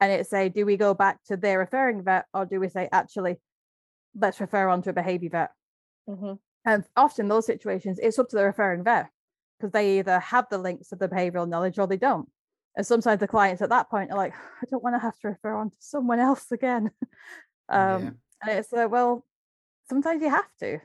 And 0.00 0.10
it's 0.10 0.30
say, 0.30 0.48
do 0.48 0.64
we 0.64 0.78
go 0.78 0.94
back 0.94 1.22
to 1.26 1.36
their 1.36 1.58
referring 1.58 2.02
vet, 2.02 2.24
or 2.32 2.46
do 2.46 2.58
we 2.58 2.68
say, 2.68 2.88
actually, 2.90 3.36
let's 4.14 4.40
refer 4.40 4.68
on 4.68 4.82
to 4.82 4.90
a 4.90 4.94
behavior 4.94 5.30
vet? 5.30 5.50
Mhm. 6.08 6.38
And 6.64 6.84
often 6.96 7.28
those 7.28 7.46
situations, 7.46 7.98
it's 8.02 8.18
up 8.18 8.28
to 8.30 8.36
the 8.36 8.44
referring 8.44 8.84
vet 8.84 9.10
because 9.60 9.72
they 9.72 9.98
either 9.98 10.18
have 10.20 10.46
the 10.50 10.58
links 10.58 10.92
of 10.92 10.98
the 10.98 11.08
behavioral 11.08 11.48
knowledge 11.48 11.78
or 11.78 11.86
they 11.86 11.96
don't. 11.96 12.28
And 12.76 12.86
sometimes 12.86 13.20
the 13.20 13.28
clients 13.28 13.60
at 13.62 13.68
that 13.70 13.90
point 13.90 14.10
are 14.10 14.16
like, 14.16 14.32
I 14.32 14.66
don't 14.70 14.82
want 14.82 14.94
to 14.94 15.00
have 15.00 15.18
to 15.20 15.28
refer 15.28 15.54
on 15.54 15.70
to 15.70 15.76
someone 15.80 16.18
else 16.20 16.46
again. 16.50 16.90
um, 17.68 18.02
Yeah. 18.02 18.10
And 18.42 18.58
it's 18.58 18.72
like, 18.72 18.90
well, 18.90 19.26
sometimes 19.88 20.22
you 20.22 20.30
have 20.30 20.48
to. 20.60 20.78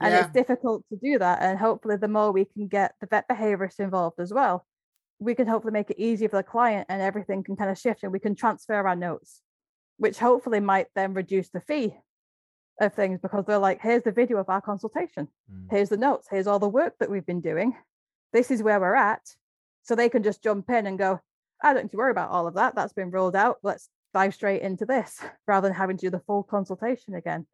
And 0.00 0.12
Yeah. 0.12 0.20
it's 0.20 0.32
difficult 0.32 0.84
to 0.90 0.96
do 0.96 1.18
that. 1.18 1.40
And 1.40 1.58
hopefully, 1.58 1.96
the 1.96 2.08
more 2.08 2.32
we 2.32 2.44
can 2.44 2.66
get 2.68 2.94
the 3.00 3.06
vet 3.06 3.28
behaviorists 3.28 3.80
involved 3.80 4.20
as 4.20 4.32
well, 4.32 4.66
we 5.20 5.34
can 5.34 5.46
hopefully 5.46 5.72
make 5.72 5.90
it 5.90 5.98
easier 5.98 6.28
for 6.28 6.36
the 6.36 6.42
client 6.42 6.86
and 6.90 7.00
everything 7.00 7.44
can 7.44 7.56
kind 7.56 7.70
of 7.70 7.78
shift 7.78 8.02
and 8.02 8.12
we 8.12 8.18
can 8.18 8.34
transfer 8.34 8.74
our 8.86 8.96
notes, 8.96 9.40
which 9.98 10.18
hopefully 10.18 10.60
might 10.60 10.88
then 10.96 11.14
reduce 11.14 11.48
the 11.50 11.60
fee 11.60 11.94
of 12.80 12.92
things 12.94 13.20
because 13.20 13.44
they're 13.46 13.58
like, 13.58 13.80
here's 13.80 14.02
the 14.02 14.10
video 14.10 14.38
of 14.38 14.48
our 14.48 14.60
consultation 14.60 15.28
Mm. 15.52 15.66
here's 15.70 15.90
the 15.90 15.96
notes 15.96 16.26
here's 16.30 16.46
all 16.46 16.58
the 16.58 16.68
work 16.68 16.94
that 16.98 17.10
we've 17.10 17.26
been 17.26 17.40
doing 17.42 17.76
this 18.32 18.50
is 18.50 18.62
where 18.62 18.80
we're 18.80 18.94
at. 18.94 19.22
So 19.82 19.94
they 19.94 20.08
can 20.08 20.22
just 20.22 20.42
jump 20.42 20.70
in 20.70 20.86
and 20.86 20.98
go 20.98 21.20
i 21.62 21.72
don't 21.72 21.84
need 21.84 21.90
to 21.92 21.96
worry 21.96 22.10
about 22.10 22.30
all 22.30 22.46
of 22.46 22.54
that. 22.54 22.74
That's 22.74 22.92
been 22.92 23.10
rolled 23.10 23.36
out. 23.36 23.58
Let's 23.62 23.88
dive 24.12 24.34
straight 24.34 24.62
into 24.62 24.84
this 24.84 25.20
rather 25.46 25.68
than 25.68 25.76
having 25.76 25.96
to 25.96 26.06
do 26.06 26.10
the 26.10 26.20
full 26.20 26.42
consultation 26.42 27.14
again. 27.14 27.46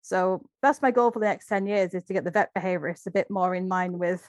So 0.00 0.46
that's 0.62 0.80
my 0.80 0.90
goal 0.90 1.10
for 1.10 1.18
the 1.18 1.26
next 1.26 1.48
10 1.48 1.66
years 1.66 1.92
is 1.92 2.04
to 2.04 2.12
get 2.12 2.24
the 2.24 2.30
vet 2.30 2.54
behaviorists 2.54 3.06
a 3.06 3.10
bit 3.10 3.28
more 3.30 3.54
in 3.54 3.68
line 3.68 3.98
with 3.98 4.26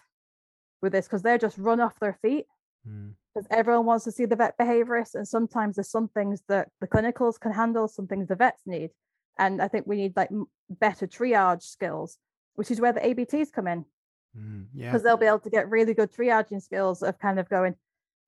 with 0.82 0.94
this 0.94 1.06
because 1.06 1.22
they're 1.22 1.38
just 1.38 1.58
run 1.58 1.80
off 1.80 2.00
their 2.00 2.18
feet. 2.22 2.46
Mm. 2.88 3.14
because 3.34 3.46
everyone 3.52 3.86
wants 3.86 4.06
to 4.06 4.12
see 4.12 4.24
the 4.24 4.38
vet 4.38 4.58
behaviorist 4.58 5.14
and 5.14 5.28
sometimes 5.28 5.76
there's 5.76 5.92
some 5.92 6.08
things 6.08 6.42
that 6.48 6.70
the 6.80 6.88
clinicals 6.88 7.38
can 7.38 7.52
handle 7.52 7.90
some 7.90 8.08
things 8.08 8.28
the 8.28 8.36
vets 8.36 8.62
need. 8.66 8.92
And 9.38 9.62
i 9.62 9.68
think 9.68 9.86
we 9.86 9.98
need 9.98 10.16
like 10.16 10.30
better 10.70 11.06
triage 11.06 11.64
skills 11.64 12.18
which 12.56 12.72
is 12.72 12.82
where 12.82 12.94
the 12.94 13.02
abts 13.02 13.52
come 13.52 13.68
in 13.68 13.86
Mm. 14.38 14.68
Yeah. 14.76 14.92
because 14.92 15.02
they'll 15.02 15.18
be 15.18 15.26
able 15.26 15.40
to 15.40 15.50
get 15.50 15.70
really 15.70 15.96
good 15.96 16.14
triaging 16.14 16.62
skills 16.62 17.02
of 17.02 17.18
kind 17.18 17.40
of 17.40 17.50
going 17.50 17.74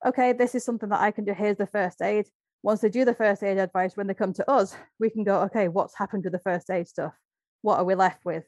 okay 0.04 0.34
this 0.34 0.56
is 0.56 0.66
something 0.66 0.90
that 0.90 1.00
i 1.00 1.12
can 1.12 1.26
do. 1.26 1.34
Here's 1.34 1.58
the 1.58 1.68
first 1.68 2.02
aid. 2.02 2.26
Once 2.64 2.82
they 2.82 2.90
do 2.90 3.06
the 3.06 3.14
first 3.14 3.44
aid 3.44 3.60
advice 3.60 3.96
when 3.96 4.08
they 4.08 4.16
come 4.16 4.34
to 4.34 4.50
us 4.50 4.76
we 5.00 5.12
can 5.12 5.24
go 5.24 5.42
okay 5.42 5.68
what's 5.68 5.96
happened 5.96 6.24
to 6.24 6.32
the 6.32 6.40
first 6.40 6.72
aid 6.72 6.88
stuff? 6.88 7.14
What 7.62 7.78
are 7.78 7.84
we 7.86 7.94
left 7.94 8.26
with? 8.26 8.46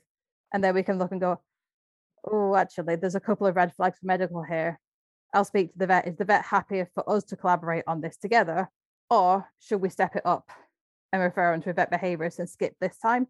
And 0.52 0.64
then 0.64 0.74
we 0.74 0.82
can 0.82 0.98
look 0.98 1.12
and 1.12 1.22
go 1.22 1.42
oh 2.26 2.56
actually 2.56 2.96
there's 2.96 3.14
a 3.14 3.20
couple 3.20 3.46
of 3.46 3.56
red 3.56 3.72
flags 3.76 4.00
for 4.00 4.08
medical 4.08 4.42
here. 4.42 4.80
I'll 5.32 5.46
speak 5.46 5.74
to 5.74 5.78
the 5.78 5.88
vet. 5.88 6.08
Is 6.08 6.16
the 6.16 6.26
vet 6.26 6.46
happy 6.46 6.84
for 6.96 7.08
us 7.08 7.24
to 7.26 7.36
collaborate 7.36 7.84
on 7.86 8.02
this 8.02 8.18
together 8.18 8.68
or 9.12 9.48
should 9.60 9.80
we 9.80 9.90
step 9.90 10.16
it 10.16 10.26
up 10.26 10.50
and 11.12 11.22
refer 11.22 11.52
them 11.52 11.62
to 11.62 11.70
a 11.70 11.74
vet 11.74 11.92
behaviorist 11.92 12.40
and 12.40 12.50
skip 12.50 12.74
this 12.82 12.98
time 12.98 13.28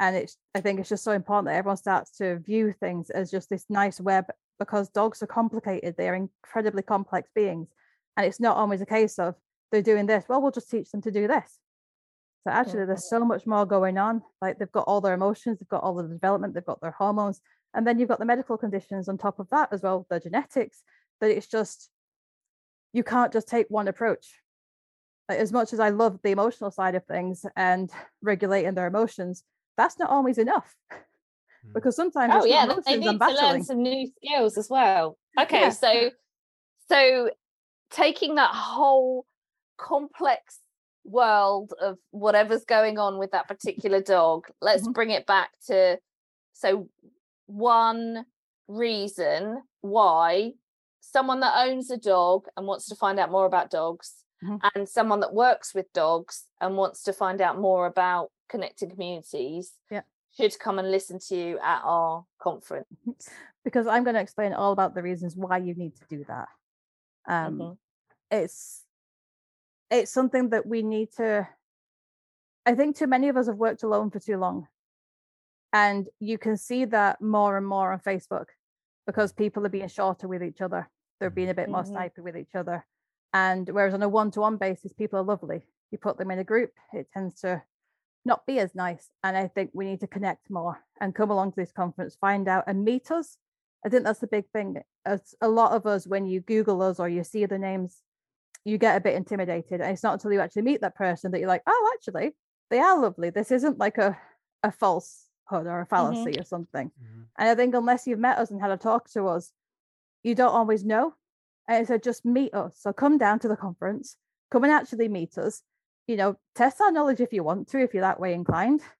and 0.00 0.16
it's 0.16 0.36
i 0.54 0.60
think 0.60 0.78
it's 0.78 0.88
just 0.88 1.04
so 1.04 1.12
important 1.12 1.46
that 1.46 1.56
everyone 1.56 1.76
starts 1.76 2.10
to 2.16 2.38
view 2.38 2.72
things 2.72 3.10
as 3.10 3.30
just 3.30 3.50
this 3.50 3.64
nice 3.68 4.00
web 4.00 4.26
because 4.58 4.88
dogs 4.88 5.22
are 5.22 5.26
complicated 5.26 5.94
they're 5.96 6.14
incredibly 6.14 6.82
complex 6.82 7.28
beings 7.34 7.68
and 8.16 8.26
it's 8.26 8.40
not 8.40 8.56
always 8.56 8.80
a 8.80 8.86
case 8.86 9.18
of 9.18 9.34
they're 9.70 9.82
doing 9.82 10.06
this 10.06 10.24
well 10.28 10.40
we'll 10.40 10.50
just 10.50 10.70
teach 10.70 10.90
them 10.90 11.02
to 11.02 11.10
do 11.10 11.26
this. 11.28 11.58
So 12.44 12.52
actually 12.52 12.86
there's 12.86 13.10
so 13.10 13.24
much 13.24 13.46
more 13.46 13.66
going 13.66 13.98
on 13.98 14.22
like 14.40 14.58
they've 14.58 14.72
got 14.72 14.84
all 14.86 15.00
their 15.00 15.14
emotions 15.14 15.58
they've 15.58 15.68
got 15.68 15.82
all 15.82 15.94
the 15.94 16.04
development 16.04 16.54
they've 16.54 16.64
got 16.64 16.80
their 16.80 16.92
hormones 16.92 17.40
and 17.74 17.86
then 17.86 17.98
you've 17.98 18.08
got 18.08 18.18
the 18.18 18.24
medical 18.24 18.56
conditions 18.56 19.08
on 19.08 19.18
top 19.18 19.38
of 19.38 19.48
that 19.50 19.68
as 19.72 19.82
well 19.82 20.06
the 20.08 20.20
genetics 20.20 20.82
that 21.20 21.30
it's 21.30 21.46
just 21.46 21.90
you 22.92 23.04
can't 23.04 23.32
just 23.32 23.48
take 23.48 23.66
one 23.68 23.86
approach. 23.86 24.40
As 25.28 25.52
much 25.52 25.74
as 25.74 25.80
i 25.80 25.90
love 25.90 26.20
the 26.22 26.30
emotional 26.30 26.70
side 26.70 26.94
of 26.94 27.04
things 27.04 27.44
and 27.54 27.90
regulating 28.22 28.74
their 28.74 28.86
emotions 28.86 29.44
that's 29.78 29.98
not 29.98 30.10
always 30.10 30.36
enough 30.36 30.76
Mm. 31.66 31.72
because 31.74 31.96
sometimes 31.96 32.34
Oh 32.34 32.38
it's 32.38 32.46
yeah, 32.46 32.66
not 32.66 32.84
they 32.84 32.92
emotions 32.94 33.00
need 33.00 33.22
I'm 33.22 33.34
to 33.36 33.42
learn 33.42 33.64
some 33.64 33.82
new 33.82 34.06
skills 34.06 34.56
as 34.58 34.68
well. 34.70 35.18
Okay, 35.40 35.60
Yeah. 35.62 35.70
so 35.70 36.10
so 36.88 37.30
taking 37.90 38.36
that 38.36 38.50
whole 38.54 39.24
complex 39.76 40.60
world 41.04 41.72
of 41.80 41.98
whatever's 42.10 42.64
going 42.64 42.98
on 42.98 43.18
with 43.18 43.30
that 43.32 43.48
particular 43.48 44.00
dog, 44.00 44.46
let's 44.60 44.86
Mhm. 44.86 44.92
bring 44.92 45.10
it 45.10 45.26
back 45.26 45.50
to 45.66 45.98
so 46.52 46.88
one 47.46 48.26
reason 48.68 49.62
why 49.80 50.52
someone 51.00 51.40
that 51.40 51.66
owns 51.66 51.90
a 51.90 51.96
dog 51.96 52.46
and 52.56 52.66
wants 52.66 52.86
to 52.88 52.94
find 52.94 53.18
out 53.18 53.30
more 53.30 53.46
about 53.46 53.70
dogs 53.70 54.24
Mhm. 54.42 54.60
and 54.74 54.88
someone 54.88 55.20
that 55.20 55.34
works 55.34 55.74
with 55.74 55.92
dogs 55.92 56.46
and 56.60 56.76
wants 56.76 57.02
to 57.04 57.12
find 57.12 57.40
out 57.40 57.58
more 57.58 57.86
about 57.86 58.30
connected 58.48 58.90
communities 58.90 59.76
Yeah. 59.90 60.02
should 60.30 60.58
come 60.58 60.78
and 60.78 60.90
listen 60.90 61.18
to 61.18 61.36
you 61.36 61.58
at 61.58 61.82
our 61.84 62.26
conference. 62.38 62.86
because 63.64 63.86
I'm 63.86 64.04
going 64.04 64.14
to 64.14 64.20
explain 64.20 64.52
all 64.54 64.72
about 64.72 64.94
the 64.94 65.02
reasons 65.02 65.36
why 65.36 65.58
you 65.58 65.74
need 65.74 65.94
to 65.96 66.04
do 66.06 66.24
that. 66.24 66.48
Um, 67.26 67.58
Mhm. 67.58 67.78
It's 68.30 68.84
it's 69.90 70.10
something 70.10 70.50
that 70.50 70.66
we 70.66 70.82
need 70.82 71.10
to. 71.12 71.48
I 72.66 72.74
think 72.74 72.94
too 72.96 73.06
many 73.06 73.28
of 73.30 73.36
us 73.38 73.46
have 73.46 73.56
worked 73.56 73.82
alone 73.82 74.10
for 74.10 74.20
too 74.20 74.36
long, 74.36 74.68
and 75.72 76.08
you 76.20 76.38
can 76.38 76.56
see 76.58 76.84
that 76.86 77.20
more 77.20 77.56
and 77.56 77.66
more 77.66 77.92
on 77.92 78.00
Facebook 78.00 78.48
because 79.06 79.32
people 79.32 79.64
are 79.64 79.70
being 79.70 79.88
shorter 79.88 80.28
with 80.28 80.42
each 80.42 80.60
other. 80.60 80.90
They're 81.20 81.30
being 81.30 81.48
a 81.48 81.54
bit 81.54 81.68
more 81.70 81.82
Mhm. 81.82 81.92
snipey 81.92 82.18
with 82.22 82.36
each 82.36 82.54
other, 82.54 82.86
and 83.32 83.68
whereas 83.68 83.94
on 83.94 84.02
a 84.02 84.08
one-to-one 84.08 84.56
basis, 84.56 84.92
people 84.92 85.18
are 85.18 85.24
lovely. 85.24 85.62
You 85.90 85.98
put 85.98 86.18
them 86.18 86.30
in 86.30 86.38
a 86.38 86.44
group, 86.44 86.72
it 86.92 87.08
tends 87.12 87.40
to 87.40 87.62
not 88.24 88.46
be 88.46 88.58
as 88.58 88.74
nice. 88.74 89.10
And 89.24 89.36
I 89.36 89.48
think 89.48 89.70
we 89.72 89.86
need 89.86 90.00
to 90.00 90.06
connect 90.06 90.50
more 90.50 90.84
and 91.00 91.14
come 91.14 91.30
along 91.30 91.52
to 91.52 91.56
this 91.56 91.72
conference, 91.72 92.16
find 92.20 92.48
out 92.48 92.64
and 92.66 92.84
meet 92.84 93.10
us. 93.10 93.38
I 93.84 93.88
think 93.88 94.04
that's 94.04 94.20
the 94.20 94.26
big 94.26 94.48
thing. 94.50 94.76
As 95.06 95.34
a 95.40 95.48
lot 95.48 95.72
of 95.72 95.86
us, 95.86 96.06
when 96.06 96.26
you 96.26 96.40
Google 96.40 96.82
us 96.82 96.98
or 97.00 97.08
you 97.08 97.24
see 97.24 97.46
the 97.46 97.58
names, 97.58 98.02
you 98.64 98.76
get 98.76 98.96
a 98.96 99.00
bit 99.00 99.14
intimidated. 99.14 99.80
And 99.80 99.92
it's 99.92 100.02
not 100.02 100.14
until 100.14 100.32
you 100.32 100.40
actually 100.40 100.62
meet 100.62 100.80
that 100.80 100.96
person 100.96 101.30
that 101.30 101.38
you're 101.38 101.48
like, 101.48 101.62
oh, 101.66 101.92
actually, 101.94 102.34
they 102.70 102.80
are 102.80 103.00
lovely. 103.00 103.30
This 103.30 103.50
isn't 103.50 103.78
like 103.78 103.98
a, 103.98 104.18
a 104.62 104.72
falsehood 104.72 105.22
or 105.50 105.80
a 105.80 105.86
mm-hmm. 105.86 105.94
fallacy 105.94 106.38
or 106.38 106.44
something. 106.44 106.88
Mm-hmm. 106.88 107.22
And 107.38 107.48
I 107.48 107.54
think 107.54 107.74
unless 107.74 108.06
you've 108.06 108.18
met 108.18 108.38
us 108.38 108.50
and 108.50 108.60
had 108.60 108.72
a 108.72 108.76
talk 108.76 109.08
to 109.12 109.26
us, 109.28 109.52
you 110.22 110.34
don't 110.34 110.54
always 110.54 110.84
know. 110.84 111.14
And 111.68 111.86
so 111.86 111.98
just 111.98 112.24
meet 112.24 112.54
us. 112.54 112.76
So 112.80 112.92
come 112.92 113.18
down 113.18 113.38
to 113.40 113.48
the 113.48 113.56
conference, 113.56 114.16
come 114.50 114.64
and 114.64 114.72
actually 114.72 115.08
meet 115.08 115.36
us. 115.38 115.62
You 116.06 116.16
know, 116.16 116.36
test 116.54 116.80
our 116.80 116.90
knowledge 116.90 117.20
if 117.20 117.32
you 117.34 117.44
want 117.44 117.68
to, 117.68 117.78
if 117.80 117.92
you're 117.92 118.00
that 118.00 118.20
way 118.20 118.32
inclined. 118.34 118.80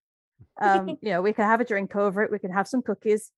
Um, 0.61 0.99
you 1.01 1.11
know, 1.11 1.23
we 1.23 1.33
can 1.33 1.45
have 1.45 1.61
a 1.61 1.65
drink 1.65 1.95
over 1.95 2.23
it, 2.23 2.31
we 2.33 2.39
can 2.41 2.53
have 2.53 2.67
some 2.69 2.83
cookies. 2.83 3.31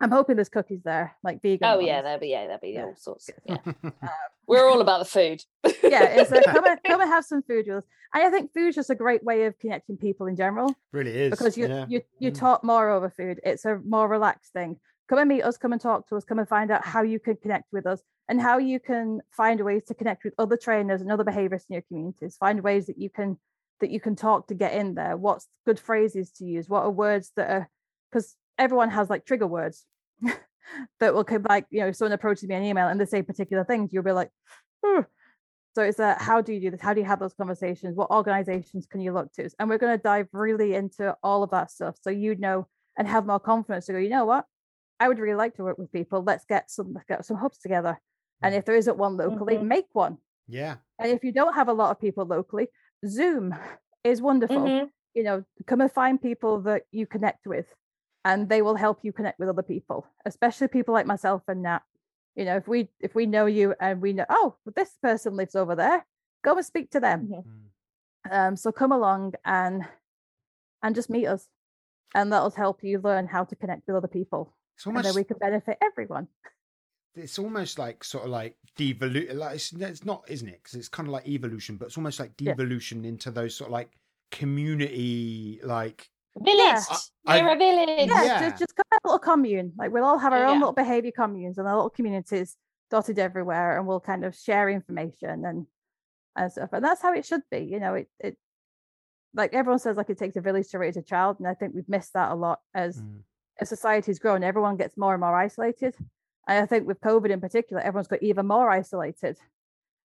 I'm 0.00 0.10
hoping 0.10 0.36
there's 0.36 0.48
cookies 0.50 0.82
there, 0.82 1.14
like 1.22 1.40
vegan. 1.42 1.68
Oh 1.68 1.78
yeah, 1.78 2.02
there'll 2.02 2.18
be 2.20 2.28
yeah, 2.28 2.44
there'll 2.44 2.58
be 2.60 2.70
Yeah. 2.70 2.84
all 2.84 2.96
sorts. 2.96 3.30
Yeah. 3.46 3.56
We're 4.46 4.68
all 4.68 4.80
about 4.80 4.98
the 5.00 5.04
food. 5.06 5.42
yeah, 5.82 6.04
it's 6.04 6.30
a, 6.32 6.42
come 6.42 6.66
and 6.66 6.78
come 6.86 7.00
and 7.00 7.10
have 7.10 7.24
some 7.24 7.42
food 7.42 7.66
with 7.66 7.78
us. 7.78 7.84
And 8.14 8.24
I 8.24 8.30
think 8.30 8.52
food's 8.52 8.76
just 8.76 8.90
a 8.90 8.94
great 8.94 9.24
way 9.24 9.44
of 9.44 9.58
connecting 9.58 9.96
people 9.96 10.26
in 10.26 10.36
general 10.36 10.74
really 10.92 11.12
is 11.12 11.30
because 11.30 11.56
you 11.56 11.66
yeah. 11.68 11.86
you 11.88 12.02
you 12.18 12.30
Mm. 12.30 12.38
talk 12.38 12.64
more 12.64 12.90
over 12.90 13.08
food. 13.10 13.40
It's 13.42 13.64
a 13.64 13.78
more 13.84 14.08
relaxed 14.08 14.52
thing. 14.52 14.78
Come 15.08 15.18
and 15.18 15.28
meet 15.28 15.42
us. 15.42 15.56
Come 15.56 15.72
and 15.72 15.80
talk 15.80 16.08
to 16.08 16.16
us. 16.16 16.24
Come 16.24 16.38
and 16.38 16.48
find 16.48 16.70
out 16.70 16.84
how 16.84 17.02
you 17.02 17.18
can 17.18 17.36
connect 17.36 17.72
with 17.72 17.86
us 17.86 18.02
and 18.28 18.40
how 18.40 18.58
you 18.58 18.80
can 18.80 19.20
find 19.30 19.60
ways 19.60 19.84
to 19.84 19.94
connect 19.94 20.24
with 20.24 20.34
other 20.38 20.56
trainers 20.56 21.00
and 21.00 21.12
other 21.12 21.24
behaviorists 21.24 21.66
in 21.68 21.74
your 21.74 21.82
communities. 21.82 22.36
Find 22.38 22.62
ways 22.62 22.86
that 22.86 22.98
you 22.98 23.10
can 23.10 23.38
that 23.80 23.90
you 23.90 24.00
can 24.00 24.16
talk 24.16 24.48
to 24.48 24.54
get 24.54 24.72
in 24.72 24.94
there. 24.94 25.16
What's 25.16 25.46
good 25.66 25.78
phrases 25.78 26.30
to 26.32 26.44
use? 26.44 26.68
What 26.68 26.82
are 26.82 26.90
words 26.90 27.32
that 27.36 27.50
are 27.50 27.70
because 28.10 28.34
everyone 28.58 28.90
has 28.90 29.10
like 29.10 29.24
trigger 29.24 29.46
words 29.46 29.84
that 31.00 31.14
will 31.14 31.24
come 31.24 31.44
like 31.48 31.66
you 31.70 31.80
know 31.80 31.92
someone 31.92 32.12
approaches 32.12 32.48
me 32.48 32.54
an 32.54 32.64
email 32.64 32.88
and 32.88 33.00
they 33.00 33.06
say 33.06 33.22
particular 33.22 33.64
things, 33.64 33.92
you'll 33.92 34.02
be 34.02 34.12
like, 34.12 34.30
"Hmm." 34.84 35.02
so 35.76 35.82
it's 35.82 35.98
a 35.98 36.14
how 36.14 36.40
do 36.40 36.52
you 36.54 36.60
do 36.60 36.70
this? 36.70 36.80
How 36.80 36.94
do 36.94 37.00
you 37.00 37.06
have 37.06 37.20
those 37.20 37.34
conversations? 37.34 37.96
What 37.96 38.10
organizations 38.10 38.86
can 38.86 39.00
you 39.00 39.12
look 39.12 39.30
to? 39.34 39.48
And 39.58 39.68
we're 39.68 39.78
going 39.78 39.96
to 39.96 40.02
dive 40.02 40.26
really 40.32 40.74
into 40.74 41.14
all 41.22 41.42
of 41.42 41.50
that 41.50 41.70
stuff 41.70 41.96
so 42.00 42.10
you 42.10 42.34
know 42.34 42.66
and 42.96 43.06
have 43.06 43.26
more 43.26 43.38
confidence 43.38 43.84
to 43.86 43.92
go, 43.92 43.98
you 43.98 44.08
know 44.08 44.24
what? 44.24 44.46
I 45.00 45.08
would 45.08 45.18
really 45.18 45.34
like 45.36 45.54
to 45.56 45.62
work 45.64 45.78
with 45.78 45.92
people. 45.92 46.22
Let's 46.22 46.44
get 46.44 46.70
some 46.70 46.92
let's 46.94 47.06
get 47.06 47.24
some 47.24 47.36
hubs 47.36 47.58
together. 47.58 48.00
And 48.42 48.54
if 48.54 48.64
there 48.64 48.76
isn't 48.76 48.98
one 48.98 49.16
locally, 49.16 49.56
Mhm. 49.56 49.66
make 49.66 49.88
one. 49.92 50.18
yeah 50.48 50.76
And 50.98 51.10
if 51.10 51.24
you 51.24 51.32
don't 51.32 51.54
have 51.54 51.68
a 51.68 51.72
lot 51.72 51.90
of 51.90 52.00
people 52.00 52.24
locally, 52.24 52.68
Zoom 53.06 53.54
is 54.04 54.22
wonderful. 54.22 54.58
Mhm. 54.66 54.90
You 55.14 55.22
know, 55.24 55.44
come 55.66 55.80
and 55.80 55.90
find 55.92 56.20
people 56.20 56.60
that 56.62 56.82
you 56.90 57.06
connect 57.06 57.46
with, 57.46 57.66
and 58.24 58.48
they 58.48 58.62
will 58.62 58.76
help 58.76 58.98
you 59.04 59.12
connect 59.12 59.38
with 59.38 59.48
other 59.48 59.62
people, 59.62 60.06
especially 60.24 60.68
people 60.68 60.94
like 60.94 61.06
myself 61.06 61.42
and 61.48 61.62
Nat. 61.62 61.82
You 62.34 62.44
know, 62.44 62.56
if 62.56 62.68
we 62.68 62.90
if 63.00 63.14
we 63.14 63.24
know 63.26 63.46
you 63.46 63.74
and 63.80 64.00
we 64.02 64.12
know, 64.12 64.26
oh, 64.28 64.56
well, 64.64 64.72
this 64.76 64.96
person 65.02 65.34
lives 65.36 65.56
over 65.56 65.74
there, 65.74 66.06
go 66.42 66.54
and 66.56 66.64
speak 66.66 66.90
to 66.92 67.00
them. 67.00 67.28
Mhm. 67.28 67.44
Mm. 67.44 67.62
Um, 68.30 68.56
so 68.56 68.70
come 68.72 68.92
along 68.92 69.34
and 69.44 69.86
and 70.82 70.94
just 70.94 71.10
meet 71.10 71.26
us, 71.26 71.48
and 72.14 72.30
that'll 72.32 72.50
help 72.50 72.84
you 72.84 73.00
learn 73.00 73.26
how 73.26 73.44
to 73.44 73.56
connect 73.56 73.86
with 73.86 73.96
other 73.96 74.08
people, 74.08 74.54
it's 74.76 74.86
and 74.86 74.92
almost 74.96 75.04
then 75.08 75.14
we 75.14 75.24
can 75.24 75.38
benefit 75.38 75.78
everyone. 75.82 76.28
it's 77.14 77.38
almost 77.38 77.78
like 77.78 78.04
sort 78.04 78.24
of 78.24 78.30
like 78.30 78.56
devolution 78.76 79.38
like 79.38 79.54
it's, 79.56 79.72
it's 79.72 80.04
not 80.04 80.22
isn't 80.28 80.48
it 80.48 80.60
because 80.62 80.74
it's 80.78 80.88
kind 80.88 81.08
of 81.08 81.12
like 81.12 81.26
evolution 81.26 81.76
but 81.76 81.86
it's 81.86 81.96
almost 81.96 82.20
like 82.20 82.32
Yeah. 82.38 82.52
devolution 82.52 83.04
into 83.04 83.30
those 83.30 83.56
sort 83.56 83.68
of 83.68 83.72
like 83.72 83.90
community 84.30 85.60
like 85.62 86.08
Village. 86.38 86.82
I- 87.26 87.40
We're 87.40 87.54
a 87.54 87.56
village. 87.56 88.08
yeah, 88.10 88.22
Yeah. 88.24 88.40
just 88.50 88.58
just 88.58 88.76
kind 88.76 88.84
of 88.92 88.98
a 89.04 89.08
little 89.08 89.18
commune. 89.18 89.72
Like 89.78 89.90
we'll 89.90 90.04
all 90.04 90.18
have 90.18 90.34
our 90.34 90.44
own 90.44 90.54
Yeah. 90.54 90.58
little 90.58 90.72
behavior 90.74 91.12
communes 91.12 91.56
and 91.56 91.66
our 91.66 91.74
little 91.76 91.88
communities 91.88 92.56
dotted 92.90 93.18
everywhere, 93.18 93.78
and 93.78 93.86
we'll 93.86 94.00
kind 94.00 94.22
of 94.22 94.34
share 94.36 94.68
information 94.68 95.46
and 95.46 95.66
and 96.36 96.52
stuff. 96.52 96.74
And 96.74 96.84
that's 96.84 97.00
how 97.00 97.14
it 97.14 97.24
should 97.24 97.40
be. 97.50 97.60
You 97.60 97.80
know, 97.80 97.94
it 97.94 98.10
it 98.20 98.36
like 99.32 99.54
everyone 99.54 99.78
says, 99.78 99.96
like 99.96 100.10
it 100.10 100.18
takes 100.18 100.36
a 100.36 100.42
village 100.42 100.68
to 100.72 100.78
raise 100.78 100.98
a 100.98 101.02
child, 101.02 101.38
and 101.38 101.48
I 101.48 101.54
think 101.54 101.74
we've 101.74 101.88
missed 101.88 102.12
that 102.12 102.30
a 102.32 102.34
lot 102.34 102.60
as 102.74 103.00
Mm. 103.00 103.20
As 103.60 103.68
society's 103.68 104.18
grown. 104.18 104.42
Everyone 104.44 104.76
gets 104.76 104.96
more 104.96 105.14
and 105.14 105.20
more 105.20 105.36
isolated, 105.36 105.94
and 106.48 106.62
I 106.62 106.66
think 106.66 106.86
with 106.86 107.00
COVID 107.00 107.30
in 107.30 107.40
particular, 107.40 107.82
everyone's 107.82 108.08
got 108.08 108.22
even 108.22 108.46
more 108.46 108.70
isolated. 108.70 109.38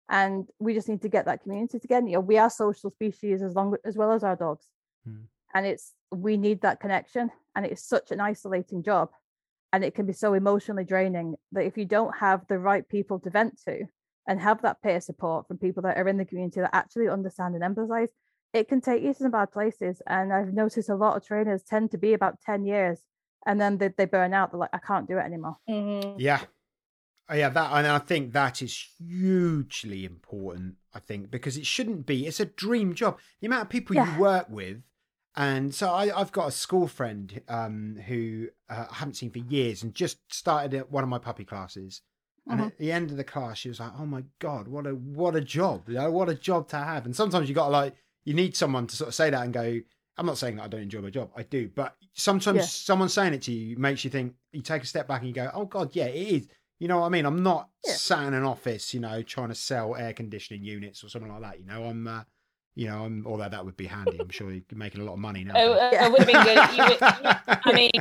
And 0.09 0.47
we 0.59 0.73
just 0.73 0.89
need 0.89 1.01
to 1.03 1.09
get 1.09 1.25
that 1.25 1.41
community 1.43 1.79
together. 1.79 2.05
You 2.07 2.13
know, 2.15 2.19
we 2.19 2.37
are 2.37 2.49
social 2.49 2.89
species 2.89 3.41
as 3.41 3.55
long 3.55 3.75
as 3.85 3.95
well 3.95 4.11
as 4.11 4.23
our 4.23 4.35
dogs 4.35 4.65
Mm. 5.07 5.23
and 5.55 5.65
it's 5.65 5.93
we 6.11 6.37
need 6.37 6.61
that 6.61 6.79
connection 6.79 7.31
and 7.55 7.65
it's 7.65 7.83
such 7.83 8.11
an 8.11 8.19
isolating 8.19 8.83
job 8.83 9.09
and 9.73 9.83
it 9.83 9.95
can 9.95 10.05
be 10.05 10.13
so 10.13 10.33
emotionally 10.35 10.83
draining 10.83 11.35
that 11.53 11.65
if 11.65 11.77
you 11.77 11.85
don't 11.85 12.15
have 12.17 12.45
the 12.47 12.59
right 12.59 12.87
people 12.87 13.19
to 13.19 13.29
vent 13.31 13.59
to 13.65 13.85
and 14.27 14.39
have 14.39 14.61
that 14.61 14.81
peer 14.83 15.01
support 15.01 15.47
from 15.47 15.57
people 15.57 15.81
that 15.81 15.97
are 15.97 16.07
in 16.07 16.17
the 16.17 16.25
community 16.25 16.59
that 16.59 16.75
actually 16.75 17.09
understand 17.09 17.55
and 17.55 17.63
empathize 17.63 18.09
it 18.53 18.67
can 18.67 18.79
take 18.79 19.01
you 19.01 19.13
to 19.13 19.23
some 19.23 19.31
bad 19.31 19.51
places 19.51 20.03
and 20.05 20.31
i've 20.31 20.53
noticed 20.53 20.89
a 20.89 20.95
lot 20.95 21.17
of 21.17 21.25
trainers 21.25 21.63
tend 21.63 21.89
to 21.89 21.97
be 21.97 22.13
about 22.13 22.39
10 22.45 22.63
years 22.65 22.99
and 23.45 23.59
then 23.59 23.77
they, 23.77 23.89
they 23.97 24.05
burn 24.05 24.33
out 24.33 24.51
they're 24.51 24.59
like 24.59 24.69
i 24.73 24.77
can't 24.77 25.07
do 25.07 25.17
it 25.17 25.21
anymore 25.21 25.57
Mhm. 25.69 26.15
yeah 26.17 26.41
Oh, 27.29 27.35
yeah 27.35 27.47
that 27.49 27.71
and 27.71 27.87
i 27.87 27.97
think 27.99 28.33
that 28.33 28.61
is 28.61 28.87
hugely 28.97 30.03
important 30.05 30.75
i 30.93 30.99
think 30.99 31.31
because 31.31 31.55
it 31.57 31.65
shouldn't 31.65 32.05
be 32.05 32.27
it's 32.27 32.39
a 32.41 32.45
dream 32.45 32.93
job 32.93 33.17
the 33.39 33.47
amount 33.47 33.63
of 33.63 33.69
people 33.69 33.95
Yeah. 33.95 34.13
you 34.13 34.19
work 34.19 34.47
with 34.49 34.81
and 35.33 35.73
so 35.73 35.89
I, 35.93 36.19
I've 36.19 36.33
got 36.33 36.49
a 36.49 36.51
school 36.51 36.87
friend 36.89 37.41
um, 37.47 37.95
who 38.05 38.49
uh, 38.69 38.87
I 38.91 38.95
haven't 38.95 39.13
seen 39.13 39.31
for 39.31 39.37
years 39.39 39.81
and 39.81 39.95
just 39.95 40.17
started 40.33 40.73
at 40.73 40.91
one 40.91 41.03
of 41.05 41.09
my 41.09 41.19
puppy 41.19 41.45
classes. 41.45 42.01
And 42.49 42.59
Mhm. 42.59 42.65
at 42.67 42.77
the 42.77 42.91
end 42.91 43.11
of 43.11 43.15
the 43.17 43.23
class, 43.23 43.59
she 43.59 43.69
was 43.69 43.79
like, 43.79 43.93
"Oh 43.97 44.05
my 44.05 44.25
god, 44.39 44.67
what 44.67 44.85
a 44.85 44.89
what 44.93 45.37
a 45.37 45.41
job! 45.41 45.87
You 45.87 45.95
know, 45.95 46.11
what 46.11 46.27
a 46.27 46.35
job 46.35 46.67
to 46.69 46.77
have." 46.77 47.05
And 47.05 47.15
sometimes 47.15 47.47
you 47.47 47.55
got 47.55 47.67
to 47.67 47.71
like, 47.71 47.95
you 48.25 48.33
need 48.33 48.57
someone 48.57 48.87
to 48.87 48.95
sort 48.97 49.07
of 49.07 49.15
say 49.15 49.29
that 49.29 49.41
and 49.45 49.53
go. 49.53 49.79
I'm 50.17 50.25
not 50.25 50.37
saying 50.37 50.57
that 50.57 50.63
I 50.63 50.67
don't 50.67 50.81
enjoy 50.81 51.01
my 51.01 51.09
job. 51.09 51.31
I 51.35 51.43
do, 51.43 51.69
but 51.73 51.95
sometimes 52.13 52.57
Yeah. 52.57 52.63
someone 52.65 53.09
saying 53.09 53.33
it 53.33 53.41
to 53.43 53.51
you 53.51 53.77
makes 53.77 54.03
you 54.03 54.09
think. 54.11 54.35
You 54.51 54.61
take 54.61 54.83
a 54.83 54.85
step 54.85 55.07
back 55.07 55.19
and 55.21 55.27
you 55.29 55.33
go, 55.33 55.49
"Oh 55.53 55.65
god, 55.65 55.95
yeah, 55.95 56.05
it 56.05 56.15
is." 56.27 56.47
You 56.79 56.87
know 56.87 56.99
what 56.99 57.05
I 57.05 57.09
mean? 57.09 57.25
I'm 57.25 57.43
not 57.43 57.69
Yeah. 57.85 57.93
sat 57.93 58.23
in 58.27 58.33
an 58.33 58.43
office, 58.43 58.93
you 58.93 58.99
know, 58.99 59.21
trying 59.21 59.49
to 59.49 59.55
sell 59.55 59.95
air 59.95 60.13
conditioning 60.13 60.63
units 60.63 61.03
or 61.03 61.09
something 61.09 61.31
like 61.31 61.41
that. 61.41 61.59
You 61.59 61.65
know, 61.65 61.83
I'm, 61.85 62.07
uh, 62.07 62.23
you 62.75 62.87
know, 62.87 63.05
I'm. 63.05 63.25
Although 63.25 63.49
that 63.49 63.63
would 63.65 63.77
be 63.77 63.87
handy, 63.87 64.19
I'm 64.19 64.29
sure 64.29 64.51
you're 64.51 64.63
making 64.73 65.01
a 65.01 65.03
lot 65.05 65.13
of 65.13 65.19
money 65.19 65.43
now. 65.43 65.53
Oh, 65.55 65.73
uh, 65.73 65.89
it 65.93 66.11
would 66.11 66.23
have 66.23 66.27
been 66.27 66.43
good. 66.43 66.77
You 66.77 66.83
would, 66.85 66.97
I 67.65 67.71
mean, 67.73 67.91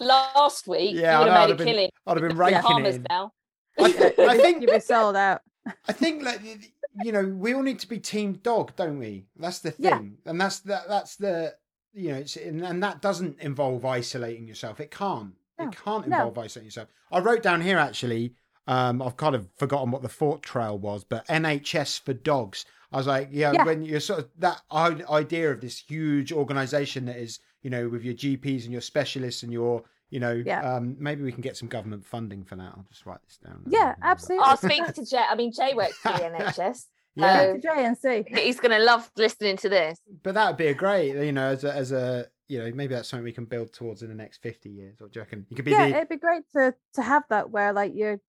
last 0.00 0.66
week 0.66 0.94
Yeah, 0.96 1.18
you 1.20 1.24
would 1.24 1.28
I 1.28 1.34
know, 1.34 1.40
have 1.40 1.42
I'd 1.42 1.48
have 1.48 1.48
made 1.48 1.52
a 1.52 1.56
been- 1.56 1.66
killing. 1.66 1.90
I'd 2.06 2.16
have 2.16 2.28
been 2.28 2.36
raking 2.38 2.58
it. 2.58 2.62
Bahamas 2.62 2.96
in. 2.96 3.06
now. 3.08 3.32
I, 3.78 3.92
th- 3.92 4.18
I 4.18 4.36
think 4.42 4.62
you'll 4.62 4.72
be 4.74 4.80
sold 4.80 5.16
out 5.16 5.40
I 5.88 5.92
think 5.92 6.22
like 6.22 6.42
y- 6.42 6.56
y- 6.60 6.68
you 7.02 7.12
know 7.12 7.24
we 7.24 7.54
all 7.54 7.62
need 7.62 7.78
to 7.80 7.88
be 7.88 7.98
team 7.98 8.34
dog, 8.42 8.74
don't 8.76 8.98
we? 8.98 9.26
That's 9.36 9.60
the 9.60 9.74
Yeah. 9.78 9.98
thing, 9.98 10.18
and 10.26 10.40
that's 10.40 10.60
that. 10.60 10.88
That's 10.88 11.16
the 11.16 11.54
you 11.92 12.12
know, 12.12 12.18
it's, 12.18 12.36
and, 12.36 12.64
and 12.64 12.82
that 12.84 13.02
doesn't 13.02 13.40
involve 13.40 13.84
isolating 13.84 14.46
yourself. 14.46 14.78
It 14.78 14.92
can't. 14.92 15.32
No, 15.58 15.66
It 15.68 15.76
can't 15.76 16.06
no. 16.06 16.16
involve 16.18 16.38
isolating 16.38 16.66
yourself. 16.66 16.88
I 17.10 17.18
wrote 17.18 17.42
down 17.42 17.60
here 17.62 17.78
actually. 17.78 18.34
Um, 18.68 19.02
I've 19.02 19.16
kind 19.16 19.34
of 19.34 19.48
forgotten 19.56 19.90
what 19.90 20.02
the 20.02 20.08
thought 20.08 20.42
trail 20.44 20.78
was, 20.78 21.02
but 21.02 21.26
NHS 21.26 22.00
for 22.02 22.12
dogs. 22.12 22.64
I 22.92 22.98
was 22.98 23.08
like, 23.08 23.28
yeah, 23.32 23.52
Yeah. 23.52 23.64
when 23.64 23.82
you're 23.82 23.98
sort 23.98 24.20
of 24.20 24.28
that 24.38 24.62
idea 24.70 25.50
of 25.50 25.60
this 25.60 25.78
huge 25.80 26.30
organization 26.32 27.06
that 27.06 27.16
is, 27.16 27.40
you 27.62 27.70
know, 27.70 27.88
with 27.88 28.04
your 28.04 28.14
GPs 28.14 28.62
and 28.64 28.72
your 28.72 28.80
specialists 28.82 29.42
and 29.42 29.52
your, 29.52 29.82
you 30.10 30.20
know, 30.20 30.42
Yeah. 30.44 30.60
um, 30.74 30.96
maybe 30.98 31.22
we 31.22 31.32
can 31.32 31.40
get 31.40 31.56
some 31.56 31.68
government 31.68 32.04
funding 32.04 32.44
for 32.44 32.56
that. 32.56 32.72
I'll 32.76 32.86
just 32.90 33.06
write 33.06 33.22
this 33.24 33.38
down. 33.38 33.62
Yeah, 33.66 33.94
absolutely. 34.02 34.44
I'll 34.44 34.56
speak 34.56 34.86
to 34.94 35.04
Jay. 35.04 35.24
I 35.28 35.34
mean, 35.36 35.52
Jay 35.52 35.72
works 35.74 35.96
for 35.98 36.12
the 36.12 36.24
NHS. 36.24 36.86
Yeah. 37.16 37.40
Um, 37.40 37.54
to 37.56 37.60
Jay 37.60 37.84
and 37.84 37.98
see. 37.98 38.24
he's 38.28 38.60
going 38.60 38.70
to 38.70 38.84
love 38.84 39.10
listening 39.16 39.56
to 39.58 39.68
this. 39.68 39.98
But 40.22 40.34
that 40.34 40.46
would 40.46 40.56
be 40.56 40.68
a 40.68 40.74
great, 40.74 41.16
you 41.16 41.32
know, 41.32 41.48
as 41.50 41.64
a, 41.64 41.74
as 41.74 41.90
a, 41.90 42.26
you 42.46 42.60
know, 42.60 42.70
maybe 42.72 42.94
that's 42.94 43.08
something 43.08 43.24
we 43.24 43.32
can 43.32 43.46
build 43.46 43.72
towards 43.72 44.02
in 44.02 44.08
the 44.08 44.14
next 44.14 44.40
fifty 44.40 44.70
years. 44.70 45.00
Or 45.00 45.08
do 45.08 45.18
you 45.18 45.22
reckon 45.22 45.44
you 45.50 45.56
could 45.56 45.64
be 45.64 45.72
yeah, 45.72 45.88
the 45.88 45.96
it'd 45.96 46.08
be 46.08 46.16
great 46.16 46.44
to 46.54 46.72
to 46.94 47.02
have 47.02 47.24
that 47.28 47.50
where 47.50 47.72
like 47.72 47.94
your 47.96 48.20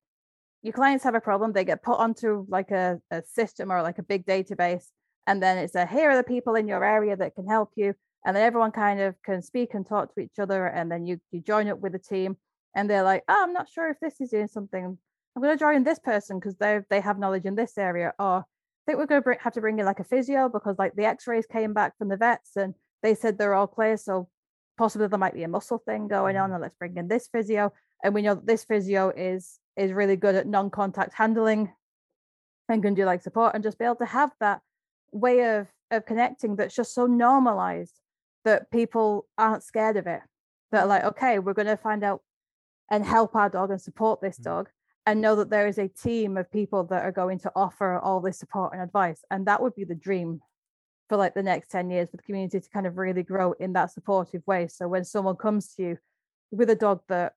your 0.64 0.74
clients 0.74 1.04
have 1.04 1.14
a 1.14 1.22
problem, 1.22 1.54
they 1.54 1.64
get 1.64 1.84
put 1.84 2.00
onto 2.00 2.44
like 2.50 2.72
a, 2.72 3.00
a 3.12 3.22
system 3.22 3.72
or 3.72 3.84
like 3.84 4.00
a 4.00 4.04
big 4.04 4.26
database, 4.26 4.86
and 5.28 5.42
then 5.44 5.60
it's 5.60 5.76
a 5.76 5.86
here 5.86 6.10
are 6.10 6.18
the 6.18 6.24
people 6.24 6.56
in 6.56 6.68
your 6.68 6.84
area 6.84 7.16
that 7.16 7.36
can 7.36 7.48
help 7.48 7.70
you, 7.76 7.94
and 8.26 8.36
then 8.36 8.44
everyone 8.44 8.72
kind 8.72 9.00
of 9.02 9.16
can 9.24 9.42
speak 9.42 9.74
and 9.74 9.86
talk 9.86 10.14
to 10.14 10.22
each 10.22 10.40
other, 10.40 10.68
and 10.68 10.92
then 10.92 11.06
you 11.06 11.20
you 11.32 11.42
join 11.42 11.68
up 11.68 11.80
with 11.80 11.96
a 11.96 12.00
team, 12.00 12.38
and 12.76 12.90
they're 12.90 13.04
like, 13.04 13.24
oh, 13.28 13.44
I'm 13.44 13.54
not 13.54 13.70
sure 13.70 13.90
if 13.90 14.00
this 14.00 14.22
is 14.22 14.30
doing 14.30 14.48
something. 14.48 14.98
I'm 15.36 15.42
going 15.42 15.56
to 15.56 15.60
join 15.60 15.84
this 15.84 16.00
person 16.00 16.40
because 16.40 16.58
they 16.58 16.82
they 16.90 17.02
have 17.02 17.20
knowledge 17.20 17.46
in 17.46 17.56
this 17.56 17.78
area, 17.78 18.14
or 18.20 18.40
I 18.40 18.44
think 18.86 18.98
we're 18.98 19.06
going 19.06 19.22
to 19.22 19.24
bring, 19.24 19.40
have 19.40 19.54
to 19.54 19.62
bring 19.62 19.80
in 19.80 19.86
like 19.86 20.00
a 20.00 20.04
physio 20.04 20.50
because 20.50 20.78
like 20.78 20.96
the 20.96 21.06
X-rays 21.06 21.46
came 21.46 21.74
back 21.74 21.98
from 21.98 22.10
the 22.10 22.18
vets 22.18 22.56
and 22.56 22.74
they 23.04 23.16
said 23.16 23.38
they're 23.38 23.54
all 23.54 23.68
clear, 23.68 23.98
so 23.98 24.30
possibly 24.78 25.08
there 25.08 25.20
might 25.20 25.34
be 25.34 25.44
a 25.44 25.48
muscle 25.48 25.82
thing 25.86 26.08
going 26.08 26.38
on, 26.38 26.46
mm-hmm. 26.46 26.56
and 26.56 26.62
let's 26.62 26.76
bring 26.78 26.98
in 26.98 27.08
this 27.08 27.28
physio. 27.28 27.74
And 28.04 28.14
we 28.14 28.22
know 28.22 28.36
that 28.36 28.48
this 28.48 28.64
physio 28.66 29.10
is 29.16 29.60
is 29.78 29.94
really 29.94 30.16
good 30.16 30.36
at 30.36 30.48
non-contact 30.48 31.14
handling 31.14 31.72
and 32.70 32.82
can 32.84 32.94
do 32.94 33.06
like 33.06 33.22
support 33.22 33.54
and 33.54 33.64
just 33.64 33.78
be 33.78 33.86
able 33.86 33.96
to 33.96 34.06
have 34.06 34.32
that 34.40 34.62
way 35.12 35.58
of 35.58 35.68
of 35.92 36.06
connecting 36.06 36.56
that's 36.56 36.76
just 36.76 36.94
so 36.94 37.06
normalized 37.06 38.00
that 38.46 38.72
people 38.72 39.28
aren't 39.38 39.64
scared 39.64 39.98
of 39.98 40.08
it. 40.08 40.22
That 40.72 40.84
are 40.84 40.88
like, 40.88 41.04
okay, 41.04 41.40
we're 41.40 41.54
going 41.54 41.68
to 41.68 41.78
find 41.78 42.04
out 42.04 42.22
and 42.90 43.06
help 43.06 43.36
our 43.36 43.50
dog 43.50 43.72
and 43.72 43.82
support 43.82 44.22
this 44.22 44.40
Mm. 44.40 44.44
dog 44.44 44.70
and 45.06 45.22
know 45.22 45.36
that 45.36 45.50
there 45.50 45.68
is 45.68 45.78
a 45.78 45.88
team 45.88 46.38
of 46.38 46.52
people 46.52 46.84
that 46.86 47.04
are 47.04 47.12
going 47.12 47.40
to 47.40 47.52
offer 47.56 47.98
all 47.98 48.20
this 48.20 48.38
support 48.38 48.74
and 48.74 48.82
advice. 48.82 49.24
And 49.32 49.48
that 49.48 49.62
would 49.62 49.76
be 49.76 49.84
the 49.84 49.96
dream 49.96 50.42
for 51.10 51.18
like 51.18 51.34
the 51.34 51.44
next 51.44 51.70
10 51.70 51.90
years 51.90 52.10
for 52.10 52.18
the 52.18 52.24
community 52.24 52.60
to 52.60 52.70
kind 52.70 52.88
of 52.88 52.98
really 52.98 53.24
grow 53.24 53.54
in 53.54 53.74
that 53.74 53.92
supportive 53.92 54.46
way. 54.46 54.68
So 54.68 54.88
when 54.88 55.04
someone 55.04 55.36
comes 55.36 55.74
to 55.76 55.84
you 55.84 55.98
with 56.52 56.70
a 56.70 56.76
dog 56.76 57.02
that 57.08 57.34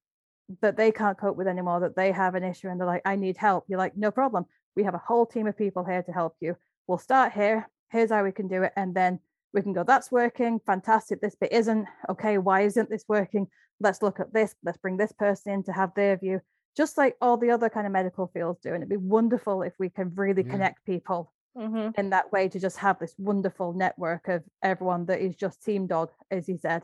that 0.61 0.77
they 0.77 0.93
can't 0.93 1.17
cope 1.19 1.37
with 1.37 1.47
anymore, 1.49 1.81
that 1.81 1.97
they 1.97 2.13
have 2.13 2.35
an 2.35 2.45
issue 2.45 2.69
and 2.69 2.79
they're 2.79 2.87
like, 2.87 3.01
I 3.07 3.17
need 3.17 3.39
help, 3.39 3.65
you're 3.67 3.79
like, 3.79 3.97
no 3.97 4.11
problem. 4.11 4.45
We 4.77 4.85
have 4.85 4.95
a 4.95 4.99
whole 4.99 5.25
team 5.25 5.47
of 5.47 5.57
people 5.57 5.85
here 5.85 6.03
to 6.03 6.13
help 6.13 6.37
you. 6.41 6.57
We'll 6.87 6.99
start 6.99 7.33
here. 7.33 7.71
Here's 7.91 8.11
how 8.11 8.23
we 8.23 8.33
can 8.33 8.47
do 8.47 8.63
it. 8.63 8.73
And 8.77 8.95
then 8.95 9.21
we 9.55 9.63
can 9.63 9.73
go, 9.73 9.85
that's 9.85 10.11
working. 10.11 10.61
Fantastic. 10.67 11.21
This 11.21 11.37
bit 11.37 11.53
isn't. 11.53 11.87
Okay, 12.09 12.39
why 12.39 12.63
isn't 12.63 12.91
this 12.91 13.05
working? 13.09 13.47
Let's 13.81 14.03
look 14.03 14.21
at 14.21 14.33
this. 14.33 14.55
Let's 14.65 14.79
bring 14.79 14.97
this 14.97 15.13
person 15.13 15.53
in 15.53 15.63
to 15.65 15.73
have 15.73 15.95
their 15.95 16.17
view, 16.17 16.41
just 16.77 16.99
like 16.99 17.17
all 17.21 17.37
the 17.37 17.51
other 17.51 17.69
kind 17.69 17.87
of 17.87 17.93
medical 17.93 18.27
fields 18.35 18.61
do. 18.61 18.71
And 18.71 18.79
it'd 18.79 18.89
be 18.89 18.97
wonderful 18.97 19.63
if 19.63 19.73
we 19.79 19.89
can 19.89 20.13
really 20.15 20.43
Yeah. 20.45 20.51
connect 20.51 20.85
people 20.85 21.31
Mm-hmm. 21.57 21.91
in 22.01 22.11
that 22.11 22.33
way 22.33 22.49
to 22.49 22.59
just 22.59 22.79
have 22.79 22.99
this 22.99 23.15
wonderful 23.17 23.75
network 23.75 24.27
of 24.27 24.43
everyone 24.61 25.07
that 25.07 25.21
is 25.21 25.37
just 25.37 25.63
team 25.63 25.87
dog, 25.87 26.11
as 26.29 26.49
he 26.49 26.57
said. 26.57 26.83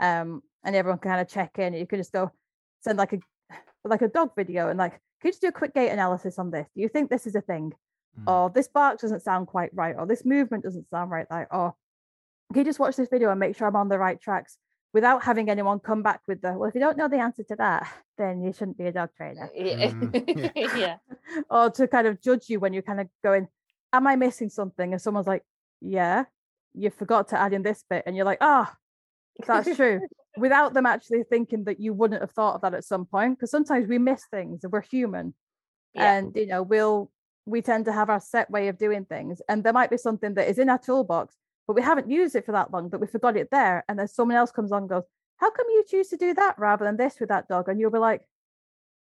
Um, 0.00 0.42
and 0.64 0.76
everyone 0.76 0.98
can 0.98 1.12
kind 1.12 1.22
of 1.22 1.28
check 1.28 1.58
in. 1.58 1.72
You 1.72 1.86
can 1.86 1.98
just 1.98 2.12
go 2.12 2.30
send 2.82 2.98
like 2.98 3.14
a 3.14 3.20
like 3.84 4.02
a 4.02 4.08
dog 4.08 4.32
video 4.36 4.68
and 4.68 4.78
like, 4.78 5.00
could 5.20 5.28
you 5.28 5.30
just 5.32 5.40
do 5.40 5.48
a 5.48 5.52
quick 5.52 5.72
gait 5.72 5.88
analysis 5.88 6.38
on 6.38 6.50
this? 6.50 6.68
Do 6.74 6.82
you 6.82 6.88
think 6.88 7.08
this 7.08 7.26
is 7.26 7.34
a 7.34 7.40
thing? 7.40 7.72
Mm. 8.20 8.30
Or 8.30 8.50
this 8.50 8.68
bark 8.68 9.00
doesn't 9.00 9.22
sound 9.22 9.46
quite 9.46 9.70
right, 9.72 9.96
or 9.98 10.06
this 10.06 10.26
movement 10.26 10.64
doesn't 10.64 10.90
sound 10.90 11.10
right, 11.10 11.26
like, 11.30 11.48
or 11.50 11.74
can 12.52 12.60
you 12.60 12.64
just 12.64 12.78
watch 12.78 12.96
this 12.96 13.08
video 13.08 13.30
and 13.30 13.40
make 13.40 13.56
sure 13.56 13.66
I'm 13.66 13.76
on 13.76 13.88
the 13.88 13.98
right 13.98 14.20
tracks 14.20 14.58
without 14.92 15.24
having 15.24 15.48
anyone 15.48 15.78
come 15.80 16.02
back 16.02 16.20
with 16.28 16.42
the 16.42 16.52
well, 16.52 16.68
if 16.68 16.74
you 16.74 16.80
don't 16.80 16.96
know 16.96 17.08
the 17.08 17.18
answer 17.18 17.42
to 17.44 17.56
that, 17.56 17.90
then 18.18 18.42
you 18.42 18.52
shouldn't 18.52 18.78
be 18.78 18.86
a 18.86 18.92
dog 18.92 19.10
trainer. 19.16 19.50
Yeah. 19.54 19.90
Mm, 19.90 20.78
yeah. 20.78 20.96
or 21.50 21.70
to 21.70 21.88
kind 21.88 22.06
of 22.06 22.20
judge 22.20 22.48
you 22.48 22.60
when 22.60 22.72
you're 22.72 22.82
kind 22.82 23.00
of 23.00 23.08
going, 23.22 23.48
Am 23.92 24.06
I 24.06 24.16
missing 24.16 24.48
something? 24.48 24.92
And 24.92 25.00
someone's 25.00 25.26
like, 25.26 25.44
Yeah, 25.80 26.24
you 26.74 26.90
forgot 26.90 27.28
to 27.28 27.40
add 27.40 27.52
in 27.52 27.62
this 27.62 27.84
bit. 27.88 28.04
And 28.06 28.16
you're 28.16 28.24
like, 28.24 28.38
Ah, 28.40 28.74
that's 29.46 29.76
true. 29.76 30.00
Without 30.36 30.72
them 30.72 30.86
actually 30.86 31.24
thinking 31.24 31.64
that 31.64 31.78
you 31.78 31.92
wouldn't 31.92 32.22
have 32.22 32.30
thought 32.30 32.54
of 32.54 32.62
that 32.62 32.74
at 32.74 32.84
some 32.84 33.04
point. 33.04 33.38
Because 33.38 33.50
sometimes 33.50 33.86
we 33.86 33.98
miss 33.98 34.24
things 34.30 34.64
and 34.64 34.72
we're 34.72 34.80
human. 34.80 35.34
Yeah. 35.94 36.14
And 36.14 36.34
you 36.34 36.46
know, 36.46 36.62
we'll 36.62 37.10
we 37.44 37.60
tend 37.60 37.86
to 37.86 37.92
have 37.92 38.08
our 38.08 38.20
set 38.20 38.50
way 38.50 38.68
of 38.68 38.78
doing 38.78 39.04
things. 39.04 39.42
And 39.48 39.64
there 39.64 39.72
might 39.72 39.90
be 39.90 39.96
something 39.96 40.34
that 40.34 40.48
is 40.48 40.58
in 40.58 40.70
our 40.70 40.78
toolbox, 40.78 41.34
but 41.66 41.76
we 41.76 41.82
haven't 41.82 42.10
used 42.10 42.34
it 42.34 42.46
for 42.46 42.52
that 42.52 42.72
long 42.72 42.88
but 42.88 43.00
we 43.00 43.06
forgot 43.06 43.36
it 43.36 43.48
there. 43.50 43.84
And 43.88 43.98
then 43.98 44.08
someone 44.08 44.36
else 44.36 44.50
comes 44.50 44.72
on 44.72 44.82
and 44.82 44.88
goes, 44.88 45.04
How 45.36 45.50
come 45.50 45.66
you 45.70 45.84
choose 45.88 46.08
to 46.08 46.16
do 46.16 46.34
that 46.34 46.58
rather 46.58 46.84
than 46.84 46.96
this 46.96 47.20
with 47.20 47.28
that 47.28 47.48
dog? 47.48 47.68
And 47.68 47.80
you'll 47.80 47.90
be 47.90 47.98
like, 47.98 48.22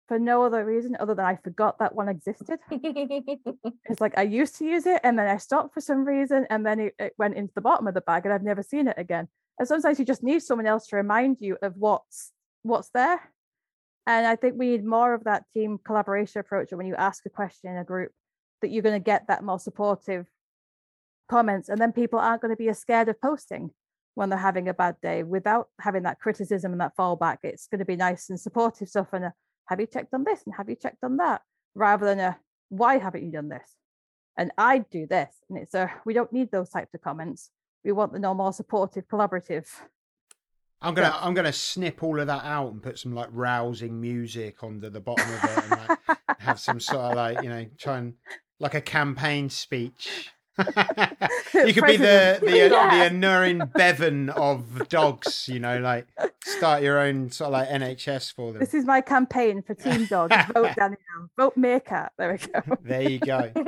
for 0.07 0.17
no 0.17 0.43
other 0.43 0.63
reason 0.63 0.95
other 0.99 1.13
than 1.13 1.25
I 1.25 1.35
forgot 1.35 1.79
that 1.79 1.95
one 1.95 2.09
existed. 2.09 2.59
It's 3.89 4.01
like 4.01 4.17
I 4.17 4.23
used 4.23 4.57
to 4.57 4.65
use 4.65 4.85
it 4.85 5.01
and 5.03 5.17
then 5.17 5.27
I 5.27 5.37
stopped 5.37 5.73
for 5.73 5.81
some 5.81 6.05
reason 6.05 6.45
and 6.49 6.65
then 6.65 6.79
it, 6.79 6.95
it 6.99 7.13
went 7.17 7.35
into 7.35 7.53
the 7.53 7.61
bottom 7.61 7.87
of 7.87 7.93
the 7.93 8.01
bag 8.01 8.25
and 8.25 8.33
I've 8.33 8.43
never 8.43 8.63
seen 8.63 8.87
it 8.87 8.95
again. 8.97 9.27
And 9.59 9.67
sometimes 9.67 9.97
you 9.97 10.05
just 10.05 10.23
need 10.23 10.41
someone 10.41 10.67
else 10.67 10.87
to 10.87 10.97
remind 10.97 11.37
you 11.39 11.57
of 11.61 11.75
what's 11.77 12.31
what's 12.63 12.89
there. 12.89 13.19
And 14.05 14.25
I 14.25 14.35
think 14.35 14.55
we 14.57 14.69
need 14.69 14.85
more 14.85 15.13
of 15.13 15.23
that 15.23 15.43
team 15.53 15.79
collaboration 15.83 16.39
approach. 16.39 16.69
When 16.71 16.87
you 16.87 16.95
ask 16.95 17.25
a 17.25 17.29
question 17.29 17.71
in 17.71 17.77
a 17.77 17.83
group, 17.83 18.11
that 18.61 18.71
you're 18.71 18.83
going 18.83 18.99
to 18.99 19.03
get 19.03 19.27
that 19.27 19.43
more 19.43 19.59
supportive 19.59 20.25
comments, 21.27 21.69
and 21.69 21.79
then 21.79 21.91
people 21.91 22.19
aren't 22.19 22.41
going 22.41 22.53
to 22.53 22.57
be 22.57 22.69
as 22.69 22.79
scared 22.79 23.09
of 23.09 23.19
posting 23.21 23.71
when 24.15 24.29
they're 24.29 24.39
having 24.39 24.67
a 24.67 24.73
bad 24.73 24.95
day 25.01 25.23
without 25.23 25.69
having 25.79 26.03
that 26.03 26.19
criticism 26.19 26.71
and 26.71 26.81
that 26.81 26.97
fallback. 26.97 27.37
It's 27.43 27.67
going 27.67 27.79
to 27.79 27.85
be 27.85 27.95
nice 27.95 28.29
and 28.29 28.39
supportive 28.39 28.89
stuff. 28.89 29.09
And 29.13 29.25
a, 29.25 29.33
have 29.67 29.79
you 29.79 29.85
checked 29.85 30.13
on 30.13 30.23
this? 30.23 30.41
And 30.45 30.55
have 30.55 30.69
you 30.69 30.75
checked 30.75 31.03
on 31.03 31.17
that? 31.17 31.41
Rather 31.75 32.05
than 32.05 32.19
a 32.19 32.39
why 32.69 32.97
haven't 32.97 33.23
you 33.23 33.31
done 33.31 33.49
this? 33.49 33.75
And 34.37 34.51
I 34.57 34.79
do 34.79 35.07
this. 35.07 35.33
And 35.49 35.57
it's 35.59 35.73
a 35.73 35.91
we 36.05 36.13
don't 36.13 36.33
need 36.33 36.51
those 36.51 36.69
types 36.69 36.93
of 36.93 37.01
comments. 37.01 37.51
We 37.83 37.91
want 37.91 38.11
the 38.11 38.19
no 38.19 38.33
more 38.33 38.53
supportive, 38.53 39.07
collaborative. 39.07 39.67
I'm 40.81 40.93
gonna 40.93 41.15
I'm 41.19 41.33
gonna 41.33 41.53
snip 41.53 42.03
all 42.03 42.19
of 42.19 42.27
that 42.27 42.43
out 42.43 42.71
and 42.71 42.81
put 42.81 42.99
some 42.99 43.13
like 43.13 43.29
rousing 43.31 43.99
music 43.99 44.63
under 44.63 44.89
the 44.89 44.99
bottom 44.99 45.27
of 45.31 45.43
it 45.43 45.63
and 45.63 45.71
like 45.71 46.17
have 46.39 46.59
some 46.59 46.79
sort 46.79 47.01
of 47.01 47.15
like 47.15 47.41
you 47.41 47.49
know 47.49 47.65
try 47.77 47.97
and 47.97 48.13
like 48.59 48.73
a 48.73 48.81
campaign 48.81 49.49
speech. 49.49 50.31
You 50.57 51.73
could 51.73 51.85
be 51.85 51.97
the 51.97 52.39
the, 52.41 52.47
uh, 52.47 52.69
Yeah. 52.69 53.09
the 53.09 53.15
Aneurin 53.15 53.71
Bevan 53.77 54.29
of 54.31 54.87
dogs, 54.89 55.47
you 55.47 55.59
know, 55.59 55.79
like 55.79 56.07
start 56.43 56.83
your 56.83 56.99
own 56.99 57.31
sort 57.31 57.47
of 57.47 57.53
like 57.53 57.69
NHS 57.69 58.33
for 58.33 58.51
them. 58.53 58.59
This 58.59 58.73
is 58.73 58.85
my 58.85 59.01
campaign 59.01 59.61
for 59.61 59.73
Team 59.73 60.05
Dog. 60.09 60.31
Vote 60.53 60.75
Danielle. 60.75 61.29
Vote 61.37 61.57
Meerkat. 61.57 62.11
There 62.17 62.31
we 62.31 62.37
go. 62.37 62.77
There 62.83 63.09
you 63.09 63.19
go. 63.19 63.51
It'd 63.55 63.65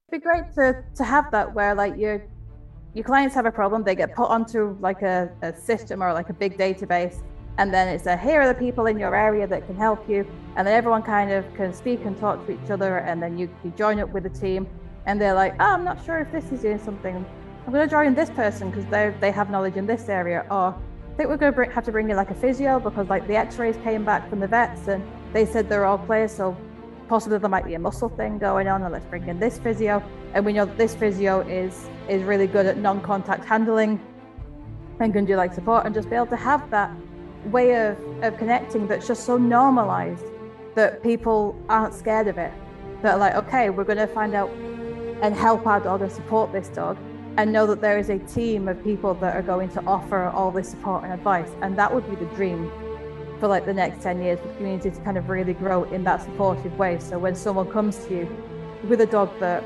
be 0.10 0.18
great 0.18 0.52
to 0.54 0.82
to 0.94 1.04
have 1.04 1.30
that 1.32 1.54
where 1.54 1.74
like 1.74 1.96
your 1.96 2.22
your 2.94 3.04
clients 3.04 3.34
have 3.34 3.46
a 3.46 3.50
problem, 3.50 3.84
they 3.84 3.94
get 3.94 4.14
put 4.14 4.28
onto 4.28 4.76
like 4.80 5.00
a, 5.02 5.30
a 5.42 5.56
system 5.56 6.02
or 6.02 6.12
like 6.12 6.28
a 6.28 6.34
big 6.34 6.58
database, 6.58 7.22
and 7.58 7.72
then 7.72 7.88
it's 7.88 8.06
a 8.06 8.16
here 8.16 8.40
are 8.40 8.48
the 8.48 8.58
people 8.58 8.86
in 8.86 8.98
your 8.98 9.14
area 9.14 9.46
that 9.46 9.66
can 9.66 9.76
help 9.76 10.08
you, 10.08 10.26
and 10.56 10.66
then 10.66 10.74
everyone 10.74 11.02
kind 11.02 11.30
of 11.30 11.44
can 11.54 11.72
speak 11.72 12.04
and 12.04 12.18
talk 12.18 12.44
to 12.46 12.52
each 12.52 12.70
other, 12.70 12.98
and 12.98 13.22
then 13.22 13.38
you, 13.38 13.48
you 13.64 13.70
join 13.76 13.98
up 14.00 14.10
with 14.10 14.26
a 14.26 14.30
team, 14.30 14.66
and 15.06 15.20
they're 15.20 15.34
like, 15.34 15.54
oh, 15.60 15.64
I'm 15.64 15.84
not 15.84 16.04
sure 16.04 16.18
if 16.18 16.32
this 16.32 16.50
is 16.52 16.62
doing 16.62 16.78
something. 16.78 17.24
I'm 17.66 17.72
going 17.72 17.86
to 17.86 17.90
join 17.90 18.14
this 18.14 18.30
person 18.30 18.70
because 18.70 18.86
they 18.86 19.14
they 19.20 19.30
have 19.30 19.50
knowledge 19.50 19.76
in 19.76 19.86
this 19.86 20.08
area, 20.08 20.46
or 20.50 20.74
I 20.74 21.14
think 21.16 21.28
we're 21.28 21.36
going 21.36 21.54
to 21.54 21.74
have 21.74 21.84
to 21.84 21.92
bring 21.92 22.10
in 22.10 22.16
like 22.16 22.30
a 22.30 22.34
physio 22.34 22.80
because 22.80 23.08
like 23.08 23.26
the 23.26 23.36
X-rays 23.36 23.76
came 23.84 24.04
back 24.04 24.28
from 24.30 24.40
the 24.40 24.48
vets 24.48 24.88
and 24.88 25.04
they 25.32 25.44
said 25.44 25.68
they're 25.68 25.84
all 25.84 25.98
clear, 25.98 26.28
so 26.28 26.56
possibly 27.08 27.38
there 27.38 27.50
might 27.50 27.66
be 27.66 27.74
a 27.74 27.78
muscle 27.78 28.08
thing 28.08 28.38
going 28.38 28.66
on, 28.66 28.82
and 28.82 28.92
let's 28.92 29.04
bring 29.06 29.28
in 29.28 29.38
this 29.38 29.58
physio. 29.58 30.02
And 30.34 30.46
we 30.46 30.54
know 30.54 30.64
this 30.64 30.94
physio 30.94 31.40
is 31.42 31.88
is 32.08 32.22
really 32.22 32.46
good 32.46 32.66
at 32.66 32.78
non-contact 32.78 33.44
handling 33.44 34.00
and 35.00 35.12
can 35.12 35.24
do 35.24 35.36
like 35.36 35.52
support 35.52 35.84
and 35.84 35.94
just 35.94 36.08
be 36.08 36.16
able 36.16 36.26
to 36.26 36.36
have 36.36 36.68
that 36.70 36.90
way 37.46 37.74
of, 37.74 37.98
of 38.22 38.36
connecting 38.38 38.86
that's 38.86 39.06
just 39.06 39.24
so 39.24 39.36
normalized 39.36 40.24
that 40.74 41.02
people 41.02 41.60
aren't 41.68 41.94
scared 41.94 42.28
of 42.28 42.38
it. 42.38 42.52
That 43.02 43.14
are 43.14 43.18
like, 43.18 43.34
okay, 43.34 43.70
we're 43.70 43.84
going 43.84 43.98
to 43.98 44.06
find 44.06 44.34
out 44.34 44.50
and 45.22 45.34
help 45.34 45.66
our 45.66 45.80
dog 45.80 46.02
and 46.02 46.10
support 46.10 46.52
this 46.52 46.68
dog 46.68 46.96
and 47.36 47.52
know 47.52 47.66
that 47.66 47.80
there 47.80 47.98
is 47.98 48.10
a 48.10 48.18
team 48.18 48.68
of 48.68 48.82
people 48.84 49.14
that 49.14 49.34
are 49.34 49.42
going 49.42 49.68
to 49.70 49.82
offer 49.84 50.24
all 50.24 50.50
this 50.50 50.68
support 50.68 51.04
and 51.04 51.12
advice. 51.12 51.48
And 51.62 51.78
that 51.78 51.92
would 51.92 52.08
be 52.08 52.16
the 52.16 52.30
dream 52.34 52.70
for 53.40 53.48
like 53.48 53.64
the 53.64 53.74
next 53.74 54.02
10 54.02 54.22
years 54.22 54.38
for 54.38 54.48
the 54.48 54.54
community 54.54 54.90
to 54.90 55.00
kind 55.00 55.18
of 55.18 55.28
really 55.28 55.54
grow 55.54 55.84
in 55.84 56.04
that 56.04 56.22
supportive 56.22 56.78
way. 56.78 56.98
So 56.98 57.18
when 57.18 57.34
someone 57.34 57.70
comes 57.70 58.04
to 58.06 58.14
you 58.14 58.46
with 58.88 59.00
a 59.00 59.06
dog 59.06 59.30
that 59.40 59.64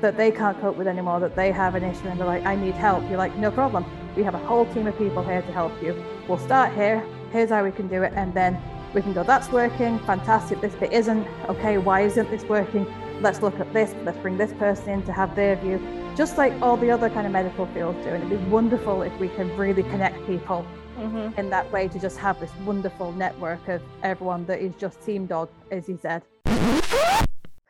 that 0.00 0.16
they 0.18 0.30
can't 0.30 0.60
cope 0.60 0.76
with 0.76 0.86
anymore, 0.86 1.18
that 1.20 1.34
they 1.34 1.50
have 1.50 1.74
an 1.74 1.82
issue 1.82 2.06
and 2.08 2.20
they're 2.20 2.26
like, 2.26 2.44
I 2.44 2.54
need 2.56 2.74
help, 2.74 3.08
you're 3.08 3.16
like, 3.16 3.34
no 3.36 3.50
problem. 3.50 3.86
We 4.16 4.22
have 4.22 4.34
a 4.34 4.38
whole 4.38 4.66
team 4.72 4.86
of 4.86 4.96
people 4.96 5.22
here 5.24 5.42
to 5.42 5.52
help 5.52 5.72
you. 5.82 5.94
We'll 6.28 6.38
start 6.38 6.72
here. 6.74 7.04
Here's 7.32 7.50
how 7.50 7.64
we 7.64 7.72
can 7.72 7.88
do 7.88 8.02
it. 8.02 8.12
And 8.14 8.32
then 8.32 8.60
we 8.94 9.02
can 9.02 9.12
go, 9.12 9.24
that's 9.24 9.50
working. 9.50 9.98
Fantastic. 10.00 10.60
This 10.60 10.74
bit 10.74 10.92
isn't. 10.92 11.26
Okay, 11.48 11.78
why 11.78 12.02
isn't 12.02 12.30
this 12.30 12.44
working? 12.44 12.86
Let's 13.20 13.42
look 13.42 13.58
at 13.58 13.72
this. 13.72 13.94
Let's 14.04 14.18
bring 14.18 14.36
this 14.36 14.52
person 14.52 14.88
in 14.90 15.02
to 15.04 15.12
have 15.12 15.34
their 15.34 15.56
view. 15.56 15.80
Just 16.16 16.38
like 16.38 16.52
all 16.62 16.76
the 16.76 16.90
other 16.90 17.10
kind 17.10 17.26
of 17.26 17.32
medical 17.32 17.66
fields 17.66 17.98
do. 18.04 18.10
And 18.10 18.22
it'd 18.24 18.38
be 18.38 18.50
wonderful 18.50 19.02
if 19.02 19.12
we 19.18 19.28
can 19.30 19.56
really 19.56 19.82
connect 19.84 20.24
people 20.26 20.64
Mhm. 20.98 21.36
in 21.36 21.50
that 21.50 21.70
way 21.72 21.88
to 21.88 21.98
just 21.98 22.18
have 22.18 22.38
this 22.38 22.52
wonderful 22.64 23.10
network 23.12 23.66
of 23.68 23.82
everyone 24.04 24.46
that 24.46 24.60
is 24.60 24.72
just 24.76 25.04
team 25.04 25.26
dog, 25.26 25.48
as 25.72 25.88
he 25.88 25.96
said. 25.96 26.22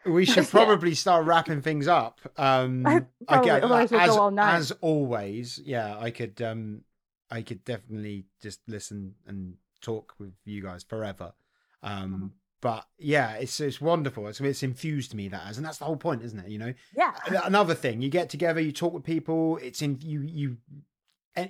We 0.07 0.25
should 0.27 0.45
Yeah. 0.45 0.51
probably 0.51 0.95
start 0.95 1.27
wrapping 1.27 1.63
things 1.63 1.89
up. 1.89 2.21
Um, 2.37 2.87
I- 2.87 3.05
again, 3.29 3.63
otherwise 3.65 3.91
we'll 3.91 4.01
as, 4.01 4.11
go 4.11 4.21
all 4.21 4.31
night. 4.31 4.55
as 4.57 4.71
always, 4.81 5.61
yeah, 5.65 5.99
I 5.99 6.11
could, 6.11 6.41
um, 6.43 6.83
I 7.31 7.43
could 7.43 7.65
definitely 7.65 8.27
just 8.43 8.61
listen 8.69 9.15
and 9.27 9.55
talk 9.81 10.15
with 10.19 10.33
you 10.45 10.63
guys 10.63 10.83
forever. 10.83 11.33
Um, 11.83 12.13
Mm-hmm. 12.15 12.27
but 12.61 12.87
yeah, 12.99 13.35
it's 13.35 13.61
it's 13.61 13.81
wonderful. 13.81 14.27
It's 14.29 14.41
it's 14.41 14.63
infused 14.63 15.15
me 15.15 15.29
that 15.29 15.47
as, 15.49 15.59
and 15.59 15.67
that's 15.67 15.79
the 15.79 15.85
whole 15.85 15.97
point, 15.99 16.23
isn't 16.23 16.39
it? 16.39 16.49
You 16.49 16.59
know, 16.59 16.75
Yeah. 16.97 17.13
another 17.45 17.75
thing 17.75 18.01
you 18.01 18.09
get 18.09 18.31
together 18.31 18.61
you 18.61 18.73
talk 18.73 18.95
with 18.95 19.05
people 19.05 19.59
it's 19.59 19.83
in 19.83 19.99
you 20.01 20.23
you 20.23 20.57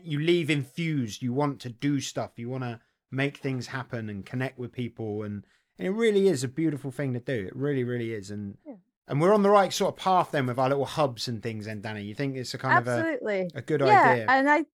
you 0.03 0.19
leave 0.19 0.49
infused 0.51 1.23
you 1.23 1.33
want 1.33 1.61
to 1.61 1.69
do 1.69 2.01
stuff 2.01 2.31
you 2.37 2.49
want 2.49 2.65
to 2.65 2.81
make 3.13 3.37
things 3.37 3.67
happen 3.69 4.09
and 4.09 4.25
connect 4.27 4.59
with 4.59 4.73
people 4.73 5.23
and, 5.23 5.45
and 5.79 5.87
it 5.89 5.91
really 5.91 6.29
is 6.29 6.45
a 6.45 6.49
beautiful 6.49 6.91
thing 6.91 7.13
to 7.15 7.21
do 7.21 7.47
it 7.47 7.55
really 7.57 7.85
really 7.85 8.13
is 8.13 8.31
and 8.31 8.57
Yeah. 8.67 8.75
and 9.09 9.21
we're 9.21 9.35
on 9.35 9.43
the 9.43 9.51
right 9.51 9.73
sort 9.73 9.95
of 9.95 9.99
path 9.99 10.31
then 10.33 10.47
with 10.47 10.59
our 10.59 10.69
little 10.69 10.85
hubs 10.85 11.29
and 11.29 11.43
things 11.43 11.67
and 11.67 11.83
Dani 11.83 12.05
you 12.07 12.15
think 12.15 12.37
it's 12.37 12.55
a 12.55 12.59
kind 12.59 12.77
Absolutely. 12.77 13.41
of 13.43 13.53
a, 13.55 13.59
a 13.59 13.63
good 13.63 13.81
yeah, 13.81 14.11
idea 14.11 14.27
and 14.29 14.49
I, 14.49 14.65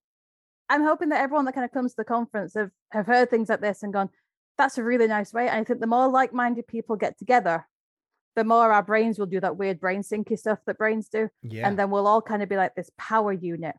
I'm 0.69 0.85
hoping 0.85 1.09
that 1.09 1.21
everyone 1.21 1.47
that 1.47 1.55
kind 1.55 1.65
of 1.65 1.73
comes 1.73 1.93
to 1.93 1.97
the 1.99 2.05
conference 2.05 2.55
have 2.55 2.71
have 2.93 3.07
heard 3.07 3.29
things 3.29 3.49
like 3.49 3.61
this 3.61 3.83
and 3.83 3.93
gone, 3.93 4.09
"That's 4.57 4.79
a 4.79 4.85
really 4.85 5.09
nice 5.09 5.33
way." 5.33 5.49
And 5.49 5.59
I 5.61 5.65
think 5.65 5.81
the 5.81 5.89
more 5.89 6.07
like-minded 6.09 6.69
people 6.69 6.95
get 6.95 7.19
together, 7.19 7.67
the 8.37 8.45
more 8.45 8.71
our 8.73 8.83
brains 8.85 9.19
will 9.19 9.27
do 9.27 9.41
that 9.41 9.57
weird 9.57 9.81
brain 9.81 10.03
syncy 10.03 10.39
stuff 10.39 10.61
that 10.67 10.79
brains 10.79 11.09
do, 11.09 11.29
yeah 11.43 11.67
and 11.67 11.77
then 11.77 11.91
we'll 11.91 12.07
all 12.07 12.23
kind 12.23 12.41
of 12.41 12.49
be 12.49 12.57
like 12.57 12.77
this 12.77 12.91
power 12.97 13.33
unit 13.33 13.75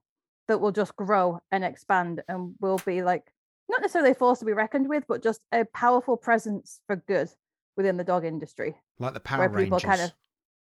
that 0.49 0.59
will 0.59 0.73
just 0.73 0.97
grow 0.97 1.39
and 1.49 1.63
expand, 1.63 2.23
and 2.27 2.55
we'll 2.59 2.81
be 2.85 3.01
like 3.03 3.31
not 3.71 3.81
necessarily 3.81 4.11
a 4.11 4.15
force 4.15 4.39
to 4.39 4.45
be 4.45 4.53
reckoned 4.53 4.87
with, 4.89 5.05
but 5.07 5.23
just 5.23 5.41
a 5.51 5.65
powerful 5.65 6.17
presence 6.17 6.79
for 6.87 6.95
good 6.97 7.29
within 7.77 7.97
the 7.97 8.03
dog 8.03 8.25
industry, 8.25 8.75
like 8.99 9.13
the 9.13 9.19
power 9.19 9.39
where 9.49 9.63
people 9.63 9.77
rangers 9.79 9.83
kind 9.89 10.01
of, 10.01 10.11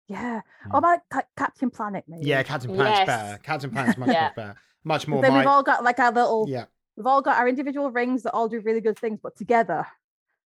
yeah, 0.07 0.41
Mm. 0.65 0.73
or 0.73 0.77
about 0.79 0.99
Ca- 1.11 1.27
Captain 1.37 1.69
Planet 1.69 2.03
maybe. 2.07 2.25
yeah 2.25 2.41
captain 2.43 2.73
planet's 2.73 2.99
Yes. 2.99 3.07
better 3.07 3.37
captain 3.43 3.69
planet's 3.71 3.97
much 4.03 4.09
Yeah. 4.09 4.23
much 4.23 4.35
better 4.35 4.55
much 4.83 5.07
more 5.07 5.21
then 5.21 5.31
my 5.33 5.39
we've 5.39 5.47
all 5.47 5.63
got 5.63 5.83
like 5.83 5.99
our 5.99 6.11
little 6.11 6.45
yeah 6.49 6.65
we've 6.95 7.05
all 7.05 7.21
got 7.21 7.37
our 7.37 7.47
individual 7.47 7.91
rings 7.91 8.23
that 8.23 8.31
all 8.33 8.47
do 8.49 8.59
really 8.61 8.81
good 8.81 8.97
things, 8.97 9.19
but 9.21 9.35
together, 9.37 9.85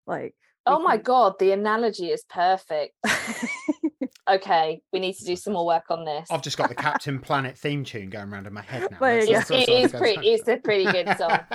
like. 0.08 0.34
Oh 0.66 0.80
my 0.80 0.98
can- 0.98 1.04
god, 1.04 1.40
the 1.40 1.52
analogy 1.52 2.10
is 2.12 2.24
perfect. 2.30 2.94
Okay, 4.30 4.82
we 4.94 5.00
need 5.00 5.14
to 5.14 5.26
do 5.26 5.36
some 5.36 5.54
more 5.54 5.66
work 5.66 5.86
on 5.90 6.06
this. 6.06 6.28
I've 6.30 6.42
just 6.42 6.58
got 6.58 6.70
the 6.70 6.76
Captain 6.76 7.20
Planet 7.20 7.58
theme 7.58 7.84
tune 7.84 8.10
going 8.10 8.32
around 8.32 8.46
in 8.48 8.54
my 8.54 8.62
head 8.62 8.88
now. 8.92 8.98
There 9.00 9.20
you 9.22 9.26
That's- 9.34 9.50
go. 9.50 9.56
that's 9.58 9.68
it 9.70 9.72
what 9.74 9.84
is 9.86 9.92
goes 9.92 10.02
pretty. 10.02 10.30
It's 10.30 10.48
a 10.48 10.58
pretty 10.58 10.86
good 10.86 11.18
song. 11.18 11.40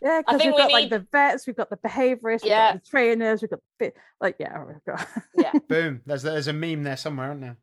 yeah, 0.00 0.22
because 0.22 0.38
think 0.38 0.44
we've 0.44 0.52
we 0.54 0.58
got 0.58 0.72
like 0.72 0.90
the 0.90 1.06
vets, 1.12 1.46
we've 1.46 1.56
got 1.56 1.68
the 1.70 1.76
behaviorists, 1.76 2.42
we've 2.42 2.50
Yeah. 2.50 2.72
got 2.72 2.82
the 2.84 2.88
trainers, 2.90 3.42
we've 3.42 3.50
got 3.50 3.60
the 3.78 3.92
like 4.20 4.36
yeah, 4.38 4.56
oh, 4.58 4.64
we've 4.66 4.84
got 4.96 5.06
Yeah, 5.36 5.52
Boom. 5.68 6.00
There's 6.06 6.22
there's 6.22 6.48
a 6.48 6.52
meme 6.52 6.82
there 6.84 6.96
somewhere, 6.96 7.28
isn't 7.32 7.40
there? 7.42 7.56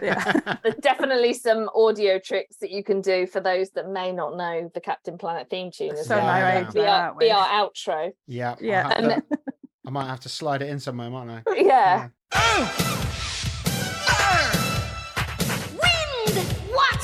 Yeah. 0.00 0.56
there's 0.62 0.76
definitely 0.76 1.32
some 1.34 1.68
audio 1.74 2.20
tricks 2.20 2.58
that 2.58 2.70
you 2.70 2.84
can 2.84 3.00
do 3.00 3.26
for 3.26 3.40
those 3.40 3.70
that 3.70 3.88
may 3.90 4.12
not 4.12 4.36
know 4.36 4.70
the 4.72 4.80
Captain 4.80 5.18
Planet 5.18 5.50
theme 5.50 5.72
tune. 5.72 5.90
as 5.92 6.06
so 6.06 6.16
Yeah, 6.16 6.24
well. 6.24 6.36
yeah. 6.38 6.44
narrated, 6.52 6.72
Be 6.74 6.80
there, 6.80 6.88
our, 6.88 7.00
aren't 7.06 7.18
be 7.18 7.30
our 7.32 7.46
outro. 7.48 8.12
yeah. 8.28 8.54
Yeah. 8.60 8.82
have 8.88 8.92
And 9.04 9.22
to- 9.30 9.38
I 9.86 9.90
might 9.90 10.06
have 10.06 10.20
to 10.20 10.28
slide 10.28 10.62
it 10.62 10.68
in 10.68 10.78
somewhere, 10.78 11.10
mightn't 11.10 11.42
I? 11.48 11.54
yeah. 11.56 11.98
Wind, 12.00 12.12
oh! 12.32 13.02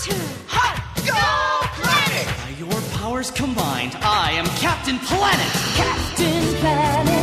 Water, 0.09 0.21
hot, 0.49 0.83
go 1.07 1.63
planet! 1.83 2.27
By 2.39 2.51
your 2.59 2.81
powers 2.99 3.31
combined, 3.31 3.97
I 4.03 4.33
am 4.33 4.47
Captain 4.59 4.99
Planet! 4.99 5.53
Captain 5.77 6.55
Planet, 6.61 7.22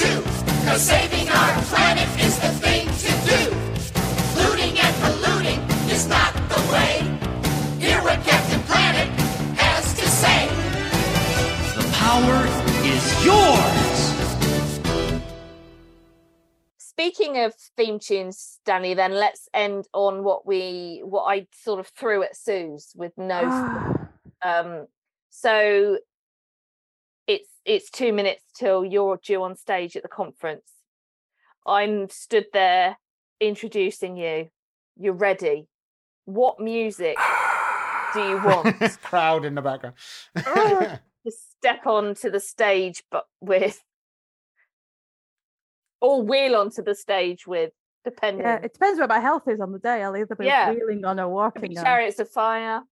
too. 0.00 0.22
Cause 0.64 0.80
saving 0.80 1.28
our 1.28 1.62
planet 1.68 2.08
is 2.18 2.38
the 2.40 2.52
thing 2.64 2.86
to 3.04 3.12
do. 3.32 3.40
Looting 4.40 4.74
and 4.78 4.94
polluting 5.04 5.60
is 5.90 6.08
not 6.08 6.32
the 6.48 6.60
way. 6.72 6.92
Hear 7.78 8.00
what 8.02 8.18
Captain 8.24 8.62
Planet 8.62 9.08
has 9.58 9.92
to 10.00 10.06
say. 10.22 10.48
The 11.76 11.86
power 12.04 12.38
is 12.94 13.04
yours! 13.24 13.90
Speaking 16.78 17.38
of 17.44 17.54
theme 17.76 17.98
tunes, 17.98 18.60
Dani, 18.66 18.96
then 18.96 19.12
let's 19.12 19.48
end 19.52 19.86
on 19.92 20.24
what 20.24 20.46
we 20.46 21.02
what 21.04 21.24
I 21.24 21.46
sort 21.52 21.80
of 21.80 21.88
threw 21.88 22.22
at 22.22 22.36
Suze 22.36 22.92
with 22.96 23.12
no 23.18 23.40
Ah, 23.44 24.08
um 24.42 24.86
so 25.30 25.98
it's 27.64 27.86
it's 27.86 27.90
two 27.90 28.12
minutes 28.12 28.42
till 28.54 28.84
you're 28.84 29.18
due 29.22 29.42
on 29.42 29.56
stage 29.56 29.96
at 29.96 30.02
the 30.02 30.08
conference 30.08 30.70
i'm 31.66 32.08
stood 32.08 32.46
there 32.52 32.98
introducing 33.40 34.16
you 34.16 34.48
you're 34.98 35.12
ready 35.12 35.66
what 36.24 36.60
music 36.60 37.16
do 38.14 38.20
you 38.22 38.36
want 38.44 38.76
Crowd 39.02 39.44
in 39.44 39.54
the 39.54 39.62
background. 39.62 39.94
Ah, 40.46 40.98
to 41.26 41.32
step 41.32 41.86
onto 41.86 42.30
the 42.30 42.40
stage 42.40 43.02
but 43.10 43.24
with 43.40 43.82
or 46.00 46.22
wheel 46.22 46.56
onto 46.56 46.82
the 46.82 46.94
stage 46.94 47.46
with 47.46 47.72
depending 48.04 48.46
yeah, 48.46 48.56
it 48.56 48.72
depends 48.72 48.98
where 48.98 49.08
my 49.08 49.20
health 49.20 49.46
is 49.48 49.60
on 49.60 49.72
the 49.72 49.78
day. 49.78 50.02
I'll 50.02 50.16
either 50.16 50.34
be 50.34 50.46
Yeah. 50.46 50.72
wheeling 50.72 51.04
on 51.04 51.20
or 51.20 51.28
walking. 51.28 51.74
chariots 51.74 52.18
of 52.18 52.28
fire 52.28 52.82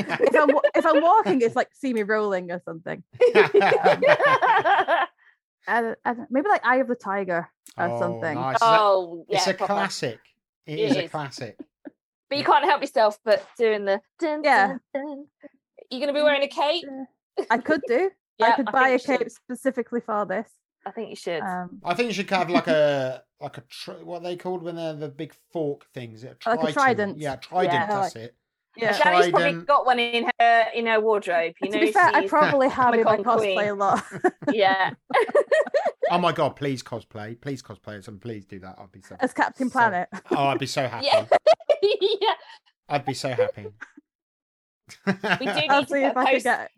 If 0.00 0.34
I'm 0.34 0.50
if 0.74 0.86
I'm 0.86 1.02
walking, 1.02 1.40
it's 1.42 1.56
like 1.56 1.68
see 1.72 1.92
me 1.92 2.02
rolling 2.02 2.50
or 2.50 2.60
something. 2.64 3.02
And, 5.70 5.96
and 6.06 6.26
maybe 6.30 6.48
like 6.48 6.64
Eye 6.64 6.76
of 6.76 6.88
the 6.88 6.94
Tiger 6.94 7.46
or 7.76 7.84
Oh, 7.84 7.98
something. 8.00 8.34
nice. 8.34 8.54
Is 8.56 8.60
that- 8.60 8.80
oh 8.80 9.26
yeah 9.28 9.36
it's 9.36 9.46
a 9.48 9.54
proper. 9.54 9.74
classic. 9.74 10.18
It 10.66 10.78
It 10.78 10.90
is 10.92 10.96
a 10.96 11.08
classic. 11.08 11.58
But 12.30 12.38
you 12.38 12.44
can't 12.44 12.64
help 12.64 12.80
yourself 12.80 13.18
but 13.24 13.46
doing 13.58 13.84
the 13.84 14.00
dun, 14.18 14.42
Yeah. 14.44 14.66
dun, 14.68 14.80
dun. 14.94 15.26
You're 15.90 16.00
gonna 16.00 16.14
be 16.14 16.22
wearing 16.22 16.42
a 16.42 16.48
cape? 16.48 16.84
I 17.50 17.58
could 17.58 17.82
do. 17.86 18.10
Yeah, 18.40 18.50
I 18.52 18.52
could 18.56 18.70
buy 18.70 18.90
a 18.90 18.98
cape 19.00 19.18
should. 19.18 19.32
specifically 19.32 20.00
for 20.00 20.24
this. 20.24 20.48
I 20.86 20.92
think 20.92 21.10
you 21.10 21.16
should. 21.16 21.42
Um, 21.42 21.80
I 21.84 21.94
think 21.94 22.06
you 22.06 22.14
should 22.14 22.30
have 22.30 22.48
like 22.48 22.68
a 22.68 23.24
like 23.40 23.58
a 23.58 23.62
tr- 23.62 24.04
what 24.04 24.18
are 24.20 24.24
they 24.24 24.36
called 24.36 24.62
when 24.62 24.76
they're 24.76 24.94
the 24.94 25.08
big 25.08 25.34
fork 25.52 25.86
things. 25.92 26.22
A 26.22 26.36
Like 26.46 26.68
a 26.68 26.72
trident. 26.72 27.18
Yeah, 27.18 27.34
trident. 27.36 27.74
Yeah. 27.74 27.86
That's 27.88 28.14
it. 28.14 28.36
Yeah. 28.78 28.96
Try- 28.96 29.10
Dani's 29.12 29.30
probably 29.30 29.42
trident. 29.50 29.66
got 29.66 29.86
one 29.86 29.98
in 29.98 30.30
her 30.38 30.66
in 30.74 30.86
her 30.86 31.00
wardrobe. 31.00 31.54
You 31.60 31.70
to 31.70 31.78
know, 31.78 31.84
be 31.86 31.92
fair, 31.92 32.04
I 32.14 32.26
probably 32.28 32.68
have 32.68 32.94
in 32.94 33.02
my 33.04 33.16
cosplay 33.16 33.54
queen. 33.54 33.68
a 33.68 33.74
lot. 33.74 34.04
yeah. 34.52 34.90
Oh 36.10 36.16
my 36.16 36.32
god! 36.32 36.56
Please 36.56 36.82
cosplay. 36.82 37.38
Please 37.38 37.62
cosplay. 37.62 38.08
And 38.08 38.18
please 38.18 38.46
do 38.46 38.58
that. 38.60 38.76
I'd 38.78 38.90
be 38.90 39.02
so. 39.02 39.14
As 39.20 39.34
Captain 39.34 39.68
so- 39.68 39.72
Planet. 39.78 40.08
Oh, 40.30 40.44
I'd 40.46 40.58
be 40.58 40.64
so 40.64 40.88
happy. 40.88 41.06
Yeah. 41.06 41.26
yeah. 41.82 42.32
I'd 42.88 43.04
be 43.04 43.12
so 43.12 43.28
happy. 43.28 43.66
We 45.06 45.12
do 45.12 45.18
I'll 45.22 45.38
need 45.40 45.68
to 45.68 45.86
see 45.86 46.02
if 46.02 46.14
put 46.14 46.16
a 46.16 46.18
I 46.20 46.24
can 46.24 46.32
post. 46.32 46.44
get 46.44 46.70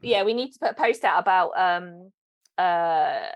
Yeah, 0.00 0.22
we 0.22 0.32
need 0.32 0.52
to 0.52 0.58
put 0.58 0.70
a 0.70 0.74
post 0.74 1.04
out 1.04 1.18
about 1.20 1.50
um 1.54 2.12
uh 2.56 3.26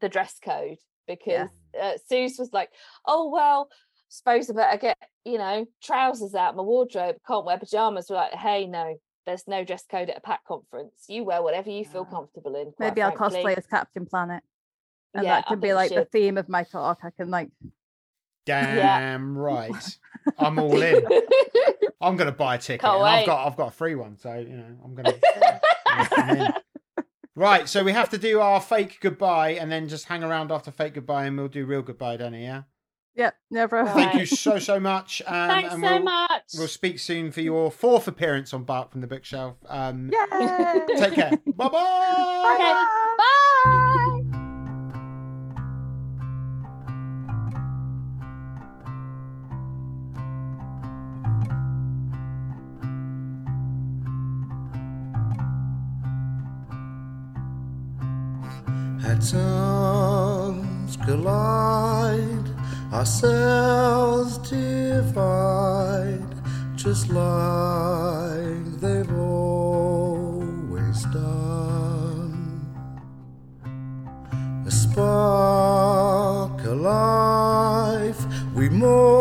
the 0.00 0.10
dress 0.10 0.38
code 0.44 0.76
because 1.06 1.48
uh, 1.80 1.92
Suze 2.06 2.36
was 2.38 2.52
like, 2.52 2.68
"Oh 3.06 3.30
well, 3.30 3.70
suppose 4.08 4.50
I 4.50 4.54
better 4.54 4.78
get 4.78 4.96
you 5.24 5.38
know 5.38 5.66
trousers 5.82 6.34
out 6.34 6.50
of 6.50 6.56
my 6.56 6.62
wardrobe. 6.62 7.16
Can't 7.26 7.44
wear 7.44 7.58
pajamas." 7.58 8.06
We're 8.10 8.16
like, 8.16 8.34
"Hey, 8.34 8.66
no." 8.66 8.96
There's 9.26 9.46
no 9.46 9.62
dress 9.62 9.84
code 9.90 10.08
at 10.08 10.16
a 10.16 10.20
PACT 10.22 10.46
conference. 10.46 11.04
You 11.06 11.22
wear 11.22 11.42
whatever 11.42 11.68
you 11.68 11.84
feel 11.84 12.06
Ah. 12.08 12.14
comfortable 12.14 12.56
in. 12.56 12.72
quite 12.72 12.86
Maybe 12.88 13.02
I'll 13.02 13.14
frankly. 13.14 13.42
cosplay 13.44 13.58
as 13.58 13.66
Captain 13.66 14.06
Planet. 14.06 14.42
And 15.12 15.22
Yeah, 15.24 15.34
that 15.34 15.44
I 15.44 15.48
can 15.50 15.60
be 15.60 15.74
like 15.74 15.90
the 15.92 16.06
theme 16.06 16.38
of 16.38 16.48
my 16.48 16.62
talk. 16.62 17.00
I 17.02 17.10
can 17.10 17.28
like 17.30 17.50
Damn 18.46 19.36
right. 19.36 19.98
I'm 20.38 20.58
all 20.58 20.80
in. 20.80 21.04
I'm 22.00 22.16
gonna 22.16 22.32
buy 22.32 22.54
a 22.54 22.58
ticket. 22.58 22.88
And 22.88 23.02
I've 23.02 23.26
got 23.26 23.46
I've 23.46 23.56
got 23.56 23.68
a 23.68 23.72
free 23.72 23.94
one, 23.94 24.16
so 24.16 24.32
you 24.32 24.56
know 24.56 24.76
I'm 24.82 24.94
gonna. 24.94 25.12
Right, 27.34 27.68
so 27.68 27.84
we 27.84 27.92
have 27.92 28.08
to 28.10 28.18
do 28.18 28.40
our 28.40 28.60
fake 28.60 28.98
goodbye 29.00 29.50
and 29.50 29.70
then 29.70 29.88
just 29.88 30.06
hang 30.06 30.24
around 30.24 30.50
after 30.50 30.72
fake 30.72 30.94
goodbye, 30.94 31.26
and 31.26 31.36
we'll 31.38 31.46
do 31.48 31.66
real 31.66 31.82
goodbye, 31.82 32.16
Dani. 32.16 32.42
Yeah. 32.42 32.62
Yep, 33.18 33.34
never. 33.50 33.82
Right. 33.82 33.94
Thank 33.94 34.20
you 34.20 34.26
so 34.26 34.58
so 34.60 34.78
much. 34.80 35.20
Um, 35.28 35.48
Thanks 35.48 35.74
and 35.74 35.82
we'll, 35.82 35.98
so 35.98 36.02
much. 36.02 36.42
We'll 36.56 36.68
speak 36.68 36.98
soon 37.00 37.32
for 37.32 37.40
your 37.40 37.70
fourth 37.70 38.06
appearance 38.08 38.54
on 38.54 38.62
Bark 38.64 38.92
from 38.92 39.00
the 39.00 39.06
Bookshelf. 39.06 39.56
Um, 39.66 40.10
Yay! 40.12 40.80
Take 40.96 41.14
care. 41.14 41.32
Bye-bye. 41.56 42.54
Okay. 42.54 42.74
Bye. 43.18 44.22
Had 59.02 59.20
tongues 59.20 60.96
collide 61.04 62.37
ourselves 62.92 64.38
divide 64.38 66.24
just 66.76 67.10
like 67.10 68.80
they've 68.80 69.12
always 69.18 71.02
done. 71.12 72.64
A 74.66 74.70
spark 74.70 76.64
alive, 76.64 78.16
we 78.54 78.68
more. 78.68 79.17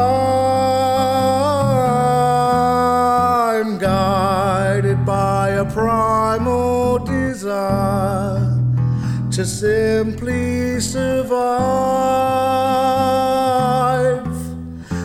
guided 3.80 5.04
by 5.06 5.50
a 5.50 5.66
primal 5.66 7.00
desire 7.00 8.60
to 9.32 9.44
simply 9.44 10.80
survive. 10.80 11.40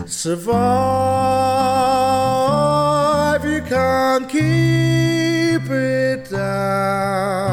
Survive, 0.06 0.74
you 3.47 3.62
can't 3.62 4.28
keep 4.28 5.70
it 5.70 6.28
down. 6.31 7.43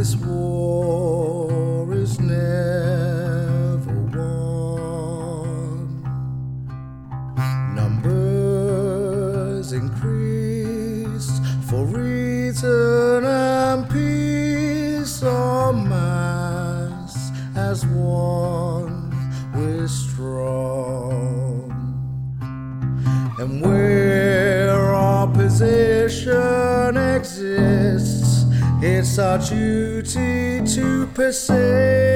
this 0.00 0.16
war. 0.16 0.39
our 29.20 29.38
duty 29.38 30.62
to 30.74 31.06
persist. 31.14 32.09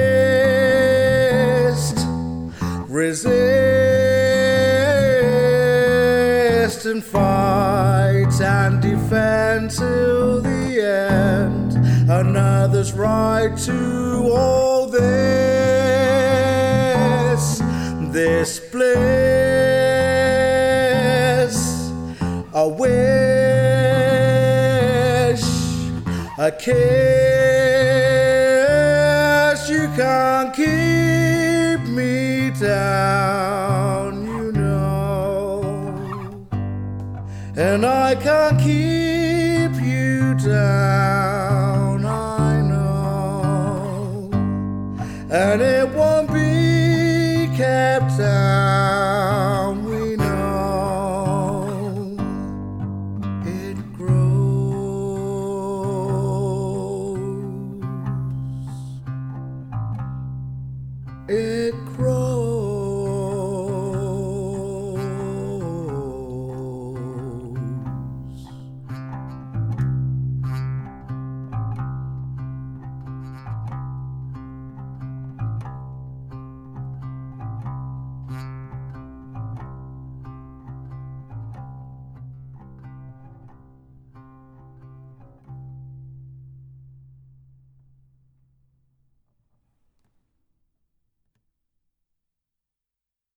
care. 26.65 27.04